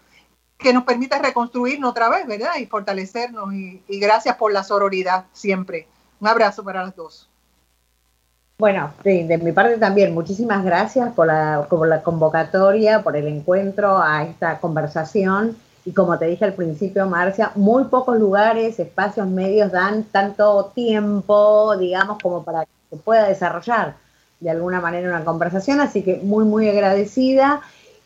que 0.59 0.73
nos 0.73 0.83
permita 0.83 1.17
reconstruirnos 1.19 1.91
otra 1.91 2.09
vez, 2.09 2.27
¿verdad? 2.27 2.57
Y 2.59 2.65
fortalecernos. 2.65 3.51
Y, 3.53 3.81
gracias 3.87 4.35
por 4.35 4.51
la 4.51 4.63
sororidad 4.63 5.25
siempre. 5.31 5.87
Un 6.19 6.27
abrazo 6.27 6.63
para 6.63 6.83
las 6.83 6.95
dos. 6.95 7.29
Bueno, 8.59 8.91
de 9.05 9.39
mi 9.41 9.53
parte 9.53 9.77
también, 9.77 10.13
muchísimas 10.13 10.65
gracias 10.65 11.13
por 11.13 11.27
la, 11.27 11.65
por 11.69 11.87
la 11.87 12.03
convocatoria, 12.03 13.01
por 13.01 13.15
el 13.15 13.27
encuentro 13.27 13.97
a 13.97 14.23
esta 14.23 14.59
conversación. 14.59 15.55
Y 15.85 15.91
como 15.91 16.17
te 16.17 16.25
dije 16.25 16.45
al 16.45 16.53
principio, 16.53 17.05
Marcia, 17.05 17.51
muy 17.55 17.85
pocos 17.85 18.19
lugares, 18.19 18.79
espacios 18.79 19.27
medios 19.27 19.71
dan 19.71 20.03
tanto 20.03 20.71
tiempo, 20.75 21.75
digamos, 21.77 22.17
como 22.21 22.43
para 22.43 22.65
que 22.65 22.71
se 22.89 22.97
pueda 22.97 23.27
desarrollar 23.27 23.95
de 24.39 24.49
alguna 24.49 24.81
manera 24.81 25.09
una 25.09 25.25
conversación. 25.25 25.79
Así 25.79 26.03
que 26.03 26.17
muy, 26.17 26.45
muy 26.45 26.69
agradecida 26.69 27.61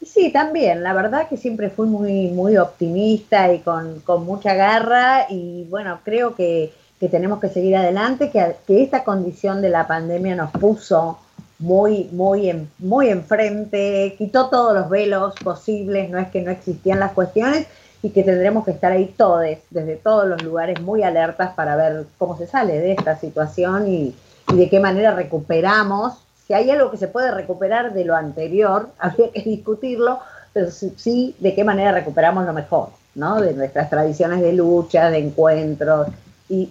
Sí, 0.05 0.31
también, 0.31 0.83
la 0.83 0.93
verdad 0.93 1.27
que 1.29 1.37
siempre 1.37 1.69
fui 1.69 1.87
muy, 1.87 2.27
muy 2.27 2.57
optimista 2.57 3.53
y 3.53 3.59
con, 3.59 4.03
mucha 4.25 4.53
garra 4.53 5.27
y 5.29 5.65
bueno, 5.69 5.99
creo 6.03 6.35
que, 6.35 6.73
tenemos 7.11 7.41
que 7.41 7.49
seguir 7.49 7.75
adelante, 7.75 8.31
que, 8.31 8.81
esta 8.81 9.03
condición 9.03 9.61
de 9.61 9.69
la 9.69 9.87
pandemia 9.87 10.35
nos 10.35 10.51
puso 10.51 11.19
muy, 11.63 12.09
muy, 12.11 12.67
muy 12.79 13.09
enfrente, 13.09 14.15
quitó 14.17 14.49
todos 14.49 14.73
los 14.75 14.89
velos 14.89 15.33
posibles, 15.43 16.09
no 16.09 16.19
es 16.19 16.27
que 16.27 16.41
no 16.41 16.51
existían 16.51 16.99
las 16.99 17.13
cuestiones 17.13 17.67
y 18.01 18.09
que 18.09 18.23
tendremos 18.23 18.65
que 18.65 18.71
estar 18.71 18.91
ahí 18.91 19.13
todos, 19.17 19.45
desde 19.69 19.95
todos 19.95 20.27
los 20.27 20.43
lugares, 20.43 20.81
muy 20.81 21.03
alertas 21.03 21.53
para 21.55 21.75
ver 21.75 22.05
cómo 22.17 22.37
se 22.37 22.47
sale 22.47 22.79
de 22.79 22.91
esta 22.91 23.17
situación 23.17 23.87
y, 23.87 24.13
y 24.51 24.57
de 24.57 24.69
qué 24.69 24.79
manera 24.79 25.15
recuperamos 25.15 26.23
si 26.45 26.53
hay 26.53 26.69
algo 26.69 26.91
que 26.91 26.97
se 26.97 27.07
puede 27.07 27.31
recuperar 27.31 27.93
de 27.93 28.05
lo 28.05 28.15
anterior, 28.15 28.89
habría 28.99 29.31
que 29.31 29.41
discutirlo, 29.41 30.19
pero 30.51 30.69
sí, 30.69 31.35
de 31.39 31.55
qué 31.55 31.63
manera 31.63 31.91
recuperamos 31.91 32.45
lo 32.45 32.53
mejor, 32.53 32.89
¿no? 33.15 33.41
De 33.41 33.53
nuestras 33.53 33.89
tradiciones 33.89 34.41
de 34.41 34.53
lucha, 34.53 35.09
de 35.09 35.19
encuentros 35.19 36.07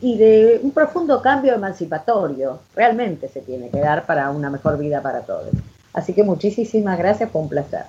y, 0.00 0.16
de 0.16 0.60
un 0.62 0.70
profundo 0.70 1.20
cambio 1.20 1.54
emancipatorio. 1.54 2.60
Realmente 2.74 3.28
se 3.28 3.40
tiene 3.40 3.70
que 3.70 3.80
dar 3.80 4.06
para 4.06 4.30
una 4.30 4.50
mejor 4.50 4.78
vida 4.78 5.02
para 5.02 5.22
todos. 5.22 5.50
Así 5.92 6.12
que 6.12 6.22
muchísimas 6.22 6.98
gracias, 6.98 7.30
fue 7.30 7.42
un 7.42 7.48
placer. 7.48 7.84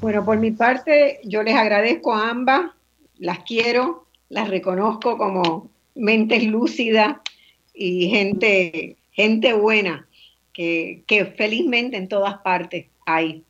Bueno, 0.00 0.24
por 0.24 0.38
mi 0.38 0.50
parte, 0.50 1.20
yo 1.24 1.42
les 1.42 1.54
agradezco 1.54 2.14
a 2.14 2.30
ambas, 2.30 2.70
las 3.18 3.40
quiero, 3.40 4.06
las 4.28 4.48
reconozco 4.48 5.16
como 5.18 5.70
mentes 5.94 6.44
lúcidas 6.44 7.16
y 7.72 8.08
gente, 8.08 8.96
gente 9.12 9.52
buena 9.54 10.06
que, 10.52 11.34
felizmente 11.36 11.96
en 11.96 12.08
todas 12.08 12.38
partes 12.38 12.86
hay 13.06 13.42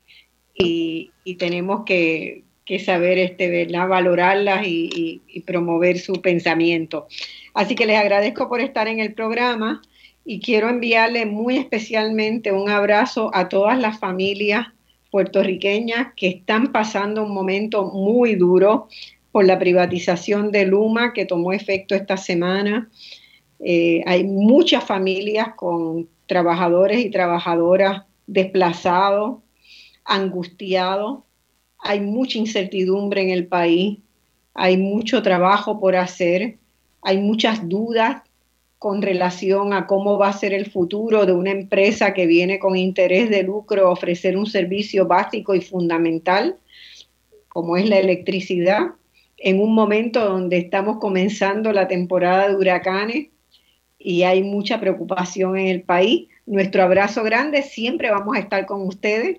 y, 0.54 1.10
tenemos 1.38 1.84
que, 1.84 2.44
saber 2.84 3.18
este, 3.18 3.66
valorarlas 3.66 4.66
y, 4.66 5.42
promover 5.46 5.98
su 5.98 6.20
pensamiento. 6.22 7.06
Así 7.52 7.74
que 7.74 7.86
les 7.86 7.98
agradezco 7.98 8.48
por 8.48 8.60
estar 8.60 8.88
en 8.88 9.00
el 9.00 9.14
programa 9.14 9.82
y 10.24 10.40
quiero 10.40 10.68
enviarle 10.68 11.26
muy 11.26 11.58
especialmente 11.58 12.52
un 12.52 12.70
abrazo 12.70 13.30
a 13.34 13.48
todas 13.48 13.78
las 13.78 13.98
familias 13.98 14.68
puertorriqueñas 15.10 16.08
que 16.16 16.28
están 16.28 16.72
pasando 16.72 17.22
un 17.22 17.34
momento 17.34 17.84
muy 17.92 18.34
duro 18.34 18.88
por 19.30 19.44
la 19.44 19.58
privatización 19.58 20.50
de 20.50 20.64
Luma 20.64 21.12
que 21.12 21.26
tomó 21.26 21.52
efecto 21.52 21.94
esta 21.94 22.16
semana. 22.16 22.88
Eh, 23.60 24.02
hay 24.06 24.24
muchas 24.24 24.84
familias 24.84 25.48
con 25.56 26.08
trabajadores 26.26 27.04
y 27.04 27.10
trabajadoras 27.10 28.04
desplazados, 28.26 29.38
angustiados. 30.04 31.20
Hay 31.86 32.00
mucha 32.00 32.38
incertidumbre 32.38 33.20
en 33.20 33.28
el 33.28 33.46
país, 33.46 33.98
hay 34.54 34.78
mucho 34.78 35.22
trabajo 35.22 35.78
por 35.78 35.96
hacer, 35.96 36.56
hay 37.02 37.18
muchas 37.18 37.68
dudas 37.68 38.22
con 38.78 39.02
relación 39.02 39.74
a 39.74 39.86
cómo 39.86 40.16
va 40.16 40.28
a 40.28 40.32
ser 40.32 40.54
el 40.54 40.70
futuro 40.70 41.26
de 41.26 41.32
una 41.32 41.50
empresa 41.50 42.14
que 42.14 42.26
viene 42.26 42.58
con 42.58 42.74
interés 42.74 43.28
de 43.28 43.42
lucro 43.42 43.86
a 43.86 43.90
ofrecer 43.90 44.38
un 44.38 44.46
servicio 44.46 45.06
básico 45.06 45.54
y 45.54 45.60
fundamental, 45.60 46.56
como 47.48 47.76
es 47.76 47.86
la 47.86 47.98
electricidad, 47.98 48.92
en 49.36 49.60
un 49.60 49.74
momento 49.74 50.24
donde 50.24 50.56
estamos 50.56 50.96
comenzando 50.98 51.70
la 51.70 51.86
temporada 51.86 52.48
de 52.48 52.56
huracanes 52.56 53.28
y 53.98 54.22
hay 54.22 54.42
mucha 54.42 54.80
preocupación 54.80 55.58
en 55.58 55.66
el 55.66 55.82
país. 55.82 56.28
Nuestro 56.46 56.82
abrazo 56.82 57.22
grande, 57.24 57.62
siempre 57.62 58.10
vamos 58.10 58.36
a 58.36 58.40
estar 58.40 58.64
con 58.64 58.86
ustedes. 58.86 59.38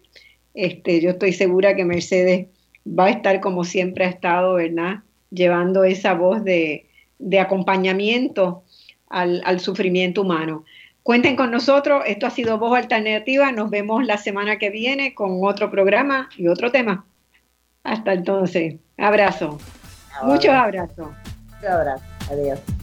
Este, 0.55 1.01
yo 1.01 1.11
estoy 1.11 1.33
segura 1.33 1.75
que 1.75 1.85
Mercedes 1.85 2.47
va 2.87 3.05
a 3.05 3.09
estar 3.09 3.41
como 3.41 3.63
siempre 3.63 4.05
ha 4.05 4.09
estado, 4.09 4.55
¿verdad? 4.55 5.03
Llevando 5.29 5.83
esa 5.83 6.13
voz 6.13 6.43
de, 6.43 6.87
acompañamiento 7.39 8.63
al, 9.09 9.41
al, 9.45 9.59
sufrimiento 9.59 10.21
humano. 10.21 10.63
Cuenten 11.03 11.35
con 11.35 11.51
nosotros, 11.51 12.03
esto 12.07 12.25
ha 12.25 12.31
sido 12.31 12.57
Voz 12.57 12.75
Alternativa, 12.75 13.51
nos 13.51 13.69
vemos 13.69 14.05
la 14.05 14.17
semana 14.17 14.57
que 14.57 14.71
viene 14.71 15.13
con 15.13 15.39
otro 15.43 15.69
programa 15.69 16.29
y 16.35 16.47
otro 16.47 16.71
tema. 16.71 17.05
Hasta 17.83 18.13
entonces, 18.13 18.77
abrazo. 18.97 19.59
Muchos 20.23 20.51
abrazos. 20.51 21.09
Muchos 21.51 21.69
abrazos, 21.69 22.07
adiós. 22.31 22.74